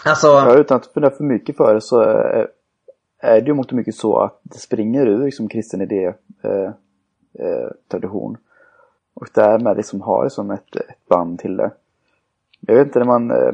Alltså... 0.04 0.26
Ja, 0.26 0.54
utan 0.54 0.76
att 0.76 0.86
fundera 0.86 1.10
för 1.10 1.24
mycket 1.24 1.56
för 1.56 1.74
det 1.74 1.80
så 1.80 2.00
är, 2.00 2.48
är 3.18 3.40
det 3.40 3.46
ju 3.46 3.54
mångt 3.54 3.70
och 3.70 3.76
mycket 3.76 3.94
så 3.94 4.18
att 4.18 4.40
det 4.42 4.58
springer 4.58 5.06
ur 5.06 5.24
liksom 5.24 5.48
kristen 5.48 5.80
idé 5.80 6.14
eh, 6.42 6.70
eh, 7.38 7.70
tradition. 7.90 8.36
Och 9.14 9.28
därmed 9.34 9.76
liksom 9.76 10.00
har 10.00 10.24
det 10.24 10.30
som 10.30 10.50
ett, 10.50 10.76
ett 10.76 11.08
band 11.08 11.38
till 11.38 11.56
det. 11.56 11.70
Jag 12.60 12.74
vet 12.74 12.86
inte 12.86 12.98
när 12.98 13.06
man... 13.06 13.30
Eh, 13.30 13.52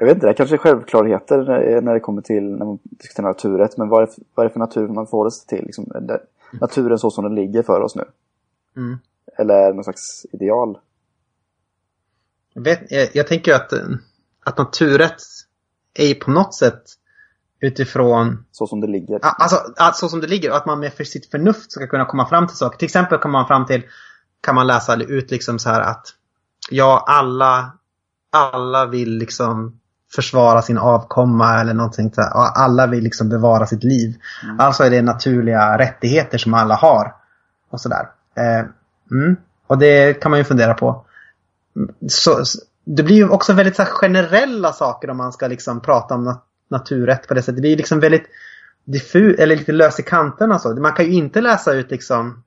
jag 0.00 0.06
vet 0.06 0.14
inte, 0.14 0.26
det 0.26 0.30
är 0.30 0.34
kanske 0.34 0.56
är 0.56 0.58
självklarheter 0.58 1.38
när, 1.80 1.94
det 1.94 2.00
kommer 2.00 2.22
till 2.22 2.44
när 2.44 2.66
man 2.66 2.78
diskuterar 2.82 3.28
naturrätt. 3.28 3.76
Men 3.76 3.88
vad 3.88 4.02
är, 4.02 4.08
vad 4.34 4.44
är 4.44 4.48
det 4.48 4.52
för 4.52 4.60
natur 4.60 4.88
man 4.88 5.06
förhåller 5.06 5.30
sig 5.30 5.46
till? 5.46 5.64
Liksom, 5.66 5.84
det, 6.00 6.20
naturen 6.60 6.98
så 6.98 7.10
som 7.10 7.24
den 7.24 7.34
ligger 7.34 7.62
för 7.62 7.80
oss 7.80 7.96
nu. 7.96 8.04
Mm. 8.76 8.98
Eller 9.38 9.72
någon 9.72 9.84
slags 9.84 10.26
ideal? 10.32 10.78
Jag, 12.52 12.62
vet, 12.62 12.90
jag, 12.90 13.08
jag 13.12 13.26
tänker 13.26 13.54
att, 13.54 13.72
att 14.44 14.58
naturrätt 14.58 15.22
är 15.94 16.14
på 16.14 16.30
något 16.30 16.54
sätt 16.54 16.82
utifrån... 17.60 18.44
Så 18.52 18.66
som 18.66 18.80
det 18.80 18.86
ligger. 18.86 19.18
Alltså, 19.22 19.56
så 19.94 20.08
som 20.08 20.20
det 20.20 20.26
ligger. 20.26 20.50
Och 20.50 20.56
att 20.56 20.66
man 20.66 20.80
med 20.80 20.92
för 20.92 21.04
sitt 21.04 21.30
förnuft 21.30 21.72
ska 21.72 21.86
kunna 21.86 22.04
komma 22.04 22.28
fram 22.28 22.46
till 22.46 22.56
saker. 22.56 22.78
Till 22.78 22.86
exempel 22.86 23.18
kommer 23.18 23.38
man 23.38 23.46
fram 23.46 23.66
till, 23.66 23.82
kan 24.40 24.54
man 24.54 24.66
läsa 24.66 24.96
ut 24.96 25.30
liksom 25.30 25.58
så 25.58 25.68
här 25.68 25.80
att 25.80 26.06
ja, 26.70 27.04
alla, 27.06 27.72
alla 28.30 28.86
vill 28.86 29.18
liksom 29.18 29.80
försvara 30.14 30.62
sin 30.62 30.78
avkomma 30.78 31.60
eller 31.60 31.74
någonting 31.74 32.12
så 32.14 32.22
alla 32.22 32.86
vill 32.86 33.04
liksom 33.04 33.28
bevara 33.28 33.66
sitt 33.66 33.84
liv. 33.84 34.16
Mm. 34.44 34.60
Alltså 34.60 34.84
är 34.84 34.90
det 34.90 35.02
naturliga 35.02 35.78
rättigheter 35.78 36.38
som 36.38 36.54
alla 36.54 36.74
har. 36.74 37.14
Och 37.70 37.80
sådär. 37.80 38.08
Eh, 38.36 38.64
mm. 39.10 39.36
Och 39.66 39.78
det 39.78 40.20
kan 40.20 40.30
man 40.30 40.40
ju 40.40 40.44
fundera 40.44 40.74
på. 40.74 41.04
Så, 42.08 42.44
det 42.84 43.02
blir 43.02 43.16
ju 43.16 43.28
också 43.28 43.52
väldigt 43.52 43.76
så 43.76 43.84
generella 43.84 44.72
saker 44.72 45.10
om 45.10 45.16
man 45.16 45.32
ska 45.32 45.46
liksom 45.46 45.80
prata 45.80 46.14
om 46.14 46.24
nat 46.24 46.44
naturrätt 46.70 47.28
på 47.28 47.34
det 47.34 47.42
sättet. 47.42 47.56
Det 47.56 47.60
blir 47.60 47.76
liksom 47.76 48.00
väldigt 48.00 48.26
diffus, 48.84 49.38
eller 49.38 49.56
lite 49.56 49.72
lös 49.72 50.00
i 50.00 50.02
kanterna 50.02 50.58
så. 50.58 50.74
Man 50.74 50.92
kan 50.92 51.04
ju 51.04 51.12
inte 51.12 51.40
läsa 51.40 51.72
ut 51.72 51.90
liksom 51.90 52.42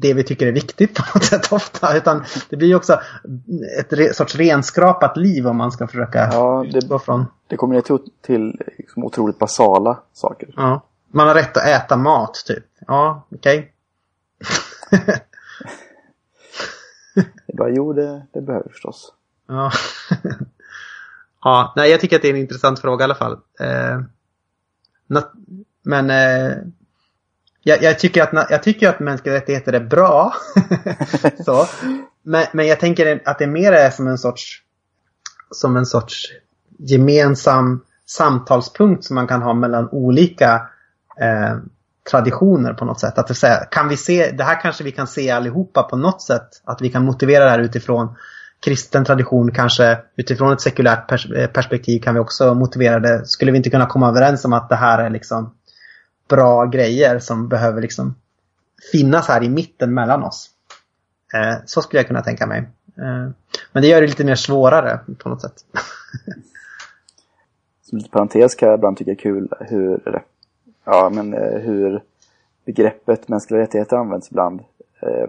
det 0.00 0.14
vi 0.14 0.24
tycker 0.24 0.46
är 0.46 0.52
viktigt 0.52 0.94
på 0.94 1.02
något 1.14 1.24
sätt 1.24 1.52
ofta. 1.52 1.96
Utan 1.96 2.24
det 2.48 2.56
blir 2.56 2.68
ju 2.68 2.74
också 2.74 3.00
ett 3.78 3.92
re, 3.92 4.14
sorts 4.14 4.34
renskrapat 4.34 5.16
liv 5.16 5.46
om 5.46 5.56
man 5.56 5.72
ska 5.72 5.86
försöka 5.86 6.18
ja, 6.32 6.66
det, 6.72 6.88
gå 6.88 6.98
från... 6.98 7.26
Det 7.46 7.56
kommer 7.56 7.80
till, 7.80 7.98
till 8.22 8.60
liksom 8.78 9.04
otroligt 9.04 9.38
basala 9.38 9.98
saker. 10.12 10.48
Ja. 10.56 10.82
Man 11.08 11.28
har 11.28 11.34
rätt 11.34 11.56
att 11.56 11.66
äta 11.66 11.96
mat 11.96 12.34
typ. 12.46 12.64
Ja, 12.86 13.26
okej. 13.30 13.72
Okay. 17.16 17.56
bara, 17.56 17.70
jo, 17.70 17.92
det, 17.92 18.26
det 18.32 18.40
behöver 18.40 18.68
förstås. 18.68 19.12
Ja. 19.48 19.72
Ja, 21.44 21.72
nej, 21.76 21.90
jag 21.90 22.00
tycker 22.00 22.16
att 22.16 22.22
det 22.22 22.28
är 22.28 22.34
en 22.34 22.40
intressant 22.40 22.80
fråga 22.80 23.02
i 23.02 23.04
alla 23.04 23.14
fall. 23.14 23.38
Eh, 23.60 24.00
men 25.82 26.10
eh, 26.10 26.56
jag, 27.64 27.82
jag, 27.82 27.98
tycker 27.98 28.22
att, 28.22 28.50
jag 28.50 28.62
tycker 28.62 28.88
att 28.88 29.00
mänskliga 29.00 29.34
rättigheter 29.34 29.72
är 29.72 29.80
bra. 29.80 30.34
så. 31.44 31.66
Men, 32.22 32.46
men 32.52 32.66
jag 32.66 32.80
tänker 32.80 33.22
att 33.24 33.38
det 33.38 33.46
mer 33.46 33.72
är 33.72 33.90
som 33.90 34.06
en 34.06 34.18
sorts 34.18 34.62
som 35.50 35.76
en 35.76 35.86
sorts 35.86 36.32
gemensam 36.78 37.80
samtalspunkt 38.06 39.04
som 39.04 39.14
man 39.14 39.26
kan 39.26 39.42
ha 39.42 39.54
mellan 39.54 39.88
olika 39.88 40.54
eh, 41.20 41.56
traditioner 42.10 42.72
på 42.72 42.84
något 42.84 43.00
sätt. 43.00 43.18
Att 43.18 43.26
det, 43.26 43.34
säga, 43.34 43.64
kan 43.70 43.88
vi 43.88 43.96
se, 43.96 44.30
det 44.30 44.44
här 44.44 44.60
kanske 44.60 44.84
vi 44.84 44.92
kan 44.92 45.06
se 45.06 45.30
allihopa 45.30 45.82
på 45.82 45.96
något 45.96 46.22
sätt. 46.22 46.48
Att 46.64 46.82
vi 46.82 46.90
kan 46.90 47.04
motivera 47.04 47.44
det 47.44 47.50
här 47.50 47.58
utifrån 47.58 48.16
kristen 48.64 49.04
tradition 49.04 49.52
kanske 49.52 49.98
utifrån 50.16 50.52
ett 50.52 50.60
sekulärt 50.60 51.08
pers 51.08 51.30
eh, 51.30 51.46
perspektiv 51.46 52.00
kan 52.00 52.14
vi 52.14 52.20
också 52.20 52.54
motivera 52.54 53.00
det. 53.00 53.26
Skulle 53.26 53.52
vi 53.52 53.56
inte 53.56 53.70
kunna 53.70 53.86
komma 53.86 54.08
överens 54.08 54.44
om 54.44 54.52
att 54.52 54.68
det 54.68 54.76
här 54.76 54.98
är 54.98 55.10
liksom 55.10 55.54
bra 56.28 56.66
grejer 56.66 57.18
som 57.18 57.48
behöver 57.48 57.82
liksom 57.82 58.14
finnas 58.92 59.28
här 59.28 59.42
i 59.42 59.48
mitten 59.48 59.94
mellan 59.94 60.22
oss. 60.22 60.50
Eh, 61.34 61.56
så 61.66 61.82
skulle 61.82 62.00
jag 62.00 62.06
kunna 62.06 62.22
tänka 62.22 62.46
mig. 62.46 62.58
Eh, 62.96 63.28
men 63.72 63.82
det 63.82 63.86
gör 63.86 64.00
det 64.00 64.06
lite 64.06 64.24
mer 64.24 64.34
svårare 64.34 65.00
på 65.18 65.28
något 65.28 65.40
sätt. 65.40 65.54
Som 67.82 67.98
lite 67.98 68.10
parentes 68.10 68.54
kan 68.54 68.68
jag 68.68 68.78
ibland 68.78 68.96
tycka 68.96 69.10
är 69.10 69.14
kul 69.14 69.52
hur, 69.60 70.22
ja, 70.84 71.10
men, 71.14 71.34
eh, 71.34 71.60
hur 71.60 72.02
begreppet 72.64 73.28
mänskliga 73.28 73.60
rättigheter 73.60 73.96
används 73.96 74.30
ibland. 74.30 74.60
Eh, 75.00 75.28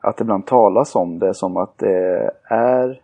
att 0.00 0.16
det 0.16 0.22
ibland 0.22 0.46
talas 0.46 0.94
om 0.94 1.18
det 1.18 1.34
som 1.34 1.56
att 1.56 1.78
det 1.78 2.30
är 2.44 3.02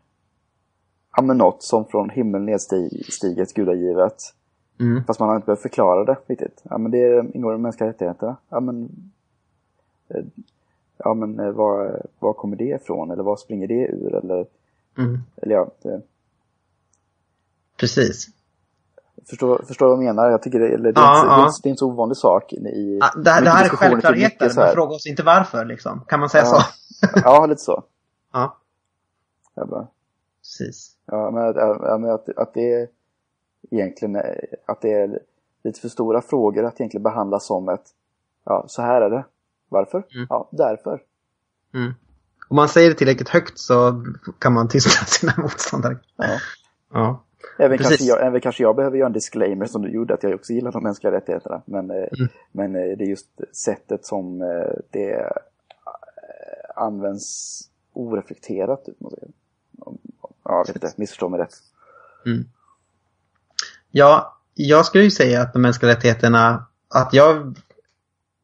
ja, 1.17 1.23
men 1.23 1.39
något 1.39 1.63
som 1.63 1.85
från 1.85 2.11
himlen 2.11 2.45
nedstiget, 2.45 3.55
gudagivet. 3.55 4.17
Mm. 4.81 5.05
Fast 5.05 5.21
man 5.21 5.29
har 5.29 5.37
inte 5.37 5.47
behövt 5.47 5.63
förklara 5.63 6.05
det 6.05 6.17
riktigt. 6.27 6.63
Ja, 6.63 6.79
men 6.79 6.91
det 6.91 7.25
ingår 7.35 7.53
i 7.53 7.55
de 7.55 7.63
mänskliga 7.63 7.89
rättigheterna. 7.91 8.37
Ja, 8.49 8.61
men, 8.61 8.89
eh, 10.09 10.25
ja, 10.99 11.15
men 11.15 11.41
eh, 11.41 11.51
var, 11.51 12.03
var 12.19 12.33
kommer 12.33 12.57
det 12.57 12.65
ifrån? 12.83 13.11
Eller 13.11 13.23
var 13.23 13.37
springer 13.37 13.67
det 13.67 13.87
ur? 13.87 14.15
Eller, 14.15 14.47
mm. 14.99 15.19
eller 15.37 15.55
ja, 15.55 15.71
det... 15.83 16.01
Precis. 17.77 18.29
förstår, 19.31 19.65
förstår 19.69 19.87
vad 19.87 19.97
jag 19.97 20.05
menar. 20.05 20.31
Jag 20.31 20.43
tycker 20.43 20.59
det, 20.61 20.69
eller, 20.69 20.93
det, 20.93 21.01
är, 21.01 21.05
Ja, 21.05 21.19
inte, 21.21 21.29
ja. 21.31 21.37
det, 21.37 21.43
är, 21.43 21.47
inte, 21.47 21.61
det 21.63 21.69
är 21.69 21.71
inte 21.71 21.79
så 21.79 21.89
ovanlig 21.91 22.17
sak. 22.17 22.53
I, 22.53 22.99
Ja, 23.01 23.11
det, 23.17 23.23
det 23.23 23.51
här 23.51 23.65
är 23.65 23.69
självklarheter, 23.69 24.53
men 24.57 24.73
fråga 24.73 24.95
oss 24.95 25.07
inte 25.07 25.23
varför 25.23 25.65
liksom. 25.65 26.05
Kan 26.09 26.21
man 26.21 26.29
säga 26.29 26.45
Ja. 26.45 26.61
så? 26.61 26.63
Ja, 27.25 27.47
lite 27.47 27.63
så. 27.63 27.83
Ja, 28.33 28.57
Jag 29.55 29.69
bara, 29.69 29.87
precis. 30.43 30.97
ja, 31.07 31.31
men, 31.31 31.43
ja, 31.55 31.99
men 32.01 32.11
att, 32.11 32.29
att 32.37 32.55
det 32.55 32.73
är 32.73 32.89
egentligen 33.71 34.17
är- 34.17 34.45
att 34.67 34.81
det 34.81 34.93
är 34.93 35.19
lite 35.63 35.81
för 35.81 35.89
stora 35.89 36.23
frågor 36.23 36.65
att 36.65 36.81
egentligen 36.81 37.03
behandla 37.03 37.41
som 37.41 37.69
ett 37.69 37.85
ja, 38.45 38.65
så 38.69 38.83
här 38.83 39.01
är 39.01 39.11
det. 39.11 39.25
Varför? 39.69 39.99
Mm. 40.15 40.27
Ja, 40.31 40.49
därför. 40.53 41.03
Mm. 41.75 41.93
Om 42.49 42.57
man 42.57 42.69
säger 42.69 42.89
det 42.91 42.95
tillräckligt 42.97 43.29
högt 43.29 43.59
så 43.59 44.05
kan 44.39 44.53
man 44.53 44.69
tysta 44.69 44.91
sina 45.07 45.33
motståndare. 45.39 45.99
Ja. 46.17 46.39
Ja. 46.93 47.21
Även, 47.59 47.79
Precis. 47.79 47.89
kanske 47.99 48.05
jag, 48.07 48.27
även 48.27 48.41
kanske 48.41 48.63
jag 48.63 48.77
behöver 48.77 48.97
göra 48.99 49.07
en 49.07 49.13
disclaimer 49.13 49.67
som 49.67 49.83
du 49.83 49.91
gjorde, 49.91 50.15
att 50.15 50.23
jag 50.23 50.35
också 50.35 50.53
gillar 50.53 50.73
de 50.73 50.83
mänskliga 50.83 51.13
rättigheterna. 51.13 51.63
Men, 51.65 51.91
eh, 51.91 51.97
Mm. 51.97 52.29
men 52.53 52.75
eh, 52.77 52.97
det 52.97 53.05
är 53.05 53.09
just 53.09 53.29
sättet 53.57 54.05
som 54.07 54.43
eh, 54.43 54.73
det 54.91 55.13
eh, 55.13 55.31
används 56.77 57.61
oreflekterat. 57.93 58.85
typ, 58.85 58.97
Ja, 59.01 59.95
jag 60.43 60.67
vet 60.67 60.77
inte, 60.77 60.93
missförstå 60.97 61.29
mig 61.29 61.41
rätt. 61.41 61.55
Mm. 62.27 62.45
Ja, 63.97 64.39
jag 64.55 64.87
skulle 64.87 65.05
ju 65.05 65.11
säga 65.11 65.43
att 65.43 65.53
de 65.53 65.63
mänskliga 65.63 65.91
rättigheterna, 65.93 66.67
att 66.95 67.13
jag 67.13 67.59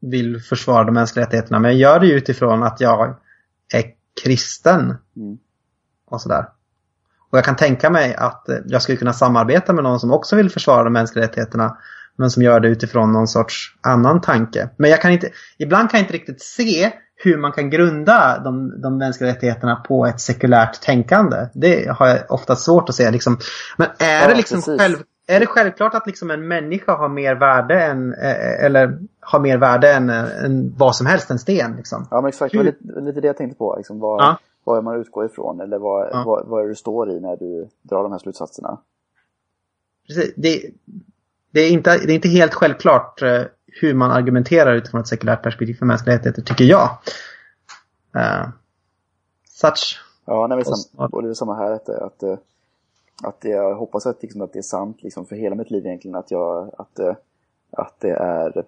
vill 0.00 0.40
försvara 0.40 0.84
de 0.84 0.94
mänskliga 0.94 1.26
rättigheterna, 1.26 1.58
men 1.58 1.70
jag 1.70 1.78
gör 1.78 2.00
det 2.00 2.06
ju 2.06 2.12
utifrån 2.12 2.62
att 2.62 2.80
jag 2.80 3.16
är 3.74 3.84
kristen 4.22 4.80
Mm. 5.16 5.38
och 6.06 6.20
sådär. 6.20 6.44
Och 7.30 7.38
jag 7.38 7.44
kan 7.44 7.56
tänka 7.56 7.90
mig 7.90 8.14
att 8.14 8.48
jag 8.66 8.82
skulle 8.82 8.98
kunna 8.98 9.12
samarbeta 9.12 9.72
med 9.72 9.84
någon 9.84 10.00
som 10.00 10.12
också 10.12 10.36
vill 10.36 10.50
försvara 10.50 10.84
de 10.84 10.92
mänskliga 10.92 11.24
rättigheterna, 11.24 11.76
men 12.16 12.30
som 12.30 12.42
gör 12.42 12.60
det 12.60 12.68
utifrån 12.68 13.12
någon 13.12 13.28
sorts 13.28 13.76
annan 13.80 14.20
tanke. 14.20 14.68
Men 14.76 14.90
jag 14.90 15.00
kan 15.02 15.10
inte, 15.10 15.30
ibland 15.58 15.90
kan 15.90 15.98
jag 15.98 16.04
inte 16.04 16.14
riktigt 16.14 16.42
se 16.42 16.90
hur 17.16 17.38
man 17.38 17.52
kan 17.52 17.70
grunda 17.70 18.38
de, 18.44 18.80
de 18.80 18.98
mänskliga 18.98 19.30
rättigheterna 19.30 19.76
på 19.76 20.06
ett 20.06 20.20
sekulärt 20.20 20.80
tänkande. 20.80 21.36
Det 21.54 21.90
har 21.98 22.06
jag 22.06 22.18
ofta 22.28 22.56
svårt 22.56 22.88
att 22.88 22.94
se. 22.94 23.10
Liksom. 23.10 23.38
Men 23.76 23.88
är, 23.98 24.20
Ja, 24.20 24.28
det 24.28 24.34
liksom 24.34 24.58
precis. 24.58 24.80
själv, 24.80 24.96
är 25.30 25.40
det 25.40 25.46
självklart 25.46 25.94
att 25.94 26.06
liksom 26.06 26.30
en 26.30 26.48
människa 26.48 26.96
har 26.96 27.08
mer 27.08 27.34
värde 27.34 27.82
än, 27.82 28.14
eh, 28.14 28.64
eller 28.64 28.98
har 29.20 29.40
mer 29.40 29.58
värde 29.58 29.92
än, 29.92 30.10
eh, 30.10 30.44
än 30.44 30.74
vad 30.76 30.96
som 30.96 31.06
helst, 31.06 31.30
en 31.30 31.38
sten? 31.38 31.76
Liksom? 31.76 32.06
Ja, 32.10 32.20
men 32.20 32.28
exakt. 32.28 32.52
Det 32.52 32.58
var 32.58 32.64
lite, 32.64 33.00
lite 33.00 33.20
det 33.20 33.26
jag 33.26 33.36
tänkte 33.36 33.58
på. 33.58 33.74
Liksom, 33.76 34.00
vad, 34.00 34.20
Ja. 34.22 34.38
vad 34.64 34.78
är 34.78 34.82
man 34.82 35.00
utgår 35.00 35.26
ifrån? 35.26 35.60
Eller 35.60 35.78
vad, 35.78 36.08
Ja. 36.12 36.22
vad, 36.26 36.46
vad 36.46 36.64
är 36.64 36.68
du 36.68 36.74
står 36.74 37.10
i 37.10 37.20
när 37.20 37.36
du 37.36 37.68
drar 37.82 38.02
de 38.02 38.12
här 38.12 38.18
slutsatserna? 38.18 38.78
Precis. 40.06 40.32
Det, 40.36 40.62
det, 41.50 41.60
är 41.60 41.70
inte, 41.70 41.98
det 41.98 42.12
är 42.12 42.14
inte 42.14 42.28
helt 42.28 42.54
självklart 42.54 43.22
eh, 43.22 43.42
hur 43.80 43.94
man 43.94 44.10
argumenterar 44.10 44.74
utifrån 44.74 45.00
ett 45.00 45.08
sekulärt 45.08 45.42
perspektiv 45.42 45.74
för 45.74 45.86
mänskliga 45.86 46.16
rättigheter, 46.16 46.42
tycker 46.42 46.64
jag. 46.64 46.88
Uh, 48.16 48.48
such. 49.48 50.00
Ja, 50.24 50.46
nej, 50.46 50.56
men 50.56 50.64
sam, 50.64 51.08
och 51.12 51.22
det 51.22 51.28
är 51.28 51.34
samma 51.34 51.54
här. 51.54 51.72
Att, 51.72 51.88
att, 51.88 52.22
eh, 52.22 52.36
att 53.22 53.44
jag 53.44 53.74
hoppas 53.74 54.06
att, 54.06 54.22
liksom, 54.22 54.40
att 54.40 54.52
det 54.52 54.58
är 54.58 54.62
sant 54.62 55.02
liksom, 55.02 55.26
för 55.26 55.36
hela 55.36 55.54
mitt 55.54 55.70
liv 55.70 55.86
egentligen. 55.86 56.14
Att, 56.14 56.30
jag, 56.30 56.70
att, 56.78 56.98
eh, 56.98 57.14
att 57.70 57.94
det 58.00 58.10
är... 58.10 58.64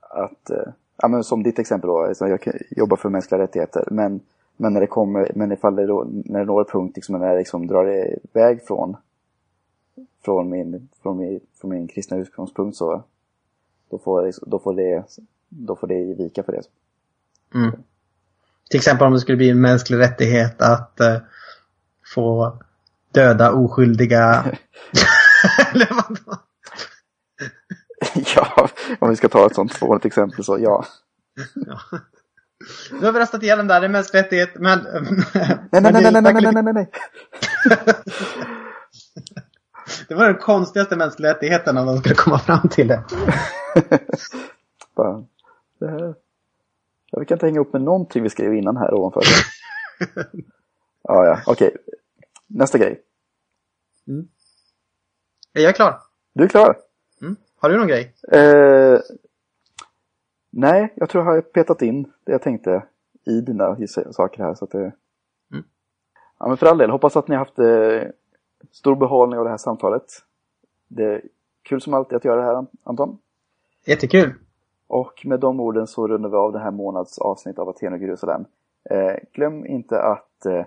Att, 0.00 0.50
eh, 0.50 0.72
ja, 0.96 1.08
men 1.08 1.24
som 1.24 1.42
ditt 1.42 1.58
exempel 1.58 1.88
då, 1.88 2.06
liksom, 2.06 2.28
jag 2.28 2.40
jobbar 2.70 2.96
för 2.96 3.08
mänskliga 3.08 3.40
rättigheter. 3.40 3.88
Men, 3.90 4.20
men 4.56 4.72
när 4.72 4.80
det 4.80 4.86
kommer, 4.86 5.32
men 5.34 5.52
ifall 5.52 5.76
det 5.76 5.86
då, 5.86 6.06
när 6.24 6.38
det 6.38 6.44
når 6.44 6.60
en 6.60 6.66
punkt 6.66 6.96
liksom, 6.96 7.18
när 7.18 7.30
det 7.32 7.38
liksom 7.38 7.66
drar 7.66 7.86
iväg 8.32 8.62
från, 8.66 8.96
från, 10.24 10.48
min, 10.50 10.88
från, 11.02 11.18
min, 11.18 11.40
från 11.60 11.70
min 11.70 11.88
kristna 11.88 12.16
utgångspunkt 12.16 12.76
så 12.76 13.02
då 13.90 13.98
får, 13.98 14.20
det- 14.20 14.26
liksom, 14.26 14.50
då 14.50 14.58
får, 14.58 14.74
det, 14.74 15.04
då 15.48 15.76
får 15.76 15.86
det 15.86 16.14
vika 16.14 16.42
för 16.42 16.52
det. 16.52 16.62
Mm. 17.54 17.70
Till 18.70 18.78
exempel 18.78 19.06
om 19.06 19.12
det 19.12 19.20
skulle 19.20 19.36
bli 19.36 19.50
en 19.50 19.60
mänsklig 19.60 19.98
rättighet 19.98 20.62
att 20.62 21.00
eh, 21.00 21.16
få 22.14 22.58
döda 23.12 23.52
oskyldiga... 23.52 24.44
Ja, 28.36 28.68
om 28.98 29.10
vi 29.10 29.16
ska 29.16 29.28
ta 29.28 29.46
ett 29.46 29.54
sånt 29.54 29.74
fånigt 29.74 30.04
exempel 30.04 30.44
så 30.44 30.58
ja. 30.58 30.84
Ja. 31.54 31.78
Nu 32.92 33.06
har 33.06 33.12
vi 33.12 33.20
röstat 33.20 33.42
igenom 33.42 33.66
där, 33.66 33.80
det 33.80 33.86
är 33.86 33.90
mänsklig 33.90 34.20
rättighet, 34.20 34.50
men... 34.54 34.78
Nej, 34.82 35.82
nej, 35.82 35.92
nej, 35.92 35.92
nej, 35.92 36.12
nej, 36.12 36.22
nej, 36.22 36.52
nej, 36.52 36.62
nej, 36.62 36.72
nej. 36.74 36.90
Det 40.08 40.14
var 40.14 40.24
den 40.24 40.38
konstigaste 40.38 40.96
mänskliga 40.96 41.30
rättigheten 41.30 41.76
om 41.76 41.86
de 41.86 41.98
skulle 41.98 42.14
komma 42.14 42.38
fram 42.38 42.68
till 42.68 42.88
det. 42.88 43.04
Bara, 44.96 45.24
det 45.80 45.88
här. 45.88 46.14
Ja, 47.10 47.18
vi 47.18 47.26
kan 47.26 47.34
inte 47.34 47.46
hänga 47.46 47.60
upp 47.60 47.72
med 47.72 47.82
någonting 47.82 48.22
vi 48.22 48.30
skrev 48.30 48.54
innan 48.54 48.76
här 48.76 48.94
ovanför. 48.94 49.22
ja, 51.02 51.26
ja, 51.26 51.40
okej. 51.46 51.76
Nästa 52.48 52.78
grej. 52.78 53.02
Är 55.52 55.60
jag 55.62 55.76
klar? 55.76 56.02
Du 56.32 56.44
är 56.44 56.48
klar? 56.48 56.76
Mm. 57.20 57.36
Har 57.56 57.70
du 57.70 57.76
någon 57.76 57.88
grej? 57.88 58.14
Eh, 58.32 59.00
nej, 60.50 60.92
jag 60.96 61.08
tror 61.08 61.24
jag 61.24 61.32
har 61.32 61.40
petat 61.40 61.82
in 61.82 62.12
det 62.24 62.32
jag 62.32 62.42
tänkte 62.42 62.82
i 63.24 63.40
dina 63.40 63.76
saker 64.12 64.42
här. 64.42 64.54
Så 64.54 64.64
att 64.64 64.70
det... 64.70 64.92
Mm. 65.52 65.64
Ja, 66.38 66.48
men 66.48 66.56
för 66.56 66.66
all 66.66 66.78
del, 66.78 66.90
hoppas 66.90 67.16
att 67.16 67.28
ni 67.28 67.34
har 67.34 67.44
haft 67.44 67.58
eh, 67.58 68.10
stor 68.70 68.96
behållning 68.96 69.38
av 69.38 69.44
det 69.44 69.50
här 69.50 69.58
samtalet. 69.58 70.04
Det 70.88 71.04
är 71.04 71.22
kul 71.62 71.80
som 71.80 71.94
alltid 71.94 72.16
att 72.16 72.24
göra 72.24 72.40
det 72.40 72.46
här, 72.46 72.66
Anton. 72.82 73.18
Jättekul. 73.86 74.34
Och 74.86 75.22
med 75.24 75.40
de 75.40 75.60
orden 75.60 75.86
så 75.86 76.08
rundar 76.08 76.28
vi 76.28 76.36
av 76.36 76.52
det 76.52 76.58
här 76.58 76.70
månads 76.70 77.18
avsnitt 77.18 77.58
av 77.58 77.68
Aten 77.68 77.92
och 77.92 77.98
Jerusalem. 77.98 78.44
Eh, 78.90 79.16
glöm 79.32 79.66
inte 79.66 80.02
att 80.02 80.46
eh, 80.46 80.64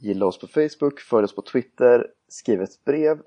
gilla 0.00 0.26
oss 0.26 0.38
på 0.38 0.46
Facebook, 0.46 1.00
följ 1.00 1.24
oss 1.24 1.34
på 1.34 1.42
Twitter, 1.42 2.06
skriv 2.28 2.62
ett 2.62 2.84
brev, 2.84 3.20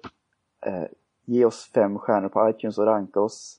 eh, 0.65 0.83
ge 1.25 1.45
oss 1.45 1.71
fem 1.73 1.99
stjärnor 1.99 2.29
på 2.29 2.49
iTunes 2.49 2.77
och 2.77 2.85
ranka 2.85 3.19
oss. 3.19 3.57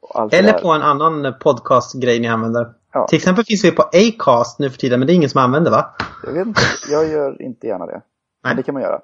Och 0.00 0.34
Eller 0.34 0.52
på 0.52 0.68
en 0.68 0.82
annan 0.82 1.34
podcastgrej 1.40 2.20
ni 2.20 2.28
använder. 2.28 2.74
Ja. 2.92 3.06
Till 3.06 3.16
exempel 3.16 3.44
finns 3.44 3.64
vi 3.64 3.70
på 3.70 3.82
Acast 3.82 4.58
nu 4.58 4.70
för 4.70 4.78
tiden, 4.78 5.00
men 5.00 5.06
det 5.06 5.12
är 5.12 5.14
ingen 5.14 5.30
som 5.30 5.40
använder 5.40 5.70
va? 5.70 5.94
Jag 6.24 6.32
vet 6.32 6.46
inte, 6.46 6.60
jag 6.90 7.08
gör 7.08 7.42
inte 7.42 7.66
gärna 7.66 7.86
det. 7.86 7.92
Nej. 7.92 8.02
Men 8.42 8.56
det 8.56 8.62
kan 8.62 8.72
man 8.72 8.82
göra. 8.82 9.00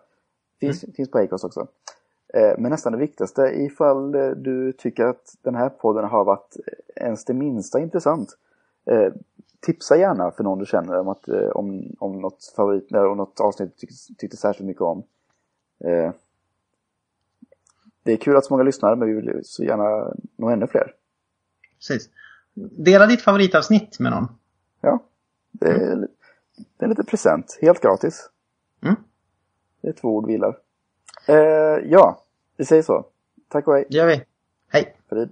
Finns, 0.61 0.85
finns 0.97 1.11
på 1.11 1.19
Acast 1.19 1.45
också. 1.45 1.67
Eh, 2.35 2.55
men 2.59 2.71
nästan 2.71 2.93
det 2.93 2.99
viktigaste, 2.99 3.43
ifall 3.43 4.15
eh, 4.15 4.29
du 4.29 4.73
tycker 4.73 5.05
att 5.05 5.35
den 5.43 5.55
här 5.55 5.69
podden 5.69 6.05
har 6.05 6.25
varit 6.25 6.57
ens 6.97 7.25
det 7.25 7.35
minsta 7.35 7.81
intressant. 7.81 8.37
Eh, 8.85 9.13
tipsa 9.61 9.97
gärna 9.97 10.31
för 10.31 10.45
någon 10.45 10.59
du 10.59 10.67
känner 10.67 10.99
om, 10.99 11.09
att, 11.09 11.29
eh, 11.29 11.49
om, 11.49 11.97
om 11.99 12.21
något 12.21 12.53
favorit, 12.57 12.93
eller 12.93 13.07
om 13.07 13.17
något 13.17 13.41
avsnitt 13.41 13.71
du 13.75 13.77
tyckte, 13.77 14.15
tyckte 14.19 14.37
särskilt 14.37 14.67
mycket 14.67 14.83
om. 14.83 15.03
Eh, 15.85 16.13
det 18.03 18.13
är 18.13 18.17
kul 18.17 18.37
att 18.37 18.45
så 18.45 18.53
många 18.53 18.63
lyssnar, 18.63 18.97
men 18.97 19.09
vi 19.09 19.15
vill 19.15 19.41
så 19.45 19.65
gärna 19.65 20.15
nå 20.37 20.49
ännu 20.49 20.67
fler. 20.67 20.95
Precis. 21.79 22.11
Dela 22.55 23.07
ditt 23.07 23.23
favoritavsnitt 23.23 23.99
med 23.99 24.13
någon. 24.13 24.29
Ja, 24.81 25.03
det 25.53 25.69
är, 25.69 26.09
det 26.77 26.85
är 26.85 26.89
lite 26.89 27.05
present, 27.05 27.59
helt 27.63 27.81
gratis. 27.81 28.31
Mm. 28.83 28.95
Det 29.81 29.89
är 29.89 29.93
två 29.93 30.09
ord 30.17 30.27
vi 30.27 30.33
gillar. 30.33 30.59
Eh, 31.27 31.37
ja, 31.85 32.23
vi 32.57 32.65
säger 32.65 32.83
så. 32.83 33.07
Tack 33.49 33.69
och 33.69 33.75
hej. 33.75 33.87
Det 33.91 33.97
gör 33.97 34.07
vi. 34.07 34.25
Hej! 34.69 34.97
Frid. 35.09 35.29